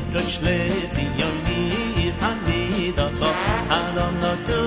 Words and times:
Kitro 0.00 0.20
schlezi 0.32 1.04
yon 1.20 1.36
ir 1.56 2.12
hani 2.20 2.92
da 2.96 3.06
ko 3.18 3.30
no 4.22 4.32
tu 4.48 4.60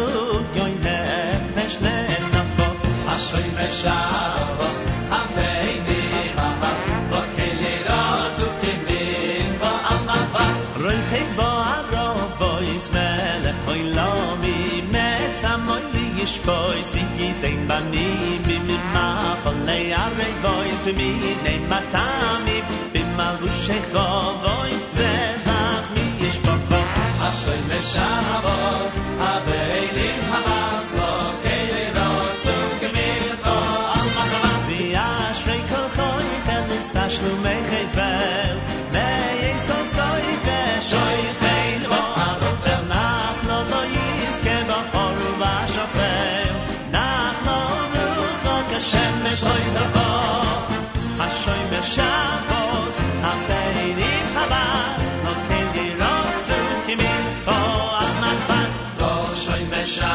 goy 0.56 0.74
na 0.86 2.42
ko 2.58 2.68
Ashoy 3.14 3.48
mesh 3.56 3.86
avos 3.96 4.80
avei 5.20 5.74
mi 5.88 6.02
hafas 6.38 6.84
Lo 7.12 7.22
keli 7.36 7.76
ro 7.88 8.04
tuki 8.38 8.74
min 8.86 9.50
vo 9.62 9.72
vas 10.34 10.60
Roi 10.84 11.00
pek 11.10 11.28
bo 11.38 11.50
aro 11.76 12.08
bois 12.40 12.86
mele 12.96 13.52
hoi 13.66 13.82
mi 14.46 14.56
mi 20.98 21.10
mi 21.44 21.54
matami 21.70 22.58
bim 22.94 23.20
alu 23.28 23.50
shekho 23.66 24.08
bois 24.44 24.83
אַשוי 49.34 49.64
משע 51.72 52.14
באס 52.48 52.98
אַ 53.30 53.40
פיידי 53.48 54.14
פאַן 54.34 55.00
א 55.30 55.34
קלירע 55.48 56.18
צוקימין 56.46 57.24
אן 57.48 57.64
אַ 58.02 58.12
מאַנסט 58.22 58.86
באס 59.00 59.32
אַשוי 59.32 59.64
משע 59.72 60.14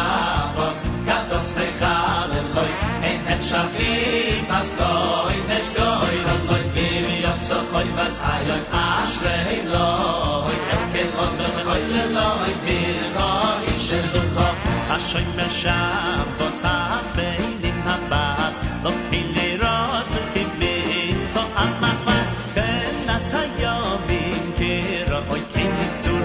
באס 0.55 0.79
קאַט 1.06 1.25
דס 1.31 1.49
פייחהן 1.56 2.47
לויך 2.55 2.81
איך 3.03 3.20
נשאַר 3.29 3.67
ווי 3.75 4.41
באס 4.49 4.70
דוי 4.79 5.37
נשקוין 5.50 6.26
אַ 6.35 6.41
נאָך 6.49 6.67
ביבי 6.75 7.19
אַ 7.32 7.43
צוי 7.47 7.88
באס 7.99 8.17
הייך 8.31 8.65
אַש 8.70 9.12
רה 9.25 9.38
לאי 9.75 10.56
א 10.75 10.79
קטאָן 10.94 11.32
דאָ 11.38 11.53
מײַן 11.67 12.09
לאי 12.17 12.55
מיר 12.65 12.99
גאר 13.19 13.59
איך 13.67 13.79
Zur 18.83 18.93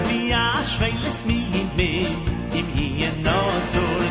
nia 0.08 0.54
shweil 0.64 1.02
es 1.08 1.24
im 2.58 2.66
hien 2.76 3.26
zur 3.66 4.04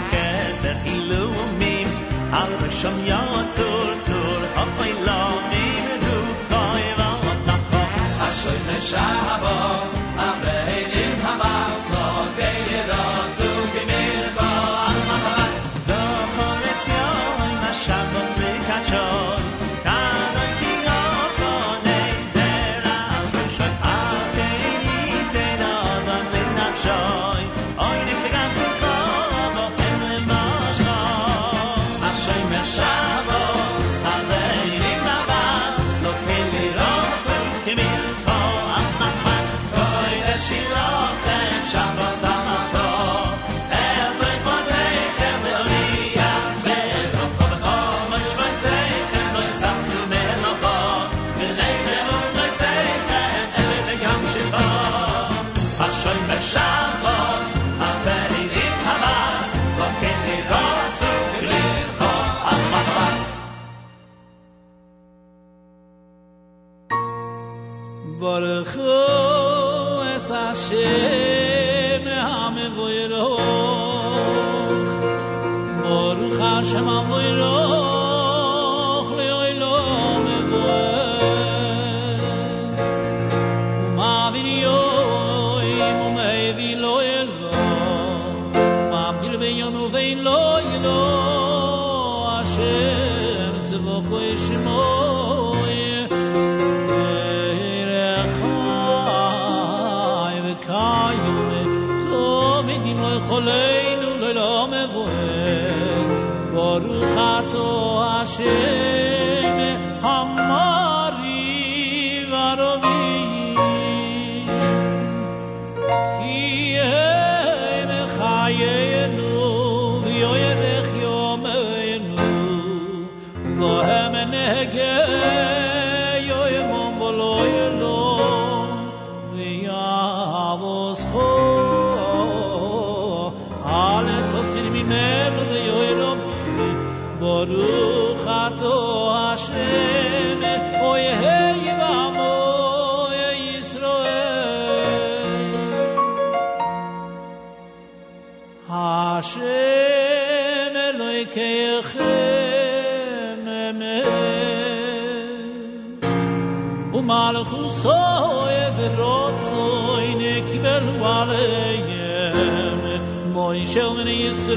shom 2.81 3.05
ya 3.05 3.23
zur 3.49 4.01
zur 4.07 4.92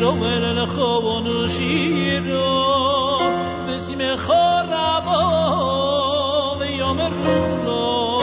רובן 0.02 0.42
לכו 0.42 1.00
וואונע 1.02 1.48
שירו, 1.48 3.18
דזימע 3.66 4.16
חרב 4.16 5.04
אויף 5.06 6.70
יום 6.70 6.98
דאס 6.98 7.44
לא. 7.64 8.22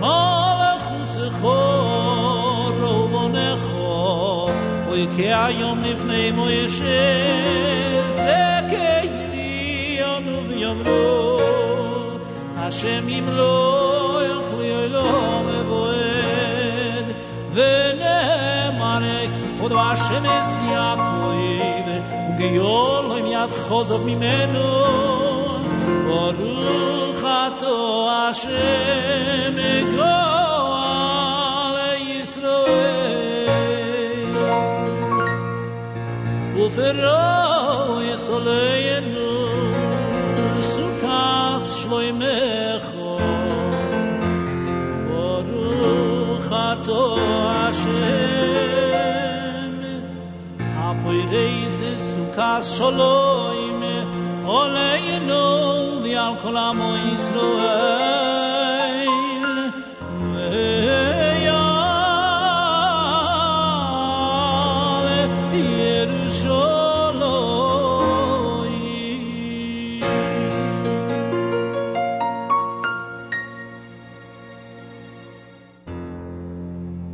מאלע 0.00 0.74
גוסע 0.88 1.30
חון 1.40 2.82
וואונע 2.82 3.56
חא, 3.56 4.52
וויכע 4.88 5.50
יום 5.50 5.78
נפנע 5.82 6.30
מאייש 6.32 6.82
זעכייניע 8.10 10.06
אויף 10.26 10.50
יום 10.50 10.82
דאס 12.56 12.84
לא. 13.26 13.63
od 19.64 19.72
va 19.72 19.96
shemes 19.96 20.50
yakoyev, 20.74 21.86
u 22.28 22.32
geyol 22.38 23.06
im 23.18 23.26
yak 23.26 23.52
khozov 23.64 24.02
mimenu. 24.04 24.70
Oruchat 26.22 27.60
o 27.62 27.78
ashem 28.26 29.56
go 29.96 30.16
Yisroel. 32.08 33.14
Uferoh 36.64 38.04
yesolein 38.08 39.13
שלוים 52.76 53.82
עוליינו 54.44 56.00
ועל 56.02 56.32
כל 56.42 56.56
עמו 56.56 56.94
ישראל 57.14 57.94
ויעל 60.34 61.54
ירושלים 65.52 66.44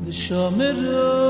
ושומרו 0.07 1.29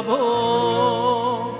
רבו 0.00 1.58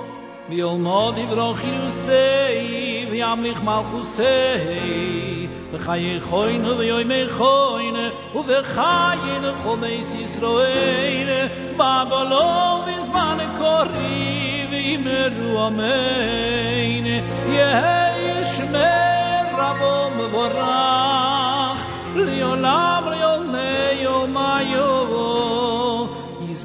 ויולמוד 0.49 1.17
יברוך 1.17 1.59
ירוסי 1.63 3.05
וימליך 3.11 3.61
מלכוסי 3.63 5.47
וחיי 5.71 6.19
חוין 6.19 6.65
ויומי 6.65 7.29
חוין 7.29 7.95
ובחיין 8.35 9.55
חומס 9.63 10.13
ישראל 10.13 11.47
בגולו 11.75 12.83
בזמן 12.87 13.37
קורי 13.57 14.67
וימרו 14.71 15.67
אמן 15.67 17.05
יהי 17.49 18.43
שמר 18.43 19.43
רבו 19.57 20.09
מבורך 20.17 21.85
לעולם 22.15 23.00
לעולמי 23.00 23.00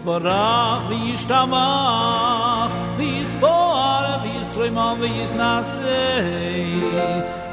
Borach 0.08 0.88
is 1.12 1.26
tama 1.26 2.96
this 2.98 3.30
boar 3.42 4.04
of 4.16 4.24
his 4.24 4.56
rhyme 4.56 4.78
of 4.78 5.00
his 5.00 5.32
nasse 5.34 5.96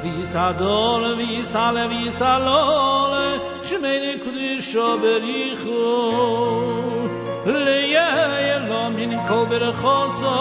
this 0.04 0.34
adol 0.42 1.02
of 1.10 1.18
his 1.18 1.52
ale 1.52 1.88
his 1.88 2.14
alole 2.32 3.26
shmele 3.66 4.12
kudisho 4.22 4.86
berikhu 5.02 5.80
leya 7.44 8.08
yalom 8.50 8.94
in 9.04 9.12
kober 9.30 9.64
khoso 9.80 10.36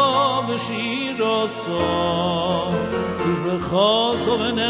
bishiroso 0.48 1.82
kush 3.24 3.39
be 3.43 3.55
ne 4.60 4.70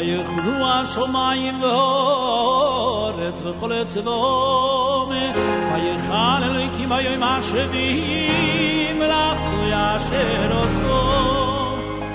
Hayech 0.00 0.32
nu 0.44 0.54
a 0.64 0.76
shomayim 0.92 1.56
vohoret 1.60 3.38
vechol 3.44 3.72
et 3.80 3.94
vohome 4.06 5.24
Hayech 5.72 6.08
an 6.20 6.42
elikim 6.48 6.90
hayoy 6.94 7.18
ma 7.24 7.34
shevim 7.48 8.98
lach 9.12 9.42
tu 9.50 9.60
yasher 9.72 10.52
oso 10.62 11.00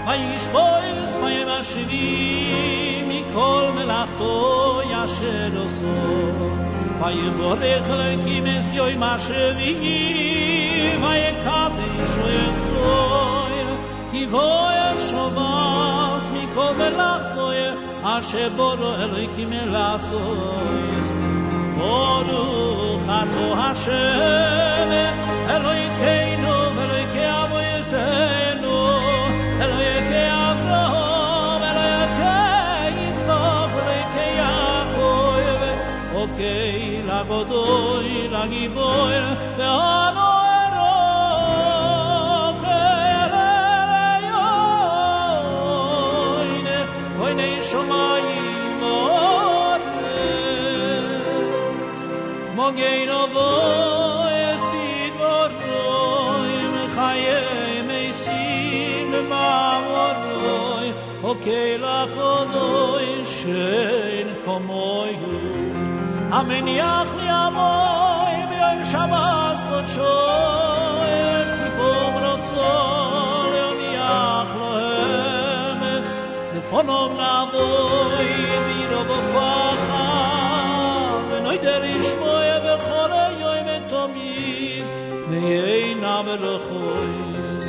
Hayish 0.07 0.47
boyz 0.55 1.11
maye 1.21 1.43
ma 1.49 1.59
shevim 1.71 3.05
mikol 3.11 3.65
melach 3.75 4.11
tu 4.19 4.33
yasher 4.93 5.53
oso 5.65 5.93
Hayech 7.03 7.39
odech 7.51 7.89
elikim 7.95 8.45
es 8.55 8.67
mikol 16.33 16.73
melach 16.79 17.14
אשר 18.07 18.50
בורו 18.55 18.95
אלוהיקים 18.95 19.50
לעשויס 19.51 21.12
ברוך 21.77 23.03
אתה 23.03 23.69
השם 23.69 24.89
אלוהיכנו 25.50 26.75
ואלוהיקי 26.75 27.25
אבויסנו 27.43 28.97
אלוהיקי 29.62 30.27
אברהם 30.29 31.63
אלוהיקי 31.63 33.00
יצחק 33.09 33.69
ואלוהיקי 33.75 34.29
יעקב. 34.38 35.62
אוקיי 36.13 37.03
לגודוי 37.03 38.27
לגיבוי 38.27 39.13
ואנו 39.57 40.14
okei 61.44 61.78
lachodoi 61.78 63.25
shein 63.37 64.28
komoyu 64.44 65.40
amen 66.38 66.66
yach 66.80 67.12
li 67.18 67.28
amoy 67.28 68.37
b'yom 68.50 68.80
shabbos 68.90 69.60
kodshoy 69.70 71.12
kifom 71.58 72.14
rotzol 72.25 73.52
yom 73.60 73.80
yach 73.99 74.52
lohem 74.60 76.04
לפונו 76.56 77.08
נבוי 77.08 78.30
מירו 78.66 79.04
בפחה 79.04 80.08
ונוי 81.30 81.58
דר 81.58 81.84
ישמוע 81.84 82.58
בכל 82.64 83.12
היום 83.12 83.66
תום 83.88 84.14
amelochois 86.20 87.66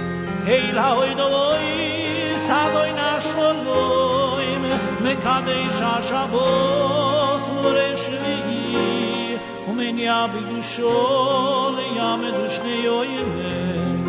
Heil 0.48 0.78
haoi 0.84 1.14
dois 1.20 2.48
Adoy 2.62 2.92
nasholoim 2.95 2.95
Mekadesh 2.95 2.95
ha-Shabbos 2.95 2.95
וואוי 3.37 4.59
מקדש 5.01 5.27
השבוס 5.29 5.45
דיי 5.45 5.65
שאַשאַבס 5.79 7.45
ומניע 7.49 7.87
ווי 8.33 9.37
און 9.67 9.77
מיין 9.77 9.99
אַ 10.09 10.29
בידושול 10.33 11.75
יאָמ 11.97 12.23
דושני 12.37 12.89
אוי 12.89 13.15
מיין 13.35 14.05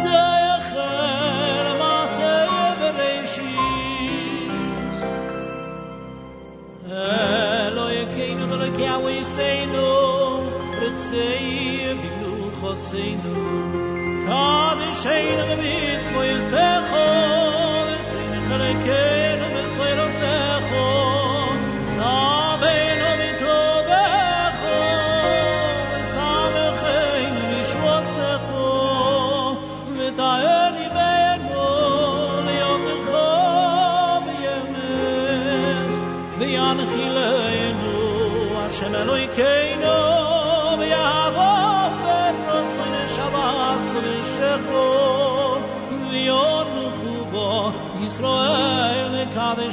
זאַכער 0.00 1.66
מאסע 1.80 2.48
ברשיץ 2.80 4.16
הלוי 6.92 7.98
קיין 8.14 8.38
נו 8.38 8.46
מלכא 8.46 8.92
ווי 9.02 9.24
זיי 9.24 9.66
נו 9.66 9.90
פראציי 10.76 11.60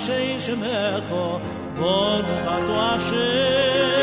Kadeshei 0.08 0.40
Shemecho 0.40 1.42
Baruch 1.76 2.48
Atu 2.48 2.74
Hashem 2.80 3.97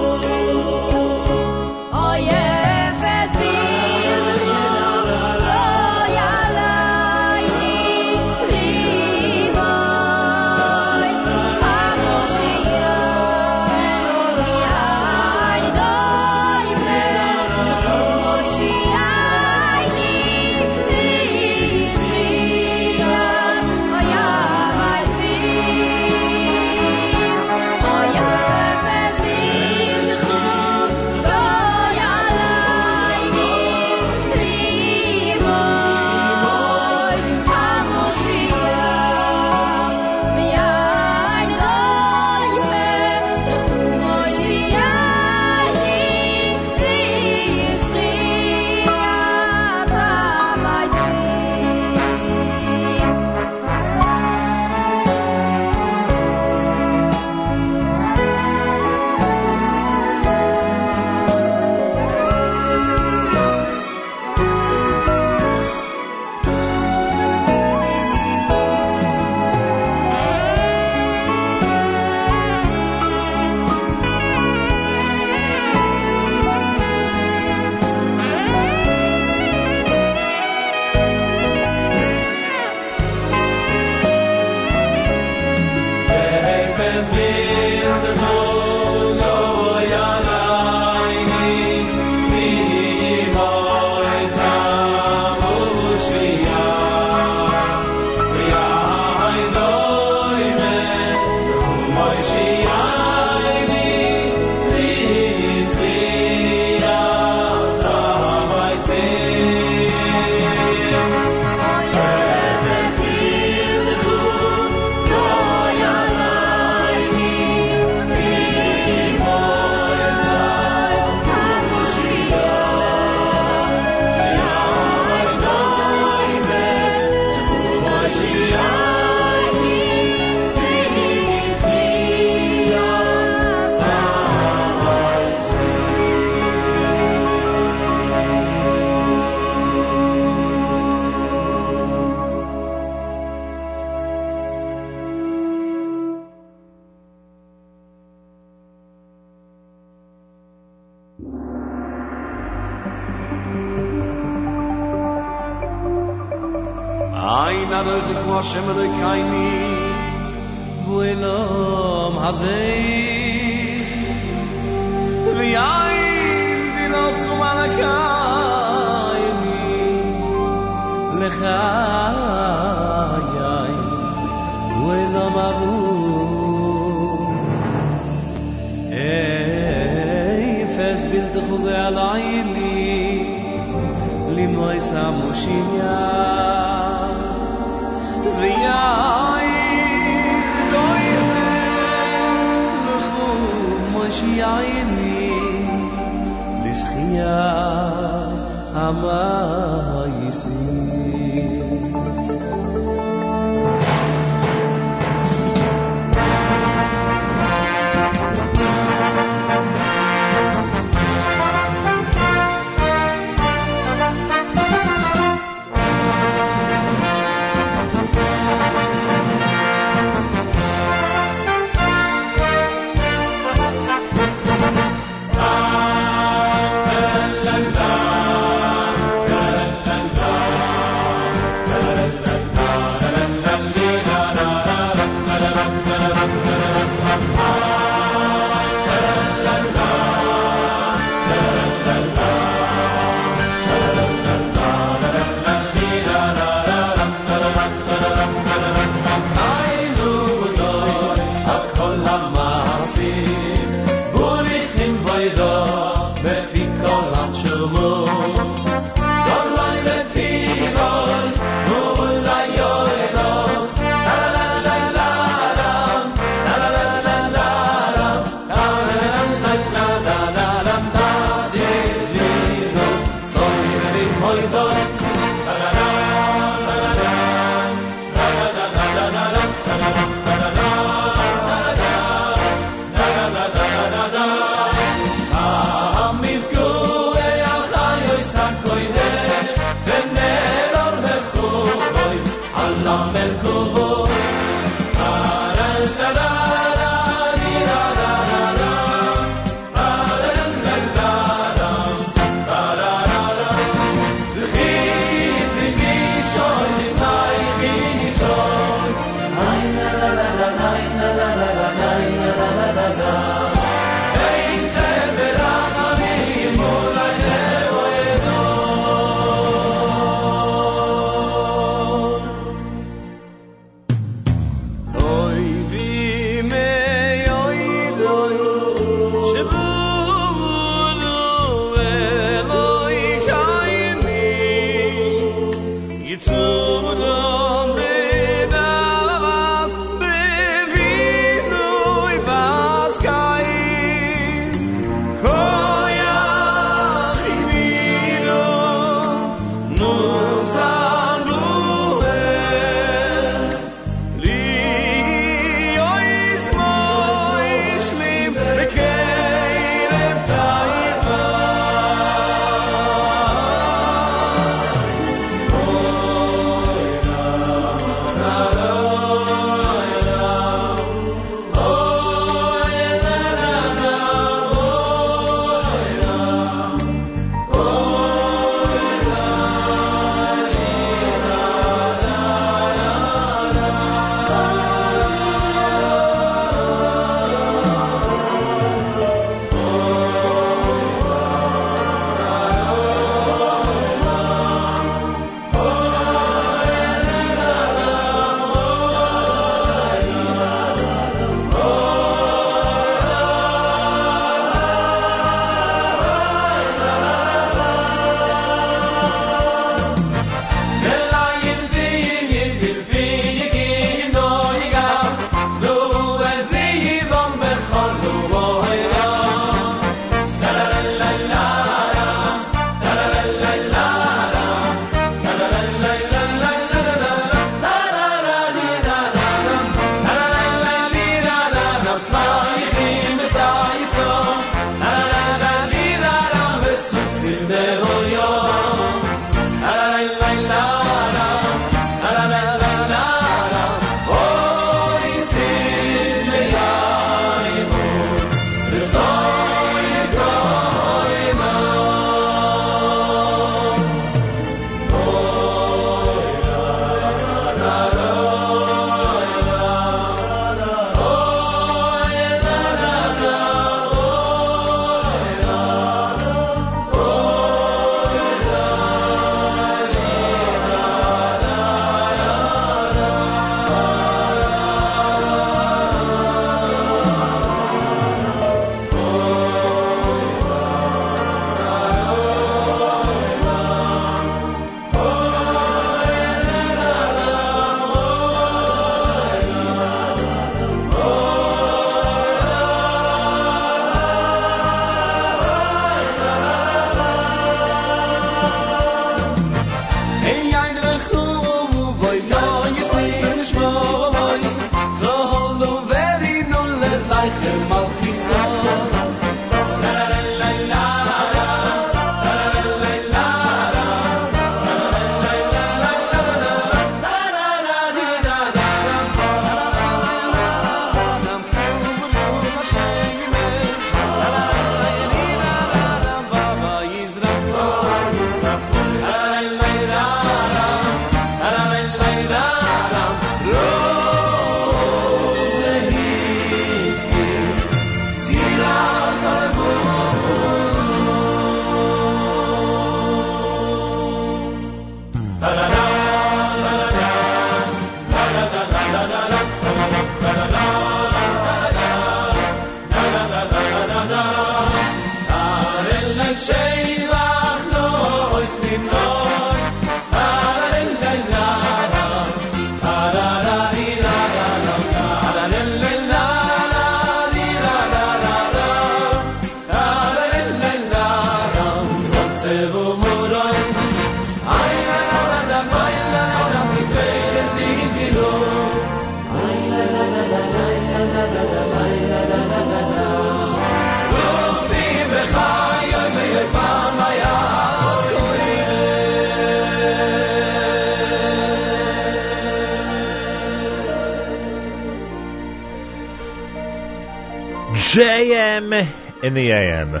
JM 597.92 599.22
in 599.22 599.34
the 599.34 599.50
AM. 599.50 600.00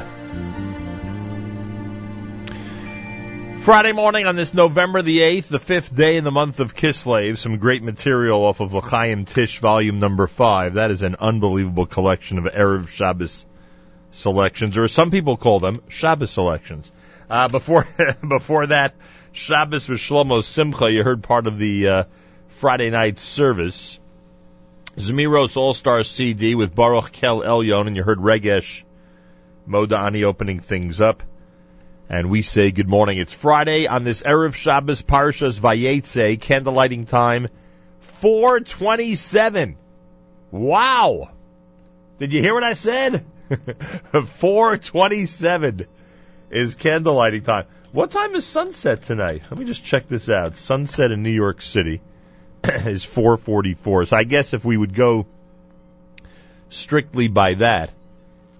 Friday 3.60 3.92
morning 3.92 4.24
on 4.24 4.34
this 4.34 4.54
November 4.54 5.02
the 5.02 5.18
8th, 5.18 5.48
the 5.48 5.58
fifth 5.58 5.94
day 5.94 6.16
in 6.16 6.24
the 6.24 6.30
month 6.30 6.60
of 6.60 6.74
Kislev, 6.74 7.36
some 7.36 7.58
great 7.58 7.82
material 7.82 8.46
off 8.46 8.60
of 8.60 8.72
L'chaim 8.72 9.26
Tish 9.26 9.58
volume 9.58 9.98
number 9.98 10.26
5. 10.26 10.72
That 10.74 10.90
is 10.90 11.02
an 11.02 11.16
unbelievable 11.20 11.84
collection 11.84 12.38
of 12.38 12.44
Erev 12.44 12.88
Shabbos 12.88 13.44
selections, 14.10 14.78
or 14.78 14.84
as 14.84 14.92
some 14.92 15.10
people 15.10 15.36
call 15.36 15.60
them, 15.60 15.82
Shabbos 15.88 16.30
selections. 16.30 16.90
Uh, 17.28 17.48
before, 17.48 17.86
before 18.26 18.68
that, 18.68 18.94
Shabbos 19.32 19.86
with 19.86 19.98
Shlomo 19.98 20.42
Simcha, 20.42 20.90
you 20.90 21.04
heard 21.04 21.22
part 21.22 21.46
of 21.46 21.58
the 21.58 21.88
uh, 21.88 22.04
Friday 22.48 22.88
night 22.88 23.18
service. 23.18 23.98
Zmiros 24.96 25.56
All 25.56 25.72
Star 25.72 26.02
CD 26.02 26.54
with 26.54 26.74
Baruch 26.74 27.12
Kel 27.12 27.40
Elyon, 27.40 27.86
and 27.86 27.96
you 27.96 28.02
heard 28.02 28.18
Regesh 28.18 28.84
Modani 29.66 30.24
opening 30.24 30.60
things 30.60 31.00
up. 31.00 31.22
And 32.10 32.28
we 32.28 32.42
say 32.42 32.72
good 32.72 32.88
morning. 32.88 33.16
It's 33.16 33.32
Friday 33.32 33.86
on 33.86 34.04
this 34.04 34.22
Erev 34.22 34.54
Shabbos 34.54 35.02
Parshas 35.02 35.58
Vayetze, 35.58 36.38
candlelighting 36.38 37.08
time, 37.08 37.48
427. 38.00 39.78
Wow! 40.50 41.30
Did 42.18 42.34
you 42.34 42.42
hear 42.42 42.52
what 42.52 42.64
I 42.64 42.74
said? 42.74 43.24
427 44.12 45.86
is 46.50 46.74
candlelighting 46.74 47.44
time. 47.44 47.64
What 47.92 48.10
time 48.10 48.34
is 48.34 48.44
sunset 48.44 49.00
tonight? 49.00 49.42
Let 49.50 49.58
me 49.58 49.64
just 49.64 49.84
check 49.84 50.06
this 50.06 50.28
out. 50.28 50.56
Sunset 50.56 51.12
in 51.12 51.22
New 51.22 51.30
York 51.30 51.62
City 51.62 52.02
is 52.86 53.04
444. 53.04 54.06
So 54.06 54.16
I 54.16 54.24
guess 54.24 54.54
if 54.54 54.64
we 54.64 54.76
would 54.76 54.94
go 54.94 55.26
strictly 56.70 57.28
by 57.28 57.54
that, 57.54 57.90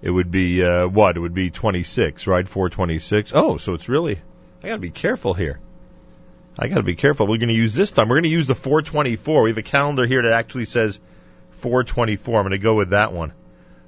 it 0.00 0.10
would 0.10 0.30
be 0.30 0.62
uh, 0.64 0.86
what? 0.88 1.16
It 1.16 1.20
would 1.20 1.34
be 1.34 1.50
26, 1.50 2.26
right? 2.26 2.46
426. 2.46 3.32
Oh, 3.34 3.56
so 3.56 3.74
it's 3.74 3.88
really 3.88 4.20
I 4.62 4.68
got 4.68 4.74
to 4.74 4.80
be 4.80 4.90
careful 4.90 5.34
here. 5.34 5.58
I 6.58 6.68
got 6.68 6.76
to 6.76 6.82
be 6.82 6.96
careful. 6.96 7.26
We're 7.26 7.38
going 7.38 7.48
to 7.48 7.54
use 7.54 7.74
this 7.74 7.92
time. 7.92 8.08
We're 8.08 8.16
going 8.16 8.24
to 8.24 8.28
use 8.28 8.46
the 8.46 8.54
424. 8.54 9.42
We 9.42 9.50
have 9.50 9.58
a 9.58 9.62
calendar 9.62 10.06
here 10.06 10.22
that 10.22 10.32
actually 10.32 10.66
says 10.66 11.00
424. 11.60 12.38
I'm 12.38 12.44
going 12.44 12.50
to 12.52 12.58
go 12.58 12.74
with 12.74 12.90
that 12.90 13.12
one. 13.12 13.32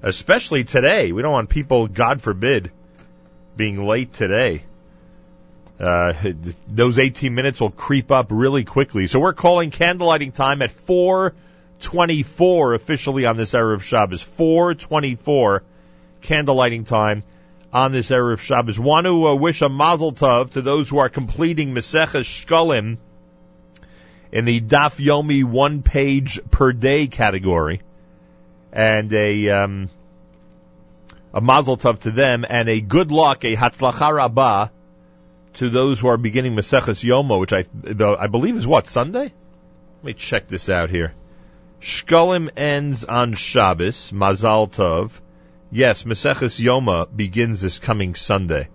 Especially 0.03 0.65
today. 0.65 1.12
We 1.12 1.23
don't 1.23 1.33
want 1.33 1.49
people, 1.49 1.89
God 1.89 2.23
forbid, 2.23 2.73
being 3.57 3.85
late 3.87 4.12
today. 4.12 4.65
Uh, 5.79 6.12
those 6.68 6.99
18 6.99 7.35
minutes 7.35 7.61
will 7.61 7.70
creep 7.70 8.11
up 8.11 8.29
really 8.31 8.64
quickly. 8.64 9.07
So 9.07 9.20
we're 9.20 9.33
calling 9.33 9.70
candlelighting 9.70 10.35
time 10.35 10.62
at 10.62 10.70
424 10.70 12.75
officially 12.75 13.27
on 13.27 13.37
this 13.37 13.53
Erev 13.53 13.83
Shabbos. 13.83 14.22
424 14.22 15.62
candlelighting 16.22 16.87
time 16.87 17.22
on 17.72 17.93
this 17.93 18.11
Erev 18.11 18.39
Shabbos. 18.39 18.79
Want 18.79 19.07
to 19.07 19.29
uh, 19.29 19.35
wish 19.35 19.62
a 19.62 19.68
mazel 19.68 20.12
tov 20.12 20.51
to 20.51 20.62
those 20.62 20.89
who 20.89 20.99
are 20.99 21.09
completing 21.09 21.75
Maseches 21.75 22.25
Shkolim 22.25 22.99
in 24.31 24.45
the 24.45 24.61
Daf 24.61 25.05
Yomi 25.05 25.45
one 25.45 25.83
page 25.83 26.41
per 26.51 26.72
day 26.72 27.09
category. 27.09 27.83
And 28.72 29.12
a, 29.12 29.51
um, 29.51 29.91
a 31.33 31.41
mazel 31.41 31.77
tov 31.77 32.01
to 32.01 32.11
them 32.11 32.45
and 32.49 32.68
a 32.68 32.81
good 32.81 33.12
luck, 33.12 33.45
a 33.45 33.57
hatzlacha 33.57 34.12
rabbah 34.12 34.68
to 35.55 35.71
those 35.71 36.01
who 36.01 36.09
are 36.09 36.17
beginning 36.17 36.55
Maseches 36.55 37.05
Yoma, 37.05 37.39
which 37.39 37.53
I 37.53 37.65
I 38.23 38.27
believe 38.27 38.57
is 38.57 38.67
what 38.67 38.89
Sunday. 38.89 39.33
Let 40.03 40.05
me 40.05 40.15
check 40.15 40.49
this 40.49 40.69
out 40.69 40.91
here. 40.91 41.15
Shkolim 41.81 42.51
ends 42.57 43.05
on 43.05 43.35
Shabbos. 43.35 44.11
Mazal 44.13 44.71
Tov. 44.71 45.13
Yes, 45.71 46.05
Maseches 46.05 46.61
Yoma 46.61 47.15
begins 47.15 47.61
this 47.61 47.79
coming 47.79 48.15
Sunday. 48.15 48.69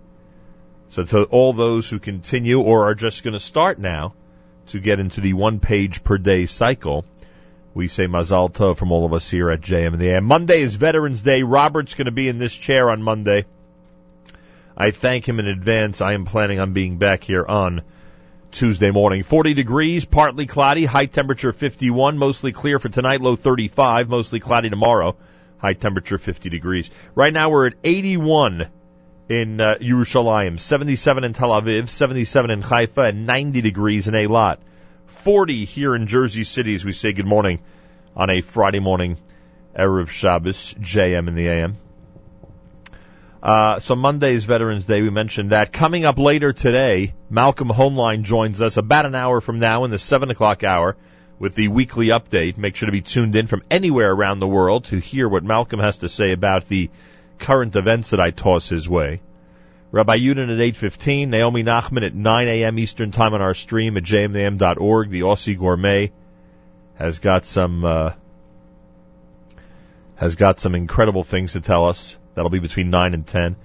So 0.90 1.04
to 1.04 1.24
all 1.24 1.52
those 1.52 1.88
who 1.88 1.98
continue 1.98 2.60
or 2.60 2.88
are 2.88 2.94
just 2.94 3.22
going 3.22 3.34
to 3.34 3.40
start 3.40 3.78
now 3.78 4.14
to 4.68 4.80
get 4.80 5.00
into 5.00 5.20
the 5.20 5.34
one 5.34 5.60
page 5.60 6.02
per 6.02 6.18
day 6.18 6.46
cycle, 6.46 7.04
we 7.74 7.88
say 7.88 8.06
Mazal 8.06 8.52
Tov 8.52 8.76
from 8.76 8.90
all 8.90 9.06
of 9.06 9.12
us 9.12 9.30
here 9.30 9.50
at 9.50 9.60
JM 9.60 9.92
and 9.92 10.00
the 10.00 10.10
AM. 10.10 10.24
Monday 10.24 10.60
is 10.60 10.74
Veterans 10.74 11.22
Day. 11.22 11.42
Robert's 11.42 11.94
going 11.94 12.06
to 12.06 12.12
be 12.12 12.28
in 12.28 12.38
this 12.38 12.54
chair 12.54 12.90
on 12.90 13.02
Monday. 13.02 13.44
I 14.76 14.90
thank 14.90 15.28
him 15.28 15.38
in 15.40 15.46
advance. 15.46 16.00
I 16.00 16.12
am 16.12 16.24
planning 16.24 16.60
on 16.60 16.72
being 16.72 16.98
back 16.98 17.24
here 17.24 17.44
on 17.44 17.82
Tuesday 18.50 18.90
morning. 18.90 19.22
40 19.22 19.54
degrees, 19.54 20.04
partly 20.04 20.46
cloudy, 20.46 20.84
high 20.84 21.06
temperature 21.06 21.52
51, 21.52 22.18
mostly 22.18 22.52
clear 22.52 22.78
for 22.78 22.88
tonight, 22.88 23.20
low 23.20 23.36
35, 23.36 24.08
mostly 24.08 24.40
cloudy 24.40 24.70
tomorrow, 24.70 25.16
high 25.58 25.74
temperature 25.74 26.18
50 26.18 26.50
degrees. 26.50 26.90
Right 27.14 27.32
now 27.32 27.50
we're 27.50 27.68
at 27.68 27.74
81 27.84 28.68
in 29.28 29.60
uh, 29.60 29.76
Yerushalayim, 29.80 30.58
77 30.58 31.24
in 31.24 31.32
Tel 31.32 31.50
Aviv, 31.50 31.88
77 31.88 32.50
in 32.50 32.62
Haifa, 32.62 33.02
and 33.02 33.26
90 33.26 33.60
degrees 33.60 34.08
in 34.08 34.14
Eilat. 34.14 34.58
40 35.06 35.64
here 35.64 35.94
in 35.94 36.06
Jersey 36.06 36.44
City 36.44 36.74
as 36.74 36.84
we 36.84 36.92
say 36.92 37.12
good 37.12 37.26
morning 37.26 37.60
on 38.16 38.30
a 38.30 38.40
Friday 38.40 38.80
morning, 38.80 39.18
Erev 39.76 40.08
Shabbos, 40.08 40.74
JM 40.74 41.28
in 41.28 41.34
the 41.34 41.48
AM. 41.48 41.76
Uh, 43.42 43.78
so 43.80 43.96
Monday 43.96 44.34
is 44.34 44.44
Veterans 44.44 44.84
Day. 44.84 45.00
We 45.00 45.10
mentioned 45.10 45.50
that. 45.50 45.72
Coming 45.72 46.04
up 46.04 46.18
later 46.18 46.52
today, 46.52 47.14
Malcolm 47.30 47.68
Hoenlein 47.68 48.22
joins 48.22 48.60
us 48.60 48.76
about 48.76 49.06
an 49.06 49.14
hour 49.14 49.40
from 49.40 49.58
now 49.58 49.84
in 49.84 49.90
the 49.90 49.98
7 49.98 50.30
o'clock 50.30 50.62
hour 50.62 50.96
with 51.38 51.54
the 51.54 51.68
weekly 51.68 52.08
update. 52.08 52.58
Make 52.58 52.76
sure 52.76 52.86
to 52.86 52.92
be 52.92 53.00
tuned 53.00 53.34
in 53.36 53.46
from 53.46 53.62
anywhere 53.70 54.12
around 54.12 54.40
the 54.40 54.46
world 54.46 54.84
to 54.86 54.98
hear 54.98 55.26
what 55.26 55.42
Malcolm 55.42 55.80
has 55.80 55.98
to 55.98 56.08
say 56.08 56.32
about 56.32 56.68
the 56.68 56.90
current 57.38 57.76
events 57.76 58.10
that 58.10 58.20
I 58.20 58.30
toss 58.30 58.68
his 58.68 58.88
way. 58.88 59.22
Rabbi 59.90 60.18
Yudin 60.18 60.52
at 60.52 60.74
8.15, 60.74 61.28
Naomi 61.28 61.64
Nachman 61.64 62.04
at 62.04 62.14
9 62.14 62.48
a.m. 62.48 62.78
Eastern 62.78 63.10
Time 63.10 63.32
on 63.32 63.40
our 63.40 63.54
stream 63.54 63.96
at 63.96 64.04
jmam.org. 64.04 65.08
The 65.08 65.22
Aussie 65.22 65.58
Gourmet 65.58 66.12
has 66.94 67.18
got 67.18 67.46
some, 67.46 67.84
uh, 67.84 68.12
has 70.16 70.36
got 70.36 70.60
some 70.60 70.74
incredible 70.74 71.24
things 71.24 71.54
to 71.54 71.60
tell 71.62 71.86
us. 71.86 72.18
That'll 72.34 72.50
be 72.50 72.58
between 72.58 72.90
9 72.90 73.14
and 73.14 73.26
10. 73.26 73.56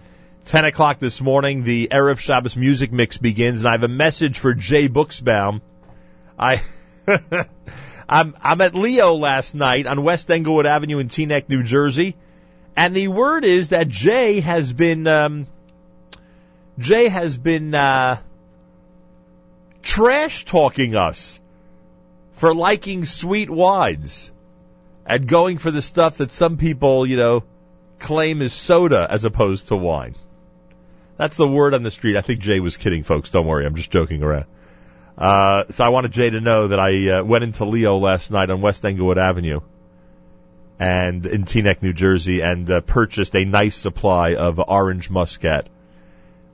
10 0.45 0.65
o'clock 0.65 0.99
this 0.99 1.21
morning, 1.21 1.63
the 1.63 1.87
Erev 1.91 2.19
Shabbos 2.19 2.55
music 2.55 2.91
mix 2.91 3.17
begins, 3.17 3.61
and 3.61 3.67
I 3.67 3.71
have 3.71 3.83
a 3.83 3.87
message 3.87 4.37
for 4.37 4.53
Jay 4.53 4.87
Buchsbaum. 4.87 5.61
I, 6.37 6.61
I'm, 8.09 8.35
I'm 8.41 8.61
at 8.61 8.75
Leo 8.75 9.13
last 9.13 9.55
night 9.55 9.87
on 9.87 10.03
West 10.03 10.29
Englewood 10.29 10.65
Avenue 10.65 10.99
in 10.99 11.09
Teaneck, 11.09 11.49
New 11.49 11.63
Jersey, 11.63 12.15
and 12.75 12.95
the 12.95 13.07
word 13.07 13.45
is 13.45 13.69
that 13.69 13.87
Jay 13.87 14.39
has 14.41 14.71
been, 14.73 15.07
um, 15.07 15.47
Jay 16.77 17.07
has 17.07 17.37
been, 17.37 17.73
uh, 17.73 18.17
trash 19.85 20.45
talking 20.45 20.95
us 20.95 21.39
for 22.33 22.53
liking 22.53 23.05
sweet 23.05 23.49
wines 23.49 24.31
and 25.05 25.27
going 25.27 25.59
for 25.59 25.71
the 25.71 25.81
stuff 25.81 26.17
that 26.17 26.31
some 26.31 26.57
people, 26.57 27.05
you 27.05 27.15
know, 27.15 27.43
claim 27.99 28.41
is 28.41 28.53
soda 28.53 29.07
as 29.09 29.25
opposed 29.25 29.67
to 29.69 29.75
wine. 29.75 30.15
That's 31.17 31.37
the 31.37 31.47
word 31.47 31.73
on 31.73 31.83
the 31.83 31.91
street. 31.91 32.17
I 32.17 32.21
think 32.21 32.41
Jay 32.41 32.59
was 32.59 32.77
kidding, 32.77 33.03
folks. 33.03 33.29
Don't 33.29 33.47
worry. 33.47 33.65
I'm 33.65 33.75
just 33.75 33.91
joking 33.91 34.21
around. 34.21 34.45
Uh, 35.17 35.63
so 35.69 35.83
I 35.83 35.89
wanted 35.89 36.11
Jay 36.11 36.29
to 36.29 36.41
know 36.41 36.67
that 36.67 36.79
I 36.79 37.09
uh, 37.09 37.23
went 37.23 37.45
into 37.45 37.63
Leo 37.63 37.97
last 37.97 38.31
night 38.31 38.49
on 38.49 38.59
West 38.59 38.83
Englewood 38.83 39.17
Avenue 39.17 39.61
and 40.77 41.25
in 41.25 41.45
Teaneck, 41.45 41.81
New 41.81 41.93
Jersey, 41.93 42.41
and 42.41 42.69
uh, 42.69 42.81
purchased 42.81 43.33
a 43.35 43.45
nice 43.45 43.77
supply 43.77 44.35
of 44.35 44.59
orange 44.59 45.09
muscat, 45.09 45.69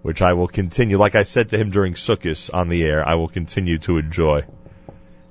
which 0.03 0.21
I 0.21 0.33
will 0.33 0.47
continue. 0.47 0.97
Like 0.97 1.15
I 1.15 1.23
said 1.23 1.49
to 1.49 1.57
him 1.57 1.71
during 1.71 1.95
Sukkot 1.95 2.53
on 2.53 2.69
the 2.69 2.83
air, 2.83 3.07
I 3.07 3.15
will 3.15 3.29
continue 3.29 3.79
to 3.79 3.97
enjoy, 3.97 4.45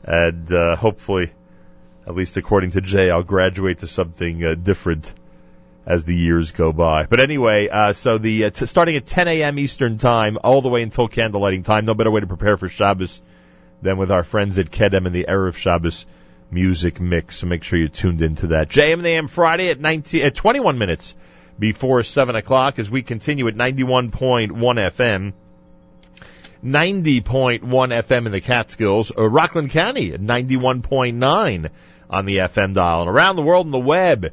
and 0.03 0.53
uh, 0.53 0.75
hopefully, 0.75 1.31
at 2.05 2.17
least 2.17 2.37
according 2.37 2.73
to 2.73 2.81
Jay, 2.81 3.11
I'll 3.11 3.23
graduate 3.23 3.79
to 3.79 3.87
something 3.87 4.45
uh, 4.45 4.55
different 4.55 5.15
as 5.91 6.05
the 6.05 6.15
years 6.15 6.53
go 6.53 6.73
by. 6.73 7.07
But 7.07 7.19
anyway, 7.19 7.69
uh, 7.69 7.93
so 7.95 8.17
the 8.17 8.45
uh, 8.45 8.51
t- 8.51 8.67
starting 8.67 8.95
at 8.95 9.07
10 9.07 9.27
a.m. 9.27 9.59
Eastern 9.59 9.99
time, 9.99 10.39
all 10.45 10.63
the 10.63 10.69
way 10.69 10.85
until 10.85 11.09
candlelighting 11.09 11.65
time. 11.65 11.85
No 11.85 11.95
better 11.95 12.13
way 12.13 12.21
to 12.21 12.29
prepare 12.29 12.57
for 12.57 12.69
Shabbos 12.69 13.21
than 13.83 13.99
with 13.99 14.13
our 14.13 14.23
friends 14.23 14.61
at 14.61 14.71
Kedem 14.71 15.07
and 15.07 15.13
the 15.13 15.25
Erev 15.29 15.57
Shabbos 15.57 16.07
music 16.49 17.01
mix. 17.01 17.39
So 17.39 17.49
make 17.49 17.65
sure 17.65 17.77
you're 17.77 17.89
tuned 17.89 18.23
into 18.23 18.49
that. 18.49 18.69
JM 18.69 18.99
and 18.99 19.07
AM 19.07 19.27
Friday 19.27 19.69
at 19.69 19.81
19 19.81 20.25
at 20.25 20.37
21 20.37 20.79
minutes 20.79 21.17
before 21.59 22.05
7 22.05 22.37
o'clock 22.37 22.79
as 22.79 22.89
we 22.89 23.03
continue 23.03 23.49
at 23.49 23.57
91.1 23.57 24.53
FM. 24.53 25.33
90.1 26.65 27.63
FM 27.63 28.27
in 28.27 28.33
the 28.33 28.41
Catskills, 28.41 29.11
or 29.11 29.29
Rockland 29.29 29.71
County 29.71 30.13
at 30.13 30.21
91.9 30.21 31.71
on 32.11 32.27
the 32.27 32.37
FM 32.37 32.75
dial, 32.75 33.01
and 33.01 33.11
around 33.11 33.35
the 33.35 33.43
world 33.43 33.67
on 33.67 33.73
the 33.73 33.79
web 33.81 34.33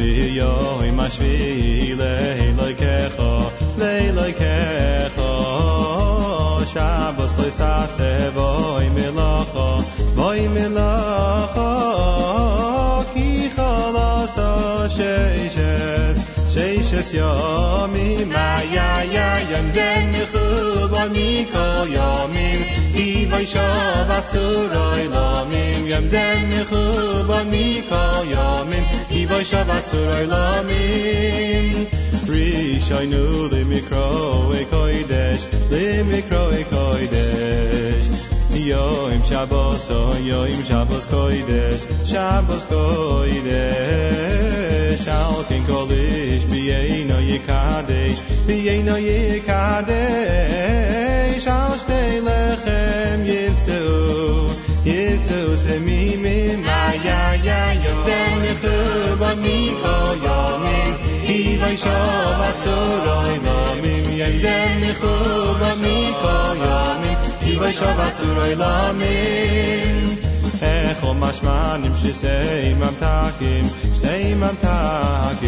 ני 0.00 0.30
יוי 0.32 0.90
משוויל 0.92 2.02
ליי 2.02 2.52
לייכע 2.56 3.08
חו 3.16 3.50
ליי 3.78 4.12
לייכע 4.12 5.08
חו 5.14 6.60
שוווס 6.72 7.34
צו 7.34 7.50
זע 7.50 7.86
סערבוי 7.96 8.88
מינאַחה 8.88 9.70
yamim 21.94 22.60
Ki 22.94 23.26
vaisha 23.30 23.66
vasuroi 24.08 25.06
lamim 25.14 25.86
Yam 25.88 26.08
zen 26.08 26.50
mechuba 26.50 27.40
mikol 27.52 28.26
yamim 28.34 28.84
Ki 29.10 29.26
vaisha 29.26 29.62
vasuroi 29.64 30.26
lamim 30.32 31.86
Rishaynu 32.30 33.24
limikro 33.52 34.52
e 34.60 34.64
koidesh 34.64 35.44
Limikro 35.70 36.44
e 36.52 36.64
koidesh. 36.64 38.08
Yoim 38.70 39.22
Shabbos, 39.24 39.88
Yoim 39.88 40.62
Shabbos 40.64 41.06
koidesh 41.06 41.86
Shabbos 42.04 42.64
Vieno 46.60 47.18
ye 47.20 47.38
kade, 47.38 48.12
vieno 48.46 48.96
ye 48.98 49.40
kade, 49.40 50.04
shaste 51.40 52.00
lechem 52.26 53.24
yitzu, 53.24 53.80
yitzu 54.84 55.56
se 55.56 55.78
mi 55.80 56.16
mi 56.22 56.36
ma 56.66 56.82
ya 57.06 57.20
ya 57.46 57.60
yo, 57.84 57.94
ten 58.04 58.44
khu 58.60 58.74
ba 59.20 59.30
mi 59.42 59.72
ko 59.82 59.96
yo 60.24 60.38
i 61.34 61.56
vay 61.60 61.76
sho 61.82 61.98
va 62.40 62.50
tsu 62.60 62.76
no 63.46 63.56
mi 63.82 63.94
mi, 64.06 64.16
ten 64.44 64.82
khu 65.00 65.14
ba 65.60 65.72
mi 65.82 65.98
ko 66.22 66.34
i 67.50 67.56
vay 67.60 67.72
sho 67.72 67.90
va 67.98 68.08
tsu 68.16 68.28
mi 69.00 70.39
ech 70.62 71.02
um 71.02 71.08
ho 71.08 71.14
masman 71.14 71.80
imshisay 71.88 72.74
mamtakim 72.80 73.64
zeymamtakim 74.00 75.44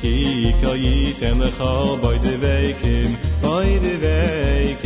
kikei 0.00 1.14
kemkha 1.20 1.74
baydeveykim 2.02 3.10
baydeveykim 3.42 4.82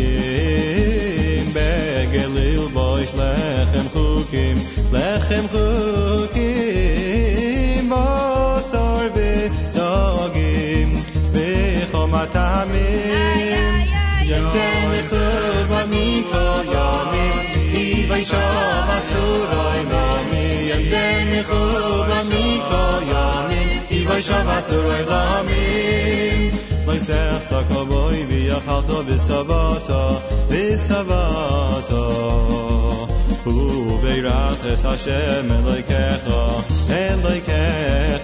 begelil 1.56 2.64
boyslekhem 2.76 3.86
khukim 3.94 4.56
lekhem 4.92 5.44
khukim 5.54 7.06
mosor 7.88 9.04
ve 9.16 9.32
dagim 9.78 10.88
bekhomatamim 11.34 12.94
ya 13.14 13.24
ya 13.92 14.04
ya 14.30 14.40
zey 14.52 15.02
kemkhobam 15.10 15.92
ikoy 16.04 17.05
shom 18.06 18.88
asuroi 18.96 19.82
lamim 19.90 20.60
Yonten 20.70 21.26
v'chub 21.32 22.10
amikol 22.18 23.02
yomim 23.12 23.68
Ivay 23.98 24.22
shom 24.28 24.48
asuroi 24.56 25.02
lamim 25.10 26.40
Moisech 26.86 27.42
sakaboy 27.48 28.18
v'yachalto 28.30 28.98
v'savato 29.08 30.04
V'savato 30.50 32.04
Ubeirach 33.46 34.64
Hashem 34.82 35.50
Elokecha 35.56 36.42
Elokecha 37.02 38.15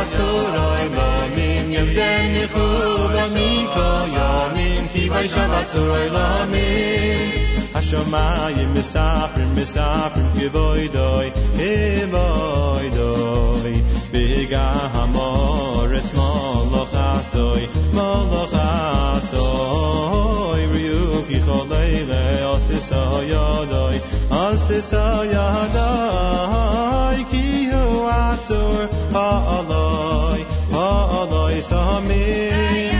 shavatsuroy 0.00 0.84
lo 0.96 1.10
min 1.36 1.72
yom 1.72 1.88
zen 1.96 2.34
khu 2.52 2.66
ba 3.14 3.24
mi 3.34 3.50
ko 3.74 3.88
yomim 4.16 4.84
ki 4.92 5.02
vay 5.12 5.26
shavatsuroy 5.28 6.06
lo 6.16 6.28
min 6.52 7.50
השמיים 7.74 8.74
מספרים 8.74 9.52
מספרים 9.52 10.26
כבוי 10.34 10.88
דוי, 10.88 11.30
כבוי 11.54 12.90
דוי. 12.94 13.82
בהגה 14.12 14.72
המורץ 14.92 16.14
מולוך 16.14 16.94
אסטוי, 16.94 17.66
מולוך 17.94 18.54
אסטוי. 18.54 20.66
ריהו 20.66 21.22
כי 21.28 21.42
כל 21.42 21.72
אלה 21.72 22.46
עושה 22.46 22.80
סו 22.80 23.22
ידוי, 23.22 23.98
עושה 24.30 24.82
סו 24.82 25.24
ידוי, 25.24 27.24
כי 27.30 27.68
הוא 27.72 28.08
עצור. 28.08 28.99
Ha'aloi, 29.14 30.40
ha'aloi 30.74 31.58
sahamim. 31.70 32.94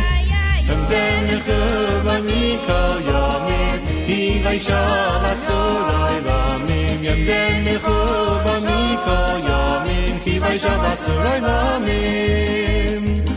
Hem 0.69 0.81
zem 0.91 1.21
nechuba 1.29 2.17
mikal 2.27 2.99
yamim, 3.11 3.79
hivay 4.09 4.43
vaisha 4.45 4.83
vatsurai 5.25 6.19
lamim. 6.27 6.99
Hem 7.07 7.21
zem 7.29 7.57
nechuba 7.67 8.55
mikal 8.67 9.39
yamim, 9.51 10.15
hivay 10.27 10.41
vaisha 10.47 10.75
vatsurai 10.85 11.41
lamim. 11.49 13.30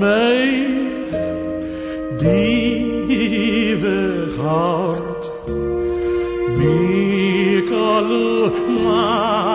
Made 0.00 1.10
dieve 2.18 3.86
hart, 4.36 5.24
Mikalu 6.58 8.28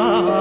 Maya. 0.10 0.32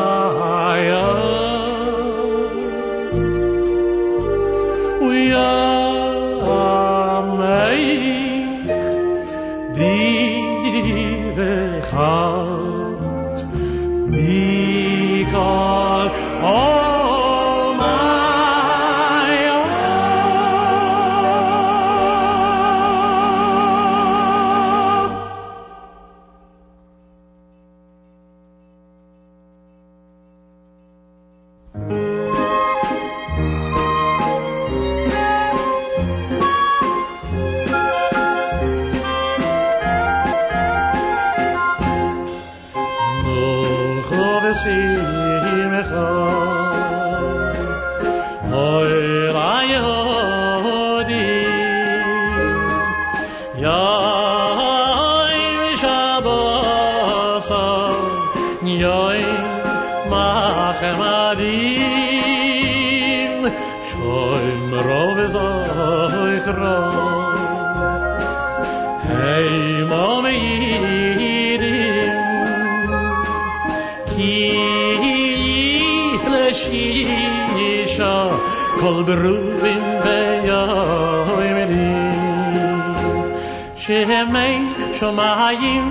Shomayim 85.10 85.86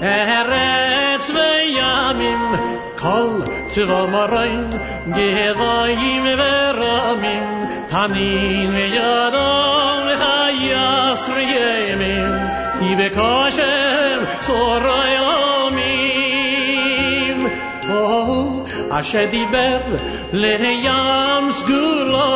eretz 0.00 1.26
veyamim 1.36 2.42
Kol 2.96 3.30
tzvamaroim 3.72 4.70
gevayim 5.16 6.24
veramim 6.40 7.48
Tanin 7.90 8.68
veyadam 8.76 10.04
chayas 10.22 11.22
veyemim 11.34 12.32
Ki 12.78 12.90
bekoshem 13.00 14.20
tzoroi 14.44 15.14
omim. 15.64 17.38
Oh, 17.88 18.66
asher 18.98 19.26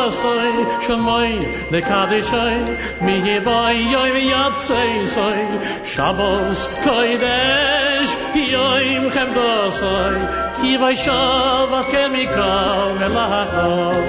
diber 0.04 0.12
lehayam 0.12 0.12
sgulosoi 0.12 0.64
Shemoi 0.82 1.32
lekadeshoi 1.70 2.58
mihibai 3.00 3.78
yoy 3.92 4.10
v'yatzei 4.12 5.06
soi 5.06 5.42
Shabbos 5.84 6.60
koidesh 6.84 8.12
yoim 8.34 9.04
chemdosoi 9.10 10.18
Hivai 10.62 10.96
shavas 10.96 11.86
kel 11.90 12.08
mikal 12.10 12.90
melachoi 12.98 14.04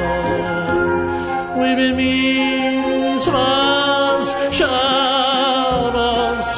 we 1.58 1.70
be 1.76 1.88
mitzvahs 2.00 3.28
Shabbos 4.52 6.50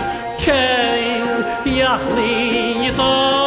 kein 0.45 1.27
yachlin 1.65 2.77
yitzach 2.85 3.46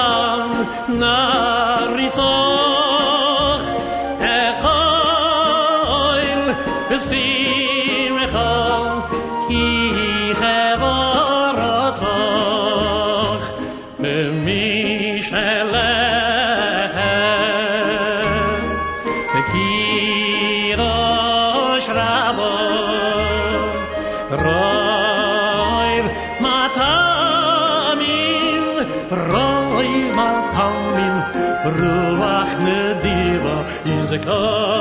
Yizekol 34.11 34.80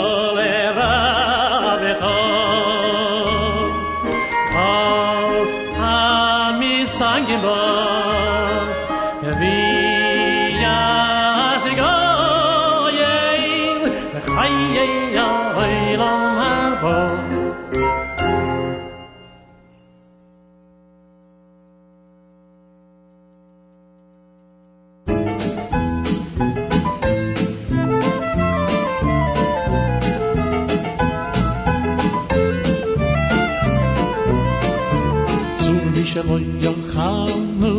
shlo 36.10 36.36
yom 36.64 36.78
khanu 36.92 37.72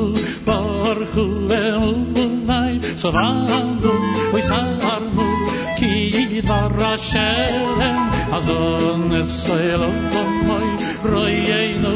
bar 0.48 0.98
khuvel 1.14 1.86
unay 2.24 2.74
savanu 3.02 3.48
vandu 3.52 3.94
oy 4.36 4.44
sarnu 4.50 5.28
ki 5.80 5.92
varashen 6.50 7.98
azon 8.38 9.04
eselo 9.22 9.92
pomoy 10.14 10.70
roye 11.12 11.62
no 11.84 11.94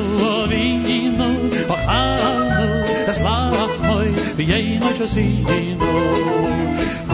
vinino 0.51 1.31
khanu 1.69 2.67
das 3.07 3.19
vakh 3.25 3.77
moy 3.87 4.09
vi 4.37 4.43
yey 4.51 4.67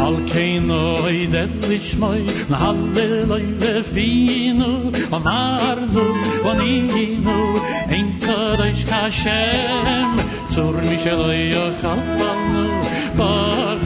al 0.05 0.17
keino 0.31 0.79
oi 1.07 1.27
det 1.33 1.51
lich 1.69 1.89
na 2.49 2.57
halle 2.63 3.07
loy 3.31 3.45
ve 3.61 3.73
fino 3.93 4.71
a 5.15 5.19
mar 5.27 5.77
nu 5.95 6.05
von 6.43 6.61
i 6.67 6.77
in 7.05 7.27
ein 7.95 8.07
kar 8.25 8.59
ich 8.69 8.83
zur 10.53 10.73
mich 10.89 11.05
loy 11.21 11.41
yo 11.55 11.65
khalpanu 11.81 12.65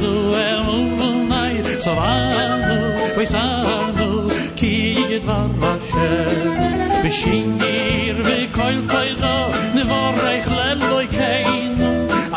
nu 0.02 0.14
em 0.48 0.70
un 1.08 1.18
nay 1.34 1.56
so 1.84 1.92
va 2.00 2.14
nu 3.98 4.16
ki 4.60 4.76
get 5.10 5.24
van 5.30 5.52
va 5.62 5.74
schem 5.88 7.04
vi 7.04 7.12
shin 7.20 7.50
vi 8.28 8.40
koil 8.58 8.82
koil 8.94 9.16
do. 9.26 9.38
Ne 9.76 9.84
vor 9.92 10.16
ich 10.38 10.48
loy 10.90 11.08
kein 11.18 11.76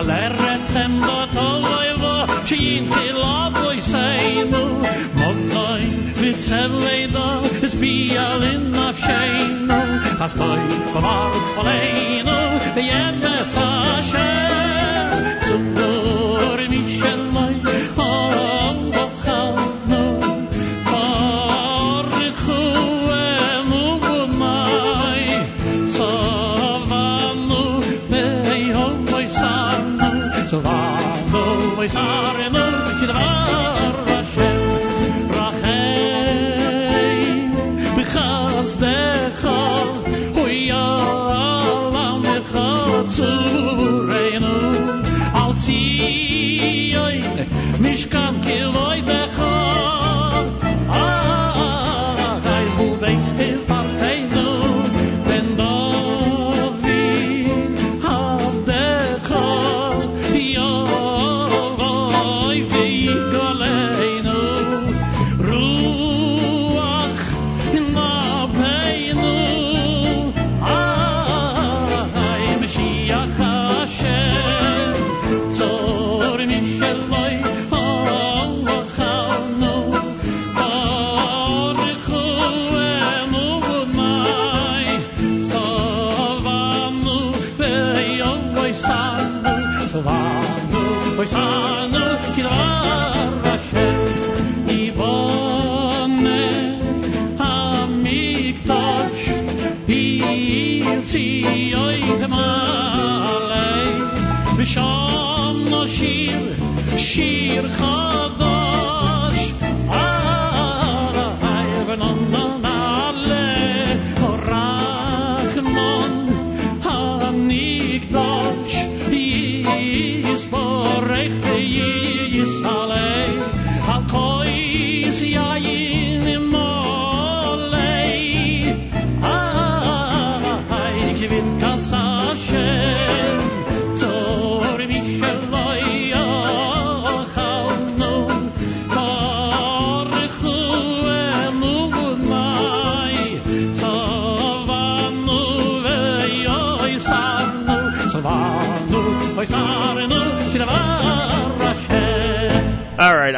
al 0.01 0.11
er 0.23 0.35
do 1.07 1.18
vitzelleida 6.49 7.63
is 7.63 7.75
bial 7.75 8.43
in 8.43 8.73
nafsheinu 8.73 9.81
Hastoy 10.21 10.65
kavar 10.95 11.33
oleinu 11.61 12.39
yemes 12.89 13.55
Hashem 13.55 14.38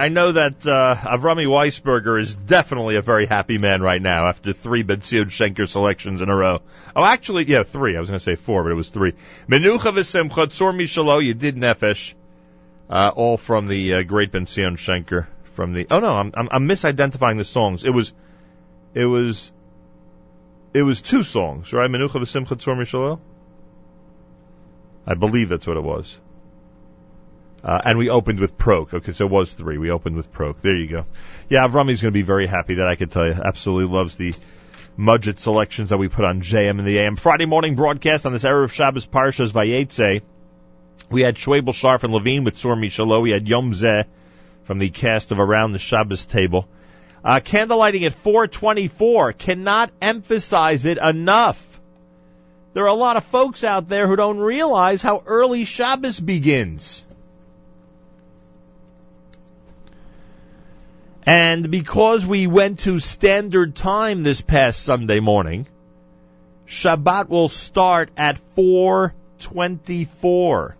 I 0.00 0.08
know 0.08 0.32
that 0.32 0.66
uh, 0.66 0.94
Avrami 0.94 1.44
Weisberger 1.44 2.18
is 2.18 2.34
definitely 2.34 2.96
a 2.96 3.02
very 3.02 3.26
happy 3.26 3.58
man 3.58 3.82
right 3.82 4.00
now 4.00 4.28
after 4.28 4.54
three 4.54 4.82
Benzion 4.82 5.26
Shenker 5.26 5.68
selections 5.68 6.22
in 6.22 6.30
a 6.30 6.34
row. 6.34 6.62
Oh, 6.96 7.04
actually, 7.04 7.44
yeah, 7.44 7.64
three. 7.64 7.98
I 7.98 8.00
was 8.00 8.08
going 8.08 8.18
to 8.18 8.24
say 8.24 8.36
four, 8.36 8.62
but 8.62 8.72
it 8.72 8.76
was 8.76 8.88
three. 8.88 9.12
Menucha 9.46 9.92
v'semcha 9.92 10.46
tzor 10.46 10.74
mishalo, 10.74 11.22
you 11.22 11.34
did 11.34 11.56
nefesh, 11.56 12.14
uh, 12.88 13.12
all 13.14 13.36
from 13.36 13.66
the 13.66 13.92
uh, 13.92 14.02
great 14.02 14.32
Benzion 14.32 14.78
Shenker. 14.78 15.26
From 15.52 15.74
the 15.74 15.86
oh 15.90 16.00
no, 16.00 16.16
I'm, 16.16 16.32
I'm 16.34 16.48
I'm 16.50 16.66
misidentifying 16.66 17.36
the 17.36 17.44
songs. 17.44 17.84
It 17.84 17.90
was, 17.90 18.14
it 18.94 19.04
was, 19.04 19.52
it 20.72 20.82
was 20.82 21.02
two 21.02 21.22
songs, 21.22 21.74
right? 21.74 21.90
Menucha 21.90 22.22
v'semcha 22.22 22.56
tzor 22.56 22.74
mishalo. 22.74 23.20
I 25.06 25.12
believe 25.12 25.50
that's 25.50 25.66
what 25.66 25.76
it 25.76 25.82
was. 25.82 26.18
Uh, 27.62 27.80
and 27.84 27.98
we 27.98 28.08
opened 28.08 28.40
with 28.40 28.56
Proke. 28.56 28.94
Okay, 28.94 29.12
so 29.12 29.26
it 29.26 29.30
was 29.30 29.52
three. 29.52 29.76
We 29.76 29.90
opened 29.90 30.16
with 30.16 30.32
Proke. 30.32 30.60
There 30.60 30.76
you 30.76 30.86
go. 30.86 31.06
Yeah, 31.48 31.66
Avrami's 31.66 32.00
going 32.00 32.12
to 32.12 32.18
be 32.18 32.22
very 32.22 32.46
happy 32.46 32.74
that 32.74 32.88
I 32.88 32.96
could 32.96 33.10
tell 33.10 33.26
you. 33.26 33.32
Absolutely 33.32 33.92
loves 33.92 34.16
the 34.16 34.34
Mudget 34.98 35.38
selections 35.38 35.90
that 35.90 35.98
we 35.98 36.08
put 36.08 36.24
on 36.24 36.40
JM 36.42 36.78
and 36.78 36.86
the 36.86 36.98
AM. 36.98 37.16
Friday 37.16 37.46
morning 37.46 37.74
broadcast 37.74 38.26
on 38.26 38.32
this 38.32 38.44
Erev 38.44 38.70
Shabbos 38.70 39.06
Parshas 39.06 39.52
Vayetze. 39.52 40.22
We 41.10 41.22
had 41.22 41.36
Schwabel, 41.36 41.74
Sharf, 41.74 42.04
and 42.04 42.12
Levine 42.12 42.44
with 42.44 42.56
Sor 42.56 42.76
Mishalo. 42.76 43.22
We 43.22 43.30
had 43.30 43.48
Yom 43.48 43.72
Zeh 43.72 44.04
from 44.62 44.78
the 44.78 44.90
cast 44.90 45.32
of 45.32 45.40
Around 45.40 45.72
the 45.72 45.78
Shabbos 45.78 46.24
Table. 46.24 46.68
Uh, 47.24 47.40
candlelighting 47.40 48.06
at 48.06 48.14
424. 48.14 49.32
Cannot 49.34 49.90
emphasize 50.00 50.86
it 50.86 50.98
enough. 50.98 51.80
There 52.72 52.84
are 52.84 52.88
a 52.88 52.94
lot 52.94 53.16
of 53.16 53.24
folks 53.24 53.64
out 53.64 53.88
there 53.88 54.06
who 54.06 54.16
don't 54.16 54.38
realize 54.38 55.02
how 55.02 55.22
early 55.26 55.64
Shabbos 55.64 56.20
begins. 56.20 57.04
And 61.26 61.70
because 61.70 62.26
we 62.26 62.46
went 62.46 62.80
to 62.80 62.98
standard 62.98 63.76
time 63.76 64.22
this 64.22 64.40
past 64.40 64.82
Sunday 64.82 65.20
morning, 65.20 65.66
Shabbat 66.66 67.28
will 67.28 67.48
start 67.48 68.10
at 68.16 68.38
424. 68.54 70.76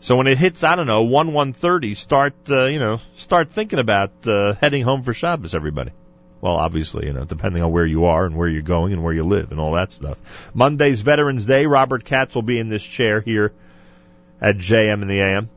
So 0.00 0.16
when 0.16 0.26
it 0.26 0.36
hits, 0.36 0.62
I 0.62 0.76
don't 0.76 0.86
know, 0.86 1.04
1 1.04 1.32
130, 1.32 1.94
start, 1.94 2.34
uh, 2.50 2.66
you 2.66 2.78
know, 2.78 3.00
start 3.16 3.50
thinking 3.50 3.78
about 3.78 4.10
uh, 4.26 4.52
heading 4.54 4.84
home 4.84 5.02
for 5.02 5.14
Shabbos, 5.14 5.54
everybody. 5.54 5.92
Well, 6.42 6.56
obviously, 6.56 7.06
you 7.06 7.14
know, 7.14 7.24
depending 7.24 7.62
on 7.62 7.72
where 7.72 7.86
you 7.86 8.04
are 8.04 8.26
and 8.26 8.36
where 8.36 8.46
you're 8.46 8.60
going 8.60 8.92
and 8.92 9.02
where 9.02 9.14
you 9.14 9.24
live 9.24 9.50
and 9.50 9.58
all 9.58 9.72
that 9.72 9.92
stuff. 9.92 10.18
Monday's 10.54 11.00
Veterans 11.00 11.46
Day. 11.46 11.64
Robert 11.64 12.04
Katz 12.04 12.34
will 12.34 12.42
be 12.42 12.58
in 12.58 12.68
this 12.68 12.84
chair 12.84 13.22
here 13.22 13.50
at 14.42 14.58
JM 14.58 15.00
in 15.00 15.08
the 15.08 15.20
AM. 15.20 15.48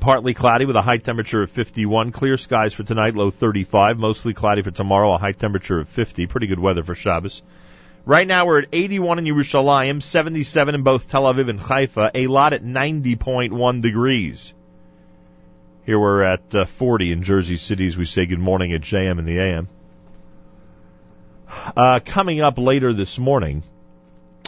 Partly 0.00 0.34
cloudy 0.34 0.64
with 0.64 0.76
a 0.76 0.82
high 0.82 0.96
temperature 0.96 1.42
of 1.42 1.50
51. 1.50 2.12
Clear 2.12 2.36
skies 2.36 2.74
for 2.74 2.82
tonight, 2.82 3.14
low 3.14 3.30
35. 3.30 3.98
Mostly 3.98 4.34
cloudy 4.34 4.62
for 4.62 4.70
tomorrow, 4.70 5.12
a 5.12 5.18
high 5.18 5.32
temperature 5.32 5.78
of 5.78 5.88
50. 5.88 6.26
Pretty 6.26 6.46
good 6.46 6.58
weather 6.58 6.82
for 6.82 6.94
Shabbos. 6.94 7.42
Right 8.04 8.26
now 8.26 8.46
we're 8.46 8.58
at 8.58 8.68
81 8.72 9.20
in 9.20 9.24
Yerushalayim, 9.26 10.02
77 10.02 10.74
in 10.74 10.82
both 10.82 11.08
Tel 11.08 11.22
Aviv 11.22 11.48
and 11.48 11.60
Haifa, 11.60 12.10
Eilat 12.12 12.52
at 12.52 12.64
90.1 12.64 13.80
degrees. 13.80 14.52
Here 15.86 15.98
we're 15.98 16.22
at 16.22 16.52
uh, 16.54 16.64
40 16.64 17.12
in 17.12 17.22
Jersey 17.22 17.56
City 17.56 17.86
as 17.86 17.96
we 17.96 18.04
say 18.04 18.26
good 18.26 18.40
morning 18.40 18.72
at 18.72 18.80
JM 18.80 19.20
in 19.20 19.24
the 19.24 19.38
AM. 19.38 19.68
Uh, 21.76 22.00
coming 22.04 22.40
up 22.40 22.58
later 22.58 22.92
this 22.92 23.20
morning, 23.20 23.62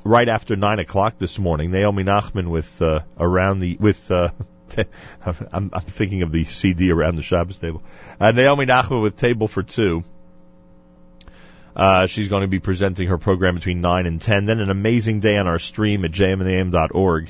right 0.05 0.29
after 0.29 0.57
9 0.57 0.81
o'clock 0.81 1.19
this 1.19 1.39
morning, 1.39 1.71
Naomi 1.71 2.03
Nachman 2.03 2.49
with 2.49 2.83
uh, 2.83 3.01
around 3.19 3.61
the 3.61 3.77
with 3.79 4.11
uh, 4.11 4.31
I'm, 5.27 5.71
I'm 5.73 5.81
thinking 5.83 6.23
of 6.23 6.33
the 6.33 6.45
CD 6.45 6.91
around 6.91 7.17
the 7.17 7.23
Shabbos 7.23 7.57
table. 7.59 7.83
Uh, 8.21 8.33
Naomi 8.33 8.67
Nachman 8.67 9.03
with 9.03 9.17
Table 9.17 9.49
for 9.49 9.63
Two. 9.63 10.05
Uh, 11.77 12.07
she's 12.07 12.29
going 12.29 12.43
to 12.43 12.49
be 12.49 12.61
presenting 12.61 13.09
her 13.09 13.19
program 13.19 13.57
between 13.57 13.81
9 13.81 14.07
and 14.07 14.21
10. 14.21 14.45
Then 14.47 14.61
an 14.61 14.71
amazing 14.71 15.21
day 15.21 15.37
on 15.39 15.49
our 15.49 15.59
stream 15.59 16.05
at 16.05 16.13
jmandam.org. 16.13 17.29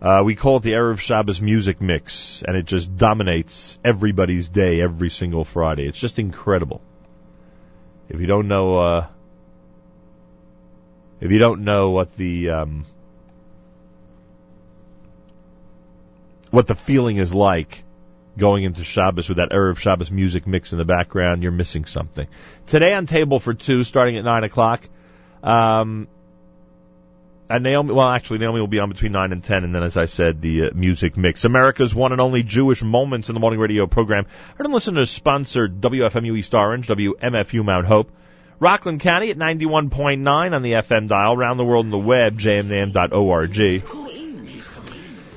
Uh, 0.00 0.22
we 0.24 0.34
call 0.34 0.58
it 0.58 0.62
the 0.62 0.72
Erev 0.72 0.98
Shabbos 0.98 1.40
Music 1.40 1.80
Mix, 1.80 2.42
and 2.42 2.56
it 2.56 2.64
just 2.64 2.96
dominates 2.96 3.78
everybody's 3.84 4.48
day 4.48 4.80
every 4.80 5.10
single 5.10 5.44
Friday. 5.44 5.86
It's 5.86 5.98
just 5.98 6.18
incredible. 6.18 6.80
If 8.08 8.20
you 8.20 8.26
don't 8.26 8.46
know, 8.46 8.78
uh, 8.78 9.06
if 11.20 11.30
you 11.30 11.38
don't 11.38 11.62
know 11.62 11.90
what 11.90 12.14
the 12.16 12.50
um, 12.50 12.84
what 16.56 16.66
the 16.66 16.74
feeling 16.74 17.18
is 17.18 17.34
like 17.34 17.84
going 18.38 18.64
into 18.64 18.82
Shabbos 18.82 19.28
with 19.28 19.36
that 19.36 19.50
Erev 19.50 19.76
Shabbos 19.76 20.10
music 20.10 20.46
mix 20.46 20.72
in 20.72 20.78
the 20.78 20.86
background, 20.86 21.42
you're 21.42 21.52
missing 21.52 21.84
something. 21.84 22.26
Today 22.64 22.94
on 22.94 23.04
Table 23.04 23.40
for 23.40 23.52
Two, 23.52 23.84
starting 23.84 24.16
at 24.16 24.24
9 24.24 24.44
o'clock, 24.44 24.88
um, 25.42 26.08
and 27.50 27.62
Naomi, 27.62 27.92
well, 27.92 28.08
actually, 28.08 28.38
Naomi 28.38 28.60
will 28.60 28.68
be 28.68 28.78
on 28.78 28.88
between 28.88 29.12
9 29.12 29.32
and 29.32 29.44
10, 29.44 29.64
and 29.64 29.74
then, 29.74 29.82
as 29.82 29.98
I 29.98 30.06
said, 30.06 30.40
the 30.40 30.68
uh, 30.68 30.70
music 30.74 31.18
mix. 31.18 31.44
America's 31.44 31.94
one 31.94 32.12
and 32.12 32.22
only 32.22 32.42
Jewish 32.42 32.82
Moments 32.82 33.28
in 33.28 33.34
the 33.34 33.40
Morning 33.40 33.60
Radio 33.60 33.86
program. 33.86 34.24
Heard 34.56 34.64
and 34.64 34.72
listen 34.72 34.94
to 34.94 35.04
sponsored 35.04 35.82
WFMU 35.82 36.38
East 36.38 36.54
Orange, 36.54 36.88
WMFU 36.88 37.66
Mount 37.66 37.86
Hope. 37.86 38.10
Rockland 38.58 39.00
County 39.00 39.30
at 39.30 39.36
91.9 39.36 40.54
on 40.54 40.62
the 40.62 40.72
FM 40.72 41.06
dial, 41.06 41.34
around 41.34 41.58
the 41.58 41.66
world 41.66 41.84
on 41.84 41.90
the 41.90 41.98
web, 41.98 42.38
jmnam.org. 42.38 44.25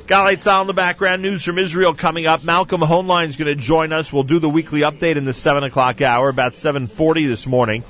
Galay 0.09 0.61
in 0.61 0.65
the 0.65 0.73
background. 0.73 1.21
News 1.21 1.45
from 1.45 1.59
Israel 1.59 1.93
coming 1.93 2.25
up. 2.25 2.43
Malcolm 2.43 2.81
Hoenlein 2.81 3.27
is 3.27 3.37
going 3.37 3.55
to 3.55 3.63
join 3.63 3.93
us. 3.93 4.11
We'll 4.11 4.23
do 4.23 4.39
the 4.39 4.49
weekly 4.49 4.81
update 4.81 5.17
in 5.17 5.23
the 5.23 5.33
7 5.33 5.63
o'clock 5.63 6.01
hour, 6.01 6.29
about 6.29 6.53
7.40 6.53 7.27
this 7.27 7.45
morning. 7.45 7.83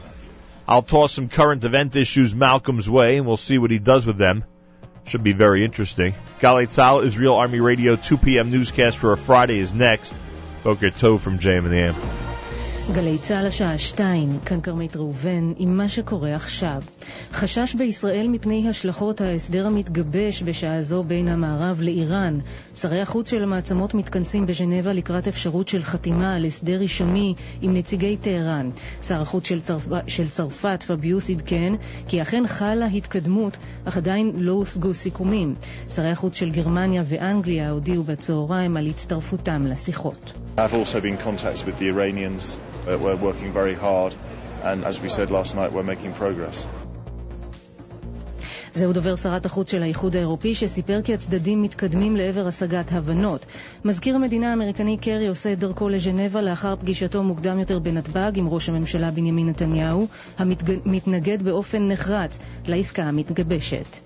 I'll 0.68 0.84
toss 0.84 1.14
some 1.14 1.30
current 1.30 1.64
event 1.64 1.96
issues 1.96 2.36
Malcolm's 2.36 2.90
way, 2.90 3.16
and 3.16 3.26
we'll 3.26 3.38
see 3.38 3.58
what 3.58 3.72
he 3.72 3.80
does 3.80 4.06
with 4.06 4.18
them. 4.18 4.44
Should 5.06 5.24
be 5.24 5.32
very 5.32 5.64
interesting. 5.64 6.14
Galay 6.42 6.68
Tzal, 6.68 7.06
Israel 7.06 7.38
Army 7.38 7.62
Radio, 7.62 7.96
2 7.96 8.18
p.m. 8.18 8.52
newscast 8.52 8.98
for 8.98 9.14
a 9.14 9.18
Friday 9.18 9.58
is 9.58 9.74
next. 9.74 10.14
Boker 10.62 10.90
Tov 10.90 11.22
from 11.22 11.40
JM 11.40 11.60
and 11.60 11.72
the 11.72 11.78
AM. 11.78 12.29
גלי 12.94 13.18
צה"ל 13.18 13.46
השעה 13.48 13.78
שתיים, 13.78 14.40
כאן 14.46 14.62
כרמית 14.62 14.96
ראובן, 14.96 15.54
עם 15.58 15.78
מה 15.78 15.90
שקורה 15.90 16.36
עכשיו. 16.36 16.82
חשש 17.34 17.76
בישראל 17.76 18.28
מפני 18.28 18.70
השלכות 18.70 19.22
ההסדר 19.22 19.68
המתגבש 19.68 20.44
בשעה 20.44 20.82
זו 20.82 21.04
בין 21.04 21.28
המערב 21.28 21.82
לאיראן. 21.82 22.40
שרי 22.82 23.02
החוץ 23.02 23.30
של 23.30 23.44
המעצמות 23.44 23.94
מתכנסים 23.94 24.46
בז'נבה 24.46 24.94
לקראת 24.94 25.28
אפשרות 25.28 25.68
של 25.68 25.84
חתימה 25.84 26.36
על 26.36 26.46
הסדר 26.46 26.82
ראשוני 26.82 27.34
עם 27.62 27.74
נציגי 27.74 28.18
טהרן. 28.18 28.70
שר 29.08 29.22
החוץ 29.22 29.48
של, 29.48 29.62
צרפ... 29.62 29.88
של 30.08 30.30
צרפת, 30.30 30.84
פביוס, 30.88 31.30
עדכן 31.30 31.74
כי 32.08 32.22
אכן 32.22 32.48
חלה 32.48 32.86
התקדמות, 32.86 33.58
אך 33.86 33.98
עדיין 33.98 34.32
לא 34.36 34.52
הושגו 34.52 34.94
סיכומים. 34.94 35.56
שרי 35.90 36.10
החוץ 36.12 36.36
של 36.36 36.50
גרמניה 36.50 37.04
ואנגליה 37.08 37.70
הודיעו 37.70 38.04
בצהריים 38.04 38.78
על 38.78 38.88
הצטרפותם 38.88 39.68
לשיחות. 39.68 40.34
I've 40.58 40.74
also 40.74 41.02
been 41.02 41.14
in 41.14 41.24
contact 41.26 41.66
with 41.66 41.78
the 41.80 41.88
Iranians. 41.88 42.58
Uh, 42.88 42.98
we're 42.98 43.16
working 43.16 43.52
very 43.54 43.76
hard, 43.76 44.14
and 44.64 44.84
as 44.84 45.00
we 45.02 45.10
said 45.10 45.32
last 45.32 45.56
night, 45.56 45.72
we're 45.74 45.90
making 45.94 46.14
progress. 46.14 46.66
זהו 48.74 48.94
דובר 48.94 49.16
שרת 49.16 49.46
החוץ 49.46 49.72
של 49.72 49.82
האיחוד 49.82 50.16
האירופי 50.16 50.56
שסיפר 50.56 51.02
כי 51.02 51.14
הצדדים 51.14 51.62
מתקדמים 51.62 52.16
לעבר 52.16 52.48
השגת 52.48 52.92
הבנות. 52.92 53.46
מזכיר 53.86 54.16
המדינה 54.16 54.50
האמריקני 54.50 54.98
קרי 54.98 55.28
עושה 55.28 55.54
את 55.54 55.60
דרכו 55.60 55.90
לז'נבה 55.90 56.42
לאחר 56.42 56.76
פגישתו 56.76 57.24
מוקדם 57.24 57.60
יותר 57.60 57.80
בנתב"ג 57.80 58.32
עם 58.36 58.48
ראש 58.48 58.70
הממשלה 58.70 59.12
בנימין 59.12 59.50
נתניהו, 59.50 60.08
המתנגד 60.38 61.44
באופן 61.44 61.88
נחרץ 61.88 62.40
לעסקה 62.68 63.04
המתגבשת. 63.04 64.00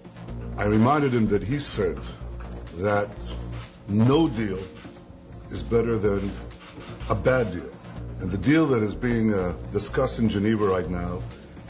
And 8.23 8.31
the 8.31 8.37
deal 8.37 8.67
that 8.67 8.81
is 8.81 8.95
being 8.95 9.33
uh, 9.33 9.53
discussed 9.73 10.17
in 10.19 10.29
Geneva 10.29 10.63
right 10.63 10.89
now 10.89 11.21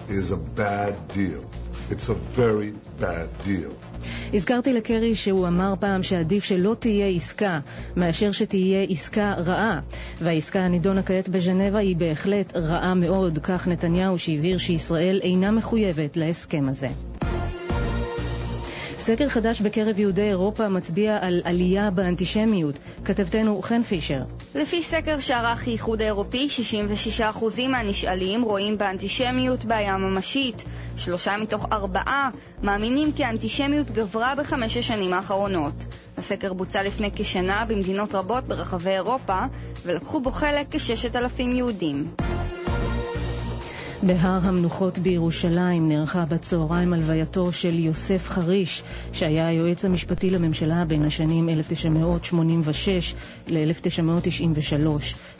is 0.07 0.29
a 0.29 0.37
bad 0.37 0.93
deal. 1.07 1.43
It's 1.91 2.09
a 2.09 2.15
very 2.37 2.71
bad 3.01 3.47
deal. 3.47 3.71
הזכרתי 4.33 4.73
לקרי 4.73 5.15
שהוא 5.15 5.47
אמר 5.47 5.73
פעם 5.79 6.03
שעדיף 6.03 6.43
שלא 6.43 6.75
תהיה 6.79 7.07
עסקה 7.07 7.59
מאשר 7.95 8.31
שתהיה 8.31 8.83
עסקה 8.89 9.33
רעה 9.37 9.79
והעסקה 10.19 10.59
הנידונה 10.59 11.03
כעת 11.03 11.29
בז'נבה 11.29 11.79
היא 11.79 11.95
בהחלט 11.95 12.55
רעה 12.55 12.93
מאוד, 12.93 13.39
כך 13.43 13.67
נתניהו 13.67 14.19
שהבהיר 14.19 14.57
שישראל 14.57 15.19
אינה 15.23 15.51
מחויבת 15.51 16.17
להסכם 16.17 16.65
הזה. 16.69 16.87
סקר 18.97 19.29
חדש 19.29 19.61
בקרב 19.61 19.99
יהודי 19.99 20.21
אירופה 20.21 20.69
מצביע 20.69 21.17
על 21.21 21.41
עלייה 21.43 21.91
באנטישמיות. 21.91 22.75
כתבתנו 23.05 23.61
חן 23.61 23.83
פישר. 23.83 24.21
לפי 24.55 24.83
סקר 24.83 25.19
שערך 25.19 25.67
האיחוד 25.67 26.01
האירופי, 26.01 26.47
66% 27.19 27.21
מהנשאלים 27.69 28.41
רואים 28.43 28.77
באנטישמיות 28.77 29.65
בעיה 29.65 29.97
ממשית. 29.97 30.63
שלושה 30.97 31.37
מתוך 31.37 31.65
ארבעה 31.71 32.29
מאמינים 32.63 33.11
כי 33.11 33.23
האנטישמיות 33.23 33.91
גברה 33.91 34.35
בחמש 34.35 34.77
השנים 34.77 35.13
האחרונות. 35.13 35.73
הסקר 36.17 36.53
בוצע 36.53 36.83
לפני 36.83 37.09
כשנה 37.15 37.65
במדינות 37.67 38.15
רבות 38.15 38.43
ברחבי 38.43 38.91
אירופה, 38.91 39.39
ולקחו 39.85 40.21
בו 40.21 40.31
חלק 40.31 40.65
כששת 40.71 41.15
אלפים 41.15 41.55
יהודים. 41.55 42.07
בהר 44.05 44.39
המנוחות 44.43 44.99
בירושלים 44.99 45.89
נערכה 45.89 46.25
בצהריים 46.25 46.93
הלווייתו 46.93 47.51
של 47.51 47.79
יוסף 47.79 48.27
חריש, 48.27 48.83
שהיה 49.13 49.47
היועץ 49.47 49.85
המשפטי 49.85 50.29
לממשלה 50.29 50.85
בין 50.85 51.03
השנים 51.03 51.49
1986 51.49 53.15
ל-1993. 53.47 54.87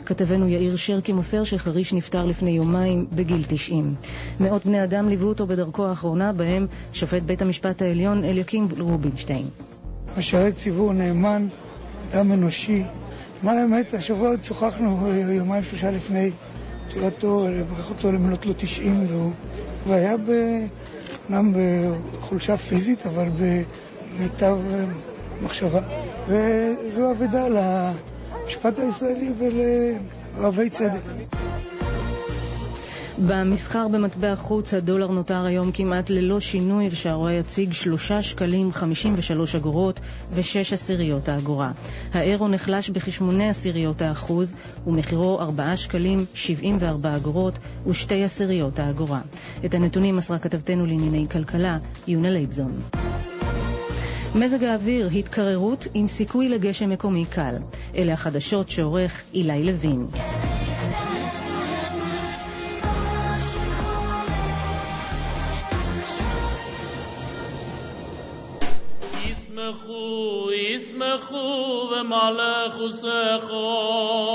כתבנו 0.06 0.48
יאיר 0.48 0.76
שרקי 0.76 1.12
מוסר 1.12 1.44
שחריש 1.44 1.92
נפטר 1.92 2.26
לפני 2.26 2.50
יומיים 2.50 3.06
בגיל 3.12 3.42
90. 3.48 3.94
מאות 4.40 4.66
בני 4.66 4.84
אדם 4.84 5.08
ליוו 5.08 5.28
אותו 5.28 5.46
בדרכו 5.46 5.86
האחרונה, 5.86 6.32
בהם 6.32 6.66
שופט 6.92 7.22
בית 7.22 7.42
המשפט 7.42 7.82
העליון 7.82 8.24
אליקים 8.24 8.68
רובינשטיין. 8.78 9.46
משרת 10.18 10.56
ציבור 10.56 10.92
נאמן, 10.92 11.46
אדם 12.12 12.32
אנושי. 12.32 12.82
למען 13.42 13.58
האמת, 13.58 13.94
השבוע 13.94 14.28
עוד 14.28 14.42
שוחחנו 14.42 15.08
יומיים 15.32 15.64
שלושה 15.64 15.90
לפני 15.90 16.30
פטירתו, 16.94 17.46
לברך 17.50 17.90
אותו 17.90 18.12
למלאת 18.12 18.46
לו 18.46 18.52
90, 18.56 19.06
והוא 19.08 19.32
והיה 19.86 20.16
אומנם 21.28 21.52
בחולשה 22.18 22.56
פיזית, 22.56 23.06
אבל 23.06 23.28
במיטב 23.38 24.56
מחשבה. 25.42 25.80
וזו 26.28 27.10
אבדה 27.10 27.48
למשפט 27.48 28.78
הישראלי 28.78 29.32
ולאוהבי 29.38 30.70
צדק. 30.70 31.00
במסחר 33.18 33.88
במטבע 33.88 34.36
חוץ 34.36 34.74
הדולר 34.74 35.10
נותר 35.10 35.44
היום 35.44 35.72
כמעט 35.72 36.10
ללא 36.10 36.40
שינוי 36.40 36.88
ושערו 36.90 37.30
יציג 37.30 37.72
3 37.72 38.12
שקלים 38.12 38.72
53 38.72 39.54
אגורות 39.54 40.00
ו-6 40.30 40.74
עשיריות 40.74 41.28
האגורה. 41.28 41.72
האירו 42.12 42.48
נחלש 42.48 42.90
בכ-8 42.90 43.42
עשיריות 43.50 44.02
האחוז 44.02 44.54
ומחירו 44.86 45.40
4 45.40 45.76
שקלים 45.76 46.24
74 46.34 47.16
אגורות 47.16 47.54
ו-2 47.86 48.14
עשיריות 48.24 48.78
האגורה. 48.78 49.20
את 49.64 49.74
הנתונים 49.74 50.16
מסרה 50.16 50.38
כתבתנו 50.38 50.86
לענייני 50.86 51.26
כלכלה, 51.28 51.78
יונה 52.06 52.30
לייבזון. 52.30 52.72
מזג 54.34 54.64
האוויר, 54.64 55.08
התקררות 55.08 55.86
עם 55.94 56.08
סיכוי 56.08 56.48
לגשם 56.48 56.90
מקומי 56.90 57.24
קל. 57.24 57.54
אלה 57.96 58.12
החדשות 58.12 58.68
שעורך 58.68 59.22
אילי 59.34 59.64
לוין. 59.64 60.06
ישמחו 70.52 71.90
ומלאכו 71.90 72.90
סכו. 72.90 74.34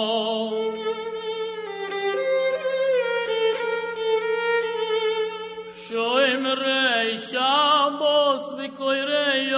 שוים 5.75 6.47
רי 6.47 7.17
שבוס 7.17 8.53
וכוי 8.57 9.01
רי 9.01 9.49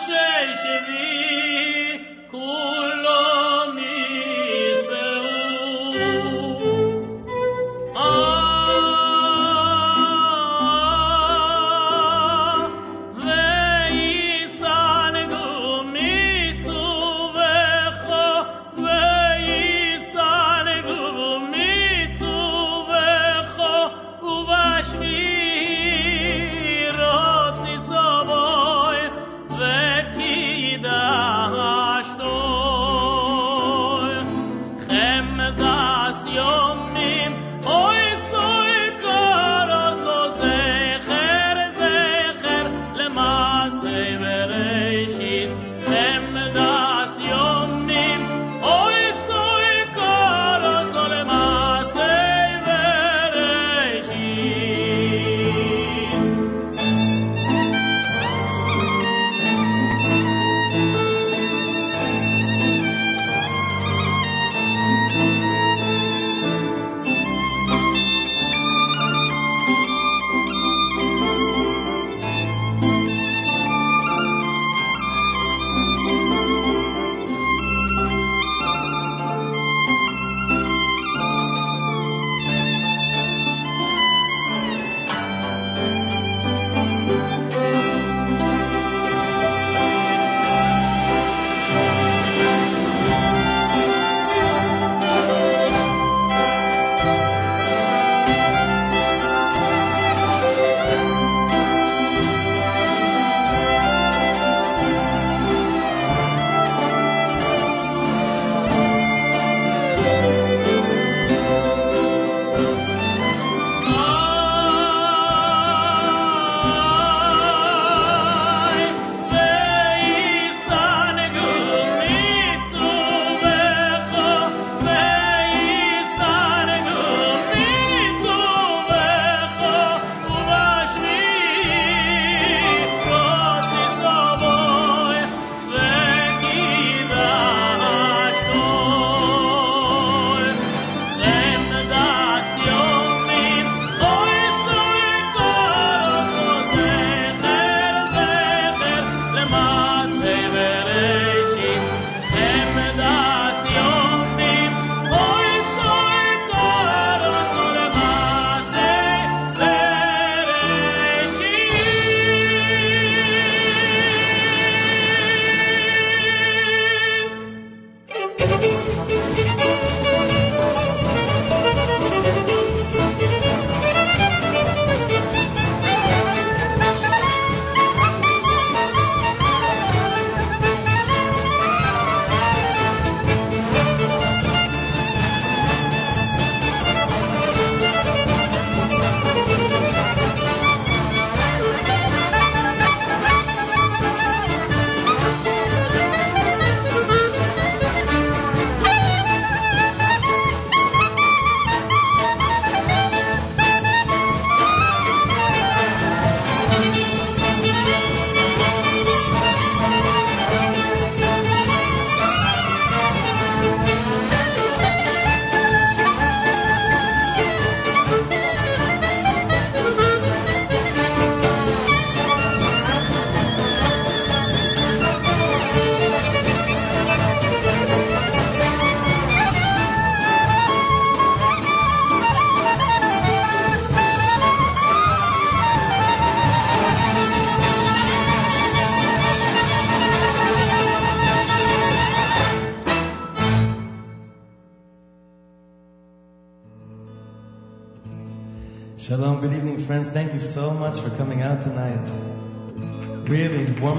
shay, 0.06 0.54
shay, 0.54 0.80
shay, 0.80 0.92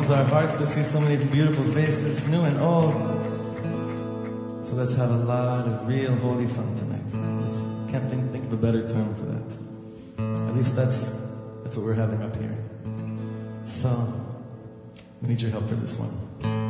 warms 0.04 0.20
our 0.20 0.26
hearts 0.26 0.58
to 0.60 0.68
see 0.68 0.84
so 0.84 1.00
many 1.00 1.24
beautiful 1.24 1.64
faces, 1.64 2.28
new 2.28 2.42
and 2.42 2.60
old. 2.60 2.94
So 4.66 4.76
let's 4.76 4.94
have 4.96 5.12
a 5.12 5.18
lot 5.18 5.66
of 5.66 5.88
real 5.88 6.14
holy 6.16 6.46
fun 6.46 6.76
tonight. 6.76 7.90
Can't 7.90 8.10
think, 8.10 8.32
think 8.32 8.46
of 8.46 8.54
a 8.54 8.58
better 8.58 8.88
term 8.88 9.16
for 9.16 9.26
that. 9.26 10.48
At 10.50 10.56
least 10.56 10.76
that's 10.76 11.12
that's 11.64 11.78
what 11.78 11.86
we're 11.86 11.94
having 11.94 12.22
up 12.22 12.36
here. 12.36 12.58
So 13.66 14.14
we 15.22 15.30
need 15.30 15.42
your 15.42 15.52
help 15.52 15.68
for 15.68 15.76
this 15.76 15.98
one. 15.98 16.63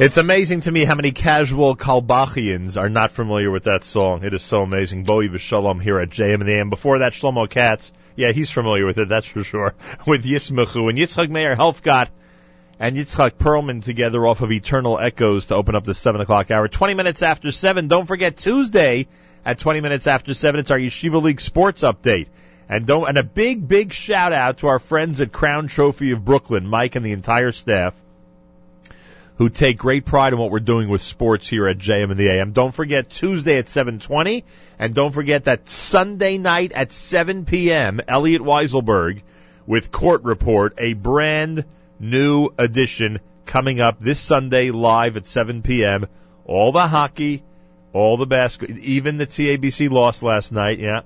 It's 0.00 0.16
amazing 0.16 0.62
to 0.62 0.72
me 0.72 0.84
how 0.84 0.94
many 0.94 1.12
casual 1.12 1.76
Carlebachians 1.76 2.80
are 2.80 2.88
not 2.88 3.12
familiar 3.12 3.50
with 3.50 3.64
that 3.64 3.84
song. 3.84 4.24
It 4.24 4.32
is 4.32 4.42
so 4.42 4.62
amazing. 4.62 5.04
Bowie 5.04 5.28
Vishalom 5.28 5.78
here 5.78 6.00
at 6.00 6.08
JM 6.08 6.36
and 6.36 6.48
the 6.48 6.54
AM. 6.54 6.70
Before 6.70 7.00
that, 7.00 7.12
Shlomo 7.12 7.50
Katz. 7.50 7.92
Yeah, 8.16 8.32
he's 8.32 8.50
familiar 8.50 8.86
with 8.86 8.96
it, 8.96 9.10
that's 9.10 9.26
for 9.26 9.44
sure. 9.44 9.74
With 10.06 10.24
Yismachu 10.24 10.88
and 10.88 10.96
Yitzchak 10.96 11.28
Meir 11.28 11.54
Helfgot 11.54 12.08
and 12.78 12.96
Yitzchak 12.96 13.32
Perlman 13.32 13.84
together 13.84 14.26
off 14.26 14.40
of 14.40 14.50
Eternal 14.50 14.98
Echoes 14.98 15.44
to 15.46 15.54
open 15.54 15.74
up 15.74 15.84
the 15.84 15.92
7 15.92 16.18
o'clock 16.22 16.50
hour. 16.50 16.66
20 16.66 16.94
minutes 16.94 17.22
after 17.22 17.52
7. 17.52 17.88
Don't 17.88 18.06
forget 18.06 18.38
Tuesday 18.38 19.06
at 19.44 19.58
20 19.58 19.82
minutes 19.82 20.06
after 20.06 20.32
7. 20.32 20.60
It's 20.60 20.70
our 20.70 20.78
Yeshiva 20.78 21.22
League 21.22 21.42
sports 21.42 21.82
update. 21.82 22.28
And 22.70 22.86
don't, 22.86 23.06
and 23.06 23.18
a 23.18 23.22
big, 23.22 23.68
big 23.68 23.92
shout 23.92 24.32
out 24.32 24.58
to 24.58 24.68
our 24.68 24.78
friends 24.78 25.20
at 25.20 25.30
Crown 25.30 25.66
Trophy 25.66 26.12
of 26.12 26.24
Brooklyn, 26.24 26.66
Mike 26.66 26.96
and 26.96 27.04
the 27.04 27.12
entire 27.12 27.52
staff 27.52 27.92
who 29.40 29.48
take 29.48 29.78
great 29.78 30.04
pride 30.04 30.34
in 30.34 30.38
what 30.38 30.50
we're 30.50 30.60
doing 30.60 30.90
with 30.90 31.00
sports 31.00 31.48
here 31.48 31.66
at 31.66 31.78
JM 31.78 32.10
and 32.10 32.20
the 32.20 32.28
AM. 32.28 32.52
Don't 32.52 32.74
forget 32.74 33.08
Tuesday 33.08 33.56
at 33.56 33.68
7:20, 33.68 34.44
and 34.78 34.94
don't 34.94 35.12
forget 35.12 35.44
that 35.44 35.66
Sunday 35.66 36.36
night 36.36 36.72
at 36.72 36.92
7 36.92 37.46
p.m. 37.46 38.02
Elliot 38.06 38.42
Weiselberg 38.42 39.22
with 39.66 39.90
Court 39.90 40.24
Report, 40.24 40.74
a 40.76 40.92
brand 40.92 41.64
new 41.98 42.50
edition 42.58 43.20
coming 43.46 43.80
up 43.80 43.98
this 43.98 44.20
Sunday 44.20 44.72
live 44.72 45.16
at 45.16 45.26
7 45.26 45.62
p.m. 45.62 46.06
All 46.44 46.70
the 46.70 46.86
hockey, 46.86 47.42
all 47.94 48.18
the 48.18 48.26
basketball, 48.26 48.76
even 48.82 49.16
the 49.16 49.26
TABC 49.26 49.88
loss 49.88 50.22
last 50.22 50.52
night. 50.52 50.80
Yeah, 50.80 51.00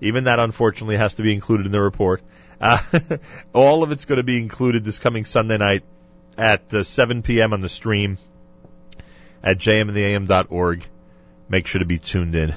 even 0.00 0.24
that 0.24 0.40
unfortunately 0.40 0.96
has 0.96 1.14
to 1.14 1.22
be 1.22 1.32
included 1.32 1.66
in 1.66 1.70
the 1.70 1.80
report. 1.80 2.22
Uh, 2.60 2.80
all 3.52 3.84
of 3.84 3.92
it's 3.92 4.04
going 4.04 4.16
to 4.16 4.24
be 4.24 4.36
included 4.36 4.84
this 4.84 4.98
coming 4.98 5.24
Sunday 5.24 5.58
night 5.58 5.84
at 6.38 6.72
uh, 6.72 6.82
7 6.82 7.22
p.m. 7.22 7.52
on 7.52 7.60
the 7.60 7.68
stream 7.68 8.16
at 9.42 9.58
jmandtheam.org. 9.58 10.84
Make 11.48 11.66
sure 11.66 11.80
to 11.80 11.84
be 11.84 11.98
tuned 11.98 12.34
in. 12.34 12.54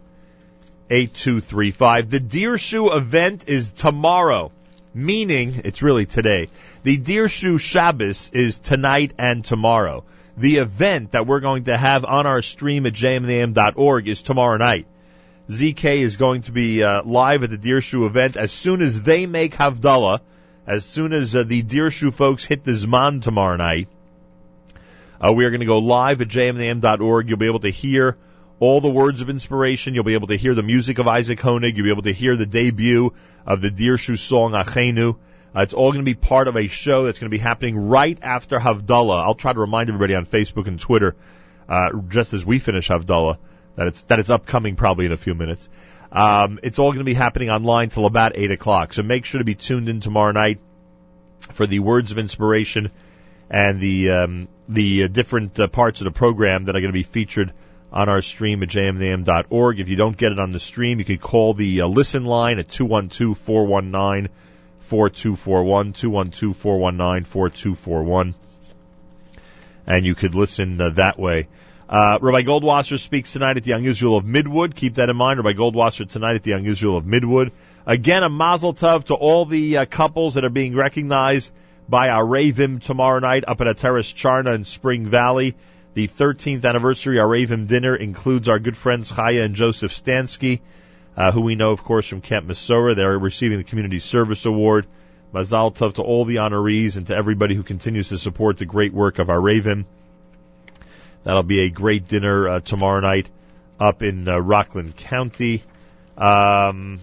212-894-8235. 0.90 2.10
The 2.10 2.20
Dirshu 2.20 2.94
event 2.94 3.46
is 3.48 3.72
tomorrow, 3.72 4.52
meaning 4.94 5.62
it's 5.64 5.82
really 5.82 6.06
today. 6.06 6.50
The 6.84 6.98
Dirshu 6.98 7.58
Shabbos 7.58 8.32
is 8.34 8.60
tonight 8.60 9.14
and 9.18 9.46
tomorrow 9.46 10.04
the 10.38 10.58
event 10.58 11.12
that 11.12 11.28
we're 11.28 11.40
going 11.40 11.66
to 11.66 11.78
have 11.78 12.06
on 12.06 12.26
our 12.26 12.42
stream 12.42 12.86
at 12.86 12.94
jmnam.org 12.94 14.08
is 14.08 14.22
tomorrow 14.22 14.58
night. 14.58 14.88
ZK 15.50 15.98
is 15.98 16.18
going 16.18 16.44
to 16.44 16.52
be 16.52 16.84
uh, 16.84 17.04
live 17.04 17.44
at 17.44 17.50
the 17.50 17.58
Dirshu 17.58 18.06
event 18.06 18.38
as 18.38 18.52
soon 18.52 18.82
as 18.82 19.02
they 19.02 19.26
make 19.26 19.54
Havdalah, 19.54 20.22
as 20.66 20.86
soon 20.86 21.14
as 21.14 21.36
uh, 21.36 21.44
the 21.44 21.62
Dirshu 21.62 22.14
folks 22.14 22.46
hit 22.46 22.64
the 22.64 22.72
Zman 22.72 23.22
tomorrow 23.22 23.58
night. 23.58 23.90
Uh, 25.24 25.34
we 25.34 25.46
are 25.46 25.50
going 25.50 25.60
to 25.60 25.66
go 25.66 25.80
live 25.80 26.22
at 26.22 26.30
jmnam.org. 26.30 27.30
You'll 27.30 27.38
be 27.38 27.46
able 27.46 27.60
to 27.60 27.70
hear 27.70 28.18
all 28.60 28.82
the 28.82 28.90
words 28.90 29.22
of 29.22 29.30
inspiration. 29.30 29.94
You'll 29.94 30.04
be 30.04 30.14
able 30.16 30.28
to 30.28 30.38
hear 30.38 30.56
the 30.56 30.64
music 30.64 30.98
of 30.98 31.08
Isaac 31.08 31.40
Honig. 31.40 31.76
You'll 31.76 31.86
be 31.86 31.92
able 31.92 32.04
to 32.04 32.14
hear 32.14 32.36
the 32.36 32.46
debut 32.46 33.14
of 33.46 33.62
the 33.62 33.70
Dirshu 33.70 34.18
song 34.18 34.54
Achenu. 34.54 35.18
Uh, 35.56 35.62
it's 35.62 35.74
all 35.74 35.92
going 35.92 36.04
to 36.04 36.10
be 36.10 36.16
part 36.16 36.48
of 36.48 36.58
a 36.58 36.68
show 36.68 37.04
that's 37.04 37.20
going 37.20 37.30
to 37.30 37.36
be 37.36 37.42
happening 37.42 37.88
right 37.90 38.18
after 38.22 38.60
Havdalah. 38.60 39.24
I'll 39.24 39.36
try 39.36 39.54
to 39.54 39.60
remind 39.60 39.90
everybody 39.90 40.16
on 40.16 40.26
Facebook 40.26 40.68
and 40.68 40.80
Twitter, 40.80 41.16
uh, 41.70 41.90
just 42.08 42.34
as 42.34 42.46
we 42.46 42.60
finish 42.60 42.90
Havdalah, 42.90 43.38
that 43.76 43.88
it's 43.88 44.02
that 44.04 44.20
it's 44.20 44.30
upcoming 44.30 44.76
probably 44.76 45.06
in 45.06 45.12
a 45.12 45.18
few 45.18 45.36
minutes. 45.36 45.70
Um, 46.12 46.60
it's 46.62 46.80
all 46.80 46.90
going 46.90 47.00
to 47.00 47.04
be 47.04 47.14
happening 47.14 47.50
online 47.50 47.90
till 47.90 48.06
about 48.06 48.34
eight 48.36 48.52
o'clock. 48.52 48.94
So 48.94 49.04
make 49.04 49.26
sure 49.26 49.40
to 49.40 49.46
be 49.46 49.56
tuned 49.56 49.90
in 49.90 50.00
tomorrow 50.00 50.32
night 50.32 50.60
for 51.52 51.68
the 51.68 51.80
words 51.80 52.12
of 52.12 52.18
inspiration 52.18 52.92
and 53.50 53.80
the 53.80 54.10
um, 54.12 54.48
the 54.70 55.04
uh, 55.04 55.08
different 55.08 55.60
uh, 55.60 55.68
parts 55.68 56.02
of 56.02 56.06
the 56.06 56.12
program 56.12 56.66
that 56.66 56.76
are 56.76 56.82
going 56.82 56.92
to 56.92 56.94
be 56.94 57.04
featured 57.04 57.54
on 57.92 58.10
our 58.10 58.22
stream 58.22 58.64
at 58.64 58.70
jmnam.org. 58.70 59.80
If 59.80 59.90
you 59.90 59.96
don't 59.96 60.18
get 60.18 60.32
it 60.32 60.40
on 60.40 60.52
the 60.52 60.60
stream, 60.60 61.00
you 61.00 61.06
can 61.06 61.20
call 61.20 61.54
the 61.54 61.82
uh, 61.82 61.88
listen 61.88 62.26
line 62.26 62.60
at 62.60 62.70
two 62.70 62.86
one 62.86 63.10
two 63.10 63.36
four 63.36 63.66
one 63.66 63.92
nine. 63.92 64.30
4241, 64.84 65.94
212 65.94 66.56
419 66.56 67.24
4241. 67.26 68.36
And 69.86 70.06
you 70.06 70.16
could 70.16 70.36
listen 70.36 70.80
uh, 70.80 70.90
that 70.92 71.20
way. 71.20 71.48
Uh, 71.90 72.18
Rabbi 72.22 72.44
Goldwasser 72.44 73.00
speaks 73.00 73.34
tonight 73.34 73.58
at 73.58 73.64
the 73.64 73.74
Israel 73.74 74.18
of 74.18 74.24
Midwood. 74.24 74.76
Keep 74.76 74.96
that 74.96 75.10
in 75.10 75.18
mind. 75.18 75.44
Rabbi 75.44 75.58
Goldwasser 75.58 76.10
tonight 76.10 76.36
at 76.36 76.44
the 76.44 76.54
Israel 76.54 76.98
of 76.98 77.06
Midwood. 77.06 77.52
Again, 77.86 78.24
a 78.24 78.30
mazel 78.30 78.74
tov 78.74 79.06
to 79.06 79.14
all 79.14 79.46
the 79.46 79.78
uh, 79.78 79.86
couples 79.86 80.36
that 80.36 80.46
are 80.46 80.50
being 80.50 80.76
recognized 80.76 81.52
by 81.88 82.10
our 82.10 82.24
Ravim 82.24 82.82
tomorrow 82.82 83.20
night 83.20 83.44
up 83.48 83.60
at 83.62 83.68
a 83.68 83.74
Terrace 83.74 84.12
Charna 84.12 84.56
in 84.56 84.64
Spring 84.64 85.06
Valley. 85.06 85.56
The 85.94 86.08
13th 86.08 86.66
anniversary 86.66 87.20
our 87.20 87.28
Ravim 87.28 87.68
dinner 87.68 87.96
includes 87.96 88.50
our 88.50 88.60
good 88.60 88.78
friends 88.78 89.12
Chaya 89.12 89.44
and 89.44 89.54
Joseph 89.54 89.92
Stansky, 89.92 90.62
uh, 91.16 91.32
who 91.32 91.42
we 91.42 91.56
know, 91.56 91.72
of 91.72 91.84
course, 91.84 92.08
from 92.08 92.22
Camp 92.22 92.48
Masora. 92.48 92.96
They're 92.96 93.18
receiving 93.18 93.58
the 93.58 93.64
Community 93.64 94.00
Service 94.00 94.46
Award. 94.46 94.88
Mazal 95.34 95.74
tov 95.74 95.96
to 95.96 96.04
all 96.04 96.26
the 96.26 96.36
honorees 96.36 96.96
and 96.96 97.08
to 97.08 97.16
everybody 97.16 97.56
who 97.56 97.64
continues 97.64 98.10
to 98.10 98.18
support 98.18 98.58
the 98.58 98.66
great 98.66 98.94
work 98.94 99.18
of 99.18 99.30
our 99.30 99.42
Raven. 99.42 99.86
That'll 101.24 101.44
be 101.44 101.62
a 101.62 101.70
great 101.70 102.08
dinner 102.08 102.48
uh, 102.48 102.60
tomorrow 102.60 103.00
night 103.00 103.30
up 103.80 104.04
in 104.04 104.28
uh, 104.28 104.38
Rockland 104.38 104.96
County. 104.96 105.64
Um, 106.18 107.00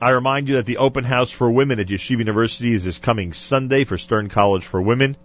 I 0.00 0.10
remind 0.10 0.48
you 0.48 0.56
that 0.56 0.66
the 0.66 0.78
open 0.78 1.02
house 1.02 1.30
for 1.30 1.50
women 1.50 1.80
at 1.80 1.88
Yeshiva 1.88 2.18
University 2.18 2.72
is 2.72 2.84
this 2.84 2.98
coming 2.98 3.32
Sunday 3.32 3.84
for 3.84 3.98
Stern 3.98 4.28
College 4.28 4.64
for 4.64 4.80
Women. 4.80 5.16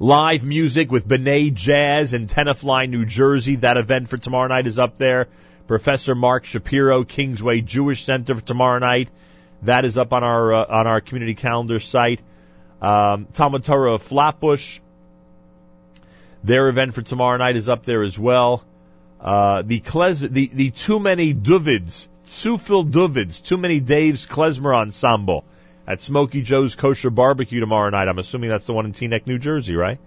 Live 0.00 0.44
music 0.44 0.92
with 0.92 1.08
B'nai 1.08 1.52
Jazz 1.52 2.12
in 2.12 2.28
Tenafly, 2.28 2.88
New 2.88 3.04
Jersey. 3.04 3.56
That 3.56 3.76
event 3.76 4.08
for 4.08 4.16
tomorrow 4.16 4.46
night 4.46 4.68
is 4.68 4.78
up 4.78 4.96
there. 4.96 5.26
Professor 5.66 6.14
Mark 6.14 6.44
Shapiro, 6.44 7.02
Kingsway 7.04 7.62
Jewish 7.62 8.04
Center 8.04 8.36
for 8.36 8.40
tomorrow 8.40 8.78
night. 8.78 9.10
That 9.62 9.84
is 9.84 9.98
up 9.98 10.12
on 10.12 10.22
our 10.22 10.52
uh, 10.52 10.66
on 10.68 10.86
our 10.86 11.00
community 11.00 11.34
calendar 11.34 11.80
site. 11.80 12.22
Um, 12.80 13.26
Talmud 13.32 13.64
Torah 13.64 13.94
of 13.94 14.02
Flatbush. 14.02 14.78
Their 16.44 16.68
event 16.68 16.94
for 16.94 17.02
tomorrow 17.02 17.36
night 17.36 17.56
is 17.56 17.68
up 17.68 17.84
there 17.84 18.04
as 18.04 18.16
well. 18.16 18.64
Uh, 19.20 19.62
the 19.62 19.80
Kles, 19.80 20.20
the, 20.20 20.50
the 20.52 20.70
too 20.70 21.00
many 21.00 21.34
Duvids, 21.34 22.06
Sufil 22.26 22.88
Duvids, 22.88 23.42
too 23.42 23.56
many 23.56 23.80
Dave's 23.80 24.26
Klezmer 24.26 24.74
Ensemble 24.74 25.44
at 25.86 26.02
Smoky 26.02 26.42
Joe's 26.42 26.76
Kosher 26.76 27.10
Barbecue 27.10 27.60
tomorrow 27.60 27.90
night. 27.90 28.08
I'm 28.08 28.18
assuming 28.18 28.50
that's 28.50 28.66
the 28.66 28.74
one 28.74 28.86
in 28.86 28.92
Teaneck, 28.92 29.26
New 29.26 29.38
Jersey, 29.38 29.74
right? 29.74 29.98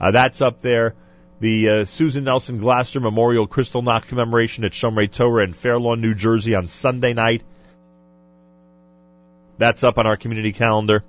Uh, 0.00 0.10
that's 0.10 0.40
up 0.40 0.60
there. 0.60 0.94
The 1.40 1.68
uh, 1.68 1.84
Susan 1.86 2.24
Nelson 2.24 2.58
Glasser 2.58 3.00
Memorial 3.00 3.48
Kristallnacht 3.48 4.06
commemoration 4.06 4.64
at 4.64 4.72
Shomrei 4.72 5.10
Torah 5.10 5.42
in 5.42 5.54
Fair 5.54 5.78
Lawn, 5.78 6.00
New 6.00 6.14
Jersey 6.14 6.54
on 6.54 6.68
Sunday 6.68 7.14
night. 7.14 7.42
That's 9.58 9.82
up 9.82 9.98
on 9.98 10.06
our 10.06 10.16
community 10.16 10.52
calendar. 10.52 11.02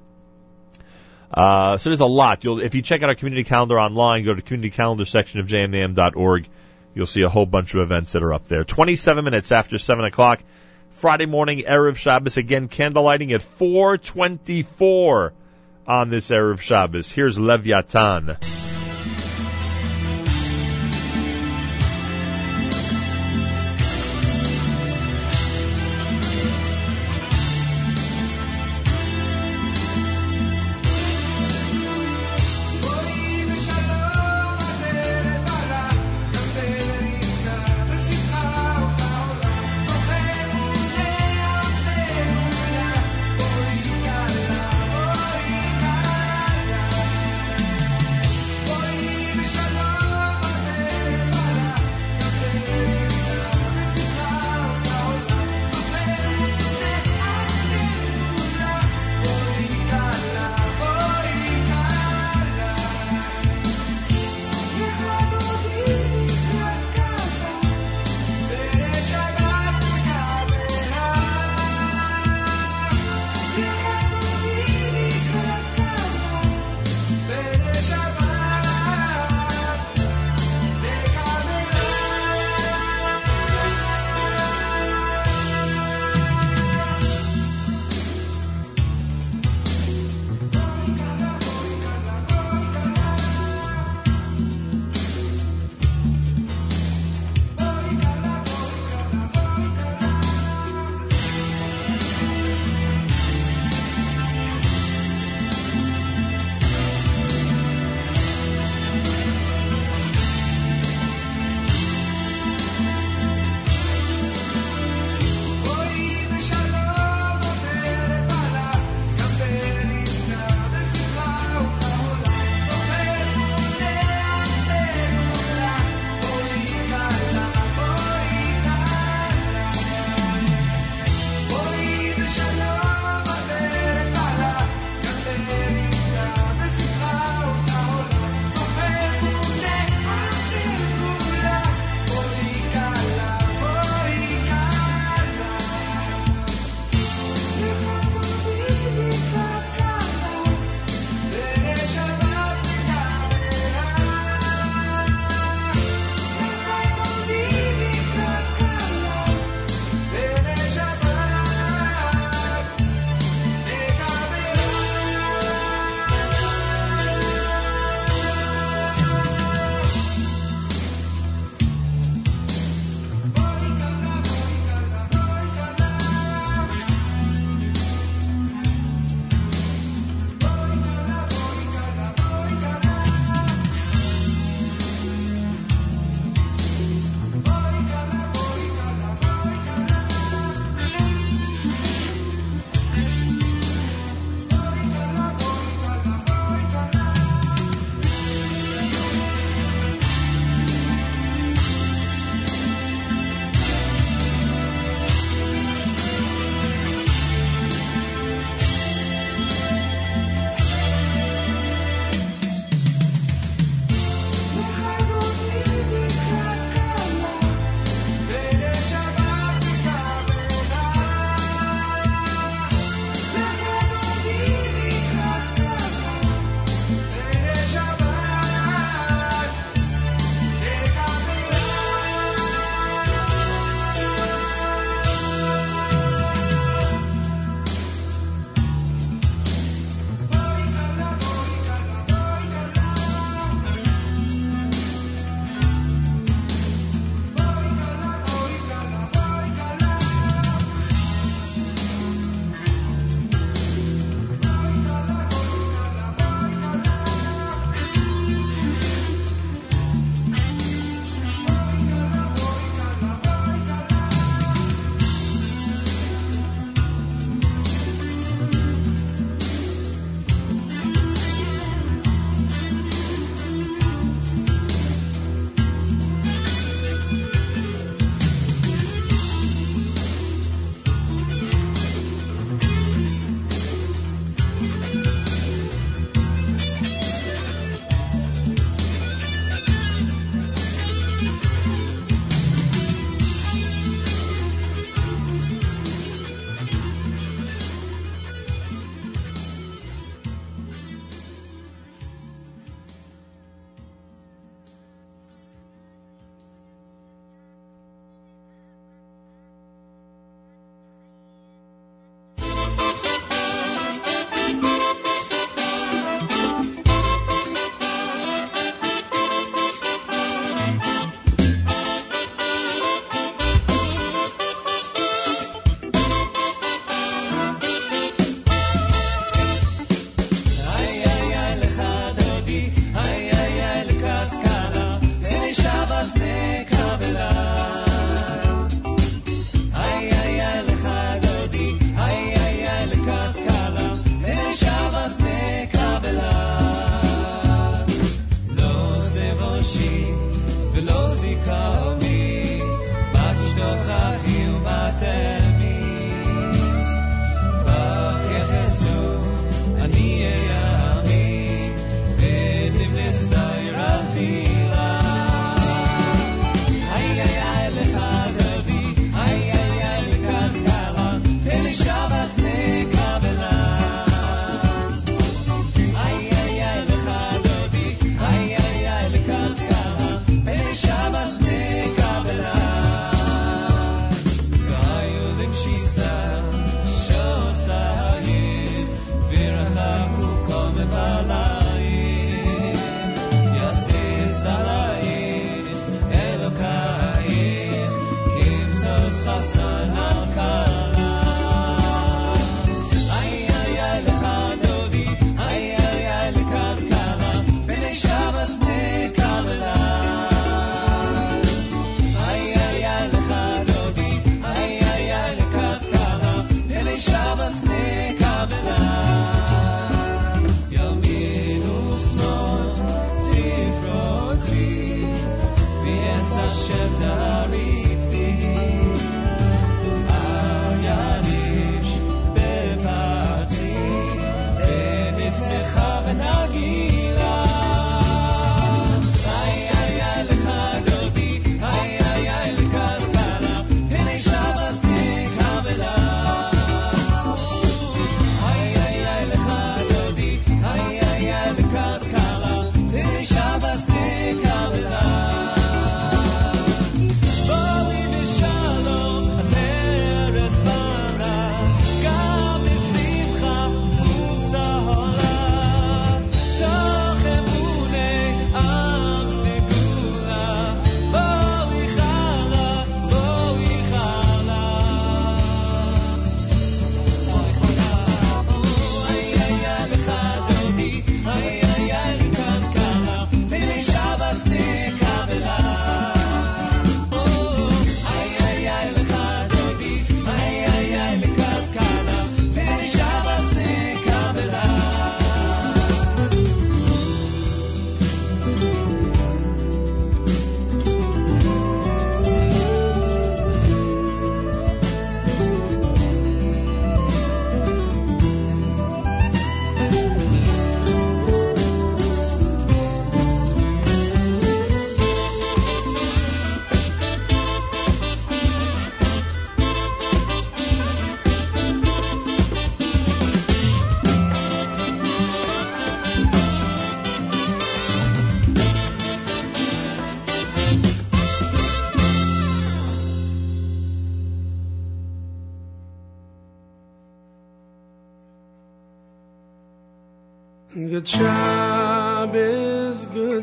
Uh, 1.31 1.77
so 1.77 1.89
there's 1.89 1.99
a 1.99 2.05
lot. 2.05 2.43
You'll, 2.43 2.61
if 2.61 2.75
you 2.75 2.81
check 2.81 3.03
out 3.03 3.09
our 3.09 3.15
community 3.15 3.43
calendar 3.43 3.79
online, 3.79 4.23
go 4.23 4.33
to 4.33 4.41
community 4.41 4.69
calendar 4.69 5.05
section 5.05 5.39
of 5.39 5.47
jmam.org. 5.47 6.47
You'll 6.95 7.07
see 7.07 7.21
a 7.23 7.29
whole 7.29 7.45
bunch 7.45 7.73
of 7.73 7.81
events 7.81 8.13
that 8.13 8.23
are 8.23 8.33
up 8.33 8.47
there. 8.47 8.63
27 8.63 9.25
minutes 9.25 9.51
after 9.51 9.77
7 9.77 10.05
o'clock. 10.05 10.41
Friday 10.91 11.25
morning, 11.25 11.59
Erev 11.59 11.95
Shabbos. 11.95 12.37
Again, 12.37 12.69
candlelighting 12.69 13.31
at 13.31 13.41
424 13.41 15.33
on 15.87 16.09
this 16.09 16.29
Erev 16.29 16.61
Shabbos. 16.61 17.11
Here's 17.11 17.39
Leviathan. 17.39 18.37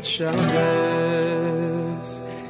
Good 0.01 0.09
Shabbos, 0.09 0.41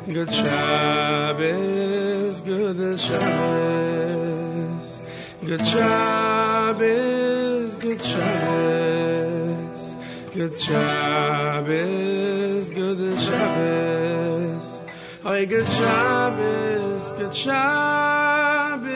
good 0.06 0.31
Shabbos, 0.32 2.40
good 2.43 3.01
Shabbos, 3.01 5.01
good 5.44 5.66
Shabbos, 5.66 7.74
good 7.74 8.01
Shabbos, 8.01 9.97
good 10.32 10.56
Shabbos, 10.60 12.70
good 12.70 13.18
Shabbos. 13.18 14.81
Oy, 15.27 15.47
good 15.47 15.66
Shabbos, 15.66 17.12
good 17.18 17.35
Shabbos, 17.35 18.93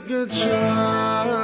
good 0.00 0.32
Shabbos. 0.32 1.37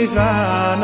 يغيب 0.00 0.18
عن 0.18 0.82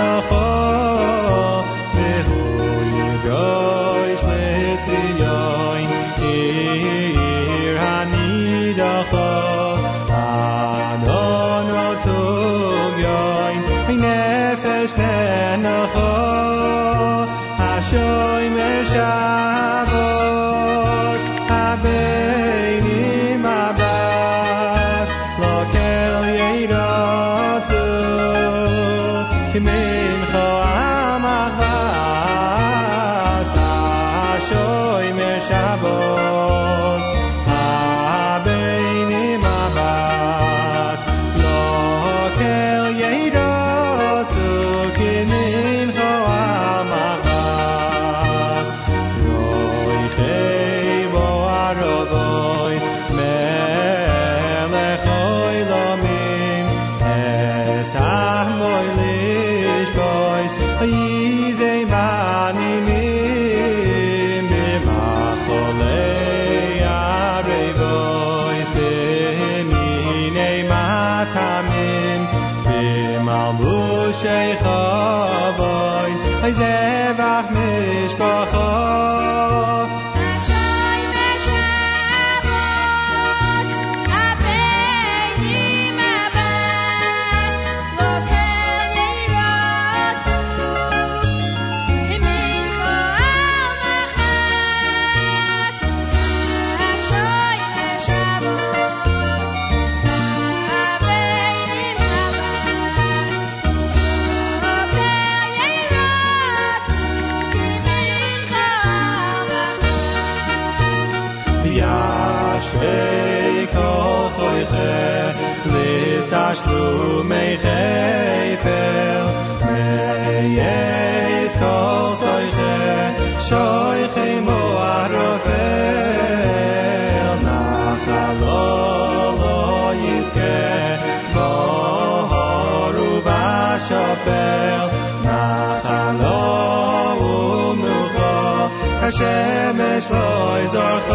שמשלוי 139.18 140.62
זאַך, 140.72 141.09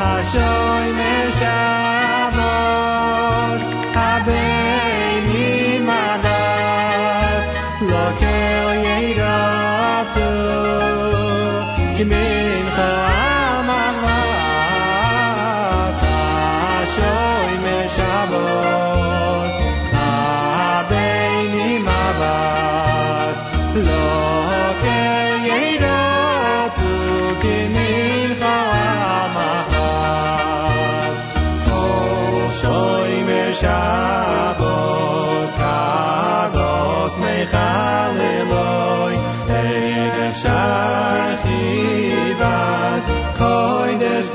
אַ 0.00 0.22
שוימער 0.32 1.26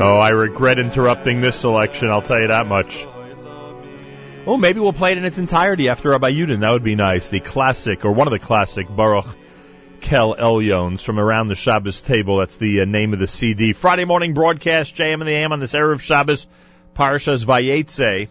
Oh, 0.00 0.16
I 0.16 0.28
regret 0.28 0.78
interrupting 0.78 1.40
this 1.40 1.56
selection, 1.56 2.08
I'll 2.08 2.22
tell 2.22 2.40
you 2.40 2.46
that 2.46 2.68
much. 2.68 3.04
Oh, 4.46 4.56
maybe 4.56 4.78
we'll 4.78 4.92
play 4.92 5.10
it 5.10 5.18
in 5.18 5.24
its 5.24 5.38
entirety 5.38 5.88
after 5.88 6.10
Rabbi 6.10 6.30
Yudin. 6.30 6.60
That 6.60 6.70
would 6.70 6.84
be 6.84 6.94
nice. 6.94 7.30
The 7.30 7.40
classic, 7.40 8.04
or 8.04 8.12
one 8.12 8.28
of 8.28 8.30
the 8.30 8.38
classic, 8.38 8.86
Baruch 8.88 9.26
Kel 10.00 10.36
Elyones 10.36 11.02
from 11.02 11.18
around 11.18 11.48
the 11.48 11.56
Shabbos 11.56 12.00
table. 12.00 12.36
That's 12.36 12.56
the 12.58 12.82
uh, 12.82 12.84
name 12.84 13.12
of 13.12 13.18
the 13.18 13.26
CD. 13.26 13.72
Friday 13.72 14.04
morning 14.04 14.34
broadcast, 14.34 14.94
JM 14.94 15.14
and 15.14 15.22
the 15.22 15.32
AM 15.32 15.50
on 15.50 15.58
this 15.58 15.72
Erev 15.72 16.00
Shabbos, 16.00 16.46
Parashas 16.94 17.44
Vayetze. 17.44 18.28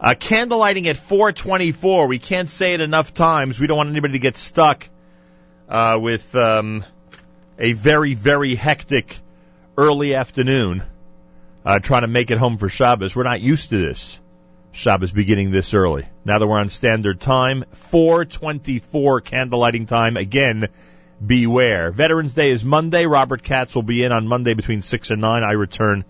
Uh, 0.00 0.14
candlelighting 0.14 0.86
at 0.86 0.96
424. 0.96 2.06
We 2.06 2.18
can't 2.18 2.48
say 2.48 2.72
it 2.72 2.80
enough 2.80 3.12
times. 3.12 3.60
We 3.60 3.66
don't 3.66 3.76
want 3.76 3.90
anybody 3.90 4.14
to 4.14 4.18
get 4.18 4.38
stuck 4.38 4.88
uh, 5.68 5.98
with 6.00 6.34
um, 6.34 6.86
a 7.58 7.74
very, 7.74 8.14
very 8.14 8.54
hectic 8.54 9.18
early 9.76 10.14
afternoon 10.14 10.82
uh, 11.64 11.80
trying 11.80 12.02
to 12.02 12.08
make 12.08 12.30
it 12.30 12.38
home 12.38 12.56
for 12.56 12.68
Shabbos. 12.68 13.16
We're 13.16 13.24
not 13.24 13.40
used 13.40 13.70
to 13.70 13.78
this. 13.78 14.20
Shabbos 14.72 15.10
beginning 15.10 15.50
this 15.50 15.74
early. 15.74 16.06
Now 16.24 16.38
that 16.38 16.46
we're 16.46 16.58
on 16.58 16.68
standard 16.68 17.20
time, 17.20 17.64
424 17.72 19.22
candlelighting 19.22 19.88
time. 19.88 20.16
Again, 20.16 20.68
beware. 21.24 21.90
Veterans 21.90 22.34
Day 22.34 22.50
is 22.50 22.64
Monday. 22.64 23.06
Robert 23.06 23.42
Katz 23.42 23.74
will 23.74 23.82
be 23.82 24.04
in 24.04 24.12
on 24.12 24.28
Monday 24.28 24.54
between 24.54 24.82
6 24.82 25.10
and 25.10 25.20
9. 25.20 25.42
I 25.42 25.52
return 25.52 26.04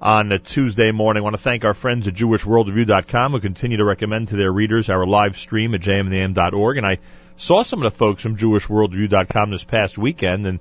on 0.00 0.30
a 0.30 0.38
Tuesday 0.38 0.92
morning. 0.92 1.22
I 1.22 1.24
want 1.24 1.34
to 1.34 1.42
thank 1.42 1.64
our 1.64 1.74
friends 1.74 2.06
at 2.06 2.14
JewishWorldReview.com 2.14 3.32
who 3.32 3.40
continue 3.40 3.78
to 3.78 3.84
recommend 3.84 4.28
to 4.28 4.36
their 4.36 4.52
readers 4.52 4.88
our 4.88 5.04
live 5.04 5.36
stream 5.36 5.74
at 5.74 5.80
jmandam.org. 5.80 6.76
And 6.76 6.86
I 6.86 6.98
saw 7.36 7.62
some 7.62 7.82
of 7.82 7.92
the 7.92 7.98
folks 7.98 8.22
from 8.22 8.36
JewishWorldReview.com 8.36 9.50
this 9.50 9.64
past 9.64 9.98
weekend 9.98 10.46
and 10.46 10.60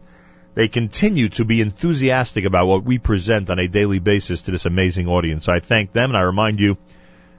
they 0.56 0.70
continue 0.70 1.28
to 1.30 1.46
be 1.46 1.62
enthusiastic 1.62 2.46
about 2.46 2.66
what 2.66 2.84
we 2.84 2.98
present 2.98 3.50
on 3.50 3.60
a 3.60 3.68
daily 3.68 4.00
basis 4.00 4.44
to 4.44 4.52
this 4.52 4.66
amazing 4.66 5.08
audience. 5.08 5.50
I 5.50 5.60
thank 5.60 5.92
them 5.92 6.10
and 6.10 6.18
I 6.18 6.22
remind 6.22 6.62
you 6.62 6.78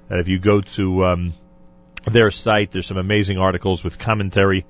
that 0.09 0.20
if 0.20 0.28
you 0.28 0.38
go 0.38 0.60
to 0.60 1.06
um, 1.06 1.34
their 2.05 2.30
site, 2.30 2.70
there's 2.70 2.86
some 2.86 2.98
amazing 2.98 3.38
articles 3.38 3.82
with 3.82 3.98
commentary, 3.98 4.66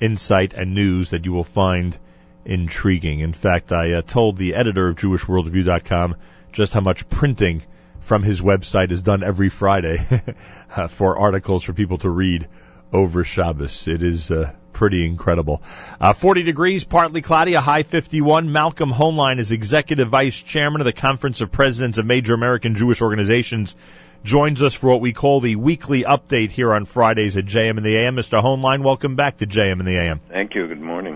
insight, 0.00 0.54
and 0.54 0.74
news 0.74 1.10
that 1.10 1.24
you 1.24 1.32
will 1.32 1.44
find 1.44 1.98
intriguing. 2.44 3.18
In 3.18 3.32
fact, 3.32 3.72
I 3.72 3.94
uh, 3.94 4.02
told 4.02 4.36
the 4.36 4.54
editor 4.54 4.88
of 4.88 4.96
JewishWorldReview.com 4.96 6.16
just 6.52 6.72
how 6.72 6.80
much 6.80 7.08
printing 7.08 7.62
from 7.98 8.22
his 8.22 8.40
website 8.40 8.92
is 8.92 9.02
done 9.02 9.24
every 9.24 9.48
Friday 9.48 9.98
for 10.88 11.18
articles 11.18 11.64
for 11.64 11.72
people 11.72 11.98
to 11.98 12.08
read 12.08 12.48
over 12.92 13.24
Shabbos. 13.24 13.88
It 13.88 14.02
is 14.02 14.30
uh, 14.30 14.52
pretty 14.78 15.04
incredible. 15.04 15.60
Uh, 16.00 16.12
40 16.12 16.44
degrees, 16.44 16.84
partly 16.84 17.20
cloudy, 17.20 17.54
a 17.54 17.60
high 17.60 17.82
51. 17.82 18.52
Malcolm 18.52 18.92
Hoenlein 18.92 19.40
is 19.40 19.50
executive 19.50 20.08
vice 20.08 20.40
chairman 20.40 20.80
of 20.80 20.84
the 20.84 20.92
Conference 20.92 21.40
of 21.40 21.50
Presidents 21.50 21.98
of 21.98 22.06
Major 22.06 22.32
American 22.32 22.76
Jewish 22.76 23.02
Organizations. 23.02 23.74
Joins 24.22 24.62
us 24.62 24.74
for 24.74 24.86
what 24.86 25.00
we 25.00 25.12
call 25.12 25.40
the 25.40 25.56
weekly 25.56 26.04
update 26.04 26.52
here 26.52 26.72
on 26.72 26.84
Fridays 26.84 27.36
at 27.36 27.44
JM 27.44 27.76
and 27.76 27.84
the 27.84 27.96
AM. 27.96 28.14
Mr. 28.14 28.40
Hoenlein, 28.40 28.84
welcome 28.84 29.16
back 29.16 29.38
to 29.38 29.48
JM 29.48 29.80
and 29.80 29.86
the 29.88 29.96
AM. 29.96 30.20
Thank 30.28 30.54
you. 30.54 30.68
Good 30.68 30.80
morning. 30.80 31.14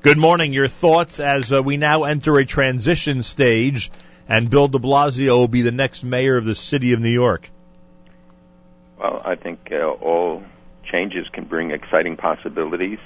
Good 0.00 0.16
morning. 0.16 0.54
Your 0.54 0.68
thoughts 0.68 1.20
as 1.20 1.52
uh, 1.52 1.62
we 1.62 1.76
now 1.76 2.04
enter 2.04 2.38
a 2.38 2.46
transition 2.46 3.22
stage 3.22 3.90
and 4.26 4.48
Bill 4.48 4.68
de 4.68 4.78
Blasio 4.78 5.36
will 5.36 5.48
be 5.48 5.60
the 5.60 5.70
next 5.70 6.02
mayor 6.02 6.38
of 6.38 6.46
the 6.46 6.54
city 6.54 6.94
of 6.94 7.00
New 7.00 7.10
York. 7.10 7.50
Well, 8.98 9.20
I 9.22 9.34
think 9.34 9.68
uh, 9.70 9.86
all 9.86 10.44
changes 10.92 11.26
can 11.32 11.44
bring 11.44 11.70
exciting 11.70 12.16
possibilities, 12.16 13.00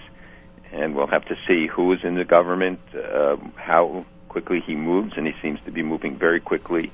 and 0.73 0.95
we'll 0.95 1.07
have 1.07 1.25
to 1.27 1.37
see 1.47 1.67
who 1.69 1.93
is 1.93 2.01
in 2.03 2.17
the 2.17 2.25
government, 2.25 2.81
uh, 2.95 3.37
how 3.55 4.05
quickly 4.29 4.61
he 4.67 4.75
moves, 4.75 5.13
and 5.17 5.27
he 5.27 5.33
seems 5.41 5.61
to 5.65 5.71
be 5.71 5.83
moving 5.83 6.19
very 6.19 6.41
quickly 6.41 6.91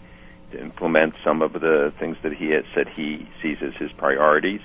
to 0.52 0.60
implement 0.60 1.14
some 1.24 1.42
of 1.42 1.54
the 1.54 1.92
things 1.98 2.16
that 2.22 2.32
he 2.32 2.50
has 2.50 2.64
said 2.74 2.86
he 2.88 3.26
sees 3.42 3.56
as 3.62 3.74
his 3.74 3.90
priorities. 3.92 4.60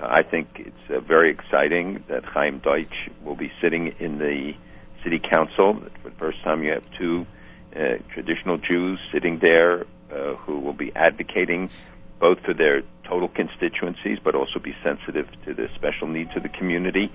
Uh, 0.00 0.06
I 0.08 0.22
think 0.22 0.46
it's 0.54 0.90
uh, 0.90 1.00
very 1.00 1.30
exciting 1.30 2.04
that 2.08 2.24
Chaim 2.24 2.60
Deutsch 2.60 3.10
will 3.24 3.34
be 3.34 3.52
sitting 3.60 3.88
in 3.98 4.18
the 4.18 4.54
city 5.02 5.18
council. 5.18 5.82
For 6.02 6.10
the 6.10 6.16
first 6.16 6.42
time, 6.42 6.62
you 6.62 6.72
have 6.72 6.84
two 6.98 7.26
uh, 7.74 7.98
traditional 8.14 8.56
Jews 8.56 8.98
sitting 9.12 9.40
there 9.40 9.84
uh, 10.10 10.36
who 10.36 10.60
will 10.60 10.72
be 10.72 10.94
advocating 10.94 11.70
both 12.18 12.40
for 12.40 12.54
their 12.54 12.82
total 13.08 13.28
constituencies, 13.28 14.18
but 14.22 14.34
also 14.34 14.58
be 14.58 14.74
sensitive 14.82 15.28
to 15.44 15.54
the 15.54 15.68
special 15.74 16.08
needs 16.08 16.30
of 16.36 16.42
the 16.42 16.48
community. 16.48 17.12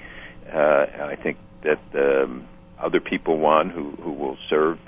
Uh, 0.51 0.85
I 1.01 1.15
think 1.15 1.38
that 1.63 1.80
um, 1.93 2.47
other 2.80 2.99
people 2.99 3.38
want 3.38 3.72
who, 3.72 3.91
who 3.91 4.11
will 4.11 4.38
serve 4.49 4.80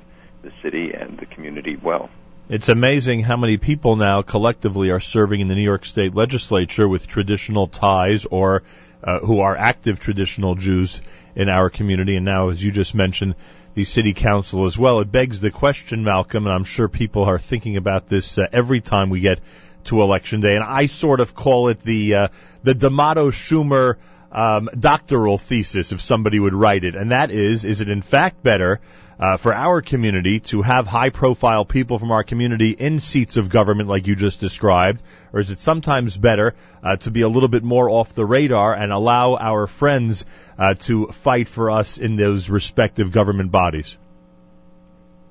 the 0.41 0.51
city 0.61 0.91
and 0.93 1.17
the 1.17 1.25
community 1.25 1.75
well. 1.75 2.09
It's 2.49 2.67
amazing 2.67 3.23
how 3.23 3.38
many 3.38 3.57
people 3.57 3.95
now 3.95 4.21
collectively 4.21 4.91
are 4.91 4.99
serving 4.99 5.39
in 5.39 5.47
the 5.47 5.55
New 5.55 5.61
York 5.61 5.85
State 5.85 6.13
legislature 6.13 6.88
with 6.88 7.07
traditional 7.07 7.67
ties 7.67 8.25
or 8.25 8.63
uh, 9.01 9.19
who 9.19 9.39
are 9.39 9.55
active 9.55 9.99
traditional 9.99 10.55
Jews 10.55 11.01
in 11.35 11.47
our 11.47 11.69
community. 11.69 12.15
And 12.17 12.25
now, 12.25 12.49
as 12.49 12.61
you 12.61 12.71
just 12.71 12.95
mentioned, 12.95 13.35
the 13.75 13.85
city 13.85 14.13
council 14.13 14.65
as 14.65 14.77
well. 14.77 14.99
It 14.99 15.11
begs 15.11 15.39
the 15.39 15.51
question, 15.51 16.03
Malcolm, 16.03 16.45
and 16.45 16.53
I'm 16.53 16.63
sure 16.63 16.88
people 16.88 17.23
are 17.23 17.39
thinking 17.39 17.77
about 17.77 18.07
this 18.07 18.38
uh, 18.38 18.47
every 18.51 18.81
time 18.81 19.09
we 19.09 19.19
get 19.19 19.39
to 19.85 20.01
election 20.01 20.41
day, 20.41 20.55
and 20.55 20.64
I 20.64 20.88
sort 20.88 21.19
of 21.19 21.35
call 21.35 21.68
it 21.68 21.80
the 21.81 22.15
uh, 22.15 22.27
the 22.64 22.73
D'Amato 22.73 23.31
Schumer 23.31 23.95
um, 24.31 24.69
doctoral 24.77 25.38
thesis, 25.38 25.91
if 25.91 26.01
somebody 26.01 26.39
would 26.39 26.53
write 26.53 26.84
it, 26.84 26.95
and 26.95 27.11
that 27.11 27.31
is: 27.31 27.65
is 27.65 27.81
it 27.81 27.89
in 27.89 28.01
fact 28.01 28.43
better 28.43 28.80
uh, 29.19 29.38
for 29.38 29.53
our 29.53 29.81
community 29.81 30.39
to 30.39 30.61
have 30.61 30.88
high-profile 30.88 31.65
people 31.65 31.99
from 31.99 32.11
our 32.11 32.23
community 32.23 32.72
in 32.72 32.99
seats 32.99 33.38
of 33.38 33.49
government, 33.49 33.88
like 33.88 34.07
you 34.07 34.15
just 34.15 34.39
described, 34.39 35.01
or 35.31 35.39
is 35.39 35.49
it 35.49 35.60
sometimes 35.60 36.18
better 36.18 36.55
uh, 36.84 36.97
to 36.97 37.11
be 37.11 37.22
a 37.22 37.30
little 37.30 37.49
bit 37.49 37.64
more 37.64 37.89
off 37.89 38.14
the 38.15 38.26
radar 38.26 38.73
and 38.73 38.91
allow 38.91 39.35
our 39.38 39.68
friends 39.68 40.26
uh, 40.57 40.73
to 40.73 41.07
fight 41.07 41.47
for 41.47 41.69
us 41.69 41.97
in 41.97 42.15
those 42.15 42.49
respective 42.49 43.11
government 43.11 43.51
bodies? 43.51 43.97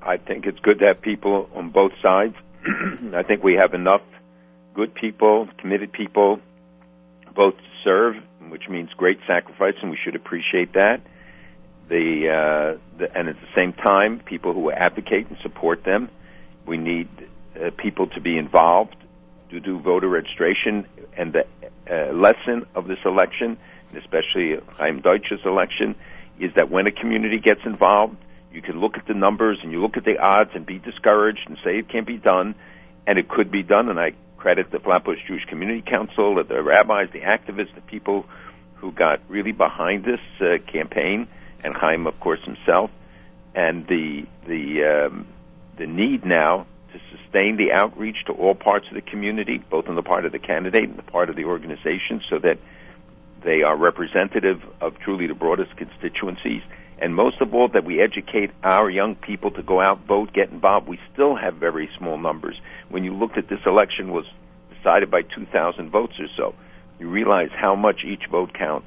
I 0.01 0.17
think 0.17 0.47
it's 0.47 0.59
good 0.59 0.81
to 0.81 0.87
have 0.87 1.01
people 1.01 1.49
on 1.55 1.71
both 1.71 1.93
sides. 2.03 2.35
I 3.15 3.23
think 3.23 3.45
we 3.45 3.55
have 3.55 3.75
enough 3.75 4.03
good 4.75 4.95
people, 4.95 5.49
committed 5.59 5.93
people, 5.93 6.41
both 7.35 7.55
serve, 7.85 8.17
which 8.49 8.69
means 8.69 8.91
great 8.97 9.19
sacrifice, 9.27 9.75
and 9.83 9.91
we 9.91 9.99
should 10.03 10.17
appreciate 10.17 10.75
that. 10.75 11.01
The, 11.89 12.29
uh, 12.29 12.99
the 12.99 13.17
and 13.17 13.29
at 13.29 13.37
the 13.41 13.49
same 13.55 13.73
time, 13.73 14.21
people 14.21 14.53
who 14.55 14.71
advocate 14.71 15.29
and 15.29 15.39
support 15.43 15.85
them. 15.85 16.11
We 16.65 16.77
need 16.77 17.09
uh, 17.61 17.71
people 17.77 18.07
to 18.09 18.21
be 18.21 18.39
involved 18.39 18.97
to 19.53 19.61
do 19.61 19.79
voter 19.79 20.09
registration. 20.09 20.87
And 21.17 21.33
the 21.33 21.47
uh, 21.91 22.13
lesson 22.13 22.67
of 22.75 22.87
this 22.87 22.99
election, 23.05 23.59
and 23.91 23.99
especially 23.99 24.59
Chaim 24.79 25.01
Deutsch's 25.01 25.45
election, 25.45 25.95
is 26.41 26.55
that 26.55 26.71
when 26.71 26.87
a 26.87 26.91
community 26.91 27.39
gets 27.39 27.61
involved, 27.65 28.17
you 28.53 28.63
can 28.63 28.81
look 28.81 28.97
at 28.97 29.07
the 29.07 29.15
numbers 29.15 29.59
and 29.63 29.71
you 29.73 29.81
look 29.81 29.97
at 29.97 30.05
the 30.05 30.19
odds 30.19 30.51
and 30.55 30.67
be 30.67 30.79
discouraged 30.79 31.49
and 31.49 31.59
say 31.65 31.79
it 31.79 31.89
can't 31.89 32.07
be 32.07 32.17
done, 32.17 32.55
and 33.07 33.19
it 33.19 33.29
could 33.29 33.51
be 33.51 33.63
done. 33.63 33.89
And 33.89 34.01
I 34.01 34.13
credit 34.43 34.73
the 34.73 34.81
Flatbush 34.81 35.21
Jewish 35.29 35.45
Community 35.45 35.83
Council, 35.83 36.43
the 36.43 36.63
rabbis, 36.63 37.09
the 37.13 37.21
activists, 37.21 37.73
the 37.77 37.81
people 37.81 38.27
who 38.75 38.91
got 38.91 39.21
really 39.29 39.53
behind 39.53 40.05
this 40.05 40.19
uh, 40.41 40.59
campaign, 40.67 41.29
and 41.63 41.77
Chaim, 41.77 42.09
of 42.09 42.19
course, 42.19 42.41
himself, 42.45 42.91
and 43.55 43.87
the 43.87 44.27
the 44.49 45.07
um, 45.07 45.29
the 45.79 45.87
need 45.87 46.27
now 46.27 46.67
to 46.93 46.99
sustain 47.17 47.57
the 47.57 47.71
outreach 47.71 48.25
to 48.27 48.33
all 48.33 48.57
parts 48.57 48.89
of 48.89 48.95
the 48.95 49.01
community, 49.01 49.59
both 49.71 49.87
on 49.89 49.95
the 49.95 50.03
part 50.03 50.25
of 50.25 50.33
the 50.33 50.41
candidate 50.41 50.89
and 50.89 50.99
the 50.99 51.05
part 51.05 51.31
of 51.31 51.37
the 51.37 51.45
organization, 51.45 52.21
so 52.29 52.41
that 52.41 52.59
they 53.45 53.63
are 53.63 53.77
representative 53.77 54.61
of 54.81 54.99
truly 54.99 55.29
the 55.29 55.35
broadest 55.35 55.77
constituencies. 55.77 56.63
And 57.03 57.17
most 57.17 57.41
of 57.41 57.53
all, 57.53 57.67
that 57.67 57.85
we 57.85 58.01
educate 58.01 58.53
our 58.63 58.89
young 58.89 59.17
people 59.17 59.51
to 59.51 59.63
go 59.63 59.81
out, 59.81 60.07
vote, 60.07 60.33
get 60.33 60.51
involved. 60.51 60.87
We 60.87 61.01
still 61.13 61.35
have 61.35 61.55
very 61.57 61.91
small 61.99 62.17
numbers. 62.17 62.55
When 62.91 63.03
you 63.03 63.13
looked 63.13 63.37
at 63.37 63.49
this 63.49 63.59
election 63.67 64.13
was 64.13 64.25
decided 64.77 65.11
by 65.11 65.23
2,000 65.23 65.91
votes 65.91 66.15
or 66.21 66.29
so, 66.37 66.55
you 67.01 67.09
realize 67.09 67.51
how 67.53 67.75
much 67.75 68.05
each 68.05 68.27
vote 68.31 68.55
counts. 68.55 68.87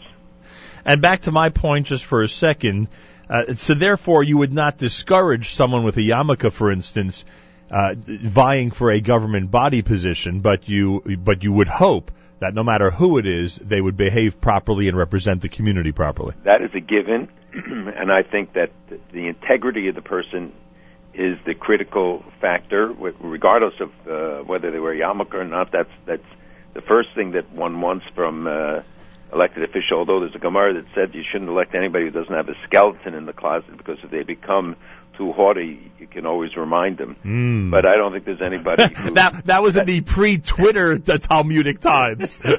And 0.86 1.02
back 1.02 1.24
to 1.24 1.34
my 1.34 1.50
point 1.50 1.88
just 1.88 2.06
for 2.06 2.22
a 2.22 2.30
second. 2.30 2.88
Uh, 3.30 3.54
so 3.56 3.74
therefore, 3.74 4.24
you 4.24 4.38
would 4.38 4.54
not 4.54 4.78
discourage 4.78 5.50
someone 5.50 5.84
with 5.84 5.98
a 5.98 6.02
yarmulke, 6.02 6.54
for 6.54 6.72
instance, 6.72 7.26
uh, 7.70 7.96
vying 7.98 8.72
for 8.72 8.92
a 8.92 9.02
government 9.02 9.52
body 9.52 9.82
position, 9.82 10.40
but 10.40 10.70
you 10.70 11.02
but 11.20 11.44
you 11.44 11.52
would 11.52 11.68
hope 11.68 12.12
that 12.40 12.54
no 12.54 12.64
matter 12.64 12.92
who 12.92 13.18
it 13.18 13.26
is, 13.26 13.56
they 13.56 13.82
would 13.82 13.98
behave 13.98 14.42
properly 14.42 14.88
and 14.88 14.98
represent 14.98 15.42
the 15.42 15.50
community 15.50 15.92
properly. 15.92 16.34
That 16.44 16.62
is 16.62 16.72
a 16.74 16.80
given, 16.80 17.30
and 17.54 18.12
I 18.12 18.24
think 18.24 18.54
that 18.54 18.72
the 19.12 19.28
integrity 19.28 19.88
of 19.88 19.96
the 19.96 20.02
person 20.02 20.54
is 21.14 21.38
the 21.46 21.56
critical 21.56 22.24
factor, 22.42 22.88
regardless 22.88 23.74
of 23.80 23.92
uh, 24.08 24.44
whether 24.44 24.70
they 24.72 24.80
wear 24.80 24.94
yarmulke 24.94 25.34
or 25.34 25.46
not. 25.46 25.72
That's 25.72 25.92
that's 26.06 26.26
the 26.74 26.82
first 26.82 27.10
thing 27.16 27.32
that 27.32 27.50
one 27.52 27.80
wants 27.80 28.06
from 28.14 28.48
uh, 28.48 28.82
elected 29.32 29.64
official. 29.64 30.00
Although 30.00 30.20
there's 30.20 30.36
a 30.36 30.40
Gemara 30.40 30.74
that 30.74 30.86
said 30.94 31.16
you 31.16 31.24
shouldn't 31.32 31.50
elect 31.50 31.74
anybody 31.74 32.06
who 32.06 32.12
doesn't 32.12 32.34
have 32.34 32.50
a 32.50 32.56
skeleton 32.66 33.14
in 33.14 33.26
the 33.26 33.34
closet 33.34 33.78
because 33.78 33.98
if 34.04 34.12
they 34.12 34.24
become 34.24 34.76
too 35.18 35.32
haughty, 35.32 35.92
you 36.00 36.08
can 36.08 36.26
always 36.26 36.56
remind 36.56 36.98
them. 36.98 37.16
Mm. 37.26 37.72
But 37.72 37.88
I 37.88 37.96
don't 37.96 38.12
think 38.12 38.26
there's 38.26 38.42
anybody 38.42 38.94
who 38.96 39.12
that 39.12 39.46
that 39.46 39.62
was 39.62 39.76
in 39.76 39.86
the 39.86 40.02
pre-Twitter 40.02 40.98
the 40.98 41.20
Talmudic 41.20 41.80
times. 41.80 42.40
yeah, 42.44 42.58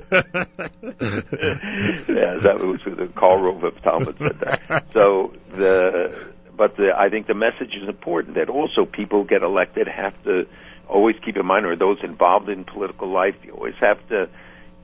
that 2.42 2.58
was 2.60 2.80
the 2.84 3.10
Karl 3.14 3.42
Rove 3.42 3.64
of 3.64 3.82
Talmud 3.82 4.16
said 4.18 4.40
that. 4.40 4.86
So 4.92 5.34
the, 5.50 6.32
but 6.56 6.76
the, 6.76 6.92
I 6.96 7.08
think 7.08 7.26
the 7.26 7.34
message 7.34 7.74
is 7.74 7.88
important 7.88 8.36
that 8.36 8.48
also 8.48 8.84
people 8.84 9.24
get 9.24 9.42
elected 9.42 9.88
have 9.88 10.20
to 10.24 10.46
always 10.88 11.16
keep 11.24 11.36
in 11.36 11.46
mind, 11.46 11.66
or 11.66 11.76
those 11.76 11.98
involved 12.02 12.48
in 12.48 12.64
political 12.64 13.08
life, 13.08 13.34
you 13.42 13.52
always 13.52 13.74
have 13.80 14.06
to, 14.08 14.28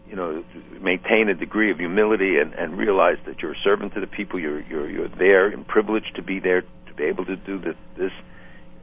you 0.09 0.17
know, 0.17 0.45
maintain 0.81 1.29
a 1.29 1.35
degree 1.35 1.71
of 1.71 1.79
humility 1.79 2.39
and, 2.39 2.55
and 2.55 2.77
realize 2.77 3.19
that 3.27 3.41
you're 3.41 3.53
a 3.53 3.61
servant 3.63 3.95
to 3.95 4.01
the 4.01 4.07
people. 4.07 4.39
You're 4.39 4.61
you're 4.61 4.91
you're 4.91 5.09
there 5.09 5.49
and 5.49 5.67
privileged 5.67 6.17
to 6.17 6.23
be 6.23 6.41
there 6.41 6.65
to 6.93 7.03
be 7.03 7.09
able 7.09 7.25
to 7.27 7.37
do 7.37 7.59
this. 7.59 7.77
this 7.97 8.13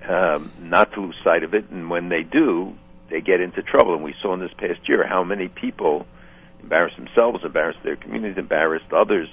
um, 0.08 0.52
not 0.60 0.94
to 0.94 1.02
lose 1.02 1.16
sight 1.24 1.44
of 1.44 1.54
it, 1.54 1.70
and 1.70 1.90
when 1.90 2.10
they 2.10 2.24
do, 2.24 2.76
they 3.10 3.22
get 3.22 3.42
into 3.42 3.62
trouble. 3.62 3.96
And 3.96 4.04
we 4.04 4.16
saw 4.22 4.34
in 4.34 4.40
this 4.40 4.54
past 4.58 4.88
year 4.88 5.06
how 5.06 5.24
many 5.24 5.48
people 5.48 6.06
embarrass 6.62 6.96
themselves, 6.96 7.44
embarrass 7.44 7.78
their 7.84 7.96
communities, 7.96 8.38
embarrassed 8.38 8.92
others 8.94 9.30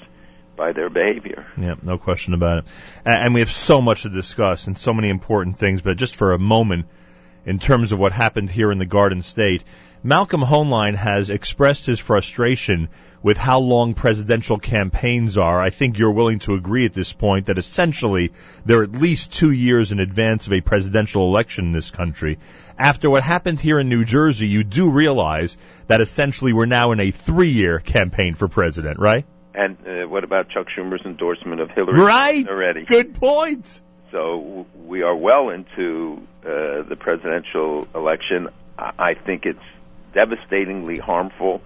by 0.57 0.73
their 0.73 0.89
behavior. 0.89 1.47
Yeah, 1.57 1.75
no 1.83 1.99
question 1.99 2.35
about 2.35 2.59
it. 2.59 2.65
And 3.05 3.35
we 3.35 3.41
have 3.41 3.53
so 3.53 3.81
much 3.81 4.03
to 4.03 4.09
discuss 4.09 4.67
and 4.67 4.77
so 4.77 4.93
many 4.93 5.09
important 5.09 5.59
things, 5.59 5.83
but 5.83 5.97
just 5.97 6.17
for 6.17 6.33
a 6.33 6.39
moment, 6.39 6.87
in 7.47 7.59
terms 7.59 7.93
of 7.93 7.99
what 7.99 8.13
happened 8.13 8.51
here 8.51 8.71
in 8.73 8.79
the 8.79 8.87
Garden 8.87 9.23
State, 9.23 9.65
Malcolm 10.03 10.43
Hoenlein 10.43 10.95
has 10.95 11.31
expressed 11.31 11.87
his 11.87 11.99
frustration 11.99 12.89
with 13.23 13.39
how 13.39 13.59
long 13.59 13.95
presidential 13.95 14.59
campaigns 14.59 15.39
are. 15.39 15.61
I 15.61 15.71
think 15.71 15.99
you're 15.99 16.13
willing 16.13 16.39
to 16.41 16.55
agree 16.55 16.85
at 16.85 16.93
this 16.93 17.13
point 17.13 17.47
that 17.47 17.59
essentially 17.59 18.33
they're 18.65 18.85
at 18.85 18.93
least 18.93 19.33
two 19.33 19.51
years 19.51 19.91
in 19.93 19.99
advance 19.99 20.47
of 20.47 20.53
a 20.53 20.61
presidential 20.61 21.27
election 21.27 21.65
in 21.67 21.73
this 21.73 21.91
country. 21.91 22.39
After 22.79 23.09
what 23.09 23.23
happened 23.23 23.59
here 23.59 23.81
in 23.81 23.89
New 23.89 24.05
Jersey, 24.05 24.47
you 24.47 24.63
do 24.63 24.91
realize 24.91 25.57
that 25.89 26.01
essentially 26.01 26.53
we're 26.53 26.67
now 26.67 26.93
in 26.93 27.01
a 27.01 27.11
three 27.11 27.51
year 27.53 27.81
campaign 27.81 28.35
for 28.35 28.49
president, 28.49 28.99
right? 29.01 29.25
And 29.55 29.77
uh, 29.87 30.07
what 30.07 30.23
about 30.23 30.51
Chuck 30.51 30.67
Schumer's 30.77 31.05
endorsement 31.05 31.61
of 31.61 31.71
Hillary 31.71 31.99
Right. 31.99 32.47
already? 32.47 32.85
Good 32.85 33.15
point. 33.15 33.81
So 34.13 34.67
we 34.85 35.03
are 35.03 35.17
well 35.17 35.49
into 35.51 36.23
uh, 36.47 36.83
the 36.89 36.97
presidential 36.99 37.87
election. 37.95 38.49
I 38.79 39.15
think 39.15 39.47
it's 39.47 39.59
devastatingly 40.13 40.99
harmful, 40.99 41.63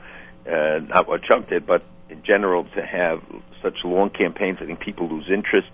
uh, 0.46 0.78
not 0.88 1.08
what 1.08 1.22
Trump 1.22 1.48
did, 1.48 1.66
but 1.66 1.82
in 2.08 2.22
general 2.22 2.64
to 2.76 2.82
have 2.84 3.22
such 3.62 3.78
long 3.84 4.10
campaigns. 4.10 4.58
I 4.60 4.66
think 4.66 4.80
people 4.80 5.08
lose 5.08 5.28
interest 5.30 5.68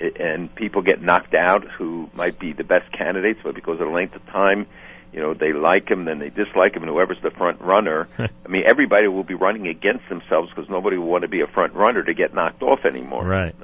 i- 0.00 0.12
and 0.18 0.52
people 0.54 0.82
get 0.82 1.00
knocked 1.02 1.34
out 1.34 1.64
who 1.78 2.08
might 2.14 2.38
be 2.38 2.52
the 2.52 2.64
best 2.64 2.90
candidates, 2.92 3.40
but 3.42 3.54
because 3.54 3.80
of 3.80 3.86
the 3.86 3.92
length 3.92 4.14
of 4.16 4.24
time, 4.26 4.66
you 5.12 5.20
know, 5.20 5.34
they 5.34 5.52
like 5.52 5.88
him, 5.88 6.04
then 6.04 6.18
they 6.18 6.30
dislike 6.30 6.74
him, 6.74 6.82
and 6.82 6.90
whoever's 6.90 7.20
the 7.22 7.30
front 7.30 7.60
runner. 7.60 8.08
I 8.18 8.28
mean, 8.48 8.64
everybody 8.66 9.06
will 9.08 9.24
be 9.24 9.34
running 9.34 9.66
against 9.68 10.08
themselves 10.08 10.50
because 10.50 10.68
nobody 10.68 10.96
will 10.98 11.06
want 11.06 11.22
to 11.22 11.28
be 11.28 11.40
a 11.40 11.46
front 11.46 11.74
runner 11.74 12.02
to 12.02 12.14
get 12.14 12.34
knocked 12.34 12.62
off 12.62 12.84
anymore. 12.84 13.24
Right. 13.24 13.54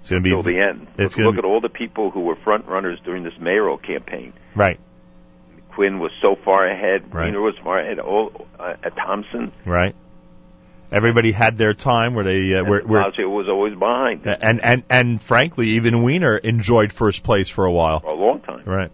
It's 0.00 0.10
going 0.10 0.22
to 0.22 0.24
be 0.24 0.30
Till 0.30 0.42
the 0.42 0.58
end. 0.58 0.86
It's 0.98 1.16
Look, 1.16 1.26
look 1.26 1.34
be- 1.34 1.38
at 1.40 1.44
all 1.44 1.60
the 1.60 1.68
people 1.68 2.10
who 2.10 2.20
were 2.20 2.36
front 2.36 2.66
runners 2.66 2.98
during 3.04 3.24
this 3.24 3.34
mayoral 3.40 3.78
campaign. 3.78 4.32
right, 4.54 4.78
Quinn 5.70 5.98
was 5.98 6.12
so 6.20 6.36
far 6.44 6.66
ahead. 6.66 7.12
Right. 7.12 7.26
Weiner 7.26 7.40
was 7.40 7.54
far 7.62 7.78
ahead. 7.78 7.98
All 8.00 8.46
uh, 8.58 8.74
at 8.82 8.96
Thompson. 8.96 9.52
right. 9.64 9.94
Everybody 10.90 11.32
had 11.32 11.58
their 11.58 11.74
time 11.74 12.14
where 12.14 12.24
they 12.24 12.54
uh, 12.54 12.64
where, 12.64 12.80
where 12.80 13.02
was 13.02 13.46
always 13.48 13.78
behind 13.78 14.26
and 14.26 14.64
and 14.64 14.82
and 14.88 15.22
frankly, 15.22 15.68
even 15.70 16.02
Weiner 16.02 16.36
enjoyed 16.38 16.92
first 16.94 17.22
place 17.22 17.50
for 17.50 17.66
a 17.66 17.72
while. 17.72 18.00
for 18.00 18.10
a 18.10 18.14
long 18.14 18.40
time. 18.40 18.62
Right. 18.64 18.90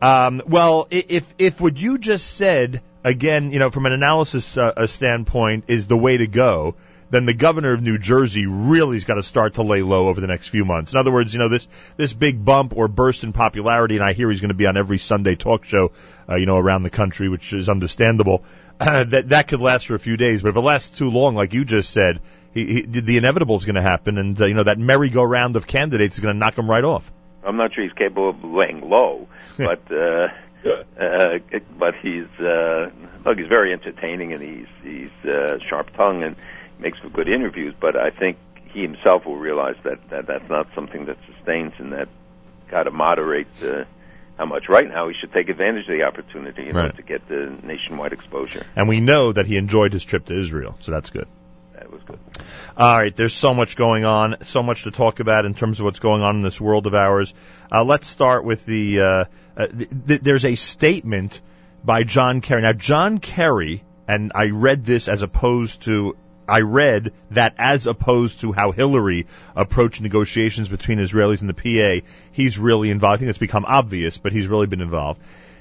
Um, 0.00 0.42
well, 0.46 0.86
if 0.90 1.32
if 1.38 1.60
what 1.60 1.76
you 1.76 1.98
just 1.98 2.26
said 2.26 2.80
again, 3.04 3.52
you 3.52 3.58
know, 3.58 3.70
from 3.70 3.84
an 3.86 3.92
analysis 3.92 4.56
uh, 4.56 4.86
standpoint, 4.86 5.64
is 5.68 5.86
the 5.86 5.96
way 5.96 6.16
to 6.16 6.26
go, 6.26 6.74
then 7.14 7.26
the 7.26 7.34
governor 7.34 7.72
of 7.72 7.82
New 7.82 7.98
Jersey 7.98 8.46
really's 8.46 9.04
got 9.04 9.14
to 9.14 9.22
start 9.22 9.54
to 9.54 9.62
lay 9.62 9.82
low 9.82 10.08
over 10.08 10.20
the 10.20 10.26
next 10.26 10.48
few 10.48 10.64
months. 10.64 10.92
In 10.92 10.98
other 10.98 11.12
words, 11.12 11.32
you 11.32 11.38
know, 11.38 11.48
this 11.48 11.68
this 11.96 12.12
big 12.12 12.44
bump 12.44 12.76
or 12.76 12.88
burst 12.88 13.22
in 13.22 13.32
popularity, 13.32 13.96
and 13.96 14.04
I 14.04 14.12
hear 14.12 14.30
he's 14.30 14.40
going 14.40 14.48
to 14.48 14.54
be 14.54 14.66
on 14.66 14.76
every 14.76 14.98
Sunday 14.98 15.36
talk 15.36 15.64
show, 15.64 15.92
uh, 16.28 16.34
you 16.34 16.46
know, 16.46 16.58
around 16.58 16.82
the 16.82 16.90
country, 16.90 17.28
which 17.28 17.52
is 17.52 17.68
understandable. 17.68 18.44
that 18.78 19.28
that 19.28 19.48
could 19.48 19.60
last 19.60 19.86
for 19.86 19.94
a 19.94 19.98
few 19.98 20.16
days, 20.16 20.42
but 20.42 20.48
if 20.48 20.56
it 20.56 20.60
lasts 20.60 20.98
too 20.98 21.10
long, 21.10 21.34
like 21.34 21.54
you 21.54 21.64
just 21.64 21.90
said, 21.90 22.20
he, 22.52 22.66
he, 22.66 22.82
the 22.82 23.16
inevitable 23.16 23.56
is 23.56 23.64
going 23.64 23.76
to 23.76 23.82
happen, 23.82 24.18
and 24.18 24.40
uh, 24.40 24.46
you 24.46 24.54
know 24.54 24.64
that 24.64 24.78
merry-go-round 24.78 25.56
of 25.56 25.66
candidates 25.66 26.16
is 26.16 26.20
going 26.20 26.34
to 26.34 26.38
knock 26.38 26.58
him 26.58 26.68
right 26.68 26.84
off. 26.84 27.10
I'm 27.44 27.56
not 27.56 27.74
sure 27.74 27.84
he's 27.84 27.92
capable 27.92 28.30
of 28.30 28.42
laying 28.42 28.88
low, 28.88 29.28
but 29.56 29.82
uh, 29.92 30.28
uh, 31.00 31.38
but 31.78 31.94
he's 32.02 32.26
uh, 32.40 32.90
look, 33.24 33.38
he's 33.38 33.48
very 33.48 33.72
entertaining 33.72 34.32
and 34.32 34.42
he's 34.42 34.66
he's 34.82 35.30
uh, 35.30 35.58
sharp 35.68 35.94
tongued 35.96 36.24
and 36.24 36.36
makes 36.84 36.98
for 36.98 37.08
good 37.08 37.28
interviews. 37.28 37.74
But 37.80 37.96
I 37.96 38.10
think 38.10 38.36
he 38.72 38.82
himself 38.82 39.24
will 39.26 39.36
realize 39.36 39.76
that, 39.84 39.98
that 40.10 40.26
that's 40.26 40.48
not 40.48 40.66
something 40.74 41.06
that 41.06 41.16
sustains 41.26 41.72
and 41.78 41.92
that 41.92 42.08
got 42.70 42.84
to 42.84 42.90
moderate 42.90 43.46
uh, 43.62 43.84
how 44.38 44.46
much. 44.46 44.68
Right 44.68 44.88
now, 44.88 45.08
he 45.08 45.14
should 45.20 45.32
take 45.32 45.48
advantage 45.48 45.86
of 45.88 45.96
the 45.98 46.02
opportunity, 46.02 46.64
you 46.64 46.72
know, 46.72 46.80
Right. 46.84 46.96
to 46.96 47.02
get 47.02 47.26
the 47.28 47.56
nationwide 47.62 48.12
exposure. 48.12 48.64
And 48.76 48.88
we 48.88 49.00
know 49.00 49.32
that 49.32 49.46
he 49.46 49.56
enjoyed 49.56 49.92
his 49.92 50.04
trip 50.04 50.26
to 50.26 50.34
Israel, 50.38 50.76
so 50.80 50.92
that's 50.92 51.10
good. 51.10 51.28
That 51.74 51.90
was 51.90 52.02
good. 52.02 52.18
All 52.76 52.98
right, 52.98 53.14
there's 53.14 53.34
so 53.34 53.54
much 53.54 53.76
going 53.76 54.04
on, 54.04 54.36
so 54.42 54.62
much 54.62 54.84
to 54.84 54.90
talk 54.90 55.20
about 55.20 55.44
in 55.44 55.54
terms 55.54 55.80
of 55.80 55.84
what's 55.84 56.00
going 56.00 56.22
on 56.22 56.36
in 56.36 56.42
this 56.42 56.60
world 56.60 56.86
of 56.86 56.94
ours. 56.94 57.32
Uh, 57.70 57.84
let's 57.84 58.08
start 58.08 58.44
with 58.44 58.66
the. 58.66 59.00
Uh, 59.00 59.24
uh, 59.56 59.66
th- 59.66 59.90
th- 60.08 60.20
there's 60.20 60.44
a 60.44 60.54
statement 60.56 61.40
by 61.84 62.02
John 62.02 62.40
Kerry. 62.40 62.62
Now, 62.62 62.72
John 62.72 63.18
Kerry, 63.18 63.84
and 64.08 64.32
I 64.34 64.46
read 64.50 64.84
this 64.84 65.08
as 65.08 65.22
opposed 65.22 65.82
to. 65.82 66.16
I 66.48 66.60
read 66.60 67.12
that 67.30 67.54
as 67.58 67.86
opposed 67.86 68.40
to 68.40 68.52
how 68.52 68.72
Hillary 68.72 69.26
approached 69.56 70.00
negotiations 70.00 70.68
between 70.68 70.98
Israelis 70.98 71.40
and 71.40 71.50
the 71.50 71.54
PA, 72.00 72.06
he's 72.32 72.58
really 72.58 72.90
involved. 72.90 73.14
I 73.14 73.18
think 73.18 73.30
it's 73.30 73.38
become 73.38 73.64
obvious, 73.64 74.18
but 74.18 74.32
he's 74.32 74.46
really 74.46 74.66
been 74.66 74.80
involved. 74.80 75.20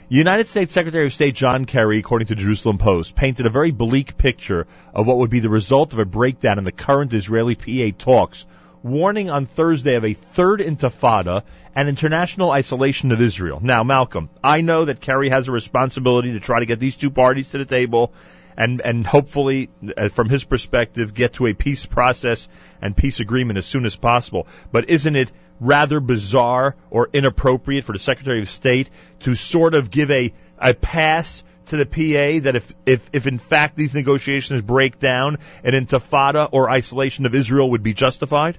United 0.09 0.47
States 0.47 0.73
Secretary 0.73 1.05
of 1.05 1.13
State 1.13 1.33
John 1.33 1.65
Kerry, 1.65 1.97
according 1.97 2.27
to 2.27 2.35
Jerusalem 2.35 2.77
Post, 2.77 3.15
painted 3.15 3.45
a 3.45 3.49
very 3.49 3.71
bleak 3.71 4.17
picture 4.17 4.67
of 4.93 5.07
what 5.07 5.17
would 5.17 5.29
be 5.29 5.39
the 5.39 5.49
result 5.49 5.93
of 5.93 5.99
a 5.99 6.05
breakdown 6.05 6.57
in 6.57 6.65
the 6.65 6.71
current 6.71 7.13
Israeli 7.13 7.55
PA 7.55 7.97
talks, 7.97 8.45
warning 8.83 9.29
on 9.29 9.45
Thursday 9.45 9.95
of 9.95 10.03
a 10.03 10.13
third 10.13 10.59
intifada 10.59 11.43
and 11.73 11.89
international 11.89 12.51
isolation 12.51 13.11
of 13.11 13.21
Israel. 13.21 13.59
Now, 13.63 13.83
Malcolm, 13.83 14.29
I 14.43 14.61
know 14.61 14.85
that 14.85 15.01
Kerry 15.01 15.29
has 15.29 15.47
a 15.47 15.51
responsibility 15.51 16.33
to 16.33 16.39
try 16.39 16.59
to 16.59 16.65
get 16.65 16.79
these 16.79 16.97
two 16.97 17.09
parties 17.09 17.51
to 17.51 17.57
the 17.57 17.65
table 17.65 18.13
and 18.57 18.81
and 18.81 19.05
hopefully, 19.05 19.69
uh, 19.97 20.09
from 20.09 20.29
his 20.29 20.43
perspective, 20.43 21.13
get 21.13 21.33
to 21.33 21.47
a 21.47 21.53
peace 21.53 21.85
process 21.85 22.47
and 22.81 22.95
peace 22.95 23.19
agreement 23.19 23.57
as 23.57 23.65
soon 23.65 23.85
as 23.85 23.95
possible. 23.95 24.47
But 24.71 24.89
isn't 24.89 25.15
it 25.15 25.31
rather 25.59 25.99
bizarre 25.99 26.75
or 26.89 27.09
inappropriate 27.13 27.85
for 27.85 27.93
the 27.93 27.99
Secretary 27.99 28.41
of 28.41 28.49
State 28.49 28.89
to 29.21 29.35
sort 29.35 29.73
of 29.73 29.89
give 29.89 30.11
a 30.11 30.33
a 30.59 30.73
pass 30.73 31.43
to 31.67 31.77
the 31.77 31.85
PA 31.85 32.43
that 32.43 32.55
if 32.55 32.73
if 32.85 33.09
if 33.13 33.27
in 33.27 33.39
fact 33.39 33.75
these 33.75 33.93
negotiations 33.93 34.61
break 34.61 34.99
down, 34.99 35.37
an 35.63 35.73
intifada 35.73 36.49
or 36.51 36.69
isolation 36.69 37.25
of 37.25 37.35
Israel 37.35 37.71
would 37.71 37.83
be 37.83 37.93
justified? 37.93 38.57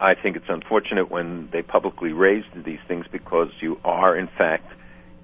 I 0.00 0.14
think 0.14 0.36
it's 0.36 0.48
unfortunate 0.48 1.10
when 1.10 1.48
they 1.50 1.62
publicly 1.62 2.12
raise 2.12 2.44
these 2.54 2.80
things 2.88 3.06
because 3.10 3.50
you 3.60 3.80
are, 3.84 4.16
in 4.16 4.26
fact, 4.26 4.70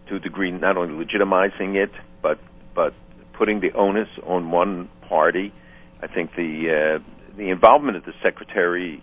to 0.09 0.17
a 0.17 0.19
degree, 0.19 0.51
not 0.51 0.77
only 0.77 1.05
legitimizing 1.05 1.75
it, 1.75 1.91
but 2.23 2.39
but 2.75 2.95
putting 3.33 3.61
the 3.61 3.73
onus 3.73 4.09
on 4.27 4.51
one 4.51 4.89
party. 5.09 5.53
I 6.03 6.07
think 6.07 6.35
the 6.37 6.99
uh, 7.01 7.37
the 7.37 7.51
involvement 7.51 7.97
of 7.97 8.05
the 8.05 8.15
secretary 8.23 9.03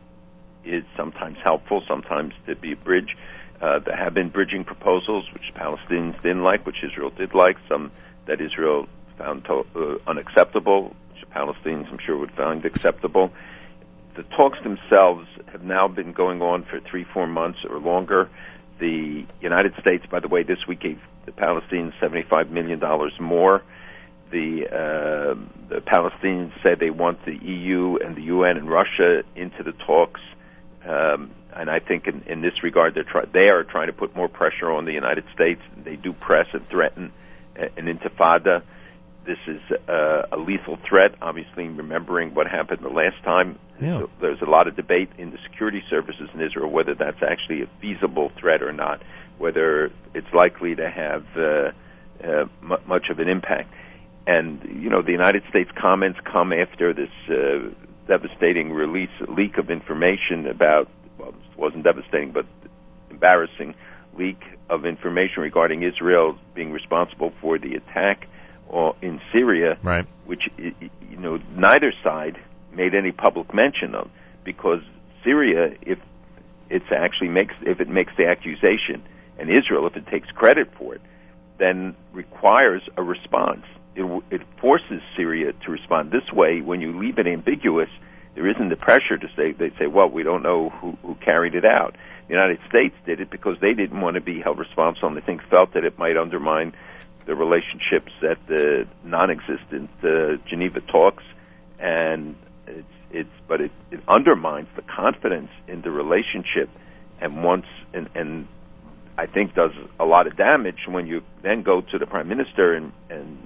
is 0.63 0.83
sometimes 0.95 1.37
helpful, 1.43 1.83
sometimes 1.87 2.33
to 2.45 2.55
be 2.55 2.73
a 2.73 2.75
bridge. 2.75 3.15
Uh, 3.61 3.79
there 3.79 3.95
have 3.95 4.13
been 4.13 4.29
bridging 4.29 4.63
proposals 4.63 5.25
which 5.33 5.53
Palestinians 5.55 6.21
didn't 6.21 6.43
like, 6.43 6.65
which 6.65 6.83
Israel 6.83 7.09
did 7.09 7.33
like, 7.33 7.57
some 7.67 7.91
that 8.27 8.41
Israel 8.41 8.87
found 9.17 9.45
to, 9.45 9.65
uh, 9.75 9.97
unacceptable, 10.09 10.95
which 11.13 11.27
Palestinians, 11.31 11.89
I'm 11.91 11.97
sure, 12.05 12.17
would 12.17 12.31
find 12.31 12.63
acceptable. 12.65 13.31
The 14.15 14.23
talks 14.23 14.59
themselves 14.61 15.27
have 15.51 15.63
now 15.63 15.87
been 15.87 16.11
going 16.11 16.41
on 16.41 16.63
for 16.63 16.79
three, 16.79 17.05
four 17.05 17.27
months 17.27 17.59
or 17.67 17.79
longer. 17.79 18.29
The 18.79 19.25
United 19.41 19.73
States, 19.79 20.05
by 20.05 20.19
the 20.19 20.27
way, 20.27 20.43
this 20.43 20.67
week 20.67 20.81
gave 20.81 20.99
the 21.27 21.31
Palestinians 21.33 21.93
$75 22.01 22.49
million 22.49 22.79
more. 23.19 23.61
The, 24.31 24.65
uh, 24.67 25.35
the 25.69 25.81
Palestinians 25.81 26.51
say 26.63 26.73
they 26.75 26.89
want 26.89 27.23
the 27.25 27.35
EU 27.37 27.97
and 28.03 28.15
the 28.15 28.23
UN 28.23 28.57
and 28.57 28.69
Russia 28.69 29.23
into 29.35 29.61
the 29.63 29.73
talks. 29.73 30.21
Um, 30.85 31.31
and 31.53 31.69
I 31.69 31.79
think 31.79 32.07
in, 32.07 32.23
in 32.27 32.41
this 32.41 32.63
regard, 32.63 32.95
they're 32.95 33.03
try- 33.03 33.25
they 33.25 33.49
are 33.49 33.63
trying 33.63 33.87
to 33.87 33.93
put 33.93 34.15
more 34.15 34.27
pressure 34.29 34.71
on 34.71 34.85
the 34.85 34.93
United 34.93 35.25
States. 35.33 35.61
They 35.83 35.95
do 35.97 36.13
press 36.13 36.47
and 36.53 36.65
threaten 36.67 37.11
a- 37.55 37.69
an 37.77 37.85
intifada. 37.87 38.63
This 39.25 39.39
is 39.47 39.59
uh, 39.89 40.23
a 40.31 40.37
lethal 40.37 40.77
threat. 40.87 41.15
Obviously, 41.21 41.67
remembering 41.67 42.33
what 42.33 42.47
happened 42.47 42.79
the 42.81 42.89
last 42.89 43.21
time, 43.23 43.59
Yeah. 43.81 43.99
so 43.99 44.09
there's 44.21 44.41
a 44.41 44.45
lot 44.49 44.67
of 44.67 44.75
debate 44.77 45.09
in 45.17 45.31
the 45.31 45.37
security 45.49 45.83
services 45.89 46.29
in 46.33 46.39
Israel 46.41 46.69
whether 46.69 46.95
that's 46.95 47.21
actually 47.21 47.63
a 47.63 47.67
feasible 47.81 48.31
threat 48.39 48.61
or 48.61 48.71
not, 48.71 49.01
whether 49.37 49.91
it's 50.13 50.33
likely 50.33 50.75
to 50.75 50.89
have 50.89 51.25
uh, 51.35 51.71
uh, 52.23 52.45
mu 52.61 52.77
much 52.87 53.09
of 53.09 53.19
an 53.19 53.29
impact. 53.29 53.73
And 54.25 54.61
you 54.81 54.89
know, 54.89 55.01
the 55.01 55.11
United 55.11 55.43
States 55.49 55.69
comments 55.79 56.19
come 56.25 56.51
after 56.51 56.93
this 56.93 57.09
uh, 57.29 57.69
devastating 58.07 58.71
release 58.71 59.15
leak 59.27 59.57
of 59.57 59.69
information 59.69 60.47
about 60.47 60.89
well, 61.17 61.29
it 61.29 61.57
wasn't 61.57 61.83
devastating, 61.83 62.31
but 62.31 62.45
embarrassing 63.09 63.75
leak 64.17 64.41
of 64.69 64.85
information 64.85 65.41
regarding 65.43 65.83
Israel 65.83 66.37
being 66.53 66.71
responsible 66.71 67.31
for 67.41 67.57
the 67.57 67.75
attack 67.75 68.27
or 68.67 68.95
in 69.01 69.21
Syria, 69.31 69.77
right. 69.81 70.05
which 70.25 70.43
you 70.57 71.17
know 71.17 71.39
neither 71.55 71.93
side 72.03 72.37
made 72.73 72.93
any 72.93 73.11
public 73.11 73.53
mention 73.53 73.95
of, 73.95 74.09
because 74.43 74.81
Syria, 75.23 75.75
if 75.81 75.99
it's 76.69 76.91
actually 76.91 77.29
makes 77.29 77.55
if 77.61 77.79
it 77.79 77.89
makes 77.89 78.13
the 78.17 78.27
accusation, 78.27 79.03
and 79.39 79.49
Israel, 79.49 79.87
if 79.87 79.95
it 79.95 80.07
takes 80.07 80.29
credit 80.31 80.69
for 80.77 80.95
it, 80.95 81.01
then 81.57 81.95
requires 82.13 82.81
a 82.97 83.03
response. 83.03 83.65
It, 83.95 84.23
it 84.29 84.41
forces 84.61 85.01
Syria 85.15 85.53
to 85.53 85.71
respond. 85.71 86.11
This 86.11 86.31
way, 86.31 86.61
when 86.61 86.81
you 86.81 86.97
leave 86.99 87.17
it 87.17 87.27
ambiguous, 87.27 87.89
there 88.35 88.47
isn't 88.47 88.69
the 88.69 88.75
pressure 88.75 89.17
to 89.17 89.27
say 89.35 89.51
they 89.51 89.71
say, 89.79 89.87
well, 89.87 90.09
we 90.09 90.23
don't 90.23 90.43
know 90.43 90.69
who, 90.69 90.97
who 91.01 91.15
carried 91.15 91.55
it 91.55 91.65
out. 91.65 91.95
The 92.27 92.33
United 92.33 92.59
States 92.69 92.95
did 93.05 93.19
it 93.19 93.31
because 93.31 93.57
they 93.59 93.73
didn't 93.73 93.99
want 93.99 94.15
to 94.15 94.21
be 94.21 94.41
held 94.41 94.59
responsible, 94.59 95.07
and 95.09 95.17
I 95.17 95.21
think 95.21 95.41
felt 95.49 95.73
that 95.73 95.85
it 95.85 95.97
might 95.97 96.17
undermine 96.17 96.73
the 97.25 97.35
relationships 97.35 98.11
at 98.21 98.37
the 98.47 98.87
non-existent 99.03 99.89
uh, 100.03 100.37
Geneva 100.47 100.81
talks, 100.81 101.23
and 101.79 102.35
it's, 102.67 102.87
it's 103.11 103.29
but 103.47 103.61
it, 103.61 103.71
it 103.91 104.01
undermines 104.07 104.67
the 104.75 104.81
confidence 104.81 105.49
in 105.67 105.81
the 105.81 105.91
relationship, 105.91 106.69
and 107.19 107.43
once 107.43 107.65
and, 107.93 108.09
and 108.13 108.47
I 109.17 109.25
think 109.25 109.55
does 109.55 109.71
a 109.99 110.05
lot 110.05 110.27
of 110.27 110.37
damage 110.37 110.87
when 110.87 111.07
you 111.07 111.23
then 111.41 111.63
go 111.63 111.81
to 111.81 111.97
the 111.97 112.05
prime 112.05 112.27
minister 112.27 112.73
and 112.73 112.91
and 113.09 113.37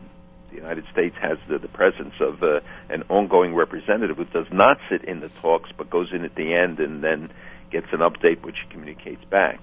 the 0.50 0.58
United 0.58 0.84
States 0.92 1.16
has 1.22 1.38
the, 1.48 1.60
the 1.60 1.70
presence 1.70 2.14
of 2.20 2.44
uh, 2.44 2.60
an 2.90 3.04
ongoing 3.08 3.56
representative 3.56 4.18
who 4.18 4.26
does 4.26 4.52
not 4.52 4.80
sit 4.90 5.06
in 5.06 5.22
the 5.22 5.30
talks 5.30 5.70
but 5.78 5.90
goes 5.90 6.12
in 6.12 6.26
at 6.26 6.36
the 6.36 6.54
end 6.54 6.80
and 6.80 7.02
then 7.02 7.32
gets 7.72 7.88
an 7.94 8.00
update 8.00 8.42
which 8.42 8.58
he 8.62 8.70
communicates 8.70 9.24
back. 9.26 9.62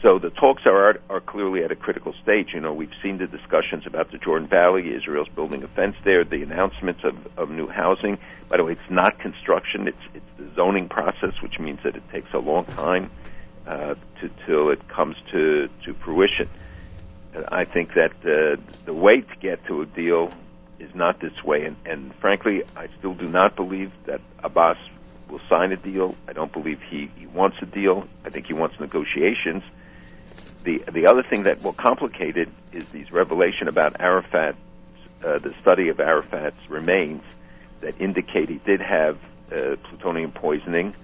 So 0.00 0.18
the 0.18 0.30
talks 0.30 0.62
are 0.64 0.98
are 1.10 1.20
clearly 1.20 1.62
at 1.62 1.70
a 1.70 1.76
critical 1.76 2.14
stage. 2.22 2.54
You 2.54 2.60
know, 2.60 2.72
we've 2.72 2.94
seen 3.02 3.18
the 3.18 3.26
discussions 3.26 3.86
about 3.86 4.12
the 4.12 4.18
Jordan 4.18 4.48
Valley. 4.48 4.94
Israel's 4.94 5.28
building 5.28 5.62
a 5.62 5.68
fence 5.68 5.96
there. 6.04 6.24
The 6.24 6.42
announcements 6.42 7.02
of, 7.04 7.16
of 7.36 7.50
new 7.50 7.68
housing. 7.68 8.18
By 8.48 8.56
the 8.58 8.64
way, 8.64 8.72
it's 8.72 8.90
not 8.90 9.18
construction. 9.18 9.88
It's 9.88 10.06
it's 10.14 10.30
the 10.38 10.48
zoning 10.54 10.88
process, 10.88 11.34
which 11.42 11.58
means 11.58 11.80
that 11.82 11.96
it 11.96 12.02
takes 12.10 12.32
a 12.32 12.38
long 12.38 12.64
time 12.64 13.10
uh, 13.66 13.94
to 14.20 14.30
till 14.46 14.70
it 14.70 14.88
comes 14.88 15.16
to 15.32 15.68
to 15.84 15.94
fruition. 15.94 16.48
I 17.48 17.64
think 17.64 17.94
that 17.94 18.12
uh, 18.24 18.60
the 18.86 18.94
way 18.94 19.20
to 19.20 19.36
get 19.40 19.64
to 19.66 19.82
a 19.82 19.86
deal 19.86 20.32
is 20.78 20.94
not 20.94 21.20
this 21.20 21.42
way. 21.44 21.64
And, 21.64 21.76
and 21.84 22.14
frankly, 22.16 22.62
I 22.74 22.88
still 22.98 23.14
do 23.14 23.28
not 23.28 23.56
believe 23.56 23.92
that 24.04 24.20
Abbas 24.42 24.78
will 25.28 25.40
sign 25.48 25.72
a 25.72 25.76
deal. 25.76 26.14
I 26.28 26.32
don't 26.32 26.52
believe 26.52 26.80
he, 26.82 27.10
he 27.16 27.26
wants 27.26 27.56
a 27.60 27.66
deal. 27.66 28.06
I 28.24 28.30
think 28.30 28.46
he 28.46 28.52
wants 28.52 28.78
negotiations. 28.80 29.62
The 30.64 30.82
the 30.90 31.06
other 31.06 31.22
thing 31.22 31.44
that 31.44 31.62
will 31.62 31.72
complicate 31.72 32.36
it 32.36 32.48
is 32.72 32.84
these 32.88 33.12
revelation 33.12 33.68
about 33.68 34.00
Arafat, 34.00 34.56
uh, 35.24 35.38
the 35.38 35.54
study 35.60 35.88
of 35.88 36.00
Arafat's 36.00 36.68
remains 36.68 37.22
that 37.80 38.00
indicate 38.00 38.48
he 38.48 38.56
did 38.56 38.80
have 38.80 39.18
uh, 39.52 39.76
polonium 39.90 40.34
poisoning, 40.34 40.94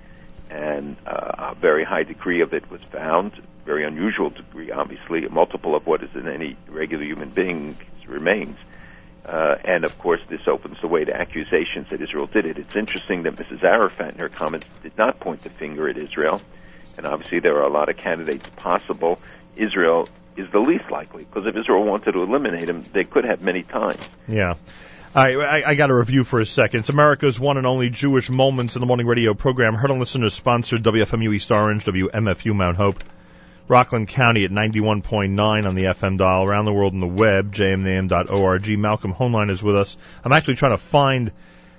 and 0.52 0.96
uh, 1.06 1.52
a 1.52 1.54
very 1.54 1.84
high 1.84 2.02
degree 2.02 2.42
of 2.42 2.52
it 2.52 2.70
was 2.70 2.82
found. 2.84 3.32
Very 3.64 3.84
unusual 3.84 4.30
degree, 4.30 4.70
obviously, 4.70 5.24
a 5.24 5.30
multiple 5.30 5.74
of 5.74 5.86
what 5.86 6.02
is 6.02 6.10
in 6.14 6.28
any 6.28 6.56
regular 6.68 7.04
human 7.04 7.30
being's 7.30 7.76
remains. 8.06 8.58
Uh, 9.24 9.54
and 9.64 9.84
of 9.84 9.96
course, 9.98 10.20
this 10.28 10.40
opens 10.46 10.76
the 10.80 10.88
way 10.88 11.04
to 11.04 11.14
accusations 11.14 11.88
that 11.90 12.02
Israel 12.02 12.26
did 12.26 12.44
it. 12.44 12.58
It's 12.58 12.76
interesting 12.76 13.22
that 13.22 13.36
Mrs. 13.36 13.62
Arafat, 13.62 14.14
in 14.14 14.18
her 14.18 14.28
comments, 14.28 14.66
did 14.82 14.98
not 14.98 15.20
point 15.20 15.42
the 15.44 15.50
finger 15.50 15.88
at 15.88 15.96
Israel. 15.96 16.42
And 16.96 17.06
obviously, 17.06 17.38
there 17.38 17.56
are 17.56 17.64
a 17.64 17.70
lot 17.70 17.88
of 17.88 17.96
candidates 17.96 18.46
possible. 18.56 19.20
Israel 19.56 20.08
is 20.36 20.50
the 20.50 20.58
least 20.58 20.90
likely, 20.90 21.24
because 21.24 21.46
if 21.46 21.56
Israel 21.56 21.84
wanted 21.84 22.12
to 22.12 22.22
eliminate 22.22 22.68
him, 22.68 22.84
they 22.92 23.04
could 23.04 23.24
have 23.24 23.40
many 23.42 23.62
times. 23.62 24.02
Yeah. 24.28 24.54
Right, 25.14 25.36
I, 25.36 25.62
I 25.66 25.74
got 25.74 25.90
a 25.90 25.94
review 25.94 26.24
for 26.24 26.40
a 26.40 26.46
second. 26.46 26.80
It's 26.80 26.88
America's 26.88 27.38
one 27.38 27.58
and 27.58 27.66
only 27.66 27.90
Jewish 27.90 28.30
Moments 28.30 28.76
in 28.76 28.80
the 28.80 28.86
Morning 28.86 29.06
radio 29.06 29.34
program. 29.34 29.74
Heard 29.74 29.90
on 29.90 29.98
listeners 29.98 30.32
sponsored 30.32 30.82
WFMU 30.82 31.34
East 31.34 31.50
Orange, 31.50 31.84
WMFU 31.84 32.54
Mount 32.54 32.78
Hope, 32.78 33.04
Rockland 33.68 34.08
County 34.08 34.46
at 34.46 34.50
91.9 34.50 35.66
on 35.66 35.74
the 35.74 35.84
FM 35.84 36.16
dial, 36.16 36.44
around 36.44 36.64
the 36.64 36.72
world 36.72 36.94
on 36.94 37.00
the 37.00 37.06
web, 37.06 37.52
jmandam.org. 37.52 38.78
Malcolm 38.78 39.12
Hoenlein 39.12 39.50
is 39.50 39.62
with 39.62 39.76
us. 39.76 39.98
I'm 40.24 40.32
actually 40.32 40.54
trying 40.54 40.72
to 40.72 40.78
find 40.78 41.30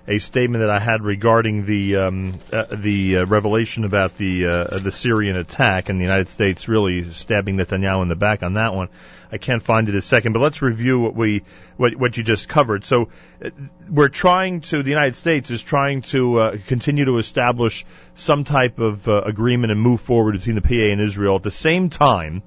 a 0.08 0.20
statement 0.20 0.62
that 0.62 0.70
I 0.70 0.80
had 0.80 1.02
regarding 1.02 1.66
the 1.66 1.96
um, 1.96 2.40
uh, 2.52 2.66
the 2.70 3.18
uh, 3.18 3.26
revelation 3.26 3.86
about 3.86 4.18
the 4.18 4.46
uh, 4.46 4.80
the 4.80 4.92
Syrian 4.92 5.38
attack 5.38 5.88
and 5.88 6.00
the 6.00 6.04
United 6.04 6.28
States 6.28 6.68
really 6.68 7.12
stabbing 7.14 7.58
Netanyahu 7.58 8.02
in 8.02 8.10
the 8.10 8.16
back 8.16 8.44
on 8.44 8.56
that 8.56 8.74
one. 8.74 8.90
I 9.32 9.38
can't 9.38 9.64
find 9.64 9.88
it 9.88 9.96
a 9.96 10.02
second, 10.02 10.34
but 10.34 10.40
let's 10.40 10.62
review 10.62 11.00
what 11.00 11.16
we 11.16 11.44
what 11.78 11.96
what 11.96 12.18
you 12.18 12.24
just 12.24 12.50
covered. 12.50 12.86
So 12.86 13.10
uh, 13.44 13.50
we're 13.90 14.10
trying 14.10 14.62
to 14.62 14.84
the 14.84 14.90
United 14.90 15.16
States 15.16 15.50
is 15.52 15.64
trying 15.64 16.02
to 16.04 16.40
uh, 16.40 16.58
continue 16.68 17.06
to 17.06 17.18
establish 17.18 17.86
some 18.14 18.44
type 18.44 18.80
of 18.80 19.08
uh, 19.08 19.22
agreement 19.22 19.72
and 19.72 19.80
move 19.80 20.02
forward 20.02 20.34
between 20.34 20.56
the 20.56 20.62
PA 20.62 20.92
and 20.92 21.00
Israel. 21.00 21.38
At 21.38 21.44
the 21.44 21.52
same 21.52 21.90
time, 21.90 22.44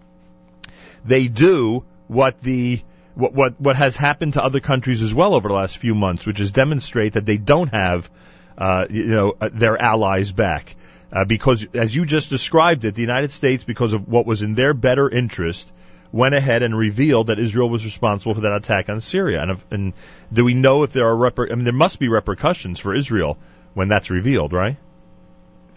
they 1.07 1.29
do 1.29 1.85
what 2.07 2.43
the 2.43 2.83
what 3.17 3.33
what 3.33 3.61
what 3.61 3.77
has 3.77 3.97
happened 3.97 4.35
to 4.35 4.45
other 4.45 4.61
countries 4.61 5.03
as 5.03 5.15
well 5.15 5.35
over 5.35 5.49
the 5.49 5.55
last 5.55 5.79
few 5.79 5.95
months, 5.95 6.27
which 6.27 6.41
is 6.41 6.53
demonstrate 6.53 7.15
that 7.15 7.25
they 7.25 7.39
don't 7.39 7.69
have 7.69 8.11
uh, 8.59 8.87
you 8.91 9.07
know 9.07 9.35
uh, 9.41 9.49
their 9.53 9.81
allies 9.81 10.33
back. 10.33 10.77
Uh, 11.13 11.25
because, 11.25 11.67
as 11.73 11.95
you 11.95 12.05
just 12.05 12.31
described 12.31 12.85
it, 12.85 12.95
the 12.95 13.01
United 13.01 13.31
States, 13.31 13.65
because 13.65 13.95
of 13.95 14.09
what 14.09 14.27
was 14.27 14.43
in 14.43 14.55
their 14.55 14.75
better 14.75 15.09
interest, 15.09 15.73
went 16.13 16.35
ahead 16.35 16.63
and 16.63 16.77
revealed 16.77 17.29
that 17.29 17.39
Israel 17.39 17.71
was 17.71 17.85
responsible 17.85 18.35
for 18.35 18.41
that 18.43 18.55
attack 18.55 18.89
on 18.91 19.01
Syria. 19.01 19.41
And, 19.41 19.51
if, 19.53 19.65
and 19.71 19.93
do 20.33 20.45
we 20.45 20.55
know 20.55 20.83
if 20.83 20.93
there 20.93 21.07
are 21.07 21.15
reper- 21.15 21.51
I 21.51 21.55
mean, 21.55 21.65
there 21.65 21.73
must 21.73 22.01
be 22.01 22.09
repercussions 22.09 22.81
for 22.81 22.95
Israel 22.95 23.39
when 23.73 23.89
that's 23.89 24.11
revealed, 24.11 24.53
right? 24.53 24.77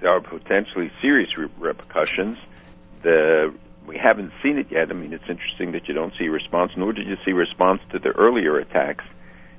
There 0.02 0.10
are 0.10 0.20
potentially 0.20 0.92
serious 1.00 1.38
re- 1.38 1.48
repercussions. 1.60 2.38
The 3.04 3.54
we 3.90 3.98
haven't 3.98 4.32
seen 4.44 4.60
it 4.60 4.68
yet. 4.70 4.92
I 4.92 4.94
mean, 4.94 5.14
it's 5.14 5.28
interesting 5.28 5.72
that 5.72 5.88
you 5.88 5.96
don't 5.96 6.14
see 6.20 6.26
a 6.28 6.32
response, 6.32 6.72
nor 6.78 6.94
did 6.94 7.08
you 7.08 7.18
see 7.26 7.32
a 7.32 7.36
response 7.36 7.82
to 7.92 7.98
the 7.98 8.10
earlier 8.10 8.60
attacks, 8.60 9.04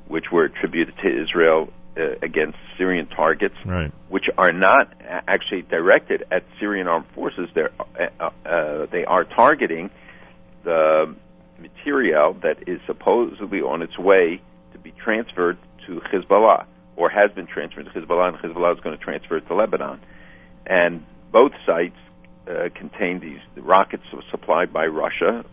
which 0.06 0.26
were 0.30 0.44
attributed 0.44 0.94
to 1.02 1.22
Israel 1.22 1.72
uh, 1.96 2.12
against 2.22 2.56
Syrian 2.78 3.08
targets, 3.08 3.56
right. 3.66 3.90
which 4.08 4.26
are 4.38 4.52
not 4.52 4.92
actually 5.26 5.62
directed 5.62 6.22
at 6.30 6.44
Syrian 6.60 6.86
armed 6.86 7.06
forces. 7.12 7.48
They're, 7.56 7.72
uh, 7.80 8.30
uh, 8.46 8.86
they 8.92 9.04
are 9.04 9.24
targeting 9.24 9.90
the 10.62 11.12
material 11.58 12.34
that 12.44 12.68
is 12.68 12.80
supposedly 12.86 13.62
on 13.62 13.82
its 13.82 13.98
way 13.98 14.40
to 14.72 14.78
be 14.78 14.92
transferred 14.92 15.58
to 15.88 16.00
Hezbollah, 16.12 16.66
or 16.94 17.10
has 17.10 17.32
been 17.32 17.48
transferred 17.48 17.86
to 17.86 17.90
Hezbollah, 17.90 18.28
and 18.28 18.36
Hezbollah 18.38 18.76
is 18.76 18.80
going 18.80 18.96
to 18.96 19.02
transfer 19.02 19.38
it 19.38 19.48
to 19.48 19.56
Lebanon. 19.56 20.00
And 20.66 21.04
both 21.32 21.50
sites 21.66 21.96
uh, 22.50 22.68
contain 22.74 23.20
these 23.20 23.40
the 23.54 23.62
rockets 23.62 24.02
supplied 24.30 24.72
by 24.72 24.86
Russia, 24.86 25.44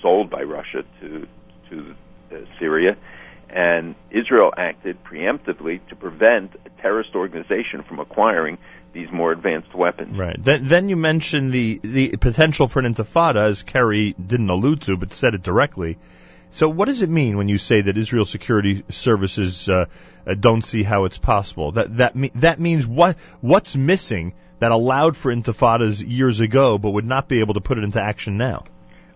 sold 0.00 0.30
by 0.30 0.42
Russia 0.42 0.84
to 1.00 1.28
to 1.70 1.94
uh, 2.32 2.36
Syria, 2.58 2.96
and 3.50 3.94
Israel 4.10 4.52
acted 4.56 5.02
preemptively 5.04 5.86
to 5.88 5.96
prevent 5.96 6.54
a 6.64 6.82
terrorist 6.82 7.14
organization 7.14 7.82
from 7.82 7.98
acquiring 8.00 8.58
these 8.92 9.10
more 9.12 9.32
advanced 9.32 9.74
weapons. 9.74 10.16
Right. 10.16 10.42
Then, 10.42 10.66
then 10.66 10.88
you 10.88 10.96
mentioned 10.96 11.52
the 11.52 11.80
the 11.82 12.16
potential 12.16 12.68
for 12.68 12.80
an 12.80 12.94
intifada, 12.94 13.42
as 13.46 13.62
Kerry 13.62 14.14
didn't 14.14 14.48
allude 14.48 14.82
to, 14.82 14.96
but 14.96 15.12
said 15.12 15.34
it 15.34 15.42
directly, 15.42 15.98
So 16.50 16.68
what 16.68 16.86
does 16.86 17.02
it 17.02 17.10
mean 17.10 17.36
when 17.36 17.48
you 17.48 17.58
say 17.58 17.82
that 17.82 17.98
Israel 17.98 18.24
security 18.24 18.84
services 18.88 19.68
uh, 19.68 19.86
uh, 20.26 20.34
don't 20.34 20.64
see 20.64 20.82
how 20.82 21.04
it's 21.04 21.18
possible? 21.18 21.72
That 21.72 21.96
that 21.98 22.16
me- 22.16 22.32
that 22.36 22.58
means 22.58 22.86
what 22.86 23.16
what's 23.40 23.76
missing 23.76 24.34
that 24.58 24.72
allowed 24.72 25.16
for 25.16 25.32
intifadas 25.34 26.02
years 26.06 26.40
ago, 26.40 26.78
but 26.78 26.90
would 26.90 27.04
not 27.04 27.28
be 27.28 27.40
able 27.40 27.54
to 27.54 27.60
put 27.60 27.78
it 27.78 27.84
into 27.84 28.02
action 28.02 28.36
now. 28.36 28.64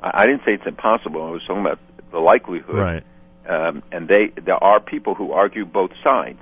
I, 0.03 0.27
didn't 0.27 0.43
say 0.45 0.53
it's 0.53 0.67
impossible. 0.67 1.23
I 1.23 1.31
was 1.31 1.43
talking 1.47 1.61
about 1.61 1.79
the 2.11 2.19
likelihood. 2.19 2.75
Right. 2.75 3.05
Um, 3.49 3.83
and 3.91 4.09
they 4.09 4.29
there 4.41 4.63
are 4.63 4.81
people 4.81 5.15
who 5.15 5.33
argue 5.33 5.65
both 5.65 5.91
sides, 6.05 6.41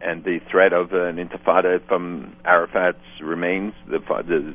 and 0.00 0.22
the 0.24 0.40
threat 0.50 0.72
of 0.72 0.92
an 0.92 1.16
intifada 1.16 1.86
from 1.86 2.36
Arafat's 2.44 2.98
remains. 3.20 3.74
The 3.86 3.98
the, 3.98 4.54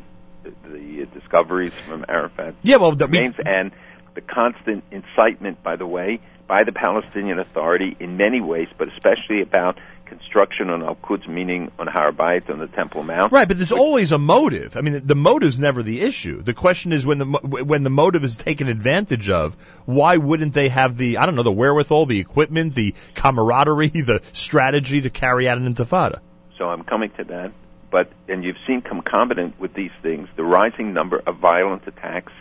the 0.69 1.07
discoveries 1.14 1.73
from 1.73 2.05
Arafat 2.07 2.55
Yeah, 2.61 2.77
well, 2.77 2.93
that 2.95 3.09
we- 3.09 3.18
remains, 3.19 3.35
and 3.45 3.72
the 4.15 4.22
constant 4.22 4.84
incitement, 4.91 5.64
by 5.64 5.76
the 5.76 5.88
way, 5.88 6.19
by 6.47 6.64
the 6.64 6.72
Palestinian 6.72 7.39
Authority 7.39 7.95
in 7.99 8.18
many 8.18 8.41
ways, 8.41 8.68
but 8.77 8.88
especially 8.89 9.41
about 9.41 9.77
construction 10.07 10.69
on 10.69 10.84
Al 10.84 10.95
Quds, 10.95 11.27
meaning 11.27 11.71
on 11.77 11.88
Har 11.88 12.11
Bayit, 12.11 12.49
on 12.49 12.59
the 12.59 12.67
Temple 12.67 13.03
Mount. 13.03 13.31
Right, 13.31 13.47
but 13.47 13.57
there's 13.57 13.71
always 13.71 14.11
a 14.11 14.17
motive. 14.17 14.75
I 14.75 14.81
mean, 14.81 15.05
the 15.05 15.15
motive's 15.15 15.59
never 15.59 15.84
the 15.84 16.01
issue. 16.01 16.41
The 16.41 16.53
question 16.53 16.93
is 16.93 17.05
when 17.05 17.17
the 17.17 17.25
when 17.25 17.84
the 17.84 17.89
motive 17.89 18.23
is 18.23 18.38
taken 18.38 18.67
advantage 18.67 19.29
of, 19.29 19.55
why 19.85 20.17
wouldn't 20.17 20.53
they 20.53 20.69
have 20.69 20.97
the 20.97 21.17
I 21.17 21.25
don't 21.25 21.35
know 21.35 21.43
the 21.43 21.51
wherewithal, 21.51 22.05
the 22.05 22.19
equipment, 22.19 22.75
the 22.75 22.95
camaraderie, 23.15 23.88
the 23.93 24.21
strategy 24.34 25.01
to 25.01 25.09
carry 25.09 25.47
out 25.47 25.57
an 25.57 25.73
intifada? 25.73 26.19
So 26.57 26.65
I'm 26.65 26.84
coming 26.84 27.11
to 27.17 27.23
that. 27.25 27.51
But 27.89 28.11
and 28.27 28.43
you've 28.43 28.57
seen 28.65 28.81
concomitant 28.81 29.59
with 29.59 29.73
these 29.73 29.91
things 30.01 30.27
the 30.35 30.43
rising 30.43 30.93
number 30.93 31.21
of 31.25 31.38
violent 31.38 31.88
attacks, 31.88 32.34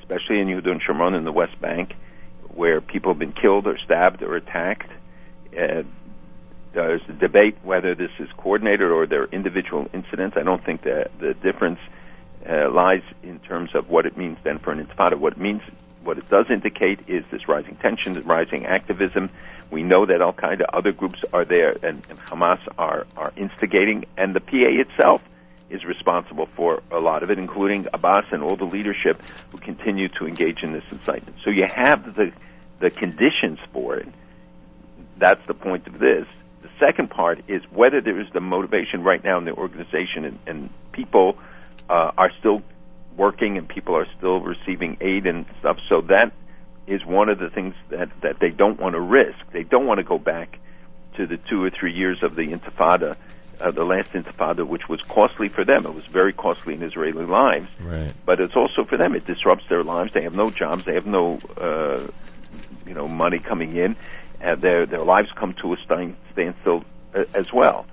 especially 0.00 0.40
in 0.40 0.48
Yehuda 0.48 0.80
V'Shomron 0.80 1.16
in 1.16 1.24
the 1.24 1.32
West 1.32 1.60
Bank, 1.60 1.94
where 2.48 2.80
people 2.80 3.12
have 3.12 3.18
been 3.18 3.32
killed 3.32 3.66
or 3.66 3.78
stabbed 3.78 4.22
or 4.22 4.36
attacked. 4.36 4.90
Uh, 5.58 5.82
there's 6.72 7.02
a 7.08 7.12
debate 7.12 7.56
whether 7.62 7.94
this 7.94 8.10
is 8.18 8.28
coordinated 8.36 8.90
or 8.90 9.06
they're 9.06 9.26
individual 9.26 9.88
incidents. 9.92 10.36
I 10.36 10.42
don't 10.42 10.64
think 10.64 10.82
that 10.82 11.10
the 11.18 11.34
difference 11.34 11.78
uh, 12.48 12.70
lies 12.70 13.02
in 13.22 13.38
terms 13.40 13.74
of 13.74 13.88
what 13.88 14.06
it 14.06 14.16
means 14.16 14.38
then 14.42 14.58
for 14.58 14.72
an 14.72 14.84
intifada. 14.84 15.16
What 15.16 15.34
it 15.34 15.38
means, 15.38 15.62
what 16.02 16.18
it 16.18 16.28
does 16.28 16.46
indicate 16.50 17.00
is 17.08 17.24
this 17.30 17.46
rising 17.48 17.76
tension, 17.76 18.14
this 18.14 18.24
rising 18.24 18.66
activism. 18.66 19.30
We 19.70 19.82
know 19.82 20.06
that 20.06 20.20
Al 20.20 20.32
Qaeda, 20.32 20.64
other 20.72 20.92
groups 20.92 21.20
are 21.32 21.44
there, 21.44 21.70
and, 21.82 22.02
and 22.10 22.18
Hamas 22.18 22.60
are 22.78 23.06
are 23.16 23.32
instigating, 23.36 24.04
and 24.16 24.34
the 24.34 24.40
PA 24.40 24.68
itself 24.68 25.22
is 25.70 25.84
responsible 25.84 26.46
for 26.54 26.82
a 26.90 26.98
lot 26.98 27.22
of 27.22 27.30
it, 27.30 27.38
including 27.38 27.86
Abbas 27.94 28.26
and 28.30 28.42
all 28.42 28.56
the 28.56 28.66
leadership 28.66 29.22
who 29.50 29.58
continue 29.58 30.08
to 30.08 30.26
engage 30.26 30.62
in 30.62 30.72
this 30.72 30.84
incitement. 30.90 31.38
So 31.44 31.50
you 31.50 31.66
have 31.74 32.14
the 32.14 32.32
the 32.80 32.90
conditions 32.90 33.60
for 33.72 33.96
it. 33.96 34.08
That's 35.16 35.44
the 35.46 35.54
point 35.54 35.86
of 35.86 35.98
this. 35.98 36.26
Second 36.82 37.10
part 37.10 37.38
is 37.46 37.62
whether 37.70 38.00
there 38.00 38.18
is 38.20 38.26
the 38.32 38.40
motivation 38.40 39.04
right 39.04 39.22
now 39.22 39.38
in 39.38 39.44
the 39.44 39.52
organization 39.52 40.24
and, 40.24 40.38
and 40.48 40.70
people 40.90 41.38
uh, 41.88 42.10
are 42.18 42.32
still 42.40 42.60
working 43.16 43.56
and 43.56 43.68
people 43.68 43.94
are 43.96 44.06
still 44.18 44.40
receiving 44.40 44.96
aid 45.00 45.26
and 45.26 45.46
stuff. 45.60 45.78
So 45.88 46.00
that 46.02 46.32
is 46.88 47.04
one 47.04 47.28
of 47.28 47.38
the 47.38 47.50
things 47.50 47.76
that, 47.90 48.08
that 48.22 48.40
they 48.40 48.50
don't 48.50 48.80
want 48.80 48.94
to 48.94 49.00
risk. 49.00 49.38
They 49.52 49.62
don't 49.62 49.86
want 49.86 49.98
to 49.98 50.04
go 50.04 50.18
back 50.18 50.58
to 51.14 51.26
the 51.26 51.36
two 51.36 51.62
or 51.62 51.70
three 51.70 51.92
years 51.92 52.20
of 52.24 52.34
the 52.34 52.42
Intifada, 52.48 53.14
uh, 53.60 53.70
the 53.70 53.84
last 53.84 54.08
Intifada, 54.10 54.66
which 54.66 54.88
was 54.88 55.00
costly 55.02 55.48
for 55.48 55.64
them. 55.64 55.86
It 55.86 55.94
was 55.94 56.06
very 56.06 56.32
costly 56.32 56.74
in 56.74 56.82
Israeli 56.82 57.26
lives, 57.26 57.68
Right. 57.80 58.12
but 58.26 58.40
it's 58.40 58.56
also 58.56 58.84
for 58.84 58.96
them. 58.96 59.14
It 59.14 59.24
disrupts 59.24 59.66
their 59.68 59.84
lives. 59.84 60.12
They 60.14 60.22
have 60.22 60.34
no 60.34 60.50
jobs. 60.50 60.84
They 60.84 60.94
have 60.94 61.06
no, 61.06 61.38
uh, 61.56 62.00
you 62.88 62.94
know, 62.94 63.06
money 63.06 63.38
coming 63.38 63.76
in. 63.76 63.94
Uh, 64.42 64.56
their 64.56 64.86
their 64.86 65.04
lives 65.04 65.28
come 65.36 65.52
to 65.54 65.72
a 65.72 65.76
stand, 65.84 66.16
standstill 66.32 66.84
uh, 67.14 67.24
as 67.34 67.52
well. 67.52 67.86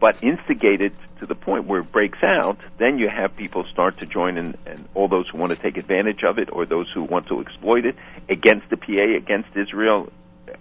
But 0.00 0.16
instigated 0.22 0.94
to 1.18 1.26
the 1.26 1.34
point 1.34 1.66
where 1.66 1.80
it 1.80 1.92
breaks 1.92 2.22
out, 2.22 2.58
then 2.78 2.98
you 2.98 3.08
have 3.10 3.36
people 3.36 3.64
start 3.70 3.98
to 3.98 4.06
join 4.06 4.38
in, 4.38 4.56
and 4.64 4.88
all 4.94 5.08
those 5.08 5.28
who 5.28 5.36
want 5.36 5.50
to 5.50 5.58
take 5.58 5.76
advantage 5.76 6.24
of 6.24 6.38
it, 6.38 6.48
or 6.50 6.64
those 6.64 6.90
who 6.94 7.02
want 7.02 7.26
to 7.26 7.40
exploit 7.40 7.84
it 7.84 7.96
against 8.28 8.70
the 8.70 8.78
PA, 8.78 9.16
against 9.18 9.54
Israel, 9.54 10.10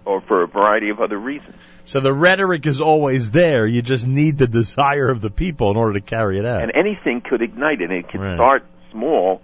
or 0.03 0.20
for 0.20 0.44
a 0.44 0.48
variety 0.48 0.90
of 0.90 0.99
other 0.99 1.18
reasons. 1.18 1.56
So 1.86 2.02
the 2.02 2.14
rhetoric 2.14 2.66
is 2.68 2.82
always 2.82 3.32
there. 3.32 3.66
You 3.66 3.82
just 3.82 4.06
need 4.07 4.38
the 4.38 4.48
desire 4.48 5.10
of 5.10 5.22
the 5.22 5.30
people 5.32 5.72
in 5.72 5.78
order 5.78 5.94
to 5.94 6.02
carry 6.02 6.38
it 6.38 6.45
out. 6.45 6.61
And 6.61 6.72
anything 6.76 7.22
could 7.22 7.41
ignite 7.41 7.80
it. 7.80 7.91
It 7.91 8.10
can 8.10 8.20
Right. 8.20 8.36
start 8.36 8.66
small 8.91 9.41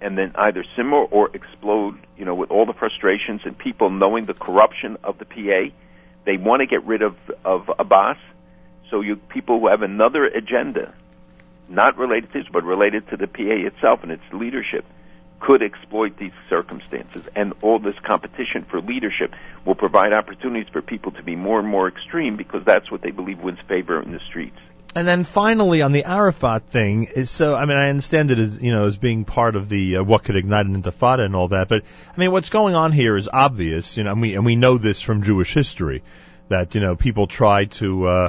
and 0.00 0.16
then 0.16 0.32
either 0.36 0.64
simmer 0.76 0.98
or 0.98 1.30
explode, 1.34 1.98
you 2.16 2.24
know, 2.24 2.34
with 2.34 2.50
all 2.50 2.66
the 2.66 2.74
frustrations 2.74 3.42
and 3.44 3.56
people 3.56 3.90
knowing 3.90 4.26
the 4.26 4.34
corruption 4.34 4.96
of 5.02 5.18
the 5.18 5.24
PA. 5.24 5.74
They 6.24 6.36
want 6.36 6.60
to 6.60 6.66
get 6.66 6.84
rid 6.84 7.02
of, 7.02 7.16
of 7.44 7.70
Abbas. 7.78 8.18
So 8.90 9.00
you 9.00 9.16
people 9.16 9.60
who 9.60 9.68
have 9.68 9.82
another 9.82 10.24
agenda, 10.26 10.94
not 11.68 11.96
related 11.96 12.32
to 12.32 12.38
this, 12.40 12.48
but 12.52 12.64
related 12.64 13.08
to 13.08 13.16
the 13.16 13.26
PA 13.26 13.66
itself 13.66 14.02
and 14.02 14.12
its 14.12 14.22
leadership, 14.32 14.84
could 15.40 15.62
exploit 15.62 16.16
these 16.18 16.32
circumstances. 16.48 17.24
And 17.34 17.52
all 17.62 17.78
this 17.78 17.98
competition 18.02 18.64
for 18.64 18.80
leadership 18.80 19.34
will 19.64 19.74
provide 19.74 20.12
opportunities 20.12 20.68
for 20.72 20.82
people 20.82 21.12
to 21.12 21.22
be 21.22 21.36
more 21.36 21.58
and 21.58 21.68
more 21.68 21.88
extreme 21.88 22.36
because 22.36 22.64
that's 22.64 22.90
what 22.90 23.02
they 23.02 23.10
believe 23.10 23.40
wins 23.40 23.58
favor 23.68 24.00
in 24.00 24.12
the 24.12 24.20
streets. 24.20 24.58
And 24.96 25.06
then 25.06 25.24
finally 25.24 25.82
on 25.82 25.92
the 25.92 26.04
Arafat 26.04 26.70
thing 26.70 27.26
so 27.26 27.54
I 27.54 27.66
mean 27.66 27.76
I 27.76 27.90
understand 27.90 28.30
it 28.30 28.38
as 28.38 28.62
you 28.62 28.72
know 28.72 28.86
as 28.86 28.96
being 28.96 29.26
part 29.26 29.54
of 29.54 29.68
the 29.68 29.98
uh, 29.98 30.02
what 30.02 30.24
could 30.24 30.36
ignite 30.36 30.64
an 30.64 30.82
intifada 30.82 31.22
and 31.22 31.36
all 31.36 31.48
that 31.48 31.68
but 31.68 31.82
I 32.14 32.18
mean 32.18 32.32
what's 32.32 32.48
going 32.48 32.74
on 32.74 32.92
here 32.92 33.14
is 33.14 33.28
obvious 33.30 33.98
you 33.98 34.04
know 34.04 34.12
and 34.12 34.22
we 34.22 34.34
and 34.34 34.46
we 34.46 34.56
know 34.56 34.78
this 34.78 35.02
from 35.02 35.22
Jewish 35.22 35.52
history 35.52 36.02
that 36.48 36.74
you 36.74 36.80
know 36.80 36.96
people 36.96 37.26
try 37.26 37.66
to 37.66 38.06
uh, 38.06 38.28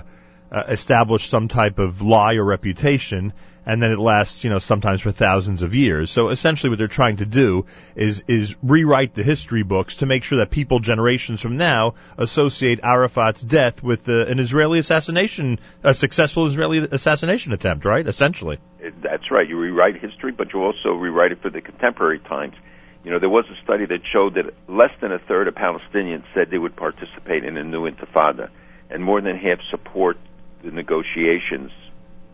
uh, 0.52 0.64
establish 0.68 1.30
some 1.30 1.48
type 1.48 1.80
of 1.80 2.02
lie 2.02 2.35
or 2.35 2.44
reputation 2.44 3.31
and 3.68 3.81
then 3.81 3.91
it 3.91 3.99
lasts 3.99 4.44
you 4.44 4.49
know 4.49 4.57
sometimes 4.57 5.02
for 5.02 5.11
thousands 5.11 5.61
of 5.61 5.76
years 5.76 6.10
so 6.10 6.30
essentially 6.30 6.69
what 6.69 6.80
they're 6.80 6.88
trying 6.88 7.18
to 7.18 7.26
do 7.26 7.65
is 7.95 8.23
is 8.27 8.56
rewrite 8.64 9.14
the 9.14 9.23
history 9.23 9.61
books 9.61 9.98
to 9.98 10.07
make 10.07 10.23
sure 10.23 10.39
that 10.39 10.49
people 10.49 10.80
generations 10.80 11.41
from 11.41 11.57
now 11.57 11.94
associate 12.18 12.80
Arafat's 12.84 13.41
death 13.41 13.84
with 13.84 14.07
an 14.07 14.39
Israeli 14.39 14.80
assassination 14.80 15.60
a 15.84 15.94
successful 15.94 16.48
Israeli 16.48 16.80
assassination 16.80 17.53
attempt 17.53 17.85
right 17.85 18.07
essentially 18.07 18.57
That's 19.02 19.31
right. 19.31 19.48
You 19.48 19.57
rewrite 19.57 19.98
history, 19.98 20.31
but 20.31 20.53
you 20.53 20.61
also 20.64 20.89
rewrite 20.94 21.31
it 21.31 21.41
for 21.41 21.49
the 21.49 21.61
contemporary 21.61 22.19
times. 22.19 22.56
You 23.03 23.11
know, 23.11 23.19
there 23.19 23.30
was 23.30 23.45
a 23.49 23.64
study 23.64 23.85
that 23.85 24.02
showed 24.11 24.35
that 24.35 24.53
less 24.68 24.91
than 25.02 25.11
a 25.11 25.19
third 25.19 25.48
of 25.48 25.56
Palestinians 25.56 26.23
said 26.34 26.49
they 26.49 26.57
would 26.57 26.76
participate 26.76 27.44
in 27.44 27.57
a 27.57 27.64
new 27.64 27.89
intifada, 27.89 28.49
and 28.89 29.03
more 29.03 29.22
than 29.22 29.38
half 29.38 29.60
support 29.69 30.18
the 30.64 30.72
negotiations. 30.72 31.72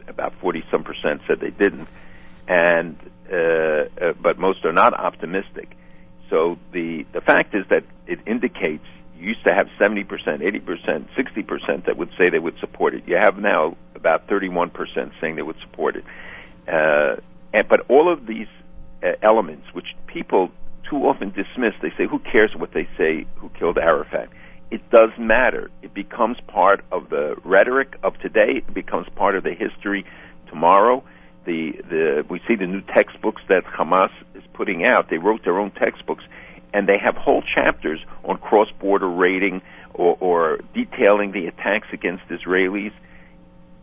About 0.08 0.34
forty 0.42 0.64
some 0.72 0.84
percent 0.84 1.22
said 1.28 1.40
they 1.40 1.50
didn't, 1.50 1.88
and 2.48 2.98
uh, 3.32 3.36
uh, 3.36 4.14
but 4.22 4.38
most 4.38 4.66
are 4.66 4.74
not 4.74 4.94
optimistic. 4.94 5.76
So 6.30 6.58
the 6.72 7.06
the 7.12 7.22
fact 7.22 7.54
is 7.56 7.66
that 7.70 7.84
it 8.08 8.20
indicates 8.26 8.86
you 9.18 9.30
used 9.30 9.44
to 9.46 9.54
have 9.54 9.68
seventy 9.80 10.04
percent, 10.04 10.42
eighty 10.42 10.60
percent, 10.60 11.08
sixty 11.16 11.44
percent 11.44 11.86
that 11.86 11.98
would 11.98 12.10
say 12.18 12.30
they 12.30 12.40
would 12.40 12.60
support 12.60 12.94
it. 12.94 13.04
You 13.08 13.18
have 13.18 13.38
now 13.38 13.78
about 13.96 14.28
thirty 14.28 14.50
one 14.50 14.70
percent 14.70 15.14
saying 15.22 15.36
they 15.36 15.42
would 15.42 15.60
support 15.62 15.96
it. 15.96 16.04
Uh, 16.68 17.22
and, 17.54 17.68
but 17.68 17.82
all 17.90 18.12
of 18.12 18.26
these 18.26 18.48
uh, 19.04 19.12
elements, 19.22 19.68
which 19.74 19.96
people 20.08 20.52
too 20.90 20.98
often 20.98 21.30
dismiss, 21.32 21.74
they 21.82 21.92
say, 21.98 22.08
"Who 22.08 22.20
cares 22.20 22.56
what 22.56 22.74
they 22.74 22.88
say? 22.98 23.26
Who 23.36 23.50
killed 23.50 23.78
Arafat?" 23.78 24.30
It 24.74 24.90
does 24.90 25.12
matter. 25.20 25.70
It 25.84 25.94
becomes 25.94 26.38
part 26.48 26.84
of 26.92 27.12
the 27.12 27.36
rhetoric 27.44 27.96
of 28.02 28.18
today. 28.18 28.64
It 28.68 28.74
becomes 28.74 29.08
part 29.16 29.36
of 29.36 29.44
the 29.44 29.54
history 29.54 30.04
tomorrow. 30.48 31.04
The 31.46 31.74
the 31.88 32.26
we 32.28 32.42
see 32.48 32.56
the 32.56 32.66
new 32.66 32.82
textbooks 32.82 33.44
that 33.50 33.66
Hamas 33.66 34.10
is 34.34 34.42
putting 34.54 34.84
out. 34.84 35.12
They 35.12 35.20
wrote 35.20 35.44
their 35.44 35.60
own 35.60 35.70
textbooks, 35.70 36.24
and 36.74 36.90
they 36.90 36.98
have 37.00 37.16
whole 37.16 37.44
chapters 37.44 38.00
on 38.24 38.40
cross-border 38.40 39.08
raiding 39.08 39.62
or, 39.94 40.18
or 40.20 40.62
detailing 40.74 41.34
the 41.34 41.46
attacks 41.46 41.90
against 41.94 42.28
Israelis. 42.30 42.94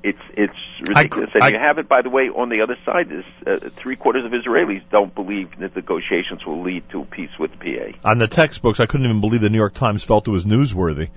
It's 0.03 0.19
it's 0.35 0.89
ridiculous, 0.89 1.31
and 1.35 1.43
I- 1.45 1.49
you 1.51 1.59
have 1.59 1.79
it. 1.79 1.89
By 1.89 2.03
the 2.03 2.11
way, 2.11 2.31
on 2.31 2.49
the 2.49 2.63
other 2.63 2.77
side, 2.87 3.13
is 3.13 3.25
uh, 3.47 3.69
three 3.77 3.97
quarters 3.97 4.25
of 4.25 4.33
Israelis 4.33 4.83
don't 4.91 5.15
believe 5.15 5.59
that 5.59 5.77
negotiations 5.77 6.45
will 6.47 6.63
lead 6.63 6.89
to 6.91 7.05
peace 7.05 7.31
with 7.39 7.51
PA. 7.59 7.93
on 8.11 8.19
the 8.19 8.29
textbooks 8.29 8.81
I 8.81 8.87
couldn't 8.87 9.07
even 9.07 9.21
believe 9.21 9.41
the 9.43 9.51
New 9.51 9.59
York 9.59 9.75
Times 9.75 10.03
felt 10.05 10.27
it 10.27 10.31
was 10.31 10.47
newsworthy 10.47 11.11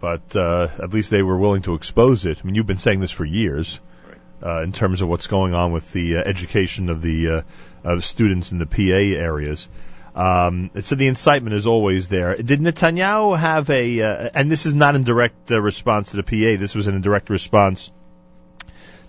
but 0.00 0.34
uh, 0.34 0.68
at 0.82 0.90
least 0.92 1.10
they 1.10 1.22
were 1.22 1.36
willing 1.38 1.62
to 1.62 1.74
expose 1.74 2.24
it 2.26 2.38
I 2.42 2.46
mean 2.46 2.54
you've 2.54 2.66
been 2.66 2.78
saying 2.78 3.00
this 3.00 3.10
for 3.12 3.24
years 3.24 3.80
uh, 4.42 4.62
in 4.62 4.72
terms 4.72 5.02
of 5.02 5.08
what's 5.08 5.26
going 5.26 5.54
on 5.54 5.72
with 5.72 5.92
the 5.92 6.16
uh, 6.16 6.22
education 6.22 6.88
of 6.88 7.02
the 7.02 7.28
uh, 7.28 7.42
of 7.84 8.04
students 8.04 8.50
in 8.52 8.58
the 8.58 8.66
PA 8.66 9.20
areas. 9.22 9.68
Um, 10.14 10.70
so 10.80 10.94
the 10.94 11.06
incitement 11.06 11.54
is 11.54 11.66
always 11.66 12.08
there. 12.08 12.36
Did 12.36 12.60
Netanyahu 12.60 13.38
have 13.38 13.70
a? 13.70 14.02
Uh, 14.02 14.30
and 14.34 14.50
this 14.50 14.66
is 14.66 14.74
not 14.74 14.94
in 14.94 15.04
direct 15.04 15.50
uh, 15.50 15.60
response 15.60 16.10
to 16.10 16.16
the 16.16 16.22
PA. 16.22 16.60
This 16.60 16.74
was 16.74 16.86
in 16.86 16.94
a 16.94 17.00
direct 17.00 17.30
response 17.30 17.90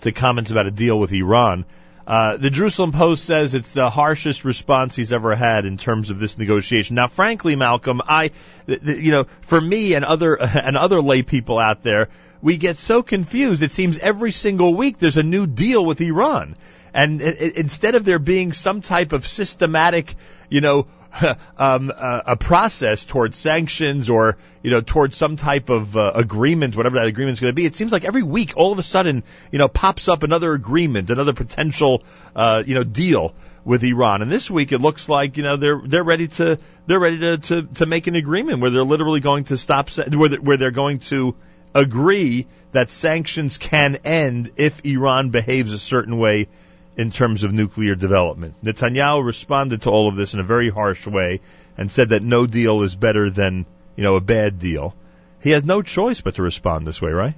to 0.04 0.12
comments 0.12 0.52
about 0.52 0.68
a 0.68 0.72
deal 0.72 1.00
with 1.00 1.12
Iran. 1.12 1.66
Uh, 2.06 2.36
the 2.36 2.50
Jerusalem 2.50 2.92
Post 2.92 3.24
says 3.24 3.54
it's 3.54 3.72
the 3.74 3.90
harshest 3.90 4.44
response 4.44 4.96
he's 4.96 5.14
ever 5.14 5.36
had 5.36 5.66
in 5.66 5.78
terms 5.78 6.10
of 6.10 6.20
this 6.20 6.38
negotiation. 6.38 6.96
Now, 6.96 7.08
frankly, 7.08 7.56
Malcolm, 7.56 8.02
I, 8.06 8.32
th- 8.68 8.82
th- 8.82 9.00
you 9.02 9.12
know, 9.12 9.26
for 9.42 9.60
me 9.60 9.94
and 9.94 10.04
other 10.04 10.36
and 10.42 10.76
other 10.78 11.02
lay 11.02 11.24
people 11.24 11.58
out 11.60 11.82
there, 11.84 12.10
we 12.42 12.58
get 12.58 12.78
so 12.78 13.04
confused. 13.04 13.62
It 13.62 13.72
seems 13.72 14.00
every 14.00 14.34
single 14.34 14.74
week 14.76 14.98
there's 14.98 15.16
a 15.16 15.24
new 15.24 15.48
deal 15.48 15.86
with 15.86 16.02
Iran, 16.02 16.58
and 16.94 17.22
i- 17.22 17.26
i- 17.26 17.54
instead 17.56 17.96
of 17.96 18.04
there 18.04 18.20
being 18.20 18.52
some 18.52 18.82
type 18.82 19.14
of 19.14 19.26
systematic, 19.26 20.14
you 20.50 20.60
know, 20.60 20.88
um, 21.58 21.92
uh, 21.96 22.22
a 22.26 22.36
process 22.36 23.06
towards 23.06 23.38
sanctions 23.38 24.10
or 24.10 24.38
you 24.62 24.72
know 24.72 24.82
towards 24.82 25.18
some 25.18 25.36
type 25.36 25.70
of 25.70 25.96
uh, 25.96 26.12
agreement, 26.16 26.76
whatever 26.76 26.96
that 26.96 27.08
agreement 27.08 27.34
is 27.34 27.40
going 27.40 27.52
to 27.52 27.56
be. 27.56 27.66
It 27.66 27.76
seems 27.76 27.92
like 27.92 28.06
every 28.06 28.24
week, 28.24 28.54
all 28.56 28.72
of 28.72 28.80
a 28.80 28.84
sudden, 28.84 29.24
you 29.52 29.60
know, 29.60 29.68
pops 29.68 30.08
up 30.08 30.24
another 30.24 30.54
agreement, 30.54 31.10
another 31.10 31.34
potential, 31.34 32.04
uh, 32.36 32.64
you 32.66 32.76
know, 32.76 32.84
deal 32.84 33.36
with 33.66 33.84
Iran. 33.84 34.22
And 34.22 34.32
this 34.32 34.50
week, 34.50 34.72
it 34.72 34.80
looks 34.80 35.08
like 35.08 35.38
you 35.38 35.44
know 35.44 35.56
they're 35.56 35.82
they're 35.86 36.04
ready 36.04 36.28
to 36.30 36.60
they're 36.88 37.00
ready 37.00 37.20
to 37.20 37.38
to, 37.38 37.62
to 37.76 37.86
make 37.86 38.08
an 38.08 38.16
agreement 38.16 38.62
where 38.62 38.72
they're 38.72 38.84
literally 38.84 39.20
going 39.20 39.46
to 39.46 39.58
stop 39.58 39.90
where 39.92 40.30
they're, 40.30 40.42
where 40.42 40.58
they're 40.58 40.72
going 40.72 41.00
to 41.00 41.36
agree 41.76 42.48
that 42.72 42.90
sanctions 42.92 43.58
can 43.58 43.98
end 44.04 44.52
if 44.58 44.86
Iran 44.86 45.30
behaves 45.30 45.74
a 45.74 45.80
certain 45.80 46.18
way 46.18 46.48
in 46.96 47.10
terms 47.10 47.44
of 47.44 47.52
nuclear 47.52 47.96
development. 47.96 48.56
Netanyahu 48.64 49.24
responded 49.24 49.82
to 49.84 49.90
all 49.90 50.08
of 50.08 50.16
this 50.16 50.34
in 50.34 50.40
a 50.40 50.44
very 50.44 50.70
harsh 50.70 51.08
way 51.08 51.42
and 51.78 51.92
said 51.92 52.10
that 52.10 52.22
no 52.22 52.46
deal 52.46 52.84
is 52.84 52.96
better 52.96 53.30
than, 53.30 53.66
you 53.96 54.04
know, 54.04 54.16
a 54.16 54.22
bad 54.22 54.60
deal. 54.60 54.96
He 55.42 55.52
has 55.52 55.64
no 55.64 55.82
choice 55.82 56.22
but 56.22 56.36
to 56.36 56.44
respond 56.44 56.86
this 56.86 57.02
way, 57.02 57.12
right? 57.12 57.36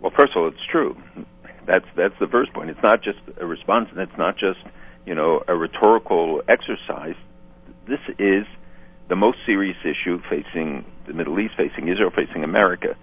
Well, 0.00 0.12
first 0.14 0.32
of 0.36 0.42
all, 0.42 0.48
it's 0.48 0.64
true. 0.70 0.96
That's 1.66 1.86
that's 1.96 2.18
the 2.18 2.28
first 2.28 2.52
point. 2.52 2.70
It's 2.70 2.82
not 2.82 3.02
just 3.02 3.18
a 3.36 3.44
response, 3.44 3.88
and 3.90 4.00
it's 4.00 4.16
not 4.16 4.38
just 4.38 4.60
you 5.04 5.14
know 5.14 5.42
a 5.46 5.54
rhetorical 5.54 6.42
exercise. 6.48 7.16
This 7.86 8.00
is 8.18 8.46
the 9.08 9.16
most 9.16 9.38
serious 9.44 9.76
issue 9.84 10.22
facing 10.30 10.84
the 11.06 11.12
Middle 11.12 11.38
East, 11.40 11.54
facing 11.56 11.88
Israel, 11.88 12.10
facing 12.10 12.44
America, 12.44 12.96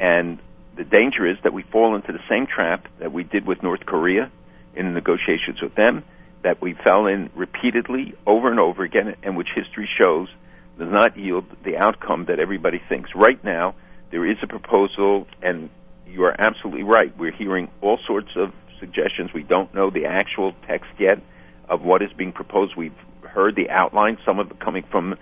and 0.00 0.38
the 0.76 0.84
danger 0.84 1.26
is 1.26 1.36
that 1.44 1.52
we 1.52 1.62
fall 1.62 1.94
into 1.94 2.12
the 2.12 2.22
same 2.28 2.46
trap 2.46 2.88
that 2.98 3.12
we 3.12 3.22
did 3.22 3.46
with 3.46 3.62
North 3.62 3.86
Korea 3.86 4.30
in 4.74 4.94
negotiations 4.94 5.60
with 5.62 5.74
them, 5.74 6.04
that 6.42 6.60
we 6.60 6.74
fell 6.74 7.06
in 7.06 7.30
repeatedly 7.34 8.14
over 8.26 8.50
and 8.50 8.58
over 8.58 8.82
again, 8.82 9.14
and 9.22 9.36
which 9.36 9.48
history 9.54 9.88
shows 9.98 10.28
does 10.78 10.90
not 10.90 11.16
yield 11.16 11.44
the 11.64 11.76
outcome 11.76 12.26
that 12.26 12.40
everybody 12.40 12.80
thinks. 12.88 13.10
Right 13.14 13.42
now, 13.44 13.74
there 14.10 14.26
is 14.28 14.36
a 14.42 14.46
proposal, 14.46 15.26
and 15.42 15.70
you 16.06 16.24
are 16.24 16.34
absolutely 16.38 16.82
right. 16.82 17.16
We're 17.16 17.32
hearing 17.32 17.70
all 17.80 17.98
sorts 18.06 18.30
of 18.36 18.52
suggestions. 18.80 19.30
We 19.32 19.42
don't 19.42 19.72
know 19.74 19.90
the 19.90 20.06
actual 20.06 20.54
text 20.66 20.90
yet 20.98 21.20
of 21.68 21.82
what 21.82 22.02
is 22.02 22.12
being 22.12 22.32
proposed. 22.32 22.74
We've 22.76 22.92
heard 23.22 23.54
the 23.54 23.70
outline, 23.70 24.18
some 24.26 24.38
of 24.38 24.50
it 24.50 24.60
coming 24.60 24.84
from 24.90 25.16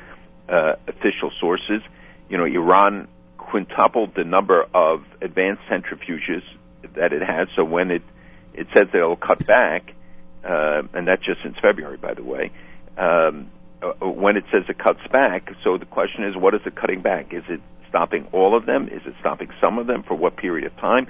uh, 0.48 0.74
official 0.88 1.30
sources. 1.38 1.82
You 2.28 2.38
know, 2.38 2.44
Iran 2.44 3.08
quintupled 3.38 4.14
the 4.14 4.24
number 4.24 4.64
of 4.74 5.04
advanced 5.20 5.62
centrifuges 5.70 6.42
that 6.94 7.12
it 7.12 7.22
has. 7.22 7.48
So 7.56 7.64
when 7.64 7.90
it 7.90 8.02
it 8.54 8.66
says 8.74 8.88
that 8.92 8.98
it'll 8.98 9.16
cut 9.16 9.46
back, 9.46 9.94
uh, 10.44 10.82
and 10.94 11.06
that's 11.06 11.24
just 11.24 11.42
since 11.42 11.56
February, 11.60 11.96
by 11.96 12.14
the 12.14 12.22
way. 12.22 12.50
Um, 12.96 13.46
uh, 13.82 14.06
when 14.06 14.36
it 14.36 14.44
says 14.52 14.64
it 14.68 14.78
cuts 14.78 15.00
back, 15.10 15.50
so 15.64 15.78
the 15.78 15.86
question 15.86 16.24
is, 16.24 16.36
what 16.36 16.54
is 16.54 16.60
it 16.66 16.74
cutting 16.74 17.00
back? 17.00 17.32
Is 17.32 17.44
it 17.48 17.60
stopping 17.88 18.28
all 18.32 18.56
of 18.56 18.66
them? 18.66 18.88
Is 18.88 19.02
it 19.06 19.14
stopping 19.20 19.50
some 19.60 19.78
of 19.78 19.86
them 19.86 20.02
for 20.02 20.14
what 20.14 20.36
period 20.36 20.66
of 20.66 20.76
time? 20.76 21.06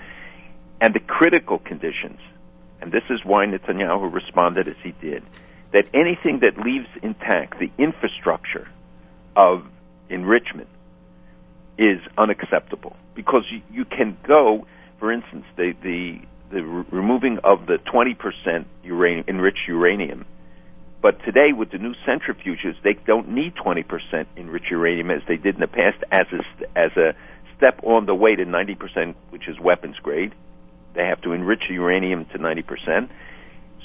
And 0.81 0.95
the 0.95 1.01
critical 1.01 1.59
conditions, 1.59 2.21
and 2.81 2.93
this 2.93 3.03
is 3.11 3.25
why 3.25 3.47
Netanyahu 3.47 4.13
responded 4.13 4.69
as 4.69 4.77
he 4.83 4.93
did, 4.93 5.23
that 5.73 5.89
anything 5.93 6.41
that 6.41 6.59
leaves 6.59 6.89
intact 7.03 7.59
the 7.59 7.71
infrastructure 7.79 8.69
of 9.37 9.67
enrichment 10.09 10.69
is 11.79 12.01
unacceptable 12.19 12.97
because 13.15 13.45
you, 13.51 13.63
you 13.73 13.85
can 13.85 14.17
go, 14.27 14.67
for 14.99 15.13
instance, 15.13 15.45
the 15.57 15.75
the 15.83 16.21
the 16.51 16.63
re- 16.63 16.85
removing 16.91 17.39
of 17.45 17.67
the 17.67 17.79
20% 17.93 18.65
uranium, 18.85 19.25
enriched 19.29 19.69
uranium. 19.69 20.27
But 21.03 21.23
today, 21.25 21.53
with 21.53 21.71
the 21.71 21.79
new 21.79 21.95
centrifuges, 22.07 22.75
they 22.83 22.93
don't 22.93 23.31
need 23.31 23.55
20% 23.55 24.27
enriched 24.37 24.71
uranium 24.71 25.11
as 25.11 25.23
they 25.27 25.37
did 25.37 25.55
in 25.55 25.61
the 25.61 25.67
past 25.67 25.97
as 26.11 26.27
a, 26.33 26.79
as 26.79 26.91
a 26.97 27.15
step 27.57 27.81
on 27.83 28.07
the 28.07 28.15
way 28.15 28.35
to 28.35 28.45
90%, 28.45 29.15
which 29.31 29.49
is 29.49 29.59
weapons 29.59 29.97
grade. 30.03 30.35
They 30.95 31.07
have 31.07 31.21
to 31.23 31.33
enrich 31.33 31.63
uranium 31.71 32.27
to 32.27 32.39
90%. 32.39 33.09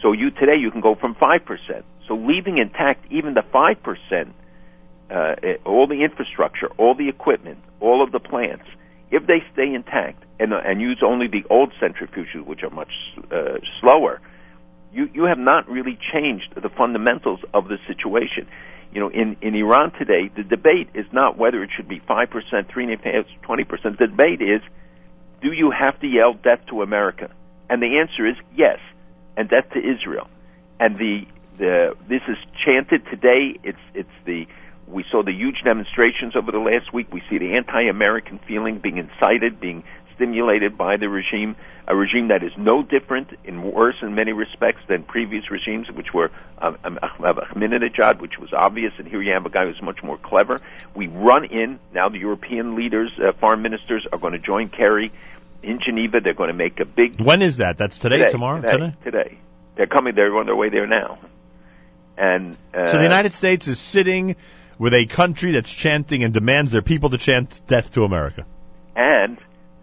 So 0.02 0.12
you 0.12 0.32
today 0.32 0.60
you 0.60 0.72
can 0.72 0.82
go 0.82 0.96
from 0.96 1.16
5%. 1.16 1.84
So 2.08 2.16
leaving 2.16 2.58
intact 2.58 3.06
even 3.12 3.34
the 3.34 3.44
5%, 3.44 4.32
uh, 5.10 5.36
eh, 5.42 5.56
all 5.66 5.88
the 5.88 6.02
infrastructure, 6.02 6.68
all 6.78 6.96
the 6.96 7.08
equipment, 7.10 7.60
all 7.80 8.04
of 8.04 8.12
the 8.12 8.20
plants, 8.20 8.66
if 9.16 9.26
they 9.28 9.42
stay 9.54 9.74
intact 9.74 10.24
and, 10.40 10.54
uh, 10.54 10.60
and 10.66 10.82
use 10.82 11.02
only 11.02 11.28
the 11.28 11.46
old 11.50 11.72
centrifuges, 11.82 12.46
which 12.46 12.64
are 12.64 12.70
much 12.70 12.92
uh, 13.32 13.58
slower, 13.80 14.20
you, 14.92 15.10
you 15.14 15.24
have 15.24 15.40
not 15.40 15.70
really 15.70 15.98
changed 16.14 16.54
the 16.62 16.68
fundamentals 16.70 17.40
of 17.54 17.70
the 17.70 17.78
situation. 17.88 18.46
You 18.92 19.00
know, 19.00 19.10
in, 19.10 19.38
in 19.42 19.56
Iran 19.56 19.92
today, 19.92 20.30
the 20.36 20.44
debate 20.44 20.90
is 20.94 21.06
not 21.14 21.38
whether 21.38 21.64
it 21.64 21.70
should 21.76 21.88
be 21.88 22.02
5%, 22.02 22.30
3.5%, 22.30 23.26
20%. 23.42 23.98
The 23.98 24.08
debate 24.08 24.42
is, 24.42 24.62
do 25.42 25.54
you 25.54 25.72
have 25.72 25.98
to 26.02 26.08
yell 26.08 26.34
death 26.34 26.60
to 26.70 26.82
America? 26.82 27.30
And 27.70 27.82
the 27.82 28.00
answer 28.00 28.28
is 28.28 28.36
yes, 28.54 28.80
and 29.38 29.50
death 29.50 29.70
to 29.74 29.80
Israel. 29.80 30.28
And 30.78 30.98
the, 30.98 31.26
the, 31.58 31.96
this 32.10 32.22
is 32.28 32.38
chanted 32.66 33.06
today. 33.06 33.60
It's, 33.64 33.80
it's 33.94 34.10
the, 34.26 34.46
we 34.88 35.04
saw 35.12 35.24
the 35.24 35.32
huge 35.32 35.62
demonstrations 35.64 36.36
over 36.36 36.52
the 36.52 36.60
last 36.60 36.94
week. 36.94 37.12
We 37.12 37.22
see 37.30 37.38
the 37.38 37.54
anti-American 37.56 38.40
feeling 38.48 38.80
being 38.80 38.98
incited, 38.98 39.60
being 39.60 39.84
stimulated 40.16 40.78
by 40.78 40.98
the 40.98 41.10
regime, 41.10 41.56
a 41.88 41.96
regime 41.96 42.30
that 42.30 42.44
is 42.44 42.52
no 42.58 42.82
different 42.84 43.30
and 43.46 43.64
worse 43.64 43.96
in 44.02 44.16
many 44.16 44.32
respects 44.32 44.82
than 44.88 45.04
previous 45.04 45.52
regimes, 45.52 45.92
which 45.92 46.14
were 46.14 46.32
um, 46.60 46.78
um, 46.84 47.00
Ahmadinejad, 47.02 48.20
which 48.20 48.38
was 48.40 48.54
obvious, 48.54 48.94
and 48.98 49.08
here 49.08 49.22
you 49.22 49.34
have 49.34 49.46
a 49.46 49.50
guy 49.50 49.66
who's 49.66 49.82
much 49.82 50.02
more 50.04 50.18
clever. 50.18 50.58
We 50.96 51.08
run 51.08 51.46
in 51.46 51.80
now. 51.94 52.10
The 52.10 52.20
European 52.20 52.76
leaders, 52.76 53.12
uh, 53.20 53.34
foreign 53.40 53.62
ministers, 53.62 54.08
are 54.12 54.18
going 54.18 54.34
to 54.34 54.40
join 54.40 54.70
Kerry 54.70 55.12
in 55.62 55.80
Geneva. 55.86 56.22
They're 56.22 56.34
going 56.34 56.50
to 56.50 56.56
make 56.56 56.80
a 56.80 56.86
big. 56.86 57.20
When 57.20 57.42
is 57.42 57.58
that? 57.58 57.78
That's 57.78 57.98
today, 57.98 58.28
tomorrow, 58.28 58.62
today, 58.62 58.94
today. 59.04 59.38
They're 59.76 59.88
coming. 59.88 60.16
They're 60.16 60.36
on 60.38 60.46
their 60.46 60.56
way 60.56 60.70
there 60.70 60.88
now. 60.88 61.20
And 62.18 62.58
uh, 62.74 62.88
So 62.88 62.98
the 62.98 63.04
United 63.04 63.34
States 63.34 63.68
is 63.68 63.78
sitting 63.78 64.38
with 64.78 64.94
a 64.94 65.06
country 65.06 65.52
that's 65.52 65.74
chanting 65.74 66.24
and 66.24 66.34
demands 66.34 66.72
their 66.72 66.82
people 66.82 67.10
to 67.12 67.18
chant 67.18 67.62
death 67.68 67.92
to 67.94 68.04
America. 68.04 68.46
and 68.96 69.38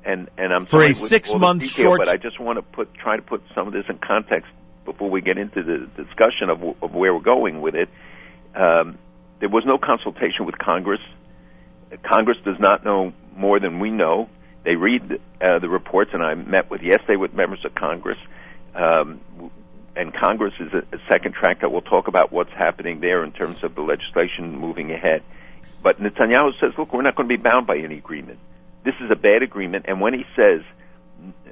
and 0.05 0.29
and 0.37 0.53
I'm 0.53 0.67
For 0.67 0.81
sorry 0.81 0.87
a 0.87 0.89
with 0.89 0.97
all 0.99 1.03
the 1.03 1.09
six-month 1.09 1.65
short- 1.67 1.99
but 1.99 2.09
I 2.09 2.17
just 2.17 2.41
want 2.41 2.59
to 2.59 2.63
put 2.63 2.93
try 2.95 3.17
to 3.17 3.23
put 3.23 3.43
some 3.55 3.67
of 3.67 3.73
this 3.73 3.85
in 3.89 3.99
context 3.99 4.51
before 4.85 5.11
we 5.11 5.21
get 5.21 5.39
into 5.39 5.63
the 5.63 5.79
discussion 6.03 6.51
of, 6.51 6.63
of 6.83 6.93
where 6.95 7.15
we're 7.15 7.21
going 7.21 7.61
with 7.61 7.75
it. 7.77 7.89
Um, 8.55 8.99
there 9.39 9.49
was 9.49 9.65
no 9.65 9.79
consultation 9.79 10.45
with 10.45 10.59
Congress. 10.59 11.01
Congress 12.03 12.39
does 12.45 12.59
not 12.59 12.85
know 12.85 13.13
more 13.37 13.61
than 13.61 13.79
we 13.81 13.91
know. 13.91 14.29
They 14.65 14.75
read 14.77 15.21
uh, 15.41 15.59
the 15.61 15.69
reports, 15.69 16.11
and 16.15 16.23
I 16.23 16.35
met 16.35 16.71
with 16.71 16.83
yesterday 16.83 17.17
with 17.17 17.33
members 17.35 17.65
of 17.65 17.75
Congress. 17.75 18.19
Um, 18.75 19.21
and 19.95 20.15
Congress 20.15 20.55
is 20.61 20.73
a, 20.73 20.97
a 20.97 20.99
second 21.09 21.35
track 21.35 21.61
that 21.61 21.71
we'll 21.71 21.83
talk 21.83 22.09
about 22.09 22.33
what's 22.33 22.53
happening 22.53 23.01
there 23.01 23.23
in 23.25 23.33
terms 23.33 23.63
of 23.63 23.75
the 23.75 23.83
legislation 23.83 24.57
moving 24.57 24.91
ahead. 24.93 25.23
But 25.83 26.01
Netanyahu 26.01 26.59
says, 26.61 26.73
look, 26.79 26.93
we're 26.93 27.03
not 27.03 27.17
going 27.17 27.29
to 27.29 27.37
be 27.37 27.43
bound 27.43 27.67
by 27.67 27.79
any 27.79 27.99
agreement. 27.99 28.39
This 28.85 28.95
is 29.01 29.11
a 29.11 29.17
bad 29.17 29.43
agreement. 29.43 29.87
And 29.89 30.01
when 30.01 30.15
he 30.15 30.25
says 30.37 30.63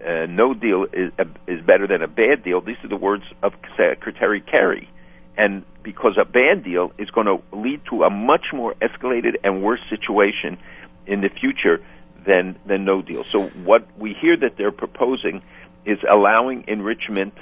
uh, 0.07 0.27
no 0.27 0.55
deal 0.55 0.87
is, 0.93 1.13
uh, 1.19 1.25
is 1.47 1.61
better 1.63 1.87
than 1.87 2.03
a 2.03 2.09
bad 2.09 2.43
deal, 2.43 2.61
these 2.61 2.77
are 2.83 2.89
the 2.89 2.97
words 2.97 3.25
of 3.43 3.55
Secretary 3.77 4.41
Kerry. 4.41 4.89
And 5.37 5.65
because 5.83 6.17
a 6.19 6.25
bad 6.25 6.65
deal 6.65 6.93
is 6.99 7.11
going 7.11 7.27
to 7.27 7.43
lead 7.57 7.83
to 7.91 8.05
a 8.05 8.11
much 8.11 8.47
more 8.53 8.75
escalated 8.75 9.37
and 9.43 9.63
worse 9.63 9.81
situation 9.89 10.59
in 11.07 11.21
the 11.21 11.29
future 11.29 11.83
than, 12.27 12.59
than 12.67 12.85
no 12.85 13.03
deal. 13.03 13.25
So 13.25 13.49
what 13.49 13.87
we 13.99 14.15
hear 14.15 14.37
that 14.37 14.57
they're 14.57 14.73
proposing 14.73 15.43
is 15.85 15.99
allowing 16.09 16.65
enrichment 16.69 17.35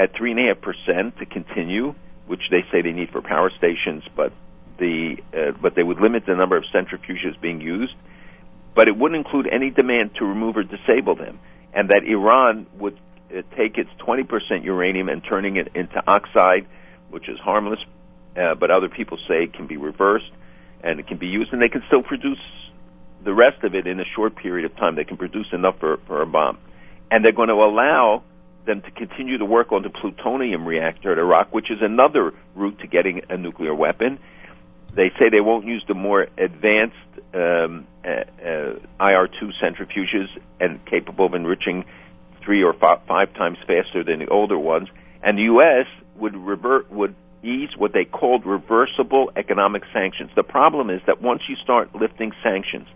at 0.00 0.16
three 0.16 0.30
and 0.30 0.40
a 0.40 0.54
half 0.54 0.62
percent 0.62 1.18
to 1.18 1.26
continue, 1.26 1.94
which 2.26 2.42
they 2.50 2.64
say 2.72 2.80
they 2.80 2.92
need 2.92 3.10
for 3.10 3.20
power 3.20 3.50
stations, 3.58 4.02
but 4.16 4.32
the 4.78 5.16
uh, 5.34 5.52
but 5.60 5.74
they 5.74 5.82
would 5.82 6.00
limit 6.00 6.24
the 6.26 6.34
number 6.34 6.56
of 6.56 6.64
centrifuges 6.74 7.38
being 7.40 7.60
used. 7.60 7.94
But 8.74 8.88
it 8.88 8.96
wouldn't 8.96 9.18
include 9.18 9.46
any 9.52 9.70
demand 9.70 10.14
to 10.16 10.24
remove 10.24 10.56
or 10.56 10.62
disable 10.62 11.16
them, 11.16 11.38
and 11.74 11.90
that 11.90 12.04
Iran 12.04 12.66
would 12.78 12.98
uh, 13.30 13.42
take 13.56 13.76
its 13.76 13.90
20% 13.98 14.64
uranium 14.64 15.08
and 15.08 15.22
turning 15.22 15.56
it 15.56 15.68
into 15.74 16.02
oxide, 16.06 16.66
which 17.10 17.28
is 17.28 17.38
harmless, 17.38 17.80
uh, 18.36 18.54
but 18.54 18.70
other 18.70 18.88
people 18.88 19.18
say 19.28 19.44
it 19.44 19.52
can 19.52 19.66
be 19.66 19.76
reversed 19.76 20.30
and 20.82 20.98
it 20.98 21.06
can 21.06 21.18
be 21.18 21.26
used, 21.26 21.52
and 21.52 21.60
they 21.60 21.68
can 21.68 21.82
still 21.88 22.02
produce 22.02 22.40
the 23.22 23.34
rest 23.34 23.62
of 23.64 23.74
it 23.74 23.86
in 23.86 24.00
a 24.00 24.04
short 24.16 24.34
period 24.34 24.70
of 24.70 24.74
time. 24.78 24.94
They 24.94 25.04
can 25.04 25.18
produce 25.18 25.48
enough 25.52 25.78
for, 25.78 25.98
for 26.06 26.22
a 26.22 26.26
bomb, 26.26 26.56
and 27.10 27.22
they're 27.22 27.32
going 27.32 27.48
to 27.50 27.54
allow 27.54 28.22
them 28.66 28.82
to 28.82 28.90
continue 28.90 29.38
to 29.38 29.44
work 29.44 29.72
on 29.72 29.82
the 29.82 29.90
plutonium 29.90 30.66
reactor 30.66 31.12
at 31.12 31.18
Arak, 31.18 31.52
which 31.52 31.70
is 31.70 31.78
another 31.80 32.32
route 32.54 32.78
to 32.80 32.86
getting 32.86 33.22
a 33.28 33.36
nuclear 33.36 33.74
weapon. 33.74 34.18
They 34.94 35.10
say 35.18 35.28
they 35.30 35.40
won't 35.40 35.66
use 35.66 35.84
the 35.86 35.94
more 35.94 36.26
advanced 36.36 36.96
um, 37.32 37.86
uh, 38.04 38.08
uh, 38.08 38.74
IR2 39.00 39.52
centrifuges 39.62 40.26
and 40.58 40.84
capable 40.86 41.26
of 41.26 41.34
enriching 41.34 41.84
three 42.44 42.62
or 42.62 42.72
five, 42.72 43.00
five 43.06 43.32
times 43.34 43.58
faster 43.66 44.02
than 44.02 44.18
the 44.18 44.28
older 44.28 44.58
ones. 44.58 44.88
And 45.22 45.38
the 45.38 45.42
U.S. 45.42 45.86
would 46.16 46.34
revert 46.34 46.90
would 46.90 47.14
ease 47.42 47.70
what 47.76 47.92
they 47.92 48.04
called 48.04 48.44
reversible 48.44 49.30
economic 49.36 49.82
sanctions. 49.92 50.30
The 50.34 50.42
problem 50.42 50.90
is 50.90 51.00
that 51.06 51.22
once 51.22 51.42
you 51.48 51.56
start 51.56 51.94
lifting 51.94 52.32
sanctions, 52.42 52.86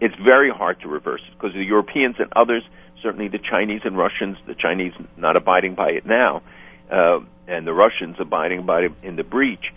it's 0.00 0.14
very 0.16 0.50
hard 0.50 0.80
to 0.80 0.88
reverse 0.88 1.22
because 1.32 1.54
the 1.54 1.64
Europeans 1.64 2.16
and 2.18 2.32
others, 2.36 2.62
certainly 3.04 3.28
the 3.28 3.38
Chinese 3.38 3.82
and 3.84 3.96
Russians, 3.96 4.36
the 4.46 4.56
Chinese 4.56 4.92
not 5.16 5.36
abiding 5.36 5.76
by 5.76 5.90
it 5.90 6.04
now, 6.04 6.42
uh, 6.90 7.20
and 7.46 7.64
the 7.64 7.74
Russians 7.74 8.16
abiding 8.18 8.66
by 8.66 8.80
it 8.80 8.92
in 9.04 9.14
the 9.14 9.22
breach, 9.22 9.72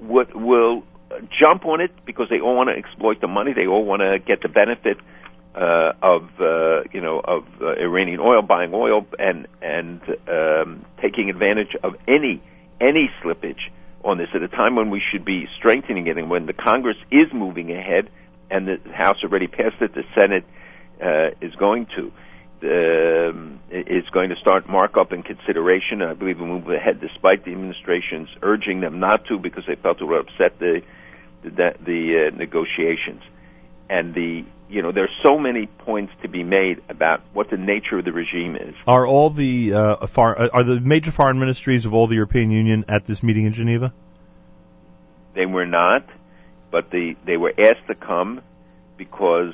would, 0.00 0.34
will 0.34 0.84
jump 1.38 1.66
on 1.66 1.80
it 1.82 1.90
because 2.06 2.28
they 2.30 2.40
all 2.40 2.56
want 2.56 2.70
to 2.70 2.76
exploit 2.76 3.20
the 3.20 3.28
money. 3.28 3.52
They 3.52 3.66
all 3.66 3.84
want 3.84 4.00
to 4.00 4.18
get 4.18 4.40
the 4.40 4.48
benefit 4.48 4.98
uh, 5.54 5.92
of 6.02 6.28
uh, 6.40 6.82
you 6.92 7.00
know 7.00 7.20
of 7.20 7.44
uh, 7.60 7.74
Iranian 7.74 8.20
oil, 8.20 8.42
buying 8.42 8.72
oil, 8.74 9.06
and 9.18 9.46
and 9.60 10.00
um, 10.28 10.84
taking 11.00 11.30
advantage 11.30 11.76
of 11.82 11.96
any 12.08 12.42
any 12.80 13.10
slippage 13.22 13.70
on 14.04 14.18
this 14.18 14.28
at 14.34 14.42
a 14.42 14.48
time 14.48 14.76
when 14.76 14.90
we 14.90 15.02
should 15.10 15.24
be 15.24 15.48
strengthening 15.56 16.06
it, 16.06 16.18
and 16.18 16.28
when 16.28 16.46
the 16.46 16.52
Congress 16.52 16.96
is 17.10 17.32
moving 17.32 17.70
ahead, 17.72 18.10
and 18.50 18.68
the 18.68 18.78
House 18.92 19.16
already 19.22 19.46
passed 19.46 19.80
it, 19.80 19.94
the 19.94 20.04
Senate 20.14 20.44
uh, 21.02 21.30
is 21.40 21.54
going 21.54 21.86
to. 21.96 22.12
Um, 22.64 23.60
is 23.70 24.08
going 24.10 24.30
to 24.30 24.36
start 24.36 24.68
markup 24.68 25.12
and 25.12 25.22
consideration. 25.22 26.00
I 26.00 26.14
believe 26.14 26.38
will 26.38 26.46
move 26.46 26.68
ahead, 26.70 26.98
despite 26.98 27.44
the 27.44 27.50
administration's 27.50 28.28
urging 28.40 28.80
them 28.80 29.00
not 29.00 29.26
to, 29.26 29.38
because 29.38 29.64
they 29.66 29.74
felt 29.74 30.00
it 30.00 30.04
would 30.04 30.20
upset 30.20 30.58
the 30.58 30.80
the, 31.42 31.74
the 31.84 32.30
uh, 32.32 32.36
negotiations. 32.36 33.22
And 33.90 34.14
the 34.14 34.44
you 34.70 34.80
know 34.80 34.92
there's 34.92 35.14
so 35.22 35.38
many 35.38 35.66
points 35.66 36.14
to 36.22 36.28
be 36.28 36.42
made 36.42 36.82
about 36.88 37.20
what 37.34 37.50
the 37.50 37.58
nature 37.58 37.98
of 37.98 38.06
the 38.06 38.12
regime 38.12 38.56
is. 38.56 38.74
Are 38.86 39.06
all 39.06 39.28
the 39.28 39.74
uh, 39.74 40.06
far, 40.06 40.50
are 40.50 40.62
the 40.62 40.80
major 40.80 41.10
foreign 41.10 41.38
ministries 41.38 41.84
of 41.84 41.92
all 41.92 42.06
the 42.06 42.14
European 42.14 42.50
Union 42.50 42.86
at 42.88 43.04
this 43.04 43.22
meeting 43.22 43.44
in 43.44 43.52
Geneva? 43.52 43.92
They 45.34 45.44
were 45.44 45.66
not, 45.66 46.08
but 46.70 46.90
the 46.90 47.16
they 47.26 47.36
were 47.36 47.52
asked 47.58 47.86
to 47.88 47.94
come 47.94 48.40
because 48.96 49.52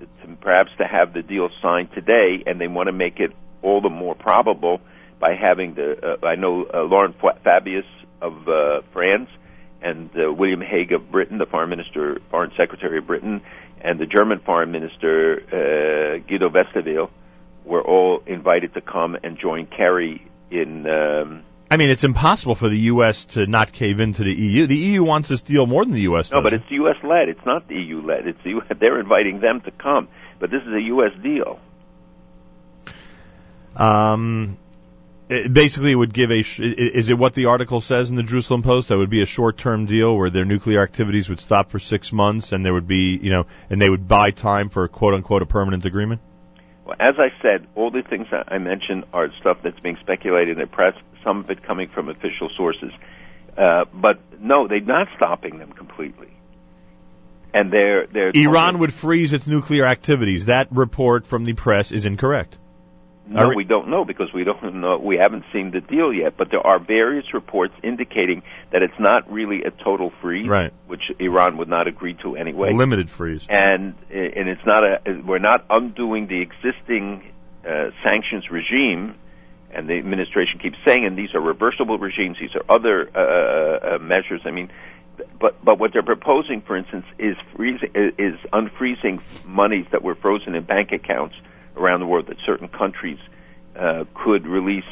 to, 0.00 0.36
perhaps 0.40 0.70
to 0.78 0.84
have 0.84 1.12
the 1.12 1.22
deal 1.22 1.48
signed 1.62 1.90
today, 1.94 2.42
and 2.46 2.60
they 2.60 2.68
want 2.68 2.88
to 2.88 2.92
make 2.92 3.20
it 3.20 3.32
all 3.62 3.80
the 3.80 3.90
more 3.90 4.14
probable 4.14 4.80
by 5.20 5.34
having 5.34 5.74
the. 5.74 6.16
Uh, 6.22 6.26
I 6.26 6.36
know 6.36 6.64
uh, 6.72 6.82
Laurent 6.82 7.16
Fabius 7.44 7.84
of 8.20 8.48
uh, 8.48 8.82
France 8.92 9.28
and 9.80 10.10
uh, 10.16 10.32
William 10.32 10.60
Hague 10.60 10.92
of 10.92 11.10
Britain, 11.10 11.38
the 11.38 11.46
foreign 11.46 11.70
minister, 11.70 12.20
foreign 12.30 12.50
secretary 12.56 12.98
of 12.98 13.06
Britain, 13.06 13.42
and 13.80 14.00
the 14.00 14.06
German 14.06 14.40
foreign 14.40 14.72
minister 14.72 15.40
uh, 15.48 16.26
Guido 16.28 16.48
Westerwelle 16.48 17.10
were 17.64 17.82
all 17.82 18.22
invited 18.26 18.74
to 18.74 18.80
come 18.80 19.16
and 19.22 19.38
join 19.38 19.66
Kerry 19.66 20.26
in. 20.50 20.86
Um, 20.88 21.44
I 21.70 21.76
mean, 21.76 21.90
it's 21.90 22.04
impossible 22.04 22.54
for 22.54 22.68
the 22.68 22.78
U.S. 22.78 23.26
to 23.26 23.46
not 23.46 23.72
cave 23.72 24.00
into 24.00 24.24
the 24.24 24.32
EU. 24.32 24.66
The 24.66 24.76
EU 24.76 25.04
wants 25.04 25.28
this 25.28 25.42
deal 25.42 25.66
more 25.66 25.84
than 25.84 25.92
the 25.92 26.02
U.S. 26.02 26.30
Does. 26.30 26.32
No, 26.32 26.40
does. 26.40 26.52
but 26.52 26.60
it's 26.60 26.70
U.S. 26.70 26.96
led. 27.02 27.28
It's 27.28 27.44
not 27.44 27.68
the 27.68 27.74
EU 27.74 28.00
led. 28.00 28.26
It's 28.26 28.42
the 28.42 28.50
U- 28.50 28.62
they're 28.80 29.00
inviting 29.00 29.40
them 29.40 29.60
to 29.62 29.70
come, 29.70 30.08
but 30.38 30.50
this 30.50 30.62
is 30.62 30.72
a 30.72 30.80
U.S. 30.80 31.12
deal. 31.22 31.60
Um, 33.76 34.56
it 35.28 35.52
basically, 35.52 35.92
it 35.92 35.94
would 35.94 36.14
give 36.14 36.30
a. 36.30 36.40
Sh- 36.40 36.60
is 36.60 37.10
it 37.10 37.18
what 37.18 37.34
the 37.34 37.46
article 37.46 37.82
says 37.82 38.08
in 38.08 38.16
the 38.16 38.22
Jerusalem 38.22 38.62
Post? 38.62 38.88
That 38.88 38.96
would 38.96 39.10
be 39.10 39.20
a 39.20 39.26
short-term 39.26 39.84
deal 39.84 40.16
where 40.16 40.30
their 40.30 40.46
nuclear 40.46 40.82
activities 40.82 41.28
would 41.28 41.40
stop 41.40 41.70
for 41.70 41.78
six 41.78 42.14
months, 42.14 42.52
and 42.52 42.64
there 42.64 42.72
would 42.72 42.88
be, 42.88 43.16
you 43.16 43.30
know, 43.30 43.46
and 43.68 43.80
they 43.80 43.90
would 43.90 44.08
buy 44.08 44.30
time 44.30 44.70
for 44.70 44.88
quote 44.88 45.12
unquote 45.12 45.42
a 45.42 45.46
permanent 45.46 45.84
agreement. 45.84 46.22
Well, 46.86 46.96
as 46.98 47.16
I 47.18 47.28
said, 47.42 47.66
all 47.74 47.90
the 47.90 48.00
things 48.00 48.26
I 48.32 48.56
mentioned 48.56 49.04
are 49.12 49.30
stuff 49.40 49.58
that's 49.62 49.78
being 49.80 49.98
speculated 50.00 50.56
in 50.56 50.58
the 50.58 50.66
press. 50.66 50.94
Some 51.24 51.40
of 51.40 51.50
it 51.50 51.62
coming 51.62 51.88
from 51.88 52.08
official 52.08 52.48
sources, 52.56 52.92
uh, 53.56 53.84
but 53.92 54.20
no, 54.40 54.68
they're 54.68 54.80
not 54.80 55.08
stopping 55.16 55.58
them 55.58 55.72
completely. 55.72 56.28
And 57.54 57.72
they're 57.72 58.06
they're 58.06 58.30
Iran 58.34 58.78
would 58.80 58.92
freeze 58.92 59.32
its 59.32 59.46
nuclear 59.46 59.84
activities. 59.86 60.46
That 60.46 60.68
report 60.70 61.26
from 61.26 61.44
the 61.44 61.54
press 61.54 61.92
is 61.92 62.04
incorrect. 62.04 62.58
No, 63.30 63.50
we 63.54 63.64
don't 63.64 63.88
know 63.88 64.06
because 64.06 64.32
we 64.32 64.44
don't 64.44 64.80
know. 64.80 64.96
We 64.96 65.18
haven't 65.18 65.44
seen 65.52 65.70
the 65.70 65.80
deal 65.82 66.14
yet, 66.14 66.38
but 66.38 66.50
there 66.50 66.66
are 66.66 66.78
various 66.78 67.34
reports 67.34 67.74
indicating 67.82 68.42
that 68.72 68.82
it's 68.82 68.98
not 68.98 69.30
really 69.30 69.64
a 69.64 69.70
total 69.70 70.10
freeze, 70.22 70.48
Right. 70.48 70.72
which 70.86 71.02
Iran 71.18 71.58
would 71.58 71.68
not 71.68 71.86
agree 71.88 72.14
to 72.22 72.36
anyway. 72.36 72.72
Limited 72.72 73.10
freeze. 73.10 73.46
and 73.50 73.94
and 74.10 74.48
it's 74.48 74.64
not 74.64 74.82
a 74.82 75.00
we're 75.26 75.38
not 75.40 75.66
undoing 75.68 76.26
the 76.26 76.40
existing 76.40 77.30
uh, 77.68 77.90
sanctions 78.02 78.50
regime 78.50 79.14
and 79.78 79.88
the 79.88 79.94
administration 79.94 80.58
keeps 80.58 80.76
saying 80.84 81.04
and 81.06 81.16
these 81.16 81.34
are 81.34 81.40
reversible 81.40 81.98
regimes 81.98 82.36
these 82.40 82.54
are 82.54 82.64
other 82.68 83.08
uh, 83.14 83.94
uh, 83.94 83.98
measures 83.98 84.40
i 84.44 84.50
mean 84.50 84.70
but 85.40 85.64
but 85.64 85.78
what 85.78 85.92
they're 85.92 86.02
proposing 86.02 86.60
for 86.60 86.76
instance 86.76 87.06
is 87.18 87.36
freezing 87.54 87.90
is 87.94 88.34
unfreezing 88.52 89.20
monies 89.44 89.86
that 89.92 90.02
were 90.02 90.14
frozen 90.14 90.54
in 90.54 90.64
bank 90.64 90.92
accounts 90.92 91.36
around 91.76 92.00
the 92.00 92.06
world 92.06 92.26
that 92.26 92.36
certain 92.44 92.68
countries 92.68 93.18
uh, 93.76 94.04
could 94.14 94.46
release 94.46 94.84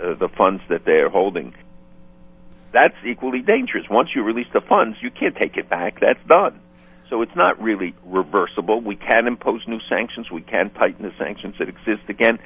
uh, 0.00 0.14
the 0.14 0.28
funds 0.28 0.62
that 0.68 0.84
they're 0.84 1.08
holding. 1.08 1.54
That's 2.72 2.96
equally 3.06 3.40
dangerous. 3.40 3.88
Once 3.88 4.10
you 4.14 4.22
release 4.22 4.48
the 4.52 4.60
funds 4.60 4.98
you 5.00 5.10
can't 5.10 5.34
take 5.34 5.56
it 5.56 5.68
back. 5.68 6.00
That's 6.00 6.22
done. 6.26 6.60
So 7.08 7.22
it's 7.22 7.36
not 7.36 7.62
really 7.62 7.94
reversible. 8.04 8.80
We 8.80 8.96
can 8.96 9.26
impose 9.26 9.66
new 9.66 9.80
sanctions. 9.88 10.30
We 10.30 10.42
can 10.42 10.70
tighten 10.70 11.04
the 11.04 11.14
sanctions 11.16 11.54
that 11.58 11.68
exist 11.68 12.02
again, 12.08 12.38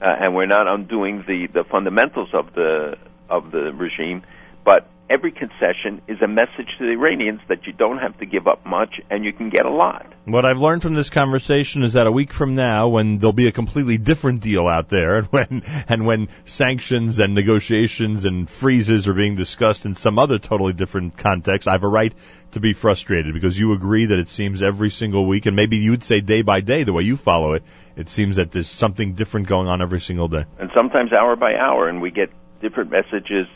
uh, 0.00 0.14
and 0.20 0.34
we're 0.34 0.46
not 0.46 0.68
undoing 0.68 1.24
the, 1.26 1.48
the 1.52 1.64
fundamentals 1.64 2.28
of 2.32 2.54
the 2.54 2.96
of 3.28 3.50
the 3.50 3.72
regime. 3.74 4.22
But 4.64 4.88
every 5.10 5.32
concession 5.32 6.02
is 6.06 6.20
a 6.22 6.28
message 6.28 6.68
to 6.78 6.84
the 6.84 6.92
Iranians 6.92 7.40
that 7.48 7.66
you 7.66 7.72
don't 7.72 7.98
have 7.98 8.18
to 8.18 8.26
give 8.26 8.46
up 8.46 8.64
much, 8.66 9.00
and 9.10 9.24
you 9.24 9.32
can 9.32 9.48
get 9.48 9.64
a 9.64 9.70
lot. 9.70 10.06
What 10.24 10.44
I've 10.44 10.58
learned 10.58 10.82
from 10.82 10.94
this 10.94 11.10
conversation 11.10 11.82
is 11.82 11.94
that 11.94 12.06
a 12.06 12.12
week 12.12 12.32
from 12.32 12.54
now, 12.54 12.88
when 12.88 13.18
there'll 13.18 13.32
be 13.32 13.46
a 13.46 13.52
completely 13.52 13.96
different 13.96 14.40
deal 14.42 14.66
out 14.66 14.88
there, 14.88 15.18
and 15.18 15.26
when 15.30 15.62
and 15.88 16.06
when 16.06 16.28
sanctions 16.44 17.18
and 17.18 17.34
negotiations 17.34 18.24
and 18.24 18.48
freezes 18.48 19.08
are 19.08 19.14
being 19.14 19.34
discussed 19.34 19.86
in 19.86 19.94
some 19.94 20.18
other 20.18 20.38
totally 20.38 20.72
different 20.72 21.16
context, 21.16 21.68
I 21.68 21.72
have 21.72 21.84
a 21.84 21.88
right 21.88 22.12
to 22.52 22.60
be 22.60 22.72
frustrated 22.72 23.34
because 23.34 23.58
you 23.58 23.72
agree 23.72 24.06
that 24.06 24.18
it 24.18 24.28
seems 24.28 24.62
every 24.62 24.90
single 24.90 25.26
week, 25.26 25.46
and 25.46 25.56
maybe 25.56 25.78
you 25.78 25.92
would 25.92 26.04
say 26.04 26.20
day 26.20 26.42
by 26.42 26.60
day, 26.60 26.84
the 26.84 26.92
way 26.92 27.02
you 27.02 27.16
follow 27.16 27.54
it, 27.54 27.62
it 27.96 28.08
seems 28.08 28.36
that 28.36 28.52
there's 28.52 28.68
something 28.68 29.14
different 29.14 29.46
going 29.46 29.68
on 29.68 29.82
every 29.82 30.00
single 30.00 30.28
day. 30.28 30.44
and 30.58 30.70
sometimes 30.76 31.12
hour 31.12 31.36
by 31.36 31.54
hour, 31.54 31.88
and 31.88 32.02
we 32.02 32.10
get 32.10 32.30
different 32.60 32.90
messages 32.90 33.46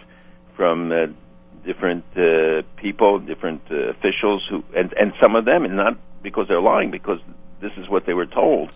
from 0.56 0.92
uh, 0.92 1.06
different 1.64 2.04
uh, 2.16 2.62
people, 2.76 3.18
different 3.20 3.62
uh, 3.70 3.90
officials 3.90 4.46
who, 4.50 4.64
and 4.76 4.92
and 5.00 5.12
some 5.20 5.36
of 5.36 5.44
them, 5.44 5.64
and 5.64 5.76
not 5.76 5.96
because 6.22 6.46
they're 6.48 6.60
lying, 6.60 6.90
because 6.90 7.18
this 7.60 7.72
is 7.76 7.88
what 7.88 8.06
they 8.06 8.14
were 8.14 8.26
told. 8.26 8.70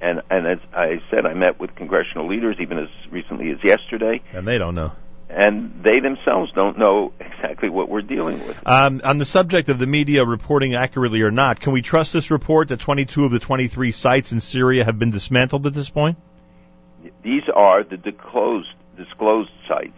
And 0.00 0.22
and 0.30 0.46
as 0.46 0.58
I 0.74 1.00
said, 1.10 1.26
I 1.26 1.34
met 1.34 1.60
with 1.60 1.74
congressional 1.74 2.26
leaders 2.28 2.56
even 2.60 2.78
as 2.78 2.88
recently 3.10 3.50
as 3.50 3.58
yesterday, 3.62 4.20
And 4.32 4.46
they 4.46 4.58
don't 4.58 4.74
know. 4.74 4.92
and 5.30 5.82
they 5.82 6.00
themselves 6.00 6.50
don't 6.52 6.76
know 6.78 7.12
exactly 7.20 7.68
what 7.70 7.88
we're 7.88 8.02
dealing 8.02 8.44
with. 8.46 8.56
Um, 8.66 9.00
on 9.04 9.18
the 9.18 9.24
subject 9.24 9.68
of 9.68 9.78
the 9.78 9.86
media 9.86 10.24
reporting 10.24 10.74
accurately 10.74 11.22
or 11.22 11.30
not, 11.30 11.60
can 11.60 11.72
we 11.72 11.82
trust 11.82 12.12
this 12.12 12.30
report 12.30 12.68
that 12.68 12.80
22 12.80 13.24
of 13.24 13.30
the 13.30 13.38
23 13.38 13.92
sites 13.92 14.32
in 14.32 14.40
Syria 14.40 14.84
have 14.84 14.98
been 14.98 15.10
dismantled 15.12 15.66
at 15.66 15.74
this 15.74 15.88
point? 15.90 16.18
These 17.22 17.42
are 17.54 17.82
the 17.84 17.96
disclosed 17.96 18.68
disclosed 18.96 19.50
sites. 19.68 19.96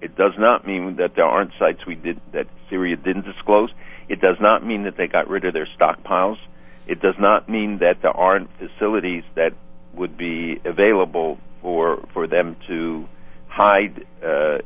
It 0.00 0.16
does 0.16 0.32
not 0.38 0.66
mean 0.66 0.96
that 0.96 1.14
there 1.14 1.26
aren't 1.26 1.52
sites 1.58 1.84
we 1.86 1.94
did 1.94 2.20
that 2.32 2.46
Syria 2.68 2.96
didn't 2.96 3.24
disclose. 3.24 3.70
It 4.08 4.20
does 4.20 4.36
not 4.40 4.64
mean 4.64 4.84
that 4.84 4.96
they 4.96 5.06
got 5.06 5.28
rid 5.28 5.44
of 5.44 5.52
their 5.52 5.68
stockpiles. 5.78 6.38
It 6.86 7.00
does 7.00 7.16
not 7.18 7.48
mean 7.48 7.78
that 7.78 8.02
there 8.02 8.16
aren't 8.16 8.50
facilities 8.58 9.24
that 9.34 9.52
would 9.94 10.16
be 10.16 10.60
available 10.64 11.38
for 11.60 12.06
for 12.12 12.26
them 12.26 12.56
to 12.68 13.08
hide 13.48 14.06
uh, 14.24 14.58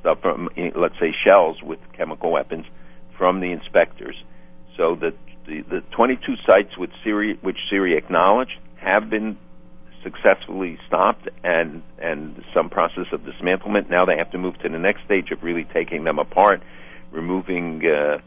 stuff 0.00 0.20
from, 0.20 0.48
let's 0.74 0.98
say, 1.00 1.14
shells 1.24 1.62
with 1.62 1.80
chemical 1.92 2.30
weapons 2.30 2.66
from 3.16 3.40
the 3.40 3.50
inspectors. 3.52 4.16
So 4.76 4.94
that 4.96 5.14
the, 5.46 5.62
the 5.62 5.80
22 5.90 6.36
sites 6.46 6.76
which 6.76 6.92
Syria, 7.02 7.36
which 7.40 7.58
Syria 7.68 7.96
acknowledged 7.96 8.58
have 8.76 9.10
been 9.10 9.36
successfully 10.02 10.78
stopped 10.86 11.28
and 11.44 11.82
and 11.98 12.44
some 12.54 12.70
process 12.70 13.06
of 13.12 13.22
dismantlement. 13.22 13.90
Now 13.90 14.04
they 14.04 14.16
have 14.16 14.30
to 14.32 14.38
move 14.38 14.58
to 14.58 14.68
the 14.68 14.78
next 14.78 15.04
stage 15.04 15.30
of 15.30 15.42
really 15.42 15.64
taking 15.64 16.04
them 16.04 16.18
apart, 16.18 16.62
removing 17.10 17.82
uh, 17.84 18.18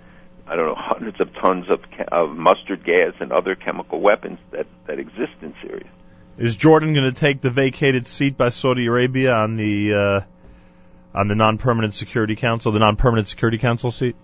I 0.47 0.55
don't 0.55 0.65
know 0.67 0.75
hundreds 0.77 1.19
of 1.21 1.33
tons 1.35 1.65
of 1.69 1.79
of 2.11 2.35
mustard 2.35 2.83
gas 2.83 3.13
and 3.19 3.31
other 3.31 3.55
chemical 3.55 4.01
weapons 4.01 4.39
that 4.51 4.67
that 4.87 4.99
exist 4.99 5.33
in 5.41 5.53
Syria. 5.61 5.87
Is 6.37 6.55
Jordan 6.55 6.93
going 6.93 7.13
to 7.13 7.19
take 7.19 7.41
the 7.41 7.51
vacated 7.51 8.07
seat 8.07 8.37
by 8.37 8.49
Saudi 8.49 8.85
Arabia 8.87 9.35
on 9.35 9.55
the 9.55 9.93
uh, 9.93 10.21
on 11.13 11.27
the 11.27 11.35
non-permanent 11.35 11.93
Security 11.93 12.35
Council, 12.35 12.71
the 12.71 12.79
non-permanent 12.79 13.27
Security 13.27 13.57
Council 13.57 13.91
seat? 13.91 14.15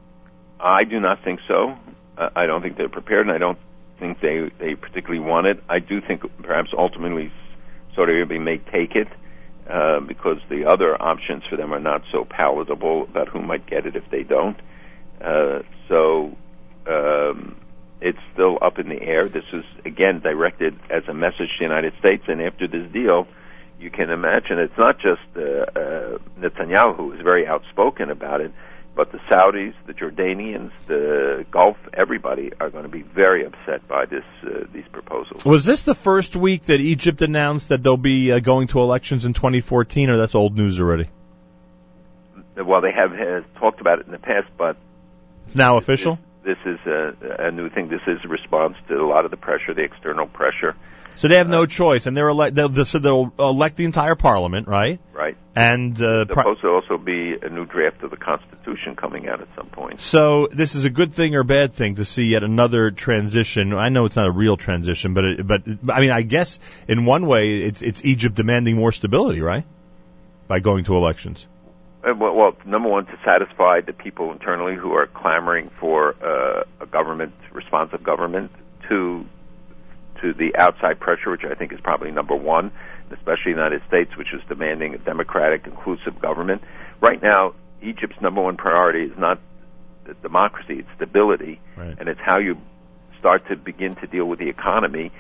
I 0.60 0.84
do 0.84 1.00
not 1.00 1.24
think 1.24 1.42
so. 1.48 1.78
I 2.18 2.48
don't 2.48 2.64
think 2.64 2.78
they're 2.78 2.90
prepared, 2.90 3.28
and 3.28 3.36
I 3.36 3.38
don't 3.38 3.60
think 4.00 4.22
they 4.22 4.50
they 4.60 4.76
particularly 4.76 5.20
want 5.20 5.48
it. 5.48 5.64
I 5.70 5.80
do 5.80 6.02
think 6.02 6.24
perhaps 6.42 6.70
ultimately 6.78 7.32
Saudi 7.96 8.14
Arabia 8.14 8.40
may 8.40 8.58
take 8.58 8.96
it 8.96 9.08
uh, 9.70 10.00
because 10.00 10.38
the 10.50 10.66
other 10.66 11.00
options 11.02 11.44
for 11.50 11.58
them 11.58 11.74
are 11.74 11.80
not 11.80 12.04
so 12.12 12.26
palatable 12.26 13.04
about 13.04 13.28
who 13.28 13.42
might 13.42 13.66
get 13.68 13.86
it 13.86 13.96
if 13.96 14.04
they 14.12 14.24
don't. 14.24 14.58
Uh, 15.22 15.60
so 15.88 16.38
um, 16.88 17.58
it's 18.02 18.20
still 18.34 18.58
up 18.62 18.80
in 18.80 18.90
the 18.90 19.02
air. 19.02 19.28
This 19.28 19.44
is 19.52 19.66
again 19.86 20.20
directed 20.22 20.80
as 20.90 21.04
a 21.08 21.14
message 21.14 21.50
to 21.50 21.58
the 21.60 21.66
United 21.66 21.94
States, 22.00 22.24
and 22.28 22.42
after 22.42 22.68
this 22.68 22.92
deal, 22.92 23.28
you 23.80 23.90
can 23.90 24.10
imagine 24.10 24.60
it's 24.60 24.78
not 24.78 25.00
just 25.00 25.22
uh, 25.36 25.42
uh, 25.42 26.18
Netanyahu 26.40 26.96
who 26.96 27.12
is 27.14 27.22
very 27.22 27.48
outspoken 27.48 28.10
about 28.10 28.42
it, 28.42 28.52
but 28.98 29.12
the 29.12 29.20
Saudis, 29.30 29.76
the 29.86 29.94
Jordanians, 29.94 30.72
the 30.88 31.46
Gulf, 31.52 31.78
everybody 31.94 32.52
are 32.60 32.72
going 32.72 32.84
to 32.84 32.90
be 32.90 33.04
very 33.04 33.46
upset 33.46 33.88
by 33.88 34.06
this 34.06 34.24
uh, 34.44 34.66
these 34.74 34.88
proposals. 34.92 35.46
Was 35.46 35.64
this 35.66 35.84
the 35.84 35.94
first 35.96 36.36
week 36.36 36.64
that 36.64 36.80
Egypt 36.80 37.22
announced 37.22 37.70
that 37.70 37.84
they'll 37.84 37.96
be 37.96 38.32
uh, 38.32 38.40
going 38.40 38.68
to 38.70 38.80
elections 38.82 39.24
in 39.24 39.34
2014, 39.34 40.10
or 40.10 40.18
that's 40.18 40.34
old 40.36 40.58
news 40.58 40.80
already? 40.82 41.08
Well, 42.56 42.82
they 42.82 42.92
have 42.92 43.14
uh, 43.14 43.42
talked 43.60 43.82
about 43.82 44.00
it 44.00 44.08
in 44.08 44.12
the 44.12 44.18
past, 44.18 44.48
but 44.58 44.78
It's 45.46 45.56
now 45.56 45.78
official. 45.78 46.18
this 46.44 46.58
is 46.66 46.80
a, 46.88 47.14
a 47.48 47.52
new 47.52 47.70
thing. 47.70 47.90
This 47.90 48.02
is 48.08 48.18
a 48.26 48.28
response 48.28 48.76
to 48.88 48.96
a 48.96 49.06
lot 49.08 49.26
of 49.26 49.32
the 49.32 49.38
pressure, 49.38 49.76
the 49.76 49.84
external 49.84 50.26
pressure. 50.26 50.76
So 51.18 51.28
they 51.28 51.38
have 51.38 51.50
no 51.50 51.66
choice, 51.66 52.06
and 52.06 52.16
they're 52.16 52.30
elect. 52.30 52.56
They'll, 52.56 52.86
so 52.86 53.00
they'll 53.00 53.34
elect 53.40 53.76
the 53.76 53.86
entire 53.86 54.16
parliament, 54.16 54.68
right? 54.68 55.00
Right. 55.14 55.36
And 55.56 55.96
uh, 55.98 56.26
There's 56.26 56.28
supposed 56.30 56.62
to 56.62 56.68
also 56.68 56.98
be 57.00 57.36
a 57.42 57.50
new 57.50 57.66
draft 57.66 58.04
of 58.04 58.12
the 58.12 58.18
Constitution 58.18 58.96
coming 58.96 59.28
out 59.28 59.42
at 59.42 59.48
some 59.56 59.66
point. 59.68 60.00
so 60.00 60.48
this 60.52 60.76
is 60.76 60.86
a 60.86 60.92
good 60.92 61.14
thing 61.14 61.36
or 61.36 61.44
bad 61.44 61.74
thing 61.74 61.96
to 61.96 62.06
see 62.06 62.26
yet 62.26 62.44
another 62.44 62.92
transition. 62.92 63.74
I 63.74 63.90
know 63.90 64.06
it's 64.06 64.16
not 64.16 64.28
a 64.28 64.32
real 64.32 64.58
transition, 64.58 65.16
but 65.16 65.24
it, 65.26 65.48
but 65.48 65.64
I 65.92 66.02
mean, 66.02 66.12
I 66.12 66.22
guess 66.22 66.60
in 66.88 67.06
one 67.06 67.26
way, 67.26 67.62
it's 67.64 67.82
it's 67.82 68.06
Egypt 68.06 68.36
demanding 68.36 68.76
more 68.76 68.92
stability, 68.92 69.42
right? 69.42 69.66
By 70.48 70.60
going 70.60 70.84
to 70.84 70.96
elections. 70.96 71.48
Uh, 72.04 72.14
well, 72.14 72.36
well, 72.36 72.56
number 72.64 72.90
one, 72.90 73.08
to 73.08 73.18
satisfy 73.26 73.82
the 73.82 73.94
people 73.94 74.32
internally 74.32 74.76
who 74.76 74.94
are 74.94 75.08
clamoring 75.08 75.72
for 75.80 76.16
uh, 76.24 76.64
a 76.80 76.86
government, 76.86 77.34
responsive 77.52 78.04
government. 78.04 78.52
Two, 78.88 79.26
to 80.22 80.34
the 80.34 80.56
outside 80.58 81.00
pressure, 81.00 81.32
which 81.32 81.44
I 81.44 81.56
think 81.56 81.74
is 81.74 81.80
probably 81.82 82.12
number 82.12 82.36
one, 82.36 82.72
especially 83.12 83.54
the 83.54 83.62
United 83.62 83.82
States, 83.88 84.16
which 84.18 84.34
is 84.34 84.42
demanding 84.50 84.94
a 84.94 84.98
democratic, 84.98 85.66
inclusive 85.66 86.20
government. 86.22 86.62
Right 87.02 87.22
now, 87.22 87.54
Egypt's 87.82 88.20
number 88.22 88.42
one 88.42 88.58
priority 88.58 89.04
is 89.04 89.18
not 89.18 89.40
the 90.06 90.14
democracy; 90.16 90.80
it's 90.80 90.90
stability, 90.96 91.60
Right. 91.76 91.96
and 92.00 92.10
it's 92.10 92.20
how 92.24 92.40
you 92.40 92.58
start 93.20 93.48
to 93.50 93.56
begin 93.56 93.96
to 93.96 94.08
deal 94.08 94.26
with 94.26 94.40
the 94.40 94.50
economy. 94.50 95.12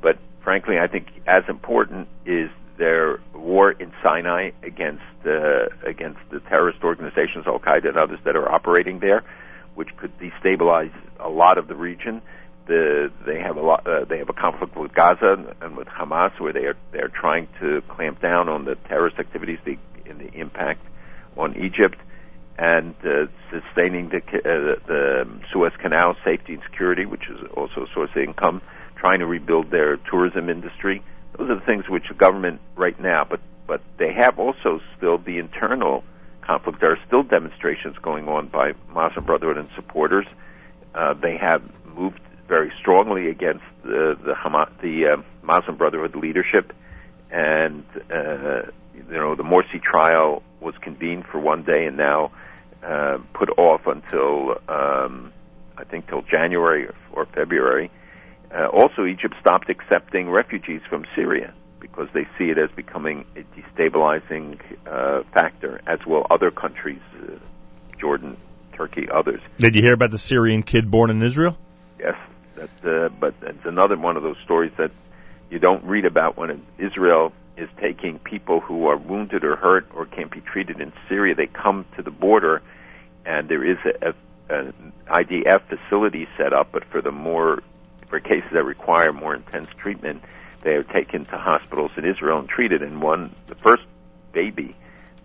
But 0.00 0.18
frankly, 0.42 0.78
I 0.78 0.86
think 0.86 1.08
as 1.26 1.42
important 1.48 2.08
is 2.26 2.50
their 2.76 3.20
war 3.34 3.70
in 3.72 3.92
Sinai 4.02 4.50
against 4.62 5.02
uh, 5.26 5.66
against 5.86 6.20
the 6.30 6.40
terrorist 6.40 6.82
organizations 6.82 7.46
Al 7.46 7.58
Qaeda 7.58 7.88
and 7.88 7.96
others 7.96 8.18
that 8.24 8.36
are 8.36 8.50
operating 8.50 8.98
there, 9.00 9.22
which 9.74 9.96
could 9.96 10.12
destabilize 10.18 10.92
a 11.20 11.28
lot 11.28 11.58
of 11.58 11.68
the 11.68 11.74
region. 11.74 12.20
The, 12.66 13.12
they 13.26 13.40
have 13.40 13.56
a 13.56 13.60
lot. 13.60 13.86
Uh, 13.86 14.04
they 14.06 14.18
have 14.18 14.30
a 14.30 14.32
conflict 14.32 14.74
with 14.76 14.94
Gaza 14.94 15.54
and, 15.60 15.76
with 15.76 15.88
Hamas, 15.88 16.38
where 16.40 16.52
they 16.52 16.64
are 16.64 16.76
they 16.92 17.00
are 17.00 17.08
trying 17.10 17.46
to 17.60 17.82
clamp 17.88 18.22
down 18.22 18.48
on 18.48 18.64
the 18.64 18.76
terrorist 18.88 19.18
activities, 19.18 19.58
the, 19.66 19.76
and 20.08 20.18
the 20.18 20.32
impact 20.32 20.80
on 21.36 21.56
Egypt, 21.56 21.98
and 22.56 22.94
uh, 23.04 23.26
sustaining 23.50 24.08
the, 24.08 24.18
uh, 24.18 24.80
the 24.86 25.28
Suez 25.52 25.72
Canal 25.78 26.16
safety 26.24 26.54
and 26.54 26.62
security, 26.62 27.04
which 27.04 27.28
is 27.28 27.38
also 27.54 27.84
a 27.84 27.86
source 27.92 28.10
of 28.16 28.22
income. 28.22 28.62
Trying 28.96 29.18
to 29.18 29.26
rebuild 29.26 29.70
their 29.70 29.98
tourism 29.98 30.48
industry. 30.48 31.02
Those 31.36 31.50
are 31.50 31.56
the 31.56 31.66
things 31.66 31.86
which 31.90 32.08
the 32.08 32.14
government 32.14 32.62
right 32.76 32.98
now, 32.98 33.26
but 33.28 33.40
but 33.66 33.82
they 33.98 34.14
have 34.14 34.38
also 34.38 34.80
still 34.96 35.18
the 35.18 35.36
internal 35.38 36.04
conflict. 36.40 36.80
There 36.80 36.92
are 36.92 36.98
still 37.06 37.22
demonstrations 37.22 37.96
going 37.98 38.28
on 38.28 38.48
by 38.48 38.72
Muslim 38.92 39.24
Brotherhood 39.24 39.58
and 39.58 39.68
supporters. 39.70 40.26
Uh, 40.94 41.14
they 41.14 41.36
have 41.36 41.62
moved 41.84 42.20
very 42.48 42.72
strongly 42.78 43.28
against 43.28 43.64
the 43.82 44.16
the, 44.22 44.32
Hamas, 44.32 44.70
the 44.80 45.06
uh, 45.06 45.22
Muslim 45.42 45.76
Brotherhood 45.76 46.16
leadership, 46.16 46.72
and 47.30 47.84
uh, 48.10 48.62
you 48.94 49.04
know 49.10 49.34
the 49.34 49.42
Morsi 49.42 49.82
trial 49.82 50.42
was 50.60 50.74
convened 50.80 51.26
for 51.26 51.38
one 51.38 51.62
day 51.62 51.86
and 51.86 51.96
now 51.96 52.32
uh, 52.82 53.18
put 53.32 53.50
off 53.58 53.86
until 53.86 54.56
um, 54.68 55.32
I 55.76 55.84
think 55.84 56.08
till 56.08 56.22
January 56.22 56.88
or 57.12 57.26
February. 57.26 57.90
Uh, 58.54 58.66
also, 58.68 59.04
Egypt 59.04 59.34
stopped 59.40 59.68
accepting 59.68 60.30
refugees 60.30 60.80
from 60.88 61.04
Syria 61.16 61.52
because 61.80 62.08
they 62.14 62.24
see 62.38 62.50
it 62.50 62.58
as 62.58 62.70
becoming 62.70 63.24
a 63.36 63.42
destabilizing 63.58 64.60
uh, 64.86 65.22
factor, 65.32 65.80
as 65.86 65.98
will 66.06 66.26
other 66.30 66.50
countries, 66.50 67.00
uh, 67.16 67.32
Jordan, 67.98 68.36
Turkey, 68.74 69.08
others. 69.12 69.40
Did 69.58 69.74
you 69.74 69.82
hear 69.82 69.92
about 69.92 70.10
the 70.10 70.18
Syrian 70.18 70.62
kid 70.62 70.90
born 70.90 71.10
in 71.10 71.22
Israel? 71.22 71.58
Yes, 71.98 72.14
that, 72.82 73.04
uh, 73.04 73.08
but 73.08 73.34
it's 73.42 73.64
another 73.64 73.96
one 73.96 74.16
of 74.16 74.22
those 74.22 74.36
stories 74.44 74.72
that 74.78 74.90
you 75.50 75.58
don't 75.58 75.84
read 75.84 76.04
about 76.04 76.36
when 76.36 76.64
Israel 76.78 77.32
is 77.56 77.68
taking 77.80 78.18
people 78.18 78.60
who 78.60 78.86
are 78.86 78.96
wounded 78.96 79.44
or 79.44 79.56
hurt 79.56 79.86
or 79.94 80.06
can't 80.06 80.30
be 80.30 80.40
treated 80.40 80.80
in 80.80 80.92
Syria. 81.08 81.34
They 81.34 81.46
come 81.46 81.84
to 81.96 82.02
the 82.02 82.10
border, 82.10 82.62
and 83.24 83.48
there 83.48 83.64
is 83.64 83.78
a, 83.84 84.10
a 84.10 84.14
an 84.48 84.92
IDF 85.06 85.62
facility 85.68 86.28
set 86.36 86.52
up, 86.52 86.68
but 86.72 86.84
for 86.84 87.00
the 87.00 87.10
more 87.10 87.62
for 88.08 88.20
cases 88.20 88.50
that 88.52 88.64
require 88.64 89.12
more 89.12 89.34
intense 89.34 89.68
treatment, 89.78 90.22
they 90.62 90.72
are 90.72 90.82
taken 90.82 91.24
to 91.26 91.36
hospitals 91.36 91.92
in 91.96 92.04
Israel 92.04 92.38
and 92.38 92.48
treated. 92.48 92.82
And 92.82 93.00
one, 93.00 93.34
the 93.46 93.54
first 93.54 93.84
baby 94.32 94.76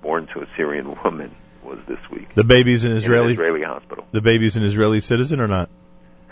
born 0.02 0.28
to 0.28 0.42
a 0.42 0.48
Syrian 0.56 0.98
woman 1.04 1.36
was 1.64 1.80
this 1.88 2.00
week. 2.10 2.34
The 2.34 2.44
baby's 2.44 2.86
an 2.86 2.92
in 2.92 2.98
Israeli. 2.98 3.28
an 3.28 3.34
Israeli 3.34 3.64
hospital. 3.64 4.08
The 4.12 4.22
baby's 4.22 4.56
an 4.56 4.64
Israeli 4.64 5.02
citizen 5.02 5.42
or 5.42 5.48
not? 5.48 5.70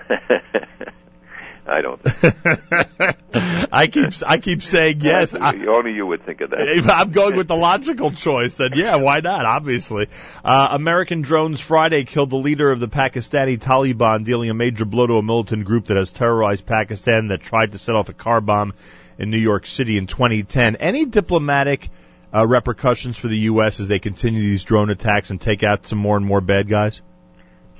I 1.69 1.81
don't. 1.81 2.01
I 3.73 3.87
keep 3.87 4.13
I 4.25 4.37
keep 4.37 4.61
saying 4.61 5.01
yes. 5.01 5.35
I, 5.35 5.53
only 5.65 5.93
you 5.93 6.05
would 6.05 6.25
think 6.25 6.39
of 6.39 6.51
that. 6.51 6.89
I'm 6.89 7.11
going 7.11 7.35
with 7.35 7.49
the 7.49 7.57
logical 7.57 8.11
choice, 8.11 8.55
then 8.55 8.69
yeah, 8.73 8.95
why 8.95 9.19
not? 9.19 9.45
Obviously. 9.45 10.07
Uh, 10.45 10.69
American 10.71 11.23
drones 11.23 11.59
Friday 11.59 12.05
killed 12.05 12.29
the 12.29 12.37
leader 12.37 12.71
of 12.71 12.79
the 12.79 12.87
Pakistani 12.87 13.57
Taliban, 13.57 14.23
dealing 14.23 14.49
a 14.49 14.53
major 14.53 14.85
blow 14.85 15.07
to 15.07 15.17
a 15.17 15.23
militant 15.23 15.65
group 15.65 15.87
that 15.87 15.97
has 15.97 16.11
terrorized 16.11 16.65
Pakistan 16.65 17.27
that 17.27 17.41
tried 17.41 17.73
to 17.73 17.77
set 17.77 17.95
off 17.95 18.07
a 18.07 18.13
car 18.13 18.39
bomb 18.39 18.71
in 19.17 19.29
New 19.29 19.37
York 19.37 19.65
City 19.65 19.97
in 19.97 20.07
2010. 20.07 20.77
Any 20.77 21.05
diplomatic 21.05 21.89
uh, 22.33 22.47
repercussions 22.47 23.17
for 23.17 23.27
the 23.27 23.39
U.S. 23.39 23.81
as 23.81 23.89
they 23.89 23.99
continue 23.99 24.41
these 24.41 24.63
drone 24.63 24.89
attacks 24.89 25.31
and 25.31 25.41
take 25.41 25.63
out 25.63 25.85
some 25.85 25.99
more 25.99 26.15
and 26.15 26.25
more 26.25 26.39
bad 26.39 26.69
guys? 26.69 27.01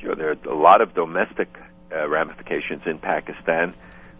Sure, 0.01 0.15
there 0.15 0.31
are 0.31 0.51
a 0.51 0.55
lot 0.55 0.81
of 0.81 0.93
domestic 0.93 1.47
uh, 1.91 2.07
ramifications 2.07 2.83
in 2.85 2.99
Pakistan, 2.99 3.73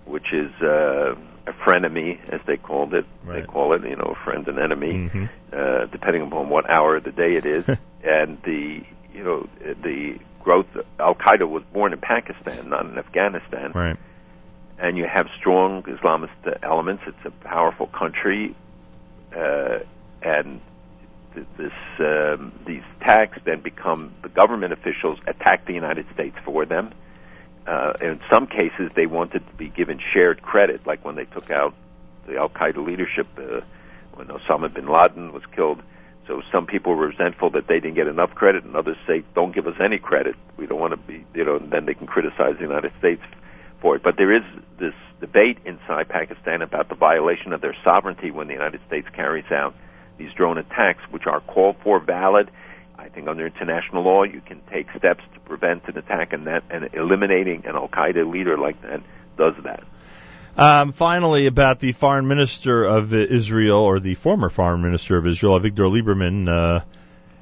which 0.06 0.34
is 0.34 0.52
uh, 0.62 1.16
a 1.48 1.54
frenemy, 1.54 2.20
as 2.30 2.42
they 2.46 2.58
called 2.58 2.94
it. 2.94 3.06
They 3.26 3.42
call 3.42 3.74
it, 3.74 3.84
you 3.84 3.96
know, 3.96 4.16
a 4.20 4.24
friend 4.24 4.48
and 4.48 4.60
enemy, 4.60 5.10
uh, 5.54 5.86
depending 5.86 6.22
upon 6.24 6.50
what 6.50 6.70
hour 6.70 6.98
of 6.98 7.04
the 7.04 7.12
day 7.12 7.36
it 7.36 7.46
is. 7.46 7.66
and 8.04 8.42
the, 8.44 8.84
you 9.14 9.24
know, 9.24 9.48
the 9.60 10.20
growth. 10.48 10.68
Al 10.98 11.14
Qaeda 11.14 11.48
was 11.48 11.64
born 11.74 11.92
in 11.92 12.00
Pakistan, 12.00 12.70
not 12.70 12.86
in 12.86 12.98
Afghanistan. 12.98 13.74
Right. 13.74 13.98
And 14.80 14.98
you 14.98 15.06
have 15.06 15.28
strong 15.38 15.84
Islamist 15.84 16.60
elements. 16.64 17.04
It's 17.06 17.26
a 17.26 17.32
powerful 17.32 17.88
country, 17.88 18.56
uh, 19.36 19.80
and 20.22 20.62
th- 21.34 21.48
this 21.58 21.74
um, 22.00 22.54
these 22.66 22.84
attacks 23.02 23.40
then 23.44 23.60
become 23.62 24.14
the 24.22 24.30
government 24.30 24.72
officials 24.72 25.20
attack 25.26 25.66
the 25.66 25.74
United 25.74 26.06
States 26.14 26.38
for 26.46 26.66
them. 26.66 26.94
Uh, 27.68 27.94
in 28.02 28.20
some 28.32 28.48
cases, 28.48 28.92
they 28.96 29.06
wanted 29.06 29.46
to 29.46 29.54
be 29.56 29.68
given 29.68 30.00
shared 30.14 30.42
credit, 30.42 30.88
like 30.88 31.04
when 31.04 31.16
they 31.16 31.26
took 31.26 31.52
out 31.52 31.74
the 32.26 32.38
Al 32.38 32.50
Qaeda 32.50 32.86
leadership 32.86 33.28
uh, 33.38 33.62
when 34.14 34.28
Osama 34.28 34.74
bin 34.74 34.88
Laden 34.88 35.34
was 35.34 35.44
killed. 35.54 35.82
So 36.28 36.42
some 36.52 36.66
people 36.66 36.96
were 36.96 37.08
resentful 37.08 37.50
that 37.52 37.68
they 37.68 37.80
didn't 37.80 37.96
get 37.96 38.08
enough 38.08 38.32
credit, 38.36 38.64
and 38.64 38.76
others 38.76 38.98
say, 39.06 39.24
"Don't 39.36 39.54
give 39.54 39.68
us 39.68 39.76
any 39.84 39.98
credit. 39.98 40.36
We 40.58 40.66
don't 40.66 40.80
want 40.80 40.92
to 40.92 40.98
be," 40.98 41.26
you 41.34 41.44
know. 41.44 41.58
And 41.58 41.70
then 41.72 41.86
they 41.86 41.94
can 41.94 42.08
criticize 42.08 42.56
the 42.56 42.64
United 42.64 42.94
States 43.00 43.22
for 43.82 43.96
it. 43.96 44.04
But 44.04 44.16
there 44.18 44.34
is 44.34 44.44
this 44.80 44.94
debate 45.20 45.58
inside 45.66 46.10
Pakistan 46.10 46.62
about 46.62 46.90
the 46.90 46.96
violation 46.96 47.54
of 47.54 47.62
their 47.62 47.76
sovereignty 47.84 48.32
when 48.32 48.48
the 48.48 48.54
United 48.54 48.82
States 48.88 49.08
carries 49.14 49.50
out 49.52 49.76
these 50.18 50.32
drone 50.34 50.58
attacks, 50.58 51.02
which 51.12 51.28
are 51.28 51.42
called 51.42 51.76
for, 51.84 52.00
valid. 52.00 52.50
I 52.98 53.09
think 53.09 53.27
under 53.27 53.45
international 53.45 54.03
law, 54.03 54.24
you 54.24 54.42
can 54.42 54.61
take 54.72 54.88
steps 54.98 55.24
to 55.34 55.40
prevent 55.42 55.88
an 55.88 55.98
attack, 55.98 56.34
and 56.34 56.48
that 56.48 56.64
and 56.69 56.90
eliminating 56.93 57.66
an 57.66 57.76
Al 57.76 57.88
Qaeda 57.88 58.30
leader 58.30 58.58
like 58.58 58.82
that 58.82 59.01
does 59.38 59.53
that. 59.64 59.84
Um, 60.58 60.92
finally, 60.92 61.45
about 61.45 61.80
the 61.80 61.92
foreign 61.92 62.27
minister 62.27 62.84
of 62.84 63.14
Israel, 63.14 63.80
or 63.80 64.00
the 64.00 64.16
former 64.16 64.50
foreign 64.50 64.82
minister 64.82 65.16
of 65.17 65.27
Israel, 65.27 65.59
Avigdor 65.59 65.92
Lieberman, 65.92 66.50
uh, 66.50 66.84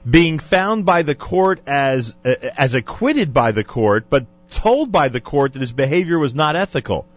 being 0.09 0.39
found 0.39 0.85
by 0.85 1.03
the 1.03 1.15
court 1.15 1.61
as 1.65 2.15
uh, 2.25 2.35
as 2.57 2.73
acquitted 2.73 3.33
by 3.33 3.53
the 3.53 3.63
court, 3.63 4.07
but 4.09 4.25
told 4.51 4.91
by 4.91 5.07
the 5.07 5.21
court 5.21 5.53
that 5.53 5.61
his 5.61 5.71
behavior 5.71 6.19
was 6.19 6.35
not 6.35 6.57
ethical. 6.57 7.07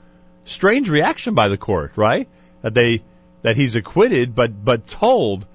Strange 0.44 0.88
reaction 0.88 1.34
by 1.34 1.48
the 1.48 1.58
court, 1.58 1.92
right? 1.96 2.28
That 2.62 2.74
they 2.74 3.02
that 3.42 3.56
he's 3.56 3.74
acquitted, 3.74 4.34
but 4.34 4.64
but 4.64 4.86
told 4.86 5.46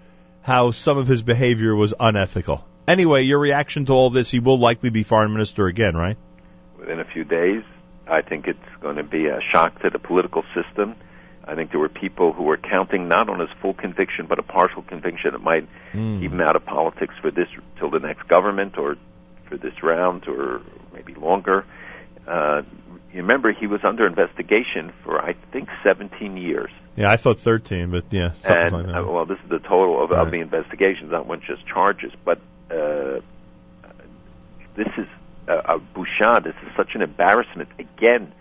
how 0.41 0.71
some 0.71 0.97
of 0.97 1.07
his 1.07 1.21
behavior 1.21 1.73
was 1.73 1.93
unethical. 1.97 2.65
Anyway, 2.87 3.23
your 3.23 3.39
reaction 3.39 3.85
to 3.85 3.93
all 3.93 4.09
this, 4.09 4.29
he 4.31 4.39
will 4.39 4.59
likely 4.59 4.89
be 4.89 5.03
foreign 5.03 5.31
minister 5.31 5.67
again, 5.67 5.95
right? 5.95 6.17
Within 6.77 6.99
a 6.99 7.05
few 7.05 7.23
days, 7.23 7.63
I 8.07 8.21
think 8.21 8.47
it's 8.47 8.59
going 8.81 8.97
to 8.97 9.03
be 9.03 9.27
a 9.27 9.39
shock 9.51 9.81
to 9.83 9.89
the 9.89 9.99
political 9.99 10.43
system. 10.53 10.95
I 11.45 11.55
think 11.55 11.71
there 11.71 11.79
were 11.79 11.89
people 11.89 12.33
who 12.33 12.43
were 12.43 12.57
counting 12.57 13.07
not 13.07 13.29
on 13.29 13.39
his 13.39 13.49
full 13.61 13.73
conviction, 13.73 14.25
but 14.27 14.39
a 14.39 14.43
partial 14.43 14.81
conviction 14.81 15.31
that 15.31 15.41
might 15.41 15.67
Hmm. 15.93 16.19
keep 16.21 16.31
him 16.31 16.41
out 16.41 16.55
of 16.55 16.65
politics 16.65 17.13
for 17.21 17.31
this 17.31 17.47
till 17.77 17.89
the 17.89 17.99
next 17.99 18.27
government 18.27 18.77
or 18.77 18.97
for 19.45 19.57
this 19.57 19.83
round 19.83 20.27
or 20.27 20.61
maybe 20.93 21.13
longer. 21.13 21.65
Uh, 22.27 22.63
you 23.13 23.17
remember 23.21 23.51
he 23.51 23.67
was 23.67 23.81
under 23.83 24.07
investigation 24.07 24.91
for 25.03 25.21
I 25.21 25.33
think 25.51 25.69
17 25.85 26.35
years. 26.37 26.71
Yeah, 26.95 27.11
I 27.11 27.17
thought 27.17 27.39
13, 27.39 27.91
but 27.91 28.05
yeah, 28.11 28.31
and 28.43 28.71
like 28.73 28.87
uh, 28.87 29.03
well, 29.05 29.25
this 29.25 29.37
is 29.43 29.49
the 29.49 29.59
total 29.59 30.03
of, 30.03 30.09
Right. 30.11 30.21
of 30.21 30.31
the 30.31 30.39
investigations, 30.39 31.11
not 31.11 31.27
one 31.27 31.41
just 31.45 31.65
charges. 31.67 32.11
But 32.25 32.39
uh, 32.69 33.19
this 34.75 34.87
is 34.97 35.07
a, 35.47 35.53
a. 35.53 35.81
This 36.41 36.55
is 36.65 36.75
such 36.75 36.95
an 36.95 37.01
embarrassment 37.01 37.69
again 37.79 38.31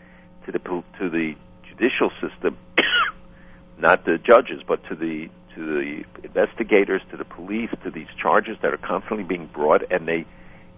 to 0.47 0.53
the 0.53 0.59
to 0.59 1.11
the 1.11 1.35
judicial 1.69 2.11
system, 2.21 2.57
not 3.79 4.05
the 4.05 4.19
judges, 4.19 4.63
but 4.67 4.85
to 4.89 4.95
the 4.95 5.29
to 5.55 5.65
the 5.65 6.05
investigators, 6.25 7.03
to 7.11 7.17
the 7.17 7.25
police, 7.25 7.71
to 7.83 7.91
these 7.91 8.09
charges 8.17 8.57
that 8.63 8.73
are 8.73 8.79
constantly 8.79 9.25
being 9.25 9.47
brought, 9.47 9.83
and 9.91 10.09
they, 10.09 10.25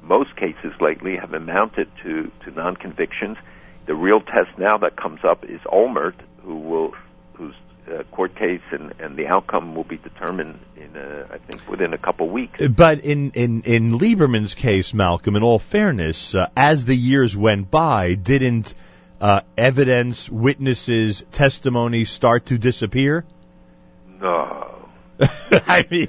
most 0.02 0.34
cases 0.36 0.72
lately, 0.80 1.16
have 1.16 1.32
amounted 1.32 1.88
to 2.02 2.30
to 2.44 2.50
non-convictions. 2.50 3.36
The 3.86 3.94
real 3.94 4.20
test 4.20 4.58
now 4.58 4.78
that 4.78 4.96
comes 4.96 5.24
up 5.24 5.44
is 5.44 5.60
Olmert, 5.62 6.14
who 6.42 6.56
will 6.56 6.94
uh, 7.88 8.02
court 8.04 8.34
case 8.34 8.62
and, 8.70 8.94
and 8.98 9.16
the 9.16 9.26
outcome 9.26 9.74
will 9.74 9.84
be 9.84 9.96
determined 9.96 10.58
in 10.76 10.96
uh, 10.96 11.26
I 11.30 11.38
think 11.38 11.68
within 11.68 11.92
a 11.92 11.98
couple 11.98 12.28
weeks. 12.28 12.60
But 12.66 13.00
in, 13.00 13.32
in, 13.32 13.62
in 13.62 13.98
Lieberman's 13.98 14.54
case, 14.54 14.94
Malcolm, 14.94 15.36
in 15.36 15.42
all 15.42 15.58
fairness, 15.58 16.34
uh, 16.34 16.48
as 16.56 16.84
the 16.84 16.94
years 16.94 17.36
went 17.36 17.70
by, 17.70 18.14
didn't 18.14 18.74
uh, 19.20 19.40
evidence, 19.56 20.28
witnesses, 20.28 21.24
testimony 21.32 22.04
start 22.04 22.46
to 22.46 22.58
disappear? 22.58 23.24
No. 24.20 24.88
I 25.20 25.86
mean, 25.90 26.08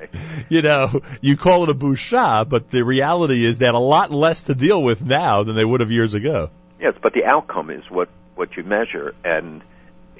you 0.50 0.62
know, 0.62 1.02
you 1.22 1.38
call 1.38 1.64
it 1.64 1.70
a 1.70 1.74
bouchard, 1.74 2.50
but 2.50 2.72
the 2.72 2.84
reality 2.84 3.45
is 3.45 3.58
they 3.58 3.66
had 3.66 3.76
a 3.76 3.80
lot 3.80 4.12
less 4.12 4.42
to 4.44 4.56
deal 4.56 4.82
with 4.82 5.02
now 5.02 5.44
than 5.44 5.56
they 5.56 5.66
would 5.66 5.82
have 5.82 5.92
years 5.92 6.14
ago. 6.14 6.50
Yes, 6.80 6.94
but 7.02 7.14
the 7.14 7.26
outcome 7.26 7.70
is 7.70 7.84
what 7.90 8.10
what 8.36 8.58
you 8.58 8.64
measure, 8.64 9.16
and 9.24 9.62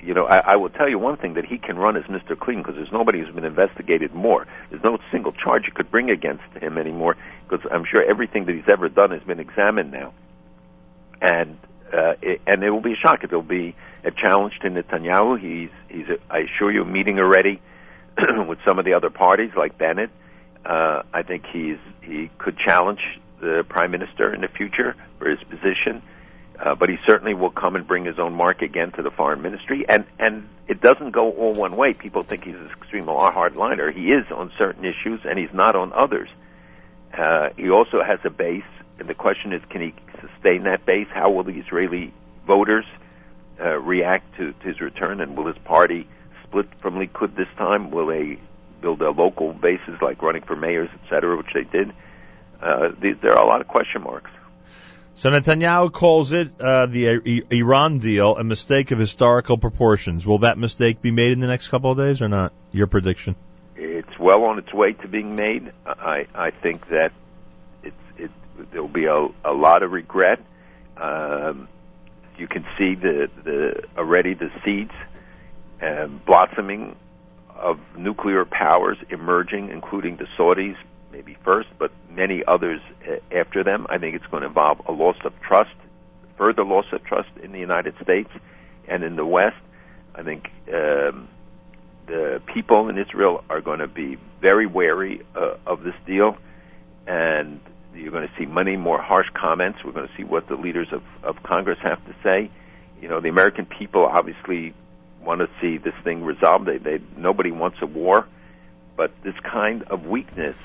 you 0.06 0.14
know 0.14 0.26
I, 0.26 0.54
I 0.54 0.56
will 0.56 0.70
tell 0.70 0.88
you 0.88 1.00
one 1.00 1.18
thing 1.18 1.34
that 1.34 1.46
he 1.46 1.58
can 1.58 1.78
run 1.78 1.98
as 1.98 2.04
Mr. 2.04 2.38
Clean 2.38 2.60
because 2.60 2.76
there's 2.76 2.92
nobody 2.92 3.20
who's 3.20 3.34
been 3.34 3.46
investigated 3.46 4.14
more. 4.14 4.48
There's 4.70 4.84
no 4.84 4.98
single 5.12 5.32
charge 5.32 5.66
you 5.66 5.74
could 5.74 5.90
bring 5.90 6.10
against 6.10 6.44
him 6.62 6.78
anymore 6.78 7.18
because 7.48 7.66
I'm 7.72 7.86
sure 7.86 8.04
everything 8.04 8.46
that 8.46 8.56
he's 8.56 8.70
ever 8.72 8.90
done 8.90 9.12
has 9.12 9.24
been 9.24 9.40
examined 9.40 9.92
now, 9.92 10.14
and 11.22 11.58
uh, 11.92 12.14
it, 12.22 12.42
and 12.46 12.64
it 12.64 12.70
will 12.70 12.82
be 12.82 12.94
a 12.94 12.98
shock. 12.98 13.24
It 13.24 13.32
will 13.32 13.42
be 13.42 13.76
a 14.04 14.12
challenge 14.12 14.60
to 14.62 14.70
Netanyahu. 14.70 15.40
He's 15.40 15.70
he's 15.90 16.18
I 16.30 16.40
assure 16.40 16.72
you 16.72 16.86
meeting 16.86 17.20
already 17.20 17.62
with 18.48 18.60
some 18.66 18.80
of 18.80 18.86
the 18.86 18.94
other 18.94 19.10
parties 19.10 19.52
like 19.58 19.78
Bennett. 19.78 20.12
Uh, 20.66 21.04
I 21.14 21.24
think 21.24 21.46
he's 21.52 21.78
he 22.02 22.30
could 22.38 22.58
challenge 22.58 23.02
the 23.40 23.66
prime 23.68 23.92
minister 23.92 24.34
in 24.34 24.42
the 24.42 24.48
future 24.48 24.96
for 25.20 25.30
his 25.30 25.40
position. 25.44 26.02
Uh, 26.58 26.74
but 26.74 26.90
he 26.90 26.98
certainly 27.06 27.34
will 27.34 27.50
come 27.50 27.76
and 27.76 27.86
bring 27.86 28.06
his 28.06 28.18
own 28.18 28.34
mark 28.34 28.62
again 28.62 28.92
to 28.94 29.02
the 29.02 29.12
foreign 29.12 29.42
ministry, 29.42 29.86
and 29.90 30.06
and 30.20 30.48
it 30.68 30.82
doesn't 30.82 31.12
go 31.12 31.32
all 31.32 31.54
one 31.54 31.74
way. 31.74 31.94
People 31.94 32.24
think 32.24 32.46
he's 32.46 32.56
an 32.56 32.70
extreme 32.78 33.06
hardliner. 33.06 33.94
He 33.94 34.12
is 34.12 34.26
on 34.32 34.52
certain 34.58 34.86
issues, 34.86 35.20
and 35.26 35.38
he's 35.38 35.54
not 35.54 35.76
on 35.76 35.92
others. 35.94 36.30
Uh, 37.16 37.50
he 37.58 37.70
also 37.70 38.04
has 38.04 38.20
a 38.24 38.30
base, 38.30 38.64
and 39.00 39.08
the 39.08 39.14
question 39.14 39.54
is, 39.54 39.62
can 39.70 39.82
he 39.82 39.94
sustain 40.22 40.64
that 40.64 40.86
base? 40.86 41.08
How 41.12 41.30
will 41.30 41.44
the 41.44 41.60
Israeli 41.60 42.14
voters 42.48 42.86
uh, 43.60 43.78
react 43.78 44.36
to, 44.38 44.54
to 44.54 44.68
his 44.68 44.82
return, 44.82 45.22
and 45.22 45.38
will 45.38 45.48
his 45.48 45.58
party 45.66 46.08
split 46.44 46.68
from 46.80 46.96
Likud 46.96 47.36
this 47.36 47.48
time? 47.58 47.92
Will 47.92 48.08
they 48.08 48.40
build 48.82 49.02
a 49.02 49.12
local 49.12 49.54
bases 49.54 50.02
like 50.02 50.22
running 50.22 50.42
for 50.42 50.56
mayors, 50.56 50.90
et 50.94 51.10
cetera, 51.10 51.36
which 51.38 51.54
they 51.54 51.64
did? 51.64 51.94
Uh, 52.62 52.90
the, 53.00 53.14
there 53.22 53.34
are 53.38 53.44
a 53.44 53.48
lot 53.48 53.62
of 53.62 53.68
question 53.68 54.02
marks. 54.02 54.32
So 55.16 55.30
Netanyahu 55.32 55.92
calls 55.92 56.32
it 56.34 56.60
uh, 56.60 56.88
the 56.88 57.44
Iran 57.50 58.00
deal 58.00 58.38
a 58.38 58.44
mistake 58.44 58.92
of 58.92 59.00
historical 59.00 59.58
proportions. 59.58 60.26
Will 60.26 60.40
that 60.40 60.58
mistake 60.58 61.02
be 61.02 61.12
made 61.12 61.32
in 61.32 61.40
the 61.40 61.48
next 61.48 61.70
couple 61.70 61.92
of 61.92 61.98
days 61.98 62.22
or 62.22 62.28
not? 62.28 62.52
Your 62.72 62.88
prediction? 62.88 63.36
it's 64.16 64.20
well 64.20 64.44
on 64.44 64.60
its 64.60 64.74
way 64.74 64.94
to 64.94 65.08
being 65.08 65.36
made. 65.36 65.72
I 65.86 66.28
I 66.34 66.52
think 66.52 66.88
that 66.90 67.12
it's 67.84 67.96
it 68.18 68.32
there 68.72 68.82
will 68.82 68.90
be 68.90 69.06
a 69.06 69.28
a 69.44 69.54
lot 69.54 69.84
of 69.84 69.92
regret. 69.92 70.40
Um, 70.98 71.68
you 72.38 72.48
can 72.48 72.66
see 72.78 72.96
the 72.96 73.30
the 73.44 73.84
already 73.98 74.34
the 74.34 74.52
seeds 74.64 74.94
um, 75.82 76.22
blossoming 76.26 76.96
of 77.50 77.80
nuclear 77.98 78.46
powers 78.46 78.98
emerging, 79.10 79.70
including 79.70 80.18
the 80.18 80.28
Saudis, 80.38 80.76
maybe 81.16 81.38
first, 81.46 81.70
but 81.80 81.92
many 82.10 82.44
others 82.46 82.82
uh, 83.08 83.16
after 83.34 83.64
them. 83.64 83.88
I 83.90 83.98
think 83.98 84.16
it's 84.16 84.26
going 84.28 84.42
to 84.42 84.48
involve 84.48 84.82
a 84.86 84.92
loss 84.92 85.16
of 85.24 85.34
trust, 85.40 85.76
further 86.38 86.66
loss 86.66 86.86
of 86.92 87.04
trust 87.06 87.30
in 87.42 87.54
the 87.54 87.60
United 87.60 87.96
States 88.04 88.30
and 88.88 89.04
in 89.04 89.16
the 89.16 89.26
West. 89.26 89.56
I 90.14 90.24
think 90.24 90.50
um, 90.68 91.30
the 92.08 92.42
people 92.54 92.90
in 92.90 92.98
Israel 92.98 93.44
are 93.50 93.62
going 93.62 93.80
to 93.80 93.88
be 93.88 94.18
very 94.42 94.66
wary 94.66 95.22
uh, 95.36 95.56
of 95.66 95.84
this 95.84 95.96
deal, 96.06 96.38
and 97.08 97.62
you're 97.94 98.12
going 98.12 98.28
to 98.28 98.34
see 98.38 98.46
many 98.46 98.76
more 98.76 99.02
harsh 99.02 99.28
comments. 99.34 99.80
We're 99.86 99.94
going 99.94 100.10
to 100.10 100.18
see 100.18 100.26
what 100.26 100.50
the 100.50 100.56
leaders 100.56 100.90
of, 100.92 101.04
of 101.24 101.42
Congress 101.44 101.80
have 101.82 102.06
to 102.08 102.16
say. 102.24 102.52
You 103.02 103.08
know, 103.08 103.22
the 103.22 103.30
American 103.30 103.66
people 103.66 104.06
obviously 104.06 104.74
want 105.22 105.40
to 105.40 105.50
see 105.62 105.78
this 105.78 105.96
thing 106.04 106.26
resolved. 106.26 106.66
They, 106.66 106.78
they 106.78 107.00
nobody 107.16 107.52
wants 107.52 107.78
a 107.82 107.86
war, 107.86 108.28
but 108.98 109.12
this 109.24 109.36
kind 109.44 109.84
of 109.84 110.06
weakness 110.06 110.58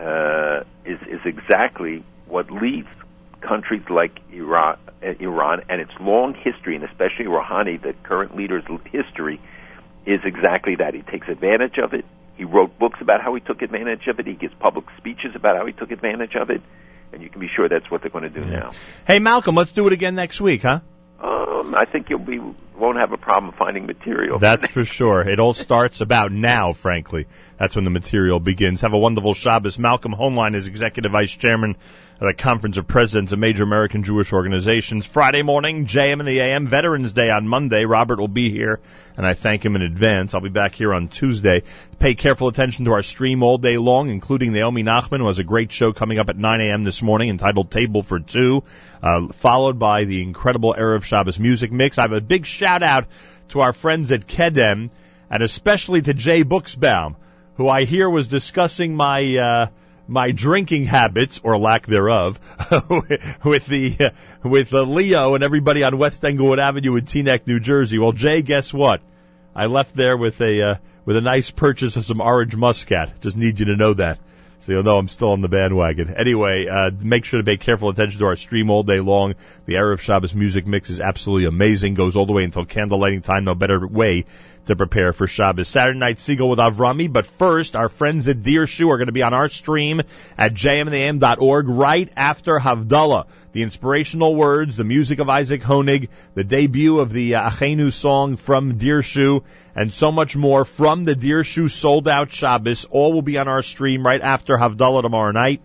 uh, 0.00 0.64
is 0.84 0.98
is 1.02 1.20
exactly 1.24 2.02
what 2.26 2.50
leads 2.50 2.88
countries 3.40 3.82
like 3.90 4.18
Iran, 4.32 4.78
uh, 5.02 5.12
Iran 5.18 5.62
and 5.68 5.80
its 5.80 5.92
long 6.00 6.34
history, 6.34 6.76
and 6.76 6.84
especially 6.84 7.26
Rouhani, 7.26 7.80
the 7.80 7.94
current 8.02 8.36
leader's 8.36 8.64
history, 8.86 9.40
is 10.06 10.20
exactly 10.24 10.76
that. 10.76 10.94
He 10.94 11.02
takes 11.02 11.28
advantage 11.28 11.78
of 11.78 11.92
it. 11.94 12.04
He 12.36 12.44
wrote 12.44 12.78
books 12.78 12.98
about 13.00 13.20
how 13.20 13.34
he 13.34 13.40
took 13.40 13.62
advantage 13.62 14.06
of 14.06 14.18
it. 14.18 14.26
He 14.26 14.34
gives 14.34 14.54
public 14.54 14.86
speeches 14.96 15.34
about 15.34 15.56
how 15.56 15.66
he 15.66 15.72
took 15.72 15.90
advantage 15.90 16.34
of 16.34 16.50
it, 16.50 16.62
and 17.12 17.22
you 17.22 17.28
can 17.28 17.40
be 17.40 17.48
sure 17.54 17.68
that's 17.68 17.90
what 17.90 18.00
they're 18.00 18.10
going 18.10 18.24
to 18.24 18.30
do 18.30 18.44
now. 18.44 18.70
Hey, 19.06 19.18
Malcolm, 19.18 19.54
let's 19.54 19.72
do 19.72 19.86
it 19.86 19.92
again 19.92 20.14
next 20.14 20.40
week, 20.40 20.62
huh? 20.62 20.80
Um, 21.20 21.74
I 21.74 21.84
think 21.84 22.08
you'll 22.08 22.18
be 22.18 22.40
won't 22.80 22.98
have 22.98 23.12
a 23.12 23.16
problem 23.16 23.52
finding 23.52 23.86
material. 23.86 24.38
That's 24.38 24.66
for 24.66 24.84
sure. 24.84 25.20
It 25.20 25.38
all 25.38 25.54
starts 25.54 26.00
about 26.00 26.32
now, 26.32 26.72
frankly. 26.72 27.26
That's 27.58 27.76
when 27.76 27.84
the 27.84 27.90
material 27.90 28.40
begins. 28.40 28.80
Have 28.80 28.94
a 28.94 28.98
wonderful 28.98 29.34
Shabbos. 29.34 29.78
Malcolm 29.78 30.14
Hoenlein 30.14 30.54
is 30.54 30.66
Executive 30.66 31.12
Vice 31.12 31.36
Chairman 31.36 31.76
the 32.26 32.34
Conference 32.34 32.76
of 32.76 32.86
Presidents 32.86 33.32
of 33.32 33.38
Major 33.38 33.62
American 33.62 34.02
Jewish 34.02 34.30
Organizations. 34.30 35.06
Friday 35.06 35.40
morning, 35.40 35.86
JM 35.86 36.20
in 36.20 36.26
the 36.26 36.40
AM, 36.40 36.66
Veterans 36.66 37.14
Day 37.14 37.30
on 37.30 37.48
Monday. 37.48 37.86
Robert 37.86 38.18
will 38.18 38.28
be 38.28 38.50
here, 38.50 38.78
and 39.16 39.26
I 39.26 39.32
thank 39.32 39.64
him 39.64 39.74
in 39.74 39.80
advance. 39.80 40.34
I'll 40.34 40.42
be 40.42 40.50
back 40.50 40.74
here 40.74 40.92
on 40.92 41.08
Tuesday. 41.08 41.62
Pay 41.98 42.14
careful 42.14 42.48
attention 42.48 42.84
to 42.84 42.92
our 42.92 43.02
stream 43.02 43.42
all 43.42 43.56
day 43.56 43.78
long, 43.78 44.10
including 44.10 44.52
Naomi 44.52 44.82
Nachman, 44.82 45.20
who 45.20 45.28
has 45.28 45.38
a 45.38 45.44
great 45.44 45.72
show 45.72 45.94
coming 45.94 46.18
up 46.18 46.28
at 46.28 46.36
9 46.36 46.60
a.m. 46.60 46.84
this 46.84 47.00
morning 47.00 47.30
entitled 47.30 47.70
Table 47.70 48.02
for 48.02 48.20
Two, 48.20 48.64
uh, 49.02 49.28
followed 49.28 49.78
by 49.78 50.04
the 50.04 50.20
incredible 50.22 50.74
Erev 50.78 51.04
Shabbos 51.04 51.40
music 51.40 51.72
mix. 51.72 51.96
I 51.96 52.02
have 52.02 52.12
a 52.12 52.20
big 52.20 52.44
shout 52.44 52.82
out 52.82 53.06
to 53.48 53.60
our 53.60 53.72
friends 53.72 54.12
at 54.12 54.26
Kedem, 54.26 54.90
and 55.30 55.42
especially 55.42 56.02
to 56.02 56.12
Jay 56.12 56.44
Buxbaum, 56.44 57.16
who 57.54 57.66
I 57.66 57.84
hear 57.84 58.10
was 58.10 58.28
discussing 58.28 58.94
my 58.94 59.36
uh, 59.38 59.66
my 60.10 60.32
drinking 60.32 60.86
habits 60.86 61.40
or 61.44 61.56
lack 61.56 61.86
thereof 61.86 62.40
with 63.44 63.66
the 63.66 63.96
uh, 64.00 64.10
with 64.42 64.72
Leo 64.72 65.36
and 65.36 65.44
everybody 65.44 65.84
on 65.84 65.96
West 65.96 66.24
Englewood 66.24 66.58
Avenue 66.58 66.96
in 66.96 67.04
Teaneck, 67.04 67.46
New 67.46 67.60
Jersey. 67.60 67.98
Well, 67.98 68.12
Jay, 68.12 68.42
guess 68.42 68.74
what? 68.74 69.00
I 69.54 69.66
left 69.66 69.94
there 69.94 70.16
with 70.16 70.40
a 70.40 70.62
uh, 70.62 70.74
with 71.04 71.16
a 71.16 71.20
nice 71.20 71.50
purchase 71.50 71.96
of 71.96 72.04
some 72.04 72.20
orange 72.20 72.56
muscat. 72.56 73.20
Just 73.20 73.36
need 73.36 73.60
you 73.60 73.66
to 73.66 73.76
know 73.76 73.94
that. 73.94 74.18
So 74.58 74.72
you'll 74.72 74.82
know 74.82 74.98
I'm 74.98 75.08
still 75.08 75.30
on 75.30 75.40
the 75.40 75.48
bandwagon. 75.48 76.12
Anyway, 76.14 76.66
uh, 76.70 76.90
make 77.02 77.24
sure 77.24 77.40
to 77.40 77.44
pay 77.44 77.56
careful 77.56 77.88
attention 77.88 78.18
to 78.18 78.26
our 78.26 78.36
stream 78.36 78.68
all 78.68 78.82
day 78.82 79.00
long. 79.00 79.34
The 79.64 79.74
Erev 79.74 80.00
Shabbos 80.00 80.34
music 80.34 80.66
mix 80.66 80.90
is 80.90 81.00
absolutely 81.00 81.46
amazing. 81.46 81.94
Goes 81.94 82.14
all 82.14 82.26
the 82.26 82.32
way 82.32 82.44
until 82.44 82.66
candle 82.66 82.98
lighting 82.98 83.22
time. 83.22 83.44
No 83.44 83.54
better 83.54 83.86
way 83.86 84.26
to 84.70 84.76
prepare 84.76 85.12
for 85.12 85.26
Shabbos. 85.26 85.68
Saturday 85.68 85.98
night 85.98 86.16
Segal 86.16 86.48
with 86.48 86.58
Avrami. 86.58 87.12
But 87.12 87.26
first, 87.26 87.76
our 87.76 87.88
friends 87.88 88.26
at 88.28 88.42
Dirshu 88.42 88.88
are 88.88 88.96
going 88.96 89.06
to 89.06 89.12
be 89.12 89.22
on 89.22 89.34
our 89.34 89.48
stream 89.48 90.00
at 90.38 90.54
jmintheam.org 90.54 91.68
right 91.68 92.10
after 92.16 92.58
Havdalah. 92.58 93.26
The 93.52 93.62
inspirational 93.62 94.36
words, 94.36 94.76
the 94.76 94.84
music 94.84 95.18
of 95.18 95.28
Isaac 95.28 95.62
Honig, 95.62 96.08
the 96.34 96.44
debut 96.44 97.00
of 97.00 97.12
the 97.12 97.34
uh, 97.34 97.50
Achenu 97.50 97.92
song 97.92 98.36
from 98.36 98.78
Dirshu, 98.78 99.42
and 99.74 99.92
so 99.92 100.12
much 100.12 100.36
more 100.36 100.64
from 100.64 101.04
the 101.04 101.14
Dirshu 101.14 101.68
sold 101.68 102.06
out 102.06 102.30
Shabbos. 102.30 102.84
All 102.84 103.12
will 103.12 103.22
be 103.22 103.38
on 103.38 103.48
our 103.48 103.62
stream 103.62 104.06
right 104.06 104.20
after 104.20 104.56
Havdalah 104.56 105.02
tomorrow 105.02 105.32
night. 105.32 105.62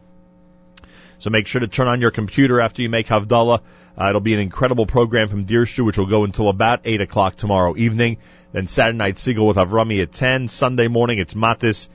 So 1.20 1.30
make 1.30 1.48
sure 1.48 1.62
to 1.62 1.68
turn 1.68 1.88
on 1.88 2.02
your 2.02 2.12
computer 2.12 2.62
after 2.62 2.82
you 2.82 2.90
make 2.90 3.08
Havdalah. 3.08 3.62
Uh, 3.98 4.10
it'll 4.10 4.22
be 4.22 4.34
an 4.34 4.40
incredible 4.40 4.86
program 4.86 5.30
from 5.30 5.46
Dirshu, 5.46 5.86
which 5.86 5.98
will 5.98 6.08
go 6.08 6.24
until 6.24 6.50
about 6.50 6.82
8 6.86 7.02
o'clock 7.02 7.36
tomorrow 7.36 7.76
evening. 7.78 8.18
Then 8.52 8.68
Saturday 8.68 8.98
night 8.98 9.16
Segal 9.16 9.48
with 9.48 9.58
Avrami 9.58 10.02
at 10.02 10.12
10. 10.12 10.48
Sunday 10.48 10.88
morning 10.88 11.20
it's 11.20 11.34
Matis 11.34 11.88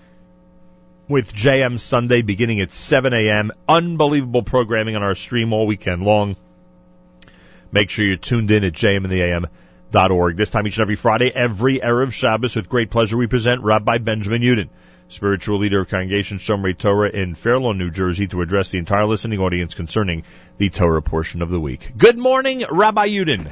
with 1.10 1.34
JM 1.34 1.78
Sunday 1.80 2.22
beginning 2.22 2.60
at 2.60 2.72
7 2.72 3.12
a.m. 3.12 3.50
Unbelievable 3.68 4.44
programming 4.44 4.94
on 4.94 5.02
our 5.02 5.16
stream 5.16 5.52
all 5.52 5.66
weekend 5.66 6.02
long. 6.02 6.36
Make 7.72 7.90
sure 7.90 8.04
you're 8.04 8.16
tuned 8.16 8.50
in 8.50 8.62
at 8.62 8.72
jmintheam.org. 8.72 10.36
This 10.36 10.50
time 10.50 10.66
each 10.66 10.76
and 10.76 10.82
every 10.82 10.96
Friday, 10.96 11.30
every 11.34 11.80
Erev 11.80 12.12
Shabbos, 12.12 12.54
with 12.54 12.68
great 12.68 12.90
pleasure, 12.90 13.16
we 13.16 13.26
present 13.26 13.62
Rabbi 13.62 13.98
Benjamin 13.98 14.42
Yudin, 14.42 14.68
spiritual 15.10 15.58
leader 15.58 15.80
of 15.80 15.88
Congregation 15.88 16.38
Shomrei 16.38 16.76
Torah 16.76 17.10
in 17.10 17.34
Fair 17.34 17.58
Lawn, 17.58 17.78
New 17.78 17.90
Jersey, 17.90 18.28
to 18.28 18.42
address 18.42 18.70
the 18.70 18.78
entire 18.78 19.06
listening 19.06 19.40
audience 19.40 19.74
concerning 19.74 20.22
the 20.56 20.70
Torah 20.70 21.02
portion 21.02 21.42
of 21.42 21.50
the 21.50 21.60
week. 21.60 21.92
Good 21.98 22.16
morning, 22.16 22.64
Rabbi 22.70 23.08
Yudin. 23.08 23.50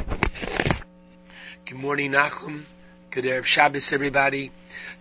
Good 1.66 1.78
morning, 1.78 2.12
Nachum. 2.12 2.62
Good 3.10 3.24
Erev 3.24 3.44
Shabbos, 3.44 3.92
everybody. 3.92 4.52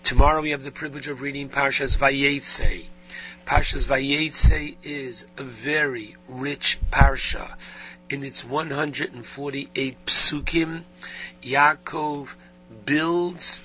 Tomorrow 0.03 0.41
we 0.41 0.51
have 0.51 0.63
the 0.63 0.71
privilege 0.71 1.07
of 1.07 1.21
reading 1.21 1.49
Parshas 1.49 1.97
Vayetze. 1.97 2.85
Parshas 3.45 3.85
Vayetze 3.85 4.75
is 4.81 5.27
a 5.37 5.43
very 5.43 6.15
rich 6.27 6.79
parsha. 6.91 7.55
In 8.09 8.23
its 8.23 8.43
148 8.43 10.05
psukim, 10.05 10.83
Yaakov 11.43 12.29
builds 12.85 13.61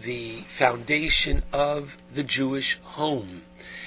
the 0.00 0.40
foundation 0.48 1.42
of 1.52 1.96
the 2.12 2.24
Jewish 2.24 2.78
home. 2.82 3.42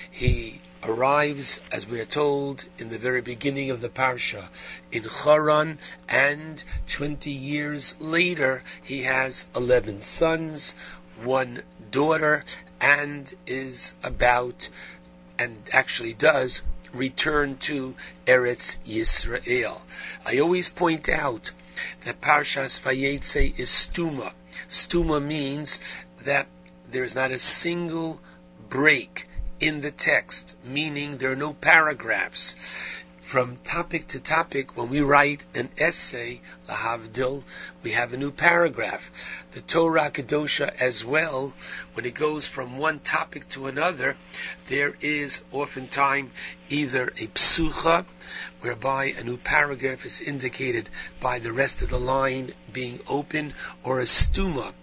He 0.09 0.59
arrives, 0.83 1.59
as 1.71 1.85
we 1.85 1.99
are 1.99 2.05
told, 2.05 2.63
in 2.77 2.89
the 2.89 2.97
very 2.97 3.21
beginning 3.21 3.71
of 3.71 3.81
the 3.81 3.89
parsha 3.89 4.47
in 4.91 5.03
Haran, 5.03 5.79
and 6.07 6.63
20 6.87 7.29
years 7.31 7.95
later 7.99 8.61
he 8.83 9.03
has 9.03 9.47
11 9.55 10.01
sons, 10.01 10.75
one 11.23 11.61
daughter, 11.91 12.45
and 12.79 13.33
is 13.45 13.93
about, 14.03 14.69
and 15.37 15.57
actually 15.73 16.13
does, 16.13 16.61
return 16.93 17.57
to 17.57 17.95
Eretz 18.25 18.77
Yisrael. 18.85 19.81
I 20.25 20.39
always 20.39 20.69
point 20.69 21.09
out 21.09 21.51
that 22.05 22.21
Parshas 22.21 22.79
Vayetze 22.79 23.59
is 23.59 23.69
stuma. 23.69 24.31
Stuma 24.67 25.23
means 25.23 25.79
that 26.23 26.47
there 26.89 27.03
is 27.03 27.15
not 27.15 27.31
a 27.31 27.39
single 27.39 28.19
break 28.69 29.27
in 29.59 29.81
the 29.81 29.91
text, 29.91 30.55
meaning 30.63 31.17
there 31.17 31.31
are 31.31 31.35
no 31.35 31.53
paragraphs. 31.53 32.55
From 33.27 33.57
topic 33.57 34.07
to 34.07 34.21
topic, 34.21 34.77
when 34.77 34.87
we 34.87 35.01
write 35.01 35.43
an 35.53 35.67
essay, 35.77 36.39
lahavdil, 36.69 37.43
we 37.83 37.91
have 37.91 38.13
a 38.13 38.17
new 38.17 38.31
paragraph. 38.31 39.11
The 39.51 39.59
Torah 39.59 40.11
Kedosha 40.11 40.73
as 40.79 41.03
well, 41.03 41.53
when 41.91 42.05
it 42.05 42.13
goes 42.13 42.47
from 42.47 42.77
one 42.77 42.99
topic 42.99 43.49
to 43.49 43.67
another, 43.67 44.15
there 44.67 44.95
is 45.01 45.43
oftentimes 45.51 46.31
either 46.69 47.07
a 47.07 47.27
psucha, 47.27 48.05
whereby 48.61 49.07
a 49.07 49.25
new 49.25 49.35
paragraph 49.35 50.05
is 50.05 50.21
indicated 50.21 50.89
by 51.19 51.39
the 51.39 51.51
rest 51.51 51.81
of 51.81 51.89
the 51.89 51.99
line 51.99 52.53
being 52.71 52.97
open, 53.09 53.53
or 53.83 53.99
a 53.99 54.05
stuma. 54.05 54.73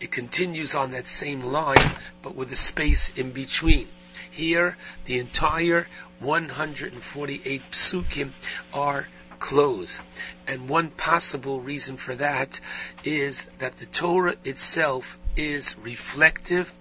It 0.00 0.10
continues 0.10 0.74
on 0.74 0.90
that 0.90 1.06
same 1.06 1.44
line, 1.44 1.92
but 2.20 2.34
with 2.34 2.50
a 2.50 2.56
space 2.56 3.10
in 3.10 3.30
between. 3.30 3.86
Here, 4.32 4.78
the 5.04 5.18
entire 5.18 5.86
148 6.20 7.62
psukim 7.70 8.32
are 8.72 9.06
closed. 9.38 10.00
And 10.46 10.70
one 10.70 10.88
possible 10.88 11.60
reason 11.60 11.98
for 11.98 12.14
that 12.14 12.58
is 13.04 13.46
that 13.58 13.78
the 13.78 13.86
Torah 13.86 14.36
itself 14.44 15.18
is 15.36 15.76
reflective 15.78 16.72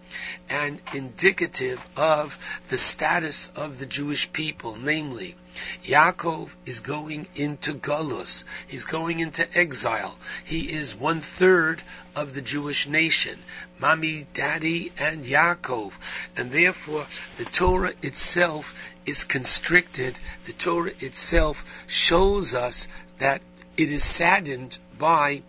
and 0.49 0.81
indicative 0.93 1.85
of 1.97 2.37
the 2.69 2.77
status 2.77 3.49
of 3.55 3.79
the 3.79 3.85
Jewish 3.85 4.31
people, 4.31 4.77
namely, 4.77 5.35
Yaakov 5.83 6.49
is 6.65 6.79
going 6.79 7.27
into 7.35 7.73
Galus. 7.73 8.45
He's 8.67 8.85
going 8.85 9.19
into 9.19 9.57
exile. 9.57 10.17
He 10.45 10.71
is 10.71 10.95
one 10.95 11.21
third 11.21 11.81
of 12.15 12.33
the 12.33 12.41
Jewish 12.41 12.87
nation. 12.87 13.37
Mommy, 13.81 14.27
Daddy, 14.35 14.91
and 14.99 15.25
Yaakov. 15.25 15.91
And 16.37 16.51
therefore, 16.51 17.07
the 17.37 17.45
Torah 17.45 17.93
itself 18.03 18.79
is 19.07 19.23
constricted. 19.23 20.19
The 20.45 20.53
Torah 20.53 20.91
itself 20.99 21.83
shows 21.87 22.53
us 22.53 22.87
that 23.17 23.41
it 23.77 23.91
is 23.91 24.03
saddened 24.03 24.77
by 24.99 25.41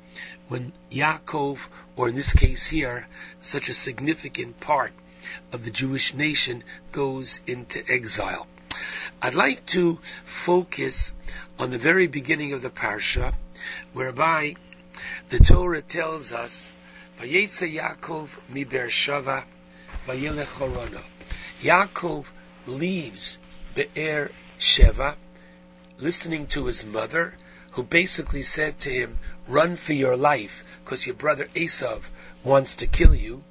when 0.49 0.73
Yaakov, 0.91 1.59
or 1.95 2.09
in 2.09 2.15
this 2.15 2.33
case 2.33 2.67
here, 2.67 3.07
such 3.43 3.69
a 3.69 3.75
significant 3.75 4.59
part 4.61 4.93
of 5.53 5.65
the 5.65 5.71
Jewish 5.71 6.15
nation 6.15 6.65
goes 6.91 7.41
into 7.47 7.85
exile. 7.87 8.47
I'd 9.21 9.35
like 9.35 9.67
to 9.67 9.99
focus 10.25 11.13
on 11.59 11.71
the 11.71 11.79
very 11.79 12.07
beginning 12.07 12.55
of 12.55 12.63
the 12.63 12.71
parsha, 12.71 13.35
whereby 13.93 14.57
the 15.29 15.39
Torah 15.39 15.83
tells 15.83 16.33
us, 16.33 16.73
"Vayetze 17.23 17.73
Yaakov 17.73 18.31
mi 18.49 18.65
Beersheva, 18.65 19.45
vayelech 20.09 20.59
Harana." 20.59 21.05
Yaakov 21.63 22.25
leaves 22.67 23.39
Be'er 23.77 24.33
Sheva, 24.59 25.15
listening 25.99 26.49
to 26.49 26.67
his 26.67 26.85
mother, 26.85 27.37
who 27.71 27.85
basically 27.85 28.43
said 28.43 28.77
to 28.81 28.91
him, 28.91 29.21
"Run 29.47 29.77
for 29.77 29.93
your 29.93 30.17
life, 30.17 30.65
because 30.83 31.07
your 31.07 31.15
brother 31.15 31.49
Esav 31.55 32.03
wants 32.43 32.75
to 32.75 32.89
kill 32.89 33.15
you." 33.15 33.45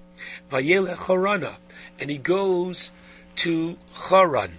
Vayelech 0.49 0.97
Harana, 1.07 1.55
and 1.97 2.09
he 2.09 2.17
goes 2.17 2.91
to 3.37 3.77
Haran 4.09 4.57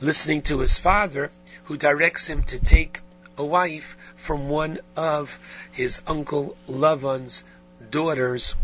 listening 0.00 0.42
to 0.42 0.58
his 0.58 0.76
father, 0.76 1.30
who 1.66 1.76
directs 1.76 2.26
him 2.26 2.42
to 2.42 2.58
take 2.58 2.98
a 3.38 3.44
wife 3.44 3.96
from 4.16 4.48
one 4.48 4.80
of 4.96 5.38
his 5.70 6.00
uncle 6.08 6.56
Lavan's 6.66 7.44
daughters, 7.90 8.54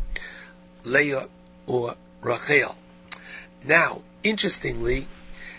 Leah 0.85 1.29
or 1.67 1.97
Rachel. 2.23 2.77
Now, 3.65 4.03
interestingly, 4.23 5.07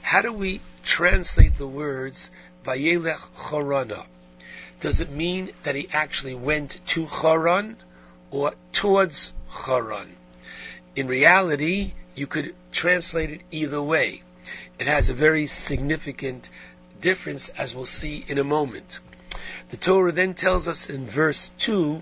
how 0.01 0.21
do 0.21 0.31
we 0.31 0.61
translate 0.83 1.57
the 1.57 1.67
words 1.67 2.31
Vayelech 2.63 3.19
Chorana? 3.35 4.05
Does 4.79 4.99
it 4.99 5.09
mean 5.09 5.51
that 5.63 5.75
he 5.75 5.89
actually 5.91 6.35
went 6.35 6.79
to 6.87 7.05
Haran 7.05 7.77
or 8.31 8.53
towards 8.71 9.33
Haran? 9.49 10.15
In 10.95 11.07
reality, 11.07 11.93
you 12.15 12.27
could 12.27 12.55
translate 12.71 13.31
it 13.31 13.41
either 13.51 13.81
way 13.81 14.21
it 14.79 14.87
has 14.87 15.09
a 15.09 15.13
very 15.13 15.47
significant 15.47 16.49
difference, 17.01 17.49
as 17.49 17.75
we'll 17.75 17.85
see 17.85 18.23
in 18.27 18.37
a 18.37 18.43
moment. 18.43 18.99
The 19.69 19.75
Torah 19.75 20.13
then 20.13 20.33
tells 20.33 20.69
us 20.69 20.89
in 20.89 21.07
verse 21.07 21.51
2, 21.57 22.01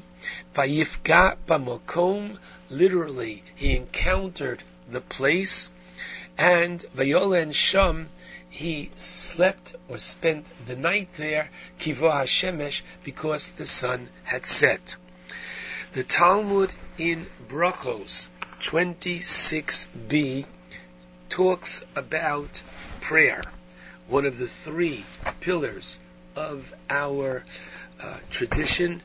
Vayifga 0.53 1.35
b'makom, 1.48 2.38
literally, 2.69 3.44
he 3.56 3.76
encountered 3.76 4.61
the 4.88 5.02
place, 5.02 5.72
and 6.38 6.80
Vayolen 6.95 7.56
Sham, 7.56 8.10
he 8.48 8.92
slept 8.98 9.74
or 9.90 9.98
spent 9.98 10.45
the 10.68 10.76
night 10.76 11.14
there, 11.14 11.50
Kivo 11.80 12.11
HaShemesh, 12.11 12.84
because 13.03 13.50
the 13.50 13.66
sun 13.66 14.10
had 14.26 14.45
set. 14.45 14.95
The 15.94 16.03
Talmud 16.03 16.72
in 17.00 17.26
Brachos 17.48 18.27
26b 18.61 20.45
talks 21.30 21.84
about 21.95 22.61
prayer, 23.02 23.42
one 24.08 24.27
of 24.27 24.38
the 24.38 24.48
three 24.48 25.03
pillars 25.42 25.98
of 26.36 26.74
our 26.90 27.44
uh, 28.02 28.18
tradition, 28.30 29.02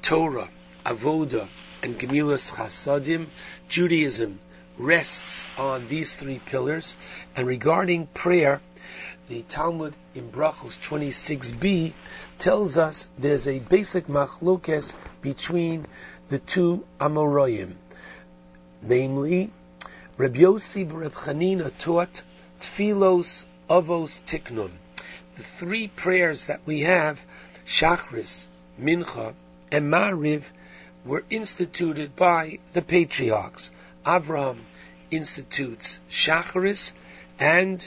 Torah, 0.00 0.48
Avoda, 0.86 1.46
and 1.82 1.98
Gemilas 1.98 2.52
Chasadim, 2.52 3.26
Judaism, 3.68 4.38
rests 4.78 5.46
on 5.58 5.88
these 5.88 6.16
three 6.16 6.38
pillars. 6.38 6.94
And 7.36 7.46
regarding 7.46 8.06
prayer, 8.06 8.60
the 9.28 9.42
Talmud 9.42 9.94
in 10.14 10.30
Brachos 10.30 10.78
26b 10.78 11.92
tells 12.38 12.78
us 12.78 13.06
there's 13.18 13.48
a 13.48 13.58
basic 13.58 14.06
machlokes 14.06 14.94
between 15.20 15.86
the 16.28 16.38
two 16.38 16.84
Amoroyim. 17.00 17.74
Namely, 18.82 19.50
Reb 20.16 20.34
Yossi 20.34 20.84
Reb 20.84 21.14
Chanina 21.14 21.70
taught 21.78 22.22
Tfilos 22.60 23.44
Avos 23.70 24.22
Tiknun. 24.22 24.70
The 25.36 25.42
three 25.42 25.88
prayers 25.88 26.46
that 26.46 26.60
we 26.66 26.80
have, 26.80 27.24
Shachris, 27.66 28.46
Mincha, 28.80 29.34
and 29.70 29.90
Mariv, 29.90 30.42
were 31.04 31.24
instituted 31.30 32.14
by 32.14 32.58
the 32.72 32.82
patriarchs. 32.82 33.70
Abraham 34.06 34.64
institutes 35.10 36.00
Shacharis, 36.10 36.92
and 37.38 37.86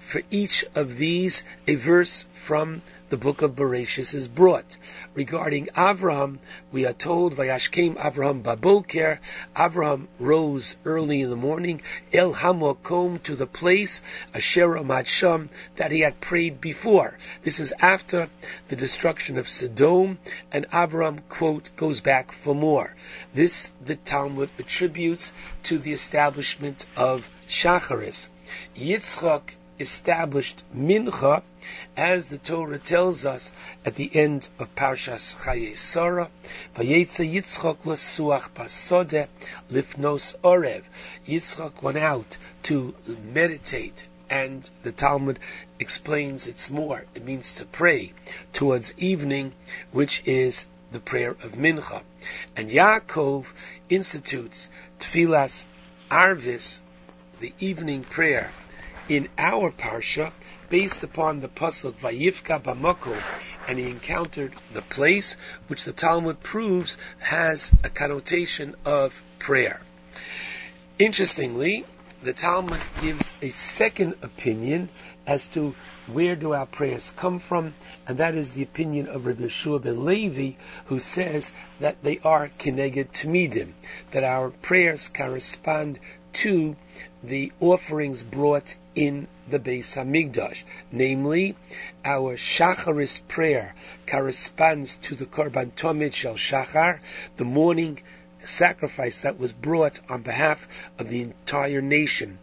for 0.00 0.22
each 0.30 0.64
of 0.74 0.96
these, 0.96 1.44
a 1.66 1.74
verse 1.74 2.26
from 2.34 2.82
the 3.10 3.16
book 3.16 3.42
of 3.42 3.56
Bereshis 3.56 4.14
is 4.14 4.28
brought. 4.28 4.76
Regarding 5.14 5.66
Avraham, 5.74 6.38
we 6.72 6.84
are 6.84 6.92
told, 6.92 7.34
Vayashkem 7.34 7.96
Avraham 7.96 8.42
Baboker, 8.42 9.18
Avraham 9.56 10.06
rose 10.18 10.76
early 10.84 11.22
in 11.22 11.30
the 11.30 11.36
morning, 11.36 11.80
El 12.12 12.34
Hamokom 12.34 13.22
to 13.22 13.34
the 13.34 13.46
place, 13.46 14.02
Asher 14.34 15.04
Sham, 15.04 15.48
that 15.76 15.92
he 15.92 16.00
had 16.00 16.20
prayed 16.20 16.60
before. 16.60 17.16
This 17.42 17.60
is 17.60 17.72
after 17.80 18.28
the 18.68 18.76
destruction 18.76 19.38
of 19.38 19.48
Sodom, 19.48 20.18
and 20.52 20.68
Avraham, 20.70 21.20
quote, 21.28 21.70
goes 21.76 22.00
back 22.00 22.32
for 22.32 22.54
more. 22.54 22.94
This 23.32 23.72
the 23.84 23.96
Talmud 23.96 24.50
attributes 24.58 25.32
to 25.64 25.78
the 25.78 25.92
establishment 25.92 26.84
of 26.96 27.28
Shacharis. 27.48 28.28
Yitzchak 28.76 29.54
established 29.78 30.62
Mincha, 30.74 31.42
as 31.96 32.28
the 32.28 32.38
Torah 32.38 32.78
tells 32.78 33.26
us 33.26 33.52
at 33.84 33.94
the 33.96 34.10
end 34.14 34.48
of 34.58 34.74
Parshas 34.74 35.34
Chaye 35.34 35.76
Sarah, 35.76 36.30
Vayetze 36.76 37.30
Yitzchak 37.30 37.84
l'suach 37.84 38.50
pasodeh 38.50 39.28
lifnos 39.70 40.36
orev. 40.40 40.82
Yitzchak 41.26 41.82
went 41.82 41.98
out 41.98 42.36
to 42.62 42.94
meditate, 43.32 44.06
and 44.30 44.68
the 44.82 44.92
Talmud 44.92 45.38
explains 45.78 46.46
it's 46.46 46.70
more. 46.70 47.04
It 47.14 47.24
means 47.24 47.54
to 47.54 47.64
pray 47.64 48.12
towards 48.52 48.94
evening, 48.98 49.52
which 49.90 50.22
is 50.24 50.66
the 50.92 51.00
prayer 51.00 51.30
of 51.30 51.52
Mincha. 51.52 52.02
And 52.56 52.70
Yaakov 52.70 53.46
institutes 53.88 54.70
Tfilas 55.00 55.64
Arvis, 56.10 56.78
the 57.40 57.52
evening 57.58 58.02
prayer, 58.02 58.50
in 59.08 59.28
our 59.38 59.70
parsha 59.70 60.32
based 60.68 61.02
upon 61.02 61.40
the 61.40 61.48
pasuk 61.48 61.94
Vayifga 61.94 62.62
Bamakom, 62.62 63.20
and 63.66 63.78
he 63.78 63.88
encountered 63.88 64.52
the 64.72 64.82
place 64.82 65.36
which 65.66 65.84
the 65.84 65.92
Talmud 65.92 66.42
proves 66.42 66.98
has 67.18 67.72
a 67.84 67.88
connotation 67.88 68.74
of 68.84 69.22
prayer. 69.38 69.80
Interestingly, 70.98 71.84
the 72.22 72.32
Talmud 72.32 72.80
gives 73.00 73.32
a 73.40 73.50
second 73.50 74.16
opinion 74.22 74.88
as 75.26 75.46
to 75.46 75.74
where 76.08 76.34
do 76.34 76.52
our 76.52 76.66
prayers 76.66 77.12
come 77.16 77.38
from, 77.38 77.74
and 78.06 78.18
that 78.18 78.34
is 78.34 78.52
the 78.52 78.62
opinion 78.62 79.06
of 79.06 79.26
Rabbi 79.26 79.44
Yeshua 79.44 79.82
ben 79.82 80.04
Levi, 80.04 80.52
who 80.86 80.98
says 80.98 81.52
that 81.78 82.02
they 82.02 82.18
are 82.24 82.50
kineged 82.58 83.12
tmidim, 83.12 83.72
that 84.10 84.24
our 84.24 84.50
prayers 84.50 85.08
correspond 85.08 85.98
to 86.32 86.76
the 87.22 87.52
offerings 87.60 88.22
brought 88.22 88.74
in 88.94 89.28
the 89.50 89.58
Beis 89.58 89.94
Hamikdash. 89.96 90.62
Namely, 90.92 91.56
our 92.04 92.36
Shacharis 92.36 93.20
prayer 93.26 93.74
corresponds 94.06 94.96
to 94.96 95.14
the 95.14 95.26
Korban 95.26 95.72
Tomid 95.72 96.14
Shel 96.14 96.34
Shachar, 96.34 97.00
the 97.36 97.44
morning 97.44 98.00
sacrifice 98.46 99.20
that 99.20 99.38
was 99.38 99.52
brought 99.52 100.00
on 100.08 100.22
behalf 100.22 100.66
of 100.98 101.08
the 101.08 101.22
entire 101.22 101.80
nation, 101.80 102.38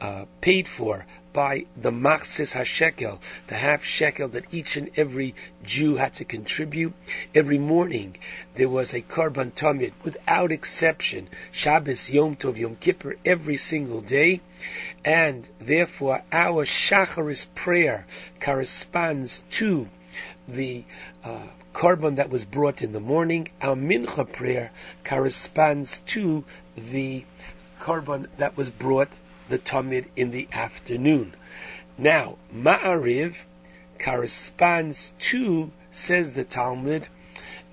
uh, 0.00 0.24
paid 0.40 0.66
for 0.66 1.06
by 1.32 1.64
the 1.76 1.92
Machsis 1.92 2.54
HaShekel, 2.54 3.20
the 3.46 3.54
half 3.54 3.84
shekel 3.84 4.28
that 4.28 4.52
each 4.52 4.76
and 4.76 4.90
every 4.96 5.34
Jew 5.62 5.94
had 5.96 6.14
to 6.14 6.24
contribute. 6.24 6.92
Every 7.34 7.58
morning 7.58 8.16
there 8.54 8.68
was 8.68 8.92
a 8.92 9.00
Korban 9.00 9.52
Tamid, 9.52 9.92
without 10.02 10.50
exception, 10.50 11.28
Shabbos, 11.52 12.10
Yom 12.10 12.34
Tov, 12.34 12.56
Yom 12.56 12.76
Kippur, 12.76 13.16
every 13.24 13.56
single 13.56 14.00
day. 14.00 14.40
And 15.04 15.48
therefore 15.58 16.22
our 16.30 16.64
Shacharis 16.64 17.46
prayer 17.54 18.06
corresponds 18.40 19.42
to 19.52 19.88
the 20.46 20.84
uh, 21.24 21.46
korban 21.72 22.16
that 22.16 22.30
was 22.30 22.44
brought 22.44 22.82
in 22.82 22.92
the 22.92 23.00
morning. 23.00 23.48
Our 23.62 23.76
mincha 23.76 24.30
prayer 24.30 24.70
corresponds 25.04 25.98
to 26.08 26.44
the 26.76 27.24
korban 27.80 28.28
that 28.36 28.56
was 28.56 28.68
brought 28.68 29.08
the 29.48 29.58
tamid 29.58 30.06
in 30.16 30.30
the 30.30 30.48
afternoon. 30.52 31.34
Now, 31.96 32.36
ma'ariv 32.54 33.36
corresponds 33.98 35.12
to, 35.18 35.70
says 35.92 36.32
the 36.32 36.44
Talmud, 36.44 37.06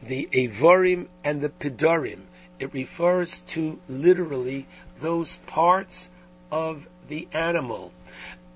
the 0.03 0.27
evorim 0.31 1.07
and 1.23 1.41
the 1.41 1.49
pedorim. 1.49 2.21
It 2.59 2.73
refers 2.73 3.41
to 3.53 3.79
literally 3.87 4.65
those 4.99 5.35
parts 5.47 6.09
of 6.51 6.87
the 7.07 7.27
animal, 7.31 7.91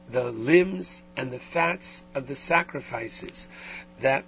the 0.09 0.31
limbs 0.31 1.03
and 1.15 1.31
the 1.31 1.39
fats 1.39 2.03
of 2.13 2.27
the 2.27 2.35
sacrifices 2.35 3.47
that 4.01 4.23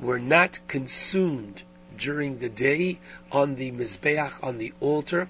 were 0.00 0.18
not 0.18 0.58
consumed 0.68 1.62
during 1.96 2.38
the 2.38 2.48
day 2.48 2.98
on 3.32 3.54
the 3.56 3.70
mizbeach, 3.70 4.32
on 4.42 4.58
the 4.58 4.72
altar. 4.80 5.28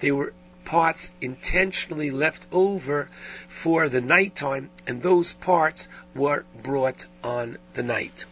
They 0.00 0.10
were 0.10 0.32
parts 0.64 1.10
intentionally 1.20 2.10
left 2.10 2.46
over 2.52 3.08
for 3.48 3.88
the 3.88 4.00
nighttime, 4.00 4.68
and 4.86 5.02
those 5.02 5.32
parts 5.32 5.88
were 6.14 6.44
brought 6.62 7.06
on 7.24 7.56
the 7.74 7.82
night. 7.82 8.24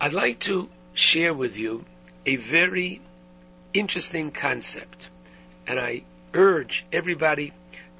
I'd 0.00 0.12
like 0.12 0.40
to 0.40 0.68
share 0.94 1.32
with 1.32 1.56
you 1.56 1.84
a 2.26 2.36
very 2.36 3.00
interesting 3.72 4.30
concept, 4.30 5.08
and 5.66 5.78
I 5.78 6.02
urge 6.34 6.84
everybody 6.92 7.52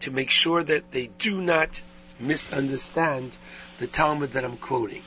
to 0.03 0.11
make 0.11 0.31
sure 0.31 0.63
that 0.63 0.91
they 0.91 1.07
do 1.19 1.41
not 1.41 1.81
misunderstand 2.19 3.37
the 3.79 3.87
Talmud 3.87 4.33
that 4.33 4.45
I'm 4.45 4.57
quoting. 4.57 5.03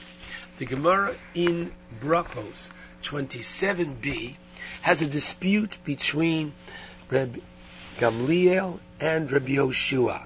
The 0.57 0.65
Gemara 0.65 1.15
in 1.33 1.71
Brachos 2.01 2.69
27b 3.03 4.35
has 4.81 5.01
a 5.01 5.07
dispute 5.07 5.77
between 5.83 6.53
Reb 7.09 7.41
Gamliel 7.97 8.79
and 8.99 9.31
Reb 9.31 9.47
Yoshua 9.47 10.25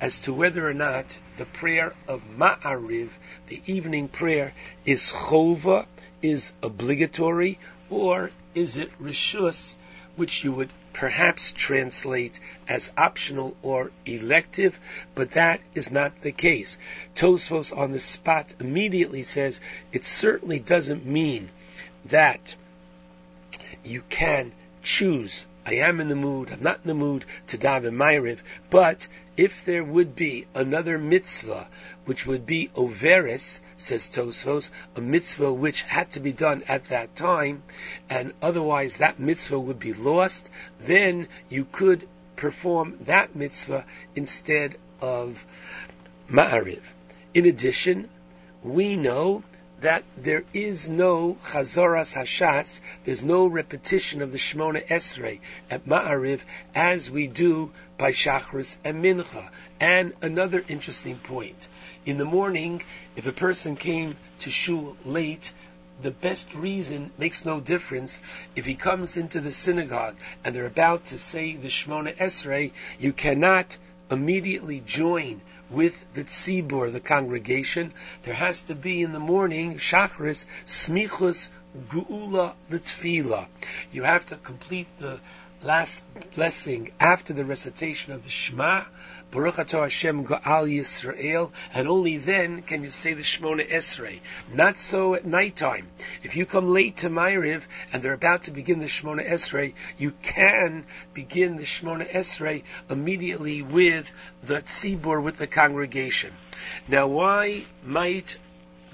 as 0.00 0.20
to 0.20 0.32
whether 0.32 0.68
or 0.68 0.74
not 0.74 1.16
the 1.36 1.44
prayer 1.44 1.92
of 2.06 2.22
Ma'ariv, 2.36 3.10
the 3.48 3.60
evening 3.66 4.08
prayer, 4.08 4.52
is 4.84 5.12
chova, 5.12 5.86
is 6.22 6.52
obligatory, 6.62 7.58
or 7.90 8.30
is 8.54 8.76
it 8.76 8.90
rishus, 9.00 9.76
which 10.16 10.44
you 10.44 10.52
would 10.52 10.70
perhaps 10.98 11.52
translate 11.52 12.40
as 12.66 12.90
optional 12.96 13.56
or 13.62 13.92
elective, 14.04 14.80
but 15.14 15.30
that 15.30 15.60
is 15.72 15.92
not 15.92 16.20
the 16.22 16.32
case. 16.32 16.76
Tosfos 17.14 17.70
on 17.70 17.92
the 17.92 18.00
spot 18.00 18.52
immediately 18.58 19.22
says 19.22 19.60
it 19.92 20.02
certainly 20.02 20.58
doesn't 20.58 21.06
mean 21.06 21.50
that 22.06 22.56
you 23.84 24.02
can 24.10 24.50
choose 24.82 25.46
I 25.68 25.74
am 25.74 26.00
in 26.00 26.08
the 26.08 26.16
mood, 26.16 26.50
I'm 26.50 26.62
not 26.62 26.80
in 26.82 26.88
the 26.88 26.94
mood 26.94 27.26
to 27.48 27.58
daven 27.58 27.92
Ma'ariv, 27.92 28.38
but 28.70 29.06
if 29.36 29.66
there 29.66 29.84
would 29.84 30.16
be 30.16 30.46
another 30.54 30.96
mitzvah, 30.96 31.68
which 32.08 32.26
would 32.26 32.46
be 32.46 32.70
overis, 32.74 33.60
says 33.76 34.08
Tosfos, 34.08 34.70
a 34.96 35.00
mitzvah 35.02 35.52
which 35.52 35.82
had 35.82 36.10
to 36.10 36.20
be 36.20 36.32
done 36.32 36.62
at 36.66 36.86
that 36.86 37.14
time, 37.14 37.62
and 38.08 38.32
otherwise 38.40 38.96
that 38.96 39.20
mitzvah 39.20 39.58
would 39.58 39.78
be 39.78 39.92
lost, 39.92 40.48
then 40.80 41.28
you 41.50 41.66
could 41.70 42.08
perform 42.34 42.96
that 43.02 43.36
mitzvah 43.36 43.84
instead 44.16 44.78
of 45.02 45.44
Ma'ariv. 46.30 46.80
In 47.34 47.44
addition, 47.44 48.08
we 48.62 48.96
know 48.96 49.42
that 49.80 50.02
there 50.16 50.44
is 50.52 50.88
no 50.88 51.36
chazoras 51.44 52.16
hashatz, 52.16 52.80
there's 53.04 53.22
no 53.22 53.46
repetition 53.46 54.22
of 54.22 54.32
the 54.32 54.38
Shmona 54.38 54.84
Esrei 54.88 55.40
at 55.70 55.86
Ma'ariv 55.86 56.40
as 56.74 57.10
we 57.10 57.26
do 57.26 57.70
by 57.96 58.12
Shachris 58.12 58.76
and 58.82 59.04
Mincha. 59.04 59.48
And 59.78 60.14
another 60.20 60.64
interesting 60.68 61.16
point. 61.16 61.68
In 62.08 62.16
the 62.16 62.24
morning, 62.24 62.80
if 63.16 63.26
a 63.26 63.32
person 63.32 63.76
came 63.76 64.16
to 64.38 64.50
shul 64.50 64.96
late, 65.04 65.52
the 66.00 66.10
best 66.10 66.54
reason 66.54 67.10
makes 67.18 67.44
no 67.44 67.60
difference. 67.60 68.22
If 68.56 68.64
he 68.64 68.76
comes 68.76 69.18
into 69.18 69.42
the 69.42 69.52
synagogue 69.52 70.16
and 70.42 70.54
they're 70.54 70.64
about 70.64 71.04
to 71.08 71.18
say 71.18 71.54
the 71.54 71.68
Shmona 71.68 72.16
Esrei, 72.16 72.72
you 72.98 73.12
cannot 73.12 73.76
immediately 74.10 74.80
join 74.80 75.42
with 75.68 76.02
the 76.14 76.24
tzibur, 76.24 76.90
the 76.90 77.00
congregation. 77.00 77.92
There 78.22 78.32
has 78.32 78.62
to 78.62 78.74
be 78.74 79.02
in 79.02 79.12
the 79.12 79.20
morning, 79.20 79.76
shachris, 79.76 80.46
smichus 80.64 81.50
guula 81.90 82.54
l'tfila. 82.70 83.48
You 83.92 84.04
have 84.04 84.24
to 84.28 84.36
complete 84.36 84.88
the 84.98 85.20
last 85.62 86.02
blessing 86.34 86.90
after 87.00 87.32
the 87.32 87.44
recitation 87.44 88.12
of 88.12 88.22
the 88.22 88.30
Shema, 88.30 88.84
Baruch 89.30 89.56
Atah 89.56 89.82
Hashem 89.82 90.24
Ga'al 90.24 90.70
Yisrael, 90.70 91.52
and 91.74 91.86
only 91.86 92.16
then 92.16 92.62
can 92.62 92.82
you 92.82 92.88
say 92.88 93.12
the 93.12 93.22
Shemona 93.22 93.68
Esrei. 93.70 94.20
Not 94.54 94.78
so 94.78 95.14
at 95.14 95.26
nighttime. 95.26 95.86
If 96.22 96.34
you 96.34 96.46
come 96.46 96.72
late 96.72 96.98
to 96.98 97.10
Ma'ariv 97.10 97.62
and 97.92 98.02
they're 98.02 98.14
about 98.14 98.44
to 98.44 98.50
begin 98.50 98.78
the 98.78 98.86
Shemona 98.86 99.28
Esrei, 99.28 99.74
you 99.98 100.12
can 100.22 100.86
begin 101.12 101.56
the 101.56 101.64
Shemona 101.64 102.10
Esrei 102.10 102.62
immediately 102.88 103.60
with 103.60 104.10
the 104.42 104.62
Tzibur, 104.62 105.22
with 105.22 105.36
the 105.36 105.46
congregation. 105.46 106.32
Now 106.88 107.06
why 107.08 107.64
might 107.84 108.38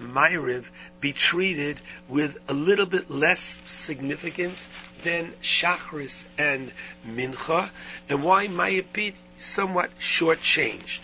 Ma'ariv 0.01 0.65
be 1.01 1.13
treated 1.13 1.81
with 2.09 2.37
a 2.49 2.53
little 2.53 2.87
bit 2.87 3.09
less 3.09 3.59
significance 3.65 4.69
than 5.05 5.33
Shachris 5.43 6.27
and 6.37 6.73
Mincha, 7.07 7.71
and 8.09 8.25
why 8.25 8.49
might 8.49 8.75
it 8.75 8.93
be 8.93 9.15
somewhat 9.39 9.99
shortchanged? 9.99 11.01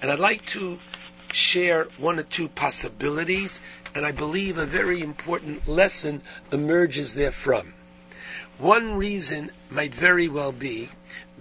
And 0.00 0.10
I'd 0.10 0.18
like 0.18 0.44
to 0.46 0.78
share 1.32 1.84
one 1.98 2.18
or 2.18 2.22
two 2.22 2.48
possibilities, 2.48 3.60
and 3.94 4.06
I 4.06 4.12
believe 4.12 4.58
a 4.58 4.66
very 4.66 5.00
important 5.00 5.68
lesson 5.68 6.22
emerges 6.50 7.14
therefrom. 7.14 7.74
One 8.58 8.96
reason 8.96 9.50
might 9.70 9.94
very 9.94 10.28
well 10.28 10.52
be 10.52 10.88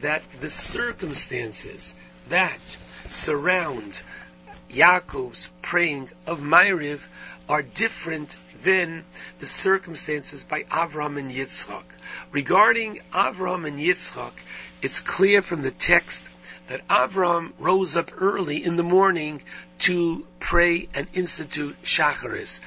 that 0.01 0.21
the 0.41 0.49
circumstances 0.49 1.95
that 2.27 2.59
surround 3.07 4.01
Yaakov's 4.69 5.49
praying 5.61 6.09
of 6.27 6.39
Ma'ariv 6.39 6.99
are 7.47 7.61
different 7.61 8.35
than 8.63 9.05
the 9.39 9.45
circumstances 9.45 10.43
by 10.43 10.63
Avraham 10.63 11.17
and 11.17 11.31
Yitzchak. 11.31 11.83
Regarding 12.31 12.99
Avraham 13.13 13.65
and 13.65 13.79
Yitzchak, 13.79 14.33
it's 14.85 14.99
clear 14.99 15.41
from 15.41 15.63
the 15.63 15.71
text 15.71 16.29
that 16.67 16.87
Avram 16.87 17.53
rose 17.57 17.95
up 17.95 18.11
early 18.21 18.63
in 18.63 18.75
the 18.75 18.83
morning 18.83 19.41
to 19.79 20.27
pray 20.39 20.87
and 20.93 21.07
institute 21.15 21.75
Shacharis. 21.81 22.59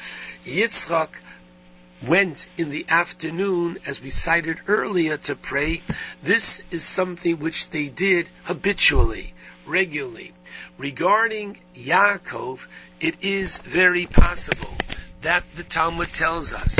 Yitzchak 0.44 1.10
went 2.04 2.48
in 2.56 2.70
the 2.70 2.86
afternoon, 2.88 3.78
as 3.86 4.02
we 4.02 4.10
cited 4.10 4.58
earlier, 4.66 5.16
to 5.16 5.36
pray. 5.36 5.80
This 6.20 6.60
is 6.72 6.82
something 6.82 7.38
which 7.38 7.70
they 7.70 7.86
did 7.86 8.28
habitually, 8.42 9.32
regularly. 9.64 10.32
Regarding 10.76 11.56
Yaakov, 11.76 12.66
it 13.00 13.22
is 13.22 13.58
very 13.58 14.06
possible 14.06 14.77
that 15.22 15.44
the 15.56 15.64
Talmud 15.64 16.12
tells 16.12 16.52
us, 16.52 16.76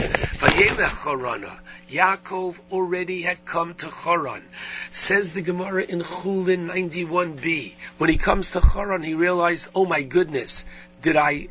Yaakov 1.91 2.57
already 2.70 3.23
had 3.23 3.44
come 3.44 3.75
to 3.75 3.86
Choron. 3.86 4.42
Says 4.91 5.33
the 5.33 5.41
Gemara 5.42 5.83
in 5.83 6.00
Chulin 6.00 6.68
91b. 6.68 7.75
When 7.97 8.10
he 8.10 8.18
comes 8.18 8.52
to 8.52 8.60
Choron, 8.60 9.05
he 9.05 9.15
realized, 9.15 9.70
oh 9.75 9.86
my 9.86 10.02
goodness, 10.02 10.65
did 11.02 11.17
I 11.17 11.49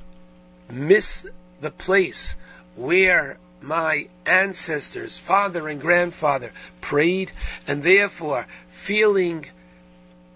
miss 0.70 1.26
the 1.60 1.72
place 1.72 2.36
where 2.76 3.38
my 3.62 4.08
ancestors, 4.26 5.18
father 5.18 5.68
and 5.68 5.82
grandfather, 5.82 6.52
prayed, 6.80 7.32
and 7.68 7.82
therefore 7.82 8.48
feeling 8.70 9.46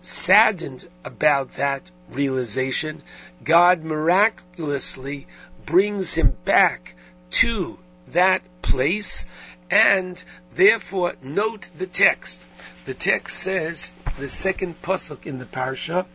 saddened 0.02 0.88
about 1.06 1.52
that 1.52 1.90
realization, 2.10 3.02
God 3.44 3.84
miraculously 3.84 5.28
brings 5.72 6.14
him 6.14 6.36
back 6.44 6.96
to 7.30 7.80
that 8.10 8.42
place 8.62 9.26
and 9.70 10.22
therefore 10.54 11.16
note 11.24 11.70
the 11.78 11.88
text. 11.88 12.46
The 12.84 12.94
text 12.94 13.40
says, 13.40 13.94
the 14.20 14.28
second 14.28 14.82
pasuk 14.82 15.26
in 15.26 15.40
the 15.40 15.46
parsha, 15.46 16.06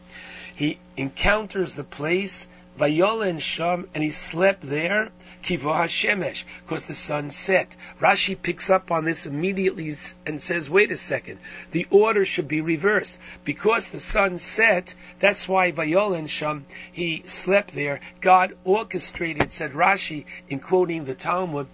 he 0.55 0.79
encounters 0.99 1.75
the 1.75 1.85
place, 1.85 2.47
Vayolen 2.79 3.41
Sham, 3.41 3.89
and 3.95 4.05
he 4.05 4.11
slept 4.11 4.61
there, 4.61 5.09
Kivo 5.47 5.73
Hashemesh, 5.73 6.43
because 6.65 6.85
the 6.87 6.95
sun 6.95 7.31
set. 7.31 7.77
Rashi 8.01 8.35
picks 8.41 8.69
up 8.69 8.91
on 8.91 9.05
this 9.05 9.27
immediately 9.27 9.95
and 10.27 10.41
says, 10.41 10.69
wait 10.69 10.91
a 10.91 10.97
second, 10.97 11.39
the 11.71 11.87
order 11.89 12.25
should 12.25 12.49
be 12.49 12.61
reversed. 12.61 13.17
Because 13.45 13.87
the 13.87 14.01
sun 14.01 14.41
set, 14.41 14.95
that's 15.21 15.49
why 15.49 15.71
Vayolen 15.71 16.29
Sham, 16.29 16.67
he 16.91 17.23
slept 17.27 17.73
there. 17.73 18.01
God 18.21 18.57
orchestrated, 18.65 19.53
said 19.53 19.73
Rashi, 19.73 20.25
in 20.49 20.59
quoting 20.59 21.05
the 21.05 21.15
Talmud, 21.15 21.69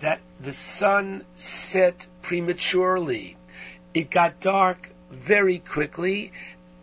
that 0.00 0.20
the 0.38 0.52
sun 0.52 1.24
set 1.34 2.06
prematurely. 2.20 3.38
It 3.94 4.10
got 4.10 4.40
dark 4.40 4.90
very 5.10 5.60
quickly, 5.60 6.32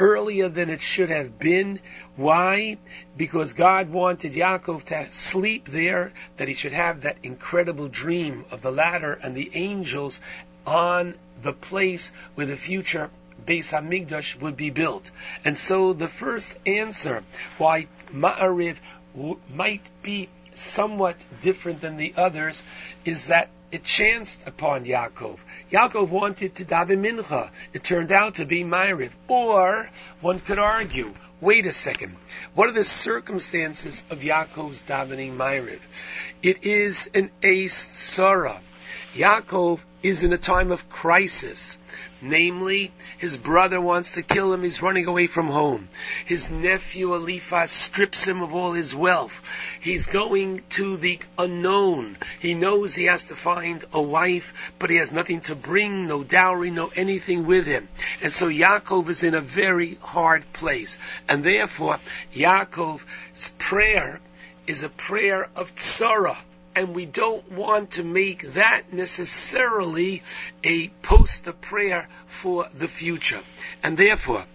earlier 0.01 0.49
than 0.49 0.71
it 0.71 0.81
should 0.81 1.11
have 1.11 1.37
been. 1.37 1.79
Why? 2.15 2.77
Because 3.15 3.53
God 3.53 3.89
wanted 3.89 4.33
Yaakov 4.33 4.83
to 4.85 5.11
sleep 5.11 5.67
there, 5.69 6.11
that 6.37 6.47
he 6.47 6.55
should 6.55 6.71
have 6.73 7.01
that 7.01 7.17
incredible 7.21 7.87
dream 7.87 8.43
of 8.49 8.63
the 8.63 8.71
ladder 8.71 9.13
and 9.13 9.35
the 9.35 9.51
angels 9.53 10.19
on 10.65 11.13
the 11.43 11.53
place 11.53 12.11
where 12.33 12.47
the 12.47 12.57
future 12.57 13.11
Beis 13.45 13.71
Hamikdash 13.71 14.39
would 14.41 14.57
be 14.57 14.71
built. 14.71 15.11
And 15.45 15.57
so 15.57 15.93
the 15.93 16.07
first 16.07 16.57
answer 16.65 17.23
why 17.59 17.87
Ma'ariv 18.11 18.77
w- 19.15 19.39
might 19.53 19.87
be 20.01 20.29
somewhat 20.53 21.23
different 21.41 21.81
than 21.81 21.97
the 21.97 22.13
others 22.17 22.63
is 23.05 23.27
that 23.27 23.49
it 23.71 23.83
chanced 23.83 24.41
upon 24.45 24.85
Yaakov. 24.85 25.37
Yaakov 25.71 26.09
wanted 26.09 26.55
to 26.55 26.65
daven 26.65 27.01
mincha. 27.01 27.49
It 27.73 27.83
turned 27.83 28.11
out 28.11 28.35
to 28.35 28.45
be 28.45 28.63
Ma'ariv. 28.63 29.11
Or 29.27 29.89
one 30.19 30.39
could 30.39 30.59
argue, 30.59 31.13
wait 31.39 31.65
a 31.65 31.71
second, 31.71 32.15
what 32.53 32.69
are 32.69 32.73
the 32.73 32.83
circumstances 32.83 34.03
of 34.09 34.19
Yaakov's 34.19 34.83
davening 34.83 35.37
Ma'ariv? 35.37 35.79
It 36.41 36.63
is 36.63 37.09
an 37.13 37.31
eis 37.43 37.73
tzara. 37.73 38.59
Yaakov 39.15 39.79
is 40.03 40.23
in 40.23 40.33
a 40.33 40.37
time 40.37 40.71
of 40.71 40.89
crisis. 40.89 41.77
Namely, 42.21 42.91
his 43.17 43.37
brother 43.37 43.81
wants 43.81 44.13
to 44.13 44.21
kill 44.21 44.53
him, 44.53 44.63
he's 44.63 44.81
running 44.81 45.07
away 45.07 45.27
from 45.27 45.47
home. 45.47 45.89
His 46.25 46.51
nephew 46.51 47.15
Eliphaz 47.15 47.71
strips 47.71 48.27
him 48.27 48.41
of 48.41 48.53
all 48.53 48.73
his 48.73 48.95
wealth. 48.95 49.49
He's 49.79 50.07
going 50.07 50.63
to 50.71 50.97
the 50.97 51.19
unknown. 51.37 52.17
He 52.39 52.53
knows 52.53 52.95
he 52.95 53.05
has 53.05 53.25
to 53.25 53.35
find 53.35 53.83
a 53.91 54.01
wife, 54.01 54.71
but 54.79 54.89
he 54.89 54.97
has 54.97 55.11
nothing 55.11 55.41
to 55.41 55.55
bring, 55.55 56.07
no 56.07 56.23
dowry, 56.23 56.71
no 56.71 56.91
anything 56.95 57.45
with 57.45 57.65
him. 57.65 57.87
And 58.21 58.31
so 58.31 58.47
Yaakov 58.47 59.09
is 59.09 59.23
in 59.23 59.33
a 59.33 59.41
very 59.41 59.95
hard 59.95 60.51
place. 60.53 60.97
And 61.27 61.43
therefore, 61.43 61.99
Yaakov's 62.33 63.53
prayer 63.57 64.19
is 64.67 64.83
a 64.83 64.89
prayer 64.89 65.49
of 65.55 65.75
tzara, 65.75 66.37
and 66.75 66.95
we 66.95 67.05
don't 67.05 67.51
want 67.51 67.91
to 67.91 68.03
make 68.03 68.53
that 68.53 68.93
necessarily 68.93 70.23
a 70.63 70.87
poster 71.01 71.53
prayer 71.53 72.07
for 72.25 72.67
the 72.73 72.87
future. 72.87 73.41
And 73.83 73.97
therefore, 73.97 74.45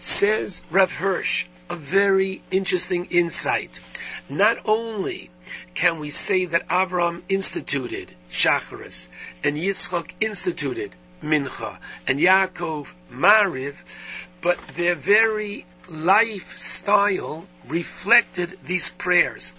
says 0.00 0.62
Rav 0.70 0.92
Hirsch, 0.92 1.46
a 1.70 1.76
very 1.76 2.42
interesting 2.50 3.06
insight. 3.06 3.80
Not 4.28 4.58
only 4.66 5.30
can 5.74 5.98
we 5.98 6.10
say 6.10 6.44
that 6.46 6.66
Abraham 6.70 7.22
instituted 7.28 8.14
Shacharis, 8.30 9.08
and 9.42 9.56
Yitzchak 9.56 10.10
instituted 10.20 10.94
Mincha, 11.22 11.78
and 12.06 12.18
Yaakov 12.18 12.86
Mariv, 13.10 13.74
but 14.40 14.58
their 14.76 14.94
very 14.94 15.64
lifestyle 15.88 17.46
reflected 17.66 18.58
these 18.64 18.90
prayers. 18.90 19.52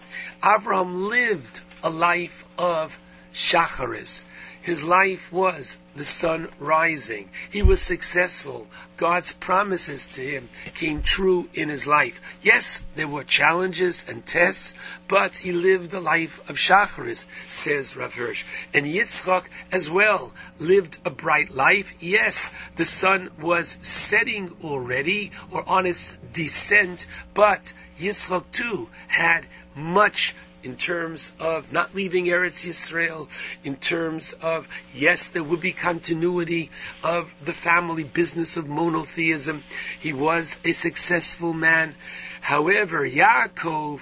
Abraham 0.43 1.07
lived 1.09 1.59
a 1.85 1.89
life 1.89 2.47
of 2.57 2.99
shacharis. 3.31 4.23
His 4.63 4.83
life 4.83 5.31
was 5.31 5.77
the 5.95 6.03
sun 6.03 6.49
rising. 6.57 7.29
He 7.51 7.61
was 7.61 7.79
successful. 7.79 8.67
God's 8.97 9.33
promises 9.33 10.07
to 10.07 10.21
him 10.21 10.49
came 10.73 11.03
true 11.03 11.47
in 11.53 11.69
his 11.69 11.85
life. 11.85 12.19
Yes, 12.41 12.83
there 12.95 13.07
were 13.07 13.23
challenges 13.23 14.03
and 14.09 14.25
tests, 14.25 14.73
but 15.07 15.37
he 15.37 15.51
lived 15.51 15.93
a 15.93 15.99
life 15.99 16.49
of 16.49 16.55
shacharis, 16.57 17.27
says 17.47 17.95
Rav 17.95 18.15
Hirsch. 18.15 18.43
And 18.73 18.87
Yitzchak 18.87 19.45
as 19.71 19.87
well 19.87 20.33
lived 20.57 20.97
a 21.05 21.11
bright 21.11 21.51
life. 21.51 21.93
Yes, 21.99 22.49
the 22.77 22.85
sun 22.85 23.29
was 23.39 23.77
setting 23.81 24.51
already 24.63 25.31
or 25.51 25.69
on 25.69 25.85
its 25.85 26.17
descent, 26.33 27.05
but 27.35 27.71
Yitzchak 27.99 28.49
too 28.51 28.89
had 29.07 29.45
much 29.75 30.33
in 30.65 30.75
terms 30.75 31.31
of 31.39 31.71
not 31.71 31.93
leaving 31.95 32.25
Eretz 32.25 32.65
Yisrael, 32.65 33.27
in 33.63 33.75
terms 33.75 34.33
of, 34.33 34.67
yes, 34.93 35.27
there 35.27 35.43
would 35.43 35.61
be 35.61 35.71
continuity 35.71 36.71
of 37.03 37.33
the 37.43 37.53
family 37.53 38.03
business 38.03 38.57
of 38.57 38.67
monotheism. 38.67 39.63
He 39.99 40.13
was 40.13 40.57
a 40.65 40.71
successful 40.71 41.53
man. 41.53 41.95
However, 42.41 43.07
Yaakov 43.07 44.01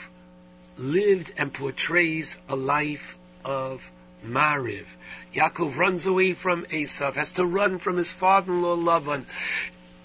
lived 0.78 1.34
and 1.38 1.54
portrays 1.54 2.40
a 2.50 2.56
life 2.56 3.18
of 3.46 3.92
Mariv. 4.26 4.86
Yaakov 5.34 5.78
runs 5.78 6.06
away 6.06 6.34
from 6.34 6.66
Esav, 6.66 7.16
has 7.16 7.34
to 7.34 7.46
run 7.46 7.78
from 7.80 7.98
his 7.98 8.12
father-in-law 8.12 8.78
Lavan. 8.78 9.26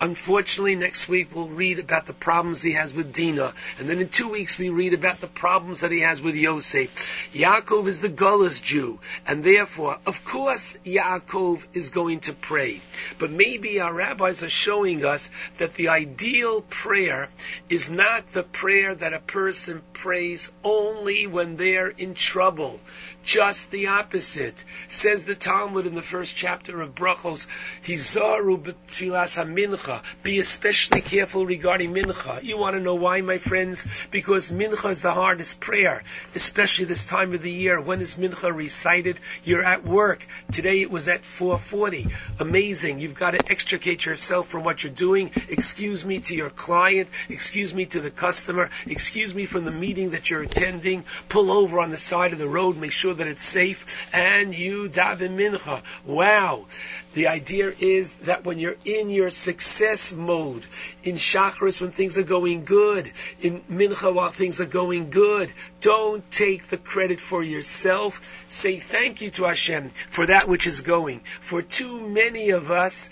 Unfortunately, 0.00 0.76
next 0.76 1.08
week 1.08 1.34
we'll 1.34 1.48
read 1.48 1.80
about 1.80 2.06
the 2.06 2.12
problems 2.12 2.62
he 2.62 2.72
has 2.72 2.94
with 2.94 3.12
Dinah, 3.12 3.52
and 3.78 3.88
then 3.88 4.00
in 4.00 4.08
two 4.08 4.28
weeks 4.28 4.56
we 4.56 4.68
read 4.68 4.94
about 4.94 5.20
the 5.20 5.26
problems 5.26 5.80
that 5.80 5.90
he 5.90 6.00
has 6.00 6.22
with 6.22 6.36
Yosef. 6.36 7.30
Yaakov 7.34 7.88
is 7.88 8.00
the 8.00 8.08
Gullus 8.08 8.62
Jew, 8.62 9.00
and 9.26 9.42
therefore, 9.42 9.98
of 10.06 10.24
course, 10.24 10.78
Yaakov 10.84 11.64
is 11.72 11.88
going 11.90 12.20
to 12.20 12.32
pray. 12.32 12.80
But 13.18 13.32
maybe 13.32 13.80
our 13.80 13.92
rabbis 13.92 14.44
are 14.44 14.48
showing 14.48 15.04
us 15.04 15.30
that 15.56 15.74
the 15.74 15.88
ideal 15.88 16.60
prayer 16.60 17.28
is 17.68 17.90
not 17.90 18.28
the 18.32 18.44
prayer 18.44 18.94
that 18.94 19.12
a 19.12 19.20
person 19.20 19.82
prays 19.94 20.52
only 20.62 21.26
when 21.26 21.56
they're 21.56 21.88
in 21.88 22.14
trouble. 22.14 22.78
Just 23.24 23.70
the 23.70 23.88
opposite. 23.88 24.64
Says 24.88 25.24
the 25.24 25.34
Talmud 25.34 25.86
in 25.86 25.94
the 25.94 26.02
first 26.02 26.34
chapter 26.34 26.80
of 26.80 26.94
Brachos, 26.94 27.46
Hizaru 27.84 28.62
b'tfilas 28.62 29.36
mincha. 29.46 30.02
Be 30.22 30.38
especially 30.38 31.02
careful 31.02 31.44
regarding 31.44 31.92
mincha. 31.92 32.42
You 32.42 32.56
want 32.56 32.76
to 32.76 32.80
know 32.80 32.94
why, 32.94 33.20
my 33.20 33.36
friends? 33.36 33.86
Because 34.10 34.50
mincha 34.50 34.90
is 34.90 35.02
the 35.02 35.12
hardest 35.12 35.60
prayer, 35.60 36.02
especially 36.34 36.86
this 36.86 37.06
time 37.06 37.34
of 37.34 37.42
the 37.42 37.50
year. 37.50 37.78
When 37.80 38.00
is 38.00 38.14
mincha 38.14 38.54
recited? 38.54 39.20
You're 39.44 39.64
at 39.64 39.84
work. 39.84 40.26
Today 40.50 40.80
it 40.80 40.90
was 40.90 41.06
at 41.08 41.22
4:40. 41.22 42.10
Amazing. 42.40 42.98
You've 42.98 43.14
got 43.14 43.32
to 43.32 43.50
extricate 43.50 44.06
yourself 44.06 44.48
from 44.48 44.64
what 44.64 44.82
you're 44.82 44.92
doing. 44.92 45.32
Excuse 45.48 46.02
me 46.04 46.20
to 46.20 46.34
your 46.34 46.50
client. 46.50 47.10
Excuse 47.28 47.74
me 47.74 47.84
to 47.86 48.00
the 48.00 48.10
customer. 48.10 48.70
Excuse 48.86 49.34
me 49.34 49.44
from 49.44 49.66
the 49.66 49.70
meeting 49.70 50.10
that 50.10 50.30
you're 50.30 50.42
attending. 50.42 51.04
Pull 51.28 51.50
over 51.50 51.78
on 51.80 51.90
the 51.90 51.98
side 51.98 52.32
of 52.32 52.38
the 52.38 52.48
road. 52.48 52.78
Make 52.78 52.92
sure 52.92 53.07
that 53.14 53.26
it's 53.26 53.42
safe, 53.42 54.08
and 54.12 54.54
you 54.54 54.88
daven 54.88 55.36
mincha. 55.36 55.82
Wow. 56.04 56.66
The 57.14 57.28
idea 57.28 57.72
is 57.78 58.14
that 58.14 58.44
when 58.44 58.58
you're 58.58 58.76
in 58.84 59.10
your 59.10 59.30
success 59.30 60.12
mode, 60.12 60.64
in 61.02 61.16
shacharis 61.16 61.80
when 61.80 61.90
things 61.90 62.18
are 62.18 62.22
going 62.22 62.64
good, 62.64 63.10
in 63.40 63.62
mincha 63.70 64.12
while 64.14 64.30
things 64.30 64.60
are 64.60 64.66
going 64.66 65.10
good, 65.10 65.52
don't 65.80 66.28
take 66.30 66.68
the 66.68 66.76
credit 66.76 67.20
for 67.20 67.42
yourself. 67.42 68.28
Say 68.46 68.78
thank 68.78 69.20
you 69.20 69.30
to 69.32 69.44
Hashem 69.44 69.90
for 70.08 70.26
that 70.26 70.48
which 70.48 70.66
is 70.66 70.80
going. 70.80 71.20
For 71.40 71.62
too 71.62 72.00
many 72.00 72.50
of 72.50 72.70
us, 72.70 73.10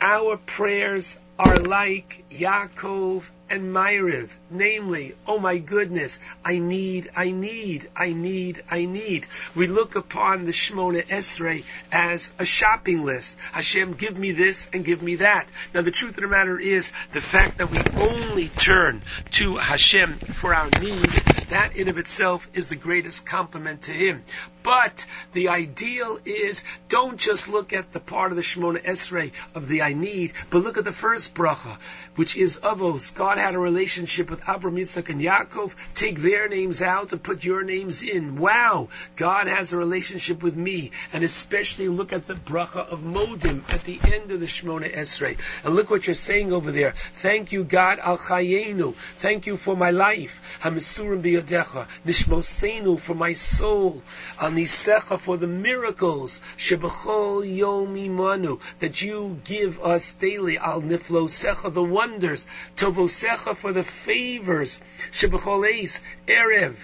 our 0.00 0.36
prayers 0.36 1.18
are 1.38 1.56
like 1.56 2.23
Yaakov 2.38 3.24
and 3.50 3.74
Myriv, 3.74 4.30
namely, 4.50 5.14
oh 5.26 5.38
my 5.38 5.58
goodness, 5.58 6.18
I 6.44 6.58
need, 6.58 7.10
I 7.14 7.30
need, 7.30 7.88
I 7.94 8.12
need, 8.12 8.62
I 8.70 8.86
need. 8.86 9.26
We 9.54 9.66
look 9.66 9.96
upon 9.96 10.46
the 10.46 10.52
Shemona 10.52 11.06
Esrei 11.06 11.64
as 11.92 12.32
a 12.38 12.44
shopping 12.44 13.04
list. 13.04 13.38
Hashem, 13.52 13.94
give 13.94 14.18
me 14.18 14.32
this 14.32 14.70
and 14.72 14.84
give 14.84 15.02
me 15.02 15.16
that. 15.16 15.46
Now 15.74 15.82
the 15.82 15.90
truth 15.90 16.16
of 16.16 16.22
the 16.22 16.28
matter 16.28 16.58
is, 16.58 16.92
the 17.12 17.20
fact 17.20 17.58
that 17.58 17.70
we 17.70 17.78
only 18.00 18.48
turn 18.48 19.02
to 19.32 19.56
Hashem 19.56 20.14
for 20.14 20.54
our 20.54 20.70
needs, 20.80 21.22
that 21.50 21.76
in 21.76 21.88
of 21.88 21.98
itself 21.98 22.48
is 22.54 22.68
the 22.68 22.76
greatest 22.76 23.26
compliment 23.26 23.82
to 23.82 23.92
Him. 23.92 24.24
But 24.62 25.04
the 25.32 25.50
ideal 25.50 26.18
is 26.24 26.64
don't 26.88 27.18
just 27.18 27.48
look 27.48 27.74
at 27.74 27.92
the 27.92 28.00
part 28.00 28.32
of 28.32 28.36
the 28.36 28.42
Shemona 28.42 28.82
Esrei 28.82 29.32
of 29.54 29.68
the 29.68 29.82
I 29.82 29.92
need, 29.92 30.32
but 30.48 30.62
look 30.62 30.78
at 30.78 30.84
the 30.84 30.92
first 30.92 31.34
bracha, 31.34 31.78
which 32.16 32.36
is 32.36 32.58
Avos. 32.58 33.14
God 33.14 33.38
had 33.38 33.54
a 33.54 33.58
relationship 33.58 34.30
with 34.30 34.42
Abraham, 34.42 34.78
Yitzchak, 34.78 35.08
and 35.08 35.20
Yaakov. 35.20 35.74
Take 35.94 36.18
their 36.18 36.48
names 36.48 36.82
out 36.82 37.12
and 37.12 37.22
put 37.22 37.44
your 37.44 37.64
names 37.64 38.02
in. 38.02 38.36
Wow! 38.36 38.88
God 39.16 39.46
has 39.48 39.72
a 39.72 39.76
relationship 39.76 40.42
with 40.42 40.56
me, 40.56 40.90
and 41.12 41.24
especially 41.24 41.88
look 41.88 42.12
at 42.12 42.26
the 42.26 42.34
bracha 42.34 42.86
of 42.86 43.00
Modim 43.00 43.62
at 43.72 43.84
the 43.84 43.98
end 44.12 44.30
of 44.30 44.40
the 44.40 44.46
Shemona 44.46 44.92
Esrei. 44.92 45.38
And 45.64 45.74
look 45.74 45.90
what 45.90 46.06
you're 46.06 46.14
saying 46.14 46.52
over 46.52 46.70
there. 46.70 46.92
Thank 46.92 47.52
you, 47.52 47.64
God, 47.64 47.98
Al 47.98 48.18
Chayenu. 48.18 48.94
Thank 48.94 49.46
you 49.46 49.56
for 49.56 49.76
my 49.76 49.90
life. 49.90 50.58
Hamisurim 50.62 51.22
biyodecha. 51.22 51.86
Nishmosenu 52.06 52.98
for 52.98 53.14
my 53.14 53.32
soul. 53.32 54.02
Al 54.40 54.50
Nisecha 54.50 55.18
for 55.18 55.36
the 55.36 55.46
miracles. 55.46 56.40
Shebachol 56.56 57.56
Yom 57.56 57.94
Imanu. 57.96 58.60
That 58.78 59.02
you 59.02 59.40
give 59.44 59.80
us 59.80 60.12
daily. 60.12 60.58
Al 60.58 60.82
Niflosecha 60.82 61.72
the 61.72 61.82
wonders. 62.04 62.46
Tovosecha 62.76 63.56
for 63.56 63.72
the 63.72 63.82
favors. 63.82 64.80
Shebachol 65.12 65.66
Eis. 65.66 66.00
Erev. 66.26 66.76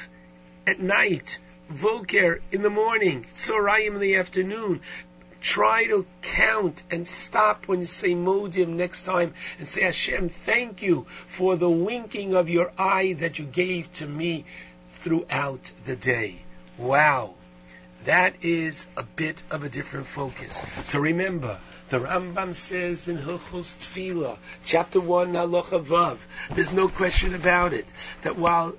At 0.66 0.80
night. 0.80 1.38
Voker 1.70 2.40
in 2.50 2.62
the 2.62 2.70
morning. 2.70 3.26
Tzorayim 3.34 3.94
in 3.94 4.00
the 4.00 4.16
afternoon 4.16 4.80
try 5.40 5.86
to 5.86 6.04
count 6.20 6.82
and 6.90 7.06
stop 7.08 7.66
when 7.66 7.78
you 7.78 7.86
say 7.86 8.10
Modim 8.10 8.68
next 8.76 9.04
time 9.04 9.32
and 9.58 9.66
say, 9.66 9.84
Hashem, 9.84 10.28
thank 10.28 10.82
you 10.82 11.06
for 11.26 11.56
the 11.56 11.70
winking 11.70 12.34
of 12.34 12.50
your 12.50 12.70
eye 12.76 13.14
that 13.20 13.38
you 13.38 13.46
gave 13.46 13.90
to 13.94 14.06
me 14.06 14.44
throughout 14.92 15.70
the 15.86 15.96
day. 15.96 16.36
Wow. 16.76 17.34
That 18.04 18.44
is 18.44 18.88
a 18.98 19.02
bit 19.02 19.42
of 19.50 19.64
a 19.64 19.70
different 19.70 20.06
focus. 20.06 20.62
So 20.82 20.98
remember, 20.98 21.58
the 21.90 21.98
Rambam 21.98 22.54
says 22.54 23.08
in 23.08 23.18
Hilchos 23.18 23.76
Tefillah, 23.76 24.38
chapter 24.64 25.00
1, 25.00 25.32
Halacha 25.32 25.84
Vav, 25.84 26.18
there's 26.54 26.72
no 26.72 26.88
question 26.88 27.34
about 27.34 27.72
it, 27.72 27.92
that 28.22 28.36
while 28.36 28.76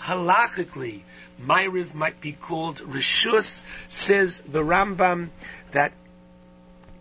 halachically, 0.00 1.02
Myriv 1.40 1.94
might 1.94 2.20
be 2.20 2.32
called 2.32 2.78
Rishus, 2.78 3.62
says 3.88 4.40
the 4.40 4.64
Rambam 4.64 5.28
that 5.70 5.92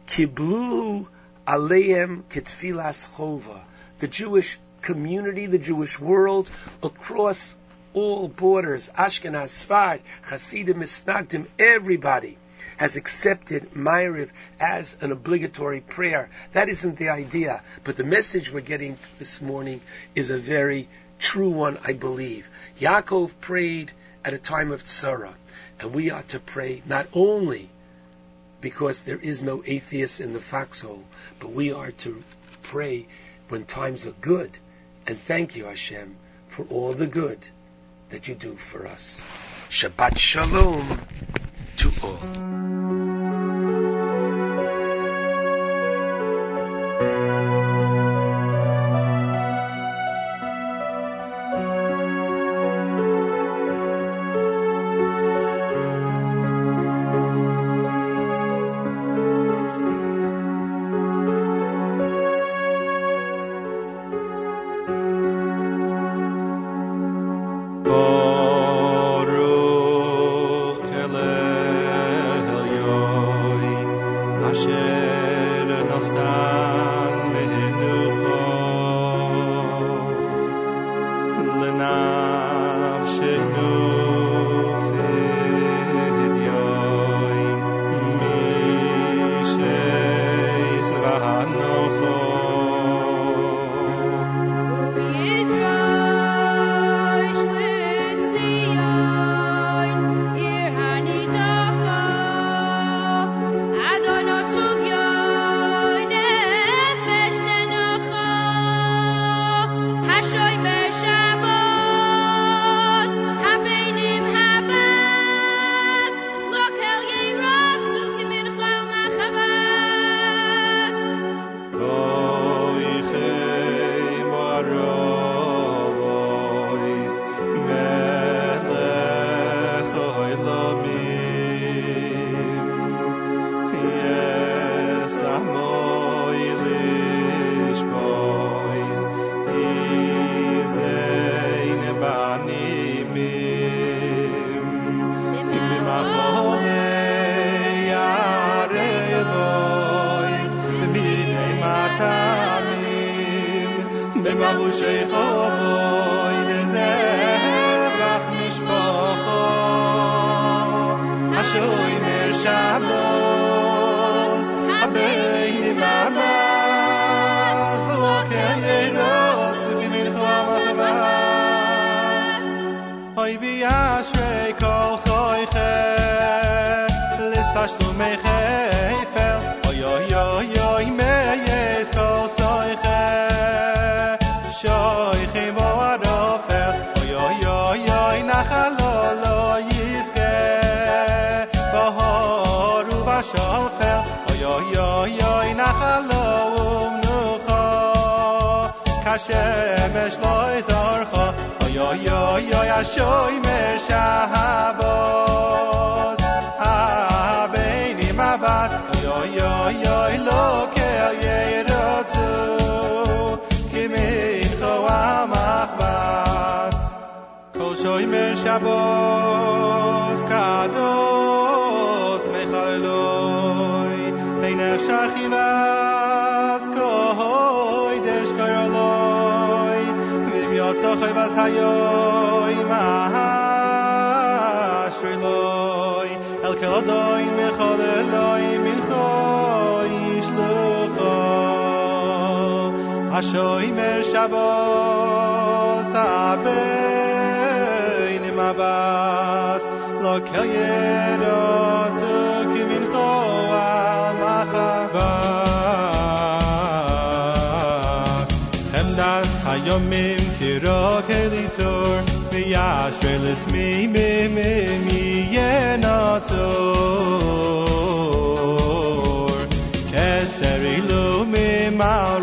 Kiblu 0.06 1.08
Aleim 1.48 2.24
Ketfilas 2.30 3.10
Chova. 3.16 3.62
The 4.00 4.08
Jewish 4.08 4.60
community, 4.82 5.48
the 5.48 5.58
Jewish 5.58 6.00
world, 6.00 6.52
across 6.84 7.58
all 7.96 8.28
borders, 8.28 8.90
Ashkenaz, 8.96 9.66
Sfard, 9.66 10.02
Hasidim, 10.28 10.78
Misnagdim, 10.78 11.48
everybody 11.58 12.38
has 12.78 12.96
accepted 12.96 13.74
Myriv 13.74 14.30
as 14.60 14.98
an 15.02 15.12
obligatory 15.12 15.82
prayer. 15.82 16.30
That 16.54 16.70
isn't 16.70 16.98
the 16.98 17.10
idea, 17.10 17.62
but 17.84 17.96
the 17.96 18.04
message 18.04 18.52
we're 18.52 18.62
getting 18.62 18.98
this 19.20 19.42
morning 19.42 19.82
is 20.16 20.30
a 20.30 20.38
very 20.38 20.88
true 21.20 21.52
one, 21.52 21.78
I 21.84 21.94
believe. 21.94 22.50
Yaakov 22.80 23.32
prayed 23.40 23.92
at 24.26 24.34
a 24.34 24.38
time 24.38 24.72
of 24.72 24.84
tzara, 24.84 25.34
and 25.80 25.94
we 25.94 26.12
are 26.12 26.24
to 26.24 26.40
pray 26.40 26.82
not 26.86 27.08
only 27.14 27.70
because 28.62 29.02
there 29.02 29.18
is 29.18 29.42
no 29.42 29.62
atheist 29.66 30.22
in 30.22 30.34
the 30.34 30.40
foxhole, 30.40 31.04
but 31.40 31.52
we 31.52 31.74
are 31.74 31.92
to 31.92 32.24
pray 32.62 33.06
when 33.50 33.66
times 33.66 34.08
are 34.08 34.16
good, 34.22 34.58
and 35.06 35.18
thank 35.18 35.56
you, 35.56 35.66
Hashem, 35.66 36.16
for 36.48 36.66
all 36.70 36.94
the 36.94 37.08
good 37.08 37.48
that 38.10 38.28
you 38.28 38.36
do 38.36 38.56
for 38.56 38.88
us. 38.88 39.22
Shabbat 39.70 40.18
Shalom 40.18 41.02
to 41.78 41.92
all. 42.04 42.83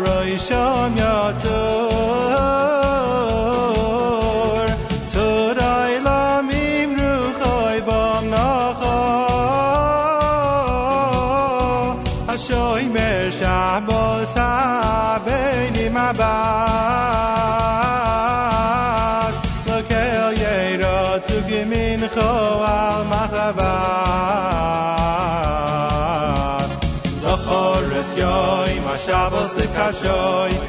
Mal 0.01 0.25
roi 0.25 1.90
mashavos 29.81 30.60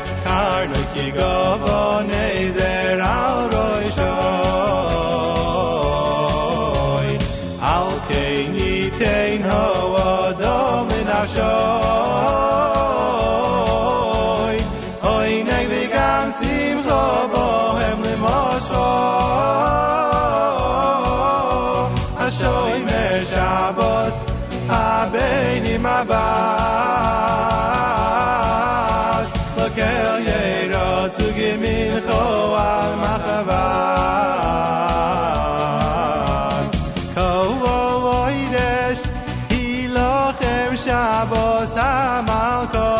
avos 41.23 41.75
amalko 41.77 42.91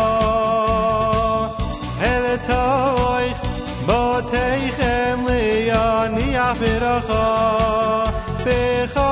el 2.11 2.25
toy 2.47 3.27
boteichem 3.87 5.19
leoni 5.29 6.29
afircho 6.49 7.25
becho 8.45 9.11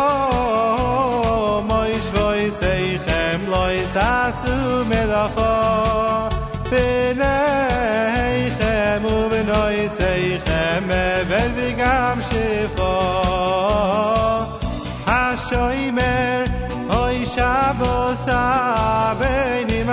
moy 1.69 1.93
shvoy 2.05 2.43
seichem 2.59 3.39
loy 3.53 3.77
sasu 3.93 4.57
melacho 4.91 5.55
beneichem 6.71 7.41
u 9.13 9.17
benoy 9.31 9.77
seichem 9.97 10.85
vel 11.29 11.49
vigam 11.57 12.17
shifo. 12.29 12.95
Ha 15.07 15.23
shoymer 15.47 16.41
oy 17.01 17.17
shabosah 17.35 18.60
machavas 19.11 19.91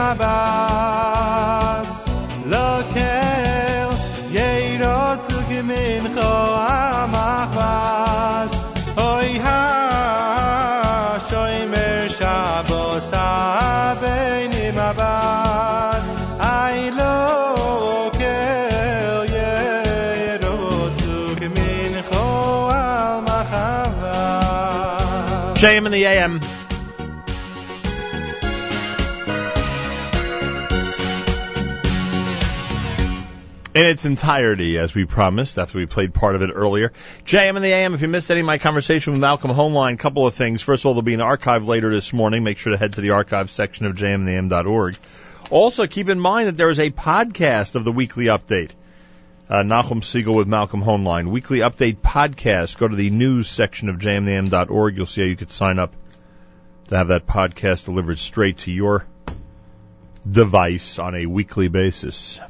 JM 25.59 25.87
in 25.87 25.93
the 25.93 26.05
AM. 26.05 26.38
In 33.79 33.87
its 33.87 34.05
entirety, 34.05 34.77
as 34.77 34.93
we 34.93 35.05
promised, 35.05 35.57
after 35.57 35.79
we 35.79 35.87
played 35.87 36.13
part 36.13 36.35
of 36.35 36.43
it 36.43 36.51
earlier. 36.53 36.93
JM 37.25 37.55
in 37.55 37.63
the 37.63 37.69
AM, 37.69 37.95
if 37.95 38.03
you 38.03 38.09
missed 38.09 38.29
any 38.29 38.41
of 38.41 38.47
my 38.47 38.59
conversation 38.59 39.13
with 39.13 39.21
Malcolm 39.21 39.53
Hoenlein, 39.53 39.95
a 39.95 39.97
couple 39.97 40.27
of 40.27 40.35
things. 40.35 40.63
First 40.63 40.83
of 40.83 40.87
all, 40.87 40.95
there'll 40.95 41.03
be 41.03 41.15
an 41.15 41.21
archive 41.21 41.65
later 41.65 41.89
this 41.93 42.13
morning. 42.13 42.43
Make 42.43 42.59
sure 42.59 42.73
to 42.73 42.77
head 42.77 42.95
to 42.95 43.01
the 43.01 43.11
archive 43.11 43.53
section 43.53 43.87
of 43.87 43.95
jmintheam.org. 43.95 44.97
Also, 45.51 45.87
keep 45.87 46.09
in 46.09 46.19
mind 46.19 46.49
that 46.49 46.57
there 46.57 46.71
is 46.71 46.81
a 46.81 46.91
podcast 46.91 47.77
of 47.77 47.85
the 47.85 47.93
weekly 47.93 48.25
update. 48.25 48.73
Uh, 49.49 49.63
Nachum 49.63 50.03
Segal 50.03 50.35
with 50.35 50.49
Malcolm 50.49 50.83
Hoenlein. 50.83 51.29
Weekly 51.29 51.61
update 51.61 51.99
podcast. 51.99 52.79
Go 52.79 52.89
to 52.89 52.97
the 52.97 53.11
news 53.11 53.47
section 53.47 53.89
of 53.91 53.99
jmintheam.org. 53.99 54.97
You'll 54.97 55.07
see 55.07 55.21
how 55.21 55.29
you 55.29 55.37
could 55.37 55.53
sign 55.53 55.79
up 55.79 55.95
to 56.89 56.97
have 56.97 57.09
that 57.09 57.29
podcast 57.29 57.85
delivered 57.85 58.19
straight 58.19 58.59
to 58.59 58.73
your 58.73 59.07
device 60.29 60.99
on 60.99 61.15
a 61.15 61.27
weekly 61.27 61.69
basis. 61.69 62.41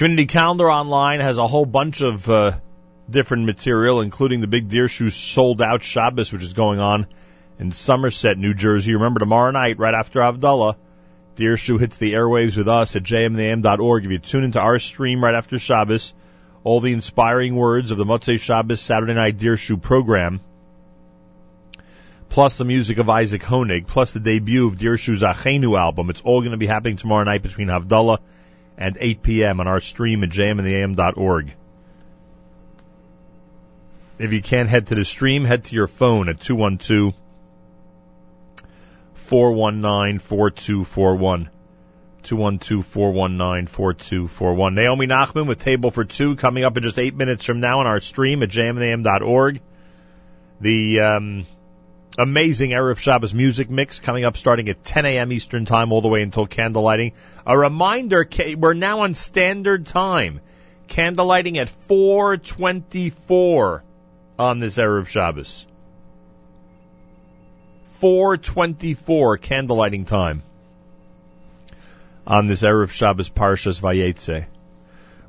Community 0.00 0.24
Calendar 0.24 0.70
Online 0.70 1.20
has 1.20 1.36
a 1.36 1.46
whole 1.46 1.66
bunch 1.66 2.00
of 2.00 2.26
uh, 2.26 2.52
different 3.10 3.44
material, 3.44 4.00
including 4.00 4.40
the 4.40 4.46
Big 4.46 4.66
Dirshu 4.66 5.12
sold 5.12 5.60
out 5.60 5.82
Shabbos, 5.82 6.32
which 6.32 6.42
is 6.42 6.54
going 6.54 6.80
on 6.80 7.06
in 7.58 7.70
Somerset, 7.70 8.38
New 8.38 8.54
Jersey. 8.54 8.94
Remember, 8.94 9.20
tomorrow 9.20 9.50
night, 9.50 9.78
right 9.78 9.92
after 9.92 10.20
Havdalah, 10.20 10.76
Dirshu 11.36 11.78
hits 11.78 11.98
the 11.98 12.14
airwaves 12.14 12.56
with 12.56 12.66
us 12.66 12.96
at 12.96 13.02
jmintheam.org. 13.02 14.06
If 14.06 14.10
you 14.10 14.18
tune 14.18 14.44
into 14.44 14.58
our 14.58 14.78
stream 14.78 15.22
right 15.22 15.34
after 15.34 15.58
Shabbos, 15.58 16.14
all 16.64 16.80
the 16.80 16.94
inspiring 16.94 17.54
words 17.54 17.90
of 17.90 17.98
the 17.98 18.06
Motzei 18.06 18.40
Shabbos 18.40 18.80
Saturday 18.80 19.12
Night 19.12 19.36
Dirshu 19.36 19.82
program, 19.82 20.40
plus 22.30 22.56
the 22.56 22.64
music 22.64 22.96
of 22.96 23.10
Isaac 23.10 23.42
Honig, 23.42 23.86
plus 23.86 24.14
the 24.14 24.20
debut 24.20 24.66
of 24.66 24.78
Dirshu's 24.78 25.20
Achenu 25.20 25.78
album. 25.78 26.08
It's 26.08 26.22
all 26.22 26.40
going 26.40 26.52
to 26.52 26.56
be 26.56 26.66
happening 26.66 26.96
tomorrow 26.96 27.24
night 27.24 27.42
between 27.42 27.68
Havdalah 27.68 28.20
and 28.80 28.96
8 28.98 29.22
p.m. 29.22 29.60
on 29.60 29.68
our 29.68 29.80
stream 29.80 30.24
at 30.24 30.30
jmintheam.org. 30.30 31.54
If 34.18 34.32
you 34.32 34.42
can't 34.42 34.68
head 34.68 34.88
to 34.88 34.94
the 34.94 35.04
stream, 35.04 35.44
head 35.44 35.64
to 35.64 35.74
your 35.74 35.86
phone 35.86 36.28
at 36.28 36.40
212 36.40 37.14
419 39.14 40.18
4241. 40.18 41.50
212 42.22 42.86
419 42.86 43.66
4241. 43.66 44.74
Naomi 44.74 45.06
Nachman 45.06 45.46
with 45.46 45.58
Table 45.58 45.90
for 45.90 46.04
Two 46.04 46.36
coming 46.36 46.64
up 46.64 46.76
in 46.76 46.82
just 46.82 46.98
eight 46.98 47.14
minutes 47.14 47.44
from 47.44 47.60
now 47.60 47.80
on 47.80 47.86
our 47.86 48.00
stream 48.00 48.42
at 48.42 48.50
jmintheam.org. 48.50 49.60
The 50.60 51.00
um, 51.00 51.46
amazing 52.18 52.70
Erev 52.70 52.98
Shabbos 52.98 53.34
music 53.34 53.70
mix 53.70 54.00
coming 54.00 54.24
up 54.24 54.36
starting 54.36 54.68
at 54.68 54.84
10 54.84 55.06
a.m. 55.06 55.32
Eastern 55.32 55.64
Time 55.64 55.92
all 55.92 56.02
the 56.02 56.08
way 56.08 56.22
until 56.22 56.46
candlelighting. 56.46 57.12
A 57.46 57.56
reminder, 57.56 58.28
we're 58.56 58.74
now 58.74 59.00
on 59.00 59.14
standard 59.14 59.86
time. 59.86 60.40
Candlelighting 60.88 61.56
at 61.56 61.68
424 61.68 63.84
on 64.38 64.58
this 64.58 64.76
Erev 64.76 65.06
Shabbos. 65.06 65.66
424 68.00 69.38
candlelighting 69.38 70.06
time 70.06 70.42
on 72.26 72.46
this 72.46 72.62
Erev 72.62 72.90
Shabbos 72.90 73.28
Parshas 73.28 73.80
Vayetze. 73.80 74.46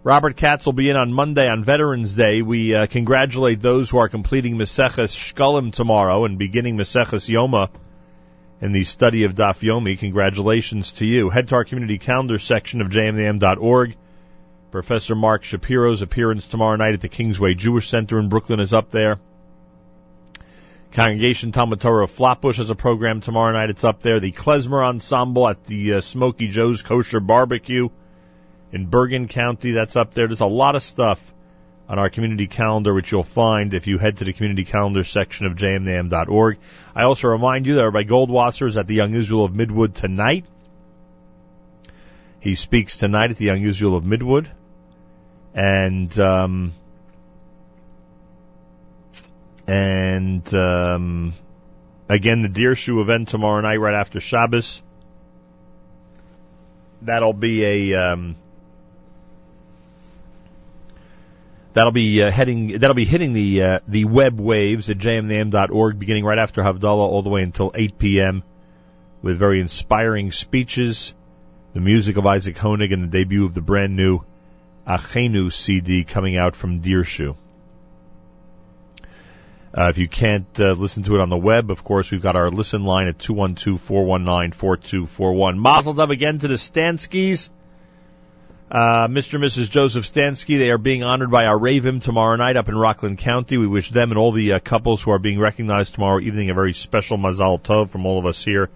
Robert 0.04 0.36
Katz 0.36 0.66
will 0.66 0.74
be 0.74 0.90
in 0.90 0.98
on 0.98 1.14
Monday 1.14 1.48
on 1.48 1.64
Veterans 1.64 2.16
Day. 2.16 2.42
We 2.42 2.74
uh, 2.74 2.88
congratulate 2.88 3.62
those 3.62 3.92
who 3.92 4.00
are 4.00 4.10
completing 4.10 4.58
Maseches 4.58 5.16
Shkalim 5.16 5.72
tomorrow 5.72 6.26
and 6.26 6.40
beginning 6.40 6.76
Maseches 6.76 7.30
Yoma 7.30 7.70
in 8.62 8.72
the 8.72 8.84
study 8.84 9.26
of 9.26 9.36
Daf 9.36 9.60
Yomi. 9.60 10.00
Congratulations 10.00 10.94
to 10.94 11.06
you. 11.06 11.30
Head 11.30 11.50
to 11.50 11.56
our 11.56 11.66
community 11.66 12.00
calendar 12.00 12.40
section 12.40 12.82
of 12.82 12.88
jmintheam.org. 12.88 13.96
Professor 14.72 15.14
Mark 15.14 15.44
Shapiro's 15.44 16.02
appearance 16.02 16.48
tomorrow 16.48 16.78
night 16.78 16.96
at 16.96 17.02
the 17.02 17.10
Kingsway 17.10 17.54
Jewish 17.54 17.88
Center 17.88 18.18
in 18.18 18.28
Brooklyn 18.28 18.60
is 18.60 18.74
up 18.74 18.90
there. 18.90 19.20
Congregation 20.94 21.52
Talmud 21.52 21.80
Torah 21.80 22.06
of 22.06 22.12
Flatbush 22.12 22.58
has 22.58 22.72
a 22.72 22.76
program 22.76 23.22
tomorrow 23.22 23.54
night. 23.54 23.70
It's 23.70 23.84
up 23.84 24.02
there. 24.02 24.20
The 24.20 24.32
Klezmer 24.32 24.84
Ensemble 24.84 25.48
at 25.48 25.64
the 25.66 25.94
uh, 25.96 26.02
Smoky 26.02 26.48
Joe's 26.48 26.82
Kosher 26.82 27.20
Barbecue 27.20 27.90
in 28.72 28.86
Bergen 28.86 29.28
County. 29.28 29.72
That's 29.72 29.96
up 29.96 30.14
there. 30.14 30.28
There's 30.28 30.42
a 30.42 30.46
lot 30.46 30.76
of 30.76 30.84
stuff 30.84 31.20
on 31.92 32.00
our 32.00 32.10
community 32.10 32.48
calendar, 32.48 32.94
which 32.94 33.12
you'll 33.12 33.24
find 33.24 33.74
if 33.74 33.86
you 33.86 33.98
head 33.98 34.18
to 34.18 34.24
the 34.24 34.32
community 34.32 34.64
calendar 34.64 35.04
section 35.04 35.46
of 35.46 35.58
jmintheam.org. 35.58 36.58
I 36.96 37.04
also 37.04 37.28
remind 37.28 37.66
you 37.66 37.76
that 37.76 37.90
Rabbi 37.90 38.04
Goldwasser 38.04 38.68
is 38.68 38.78
at 38.78 38.88
the 38.88 38.96
Young 38.96 39.14
Israel 39.14 39.44
of 39.44 39.52
Midwood 39.52 39.94
tonight. 39.94 40.46
He 42.40 42.56
speaks 42.56 42.96
tonight 42.96 43.32
at 43.32 43.38
the 43.38 43.46
Young 43.46 43.62
Israel 43.62 43.98
of 43.98 44.04
Midwood. 44.04 44.48
And, 45.54 46.18
um, 46.18 46.74
and, 49.68 50.54
um, 50.54 51.34
again, 52.08 52.42
the 52.42 52.48
Dirshu 52.48 53.02
event 53.02 53.28
tomorrow 53.28 53.60
night 53.60 53.82
right 53.82 53.94
after 53.94 54.22
Shabbos. 54.22 54.82
That'll 57.02 57.34
be 57.34 57.66
a, 57.66 58.12
um, 58.12 58.36
That'll 61.74 61.94
be 61.94 62.22
uh, 62.22 62.32
heading. 62.32 62.80
That'll 62.80 62.96
be 62.96 63.06
hitting 63.06 63.32
the 63.32 63.64
uh, 63.64 63.80
the 63.88 64.06
web 64.06 64.40
waves 64.40 64.90
at 64.90 64.98
jmintheam.org, 64.98 65.98
beginning 65.98 66.26
right 66.26 66.38
after 66.38 66.62
Havdalah, 66.62 66.98
all 66.98 67.22
the 67.22 67.30
way 67.30 67.44
until 67.44 67.72
8 67.74 67.98
p.m. 67.98 68.44
with 69.22 69.38
very 69.38 69.62
inspiring 69.62 70.32
speeches, 70.32 71.14
the 71.74 71.80
music 71.80 72.18
of 72.18 72.26
Isaac 72.26 72.58
Honig, 72.58 72.92
and 72.92 73.04
the 73.04 73.08
debut 73.08 73.46
of 73.46 73.54
the 73.54 73.62
brand 73.62 73.96
new 73.96 74.22
Achenu 74.86 75.54
CD 75.54 76.04
coming 76.04 76.36
out 76.36 76.58
from 76.58 76.82
Dirshu. 76.82 77.38
Uh, 79.74 79.88
if 79.88 79.98
you 79.98 80.10
can't 80.10 80.60
uh, 80.60 80.74
listen 80.74 81.04
to 81.04 81.16
it 81.16 81.22
on 81.22 81.30
the 81.30 81.38
web, 81.38 81.72
of 81.72 81.86
course, 81.86 82.12
we've 82.12 82.22
got 82.22 82.36
our 82.36 82.50
listen 82.50 82.84
line 82.84 83.08
at 83.08 83.18
212-419-4241. 83.20 85.58
Mazel 85.58 85.94
tov 85.94 86.10
again 86.10 86.40
to 86.40 86.50
the 86.50 86.56
Stanskis. 86.56 87.50
Uh, 88.72 89.10
Mr. 89.10 89.34
and 89.34 89.44
Mrs. 89.44 89.70
Joseph 89.70 90.06
Stansky, 90.06 90.58
they 90.58 90.72
are 90.72 90.78
being 90.78 91.04
honored 91.04 91.30
by 91.30 91.46
our 91.46 91.60
Ravim 91.60 92.02
tomorrow 92.02 92.38
night 92.38 92.56
up 92.56 92.70
in 92.70 92.78
Rockland 92.78 93.18
County. 93.18 93.58
We 93.58 93.68
wish 93.68 93.90
them 93.90 94.12
and 94.12 94.18
all 94.18 94.32
the 94.32 94.54
uh, 94.54 94.60
couples 94.60 95.04
who 95.04 95.12
are 95.12 95.20
being 95.20 95.40
recognized 95.40 95.94
tomorrow 95.94 96.22
evening 96.22 96.50
a 96.50 96.54
very 96.54 96.72
special 96.72 97.18
Mazal 97.18 97.62
Tov 97.62 97.90
from 97.90 98.06
all 98.06 98.18
of 98.18 98.26
us 98.26 98.42
here 98.42 98.70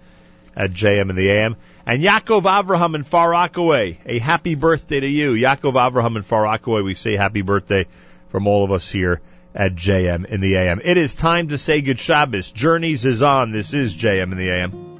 at 0.54 0.72
JM 0.72 1.08
in 1.08 1.16
the 1.16 1.30
AM. 1.30 1.56
And 1.86 2.02
Yaakov 2.02 2.42
Avraham 2.42 2.94
in 2.94 3.04
Far 3.04 3.30
Rockaway, 3.30 3.98
a 4.04 4.18
happy 4.18 4.54
birthday 4.54 5.00
to 5.00 5.08
you. 5.08 5.32
Yaakov 5.32 5.72
Avraham 5.72 6.16
in 6.16 6.22
Far 6.22 6.42
Rockaway, 6.42 6.82
we 6.82 6.92
say 6.92 7.16
happy 7.16 7.40
birthday 7.40 7.86
from 8.28 8.46
all 8.46 8.64
of 8.64 8.72
us 8.72 8.90
here 8.90 9.22
at 9.54 9.76
JM 9.76 10.26
in 10.26 10.42
the 10.42 10.56
AM. 10.56 10.82
It 10.84 10.98
is 10.98 11.14
time 11.14 11.48
to 11.48 11.56
say 11.56 11.80
good 11.80 11.98
Shabbos. 11.98 12.50
Journeys 12.50 13.06
is 13.06 13.22
on. 13.22 13.50
This 13.50 13.72
is 13.72 13.96
JM 13.96 14.30
in 14.30 14.36
the 14.36 14.50
AM. 14.50 14.95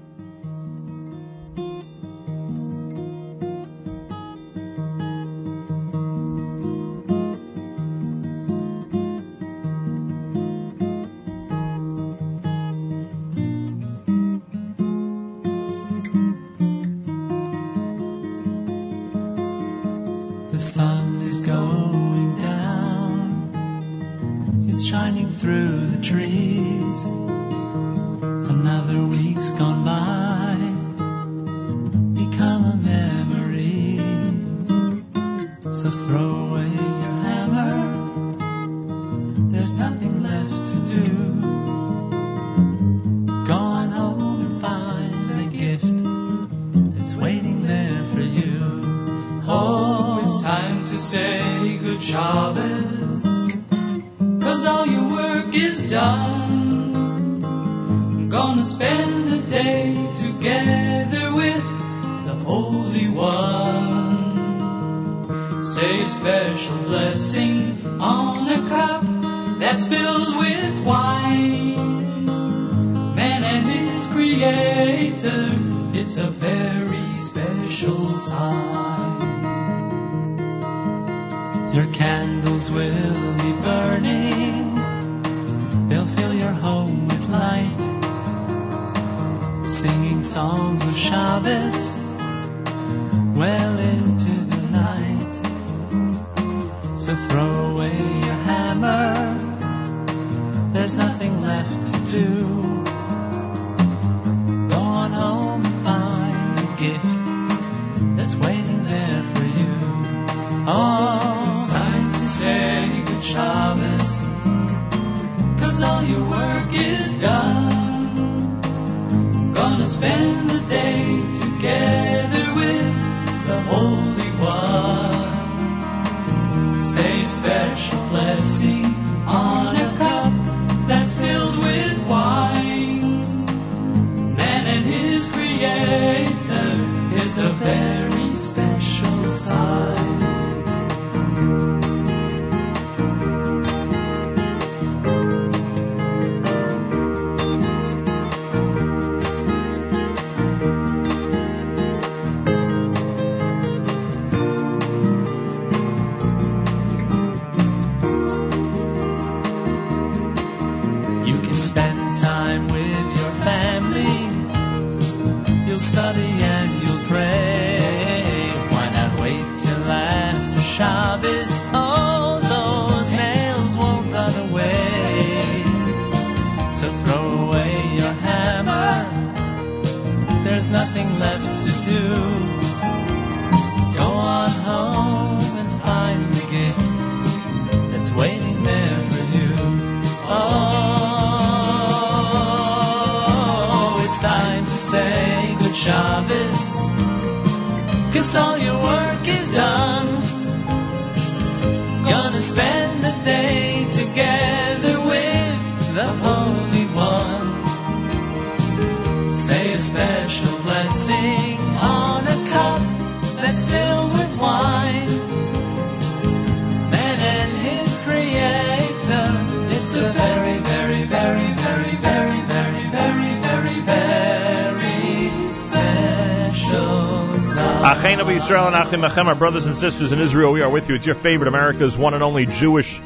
Achim 229.05 229.39
brothers 229.39 229.66
and 229.66 229.76
sisters 229.76 230.12
in 230.12 230.20
Israel, 230.20 230.52
we 230.52 230.62
are 230.62 230.70
with 230.70 230.89
you. 230.89 230.94
It's 230.94 231.07
your 231.07 231.15
favorite 231.15 231.49
America's 231.49 231.99
one 231.99 232.15
and 232.15 232.23
only 232.23 232.47
Jewish 232.47 233.00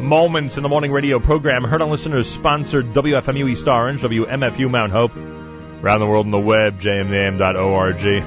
Moments 0.00 0.56
in 0.56 0.62
the 0.62 0.68
Morning 0.68 0.92
radio 0.92 1.18
program. 1.18 1.64
Heard 1.64 1.82
on 1.82 1.90
listeners 1.90 2.28
sponsored 2.28 2.92
WFMU 2.92 3.48
East 3.48 3.68
Orange, 3.68 4.00
WMFU 4.00 4.70
Mount 4.70 4.92
Hope, 4.92 5.14
around 5.14 6.00
the 6.00 6.06
world 6.06 6.26
on 6.26 6.32
the 6.32 6.38
web, 6.38 6.80
jmintheam.org. 6.80 8.24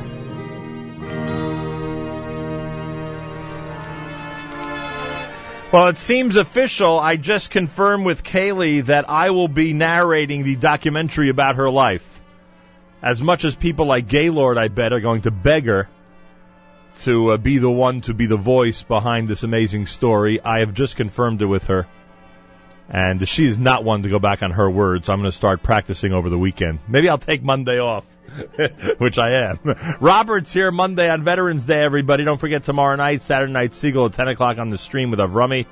Well, 5.71 5.87
it 5.87 5.97
seems 5.97 6.35
official. 6.35 6.99
I 6.99 7.17
just 7.17 7.51
confirmed 7.51 8.05
with 8.05 8.23
Kaylee 8.23 8.85
that 8.85 9.09
I 9.09 9.31
will 9.31 9.47
be 9.47 9.73
narrating 9.73 10.43
the 10.43 10.55
documentary 10.55 11.29
about 11.29 11.55
her 11.55 11.69
life. 11.69 12.21
As 13.01 13.21
much 13.21 13.43
as 13.43 13.55
people 13.55 13.85
like 13.85 14.07
Gaylord, 14.07 14.57
I 14.57 14.67
bet, 14.67 14.93
are 14.93 14.99
going 14.99 15.23
to 15.23 15.31
beg 15.31 15.65
her 15.65 15.89
to 17.01 17.31
uh, 17.31 17.37
be 17.37 17.57
the 17.57 17.69
one 17.69 18.01
to 18.01 18.13
be 18.13 18.25
the 18.25 18.37
voice 18.37 18.83
behind 18.83 19.27
this 19.27 19.43
amazing 19.43 19.87
story, 19.87 20.41
I 20.41 20.59
have 20.59 20.73
just 20.73 20.95
confirmed 20.95 21.41
it 21.41 21.45
with 21.45 21.65
her. 21.65 21.87
And 22.89 23.27
she 23.27 23.45
is 23.45 23.57
not 23.57 23.83
one 23.83 24.03
to 24.03 24.09
go 24.09 24.19
back 24.19 24.43
on 24.43 24.51
her 24.51 24.69
word, 24.69 25.05
so 25.05 25.13
I'm 25.13 25.19
going 25.19 25.31
to 25.31 25.35
start 25.35 25.63
practicing 25.63 26.13
over 26.13 26.29
the 26.29 26.37
weekend. 26.37 26.79
Maybe 26.87 27.09
I'll 27.09 27.17
take 27.17 27.41
Monday 27.41 27.79
off, 27.79 28.03
which 28.97 29.17
I 29.17 29.49
am. 29.49 29.59
Robert's 29.99 30.53
here 30.53 30.71
Monday 30.71 31.09
on 31.09 31.23
Veterans 31.23 31.65
Day, 31.65 31.81
everybody. 31.81 32.23
Don't 32.23 32.39
forget 32.39 32.63
tomorrow 32.63 32.95
night, 32.95 33.21
Saturday 33.21 33.53
night, 33.53 33.71
Segal 33.71 34.07
at 34.07 34.13
10 34.13 34.27
o'clock 34.27 34.57
on 34.57 34.69
the 34.69 34.77
stream 34.77 35.11
with 35.11 35.19
Avrami. 35.19 35.65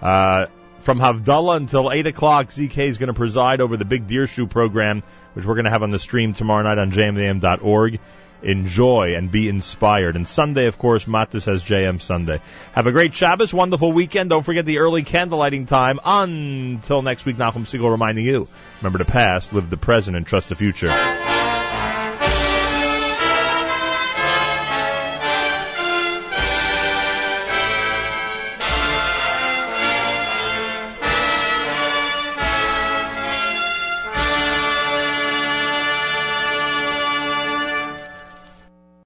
Uh, 0.00 0.46
from 0.78 0.98
Havdalah 0.98 1.56
until 1.56 1.92
8 1.92 2.06
o'clock, 2.08 2.48
ZK 2.48 2.78
is 2.78 2.98
going 2.98 3.08
to 3.08 3.14
preside 3.14 3.60
over 3.60 3.76
the 3.76 3.84
Big 3.84 4.06
Dirshu 4.06 4.48
program, 4.48 5.02
which 5.34 5.44
we're 5.44 5.54
going 5.54 5.64
to 5.64 5.70
have 5.70 5.82
on 5.82 5.90
the 5.90 5.98
stream 5.98 6.34
tomorrow 6.34 6.62
night 6.62 6.78
on 6.78 6.90
jmam.org. 6.90 8.00
Enjoy 8.42 9.14
and 9.16 9.30
be 9.30 9.48
inspired. 9.48 10.16
And 10.16 10.28
Sunday, 10.28 10.66
of 10.66 10.78
course, 10.78 11.06
Matis 11.06 11.46
has 11.46 11.62
JM 11.62 12.00
Sunday. 12.00 12.40
Have 12.72 12.86
a 12.86 12.92
great 12.92 13.14
Shabbos, 13.14 13.54
wonderful 13.54 13.92
weekend. 13.92 14.30
Don't 14.30 14.42
forget 14.42 14.66
the 14.66 14.78
early 14.78 15.02
candlelighting 15.02 15.66
time. 15.66 16.00
Until 16.04 17.02
next 17.02 17.26
week, 17.26 17.36
Nachum 17.36 17.64
Segal 17.64 17.90
reminding 17.90 18.24
you, 18.24 18.48
remember 18.80 18.98
the 18.98 19.04
past, 19.04 19.52
live 19.52 19.70
the 19.70 19.76
present, 19.76 20.16
and 20.16 20.26
trust 20.26 20.48
the 20.48 20.56
future. 20.56 21.31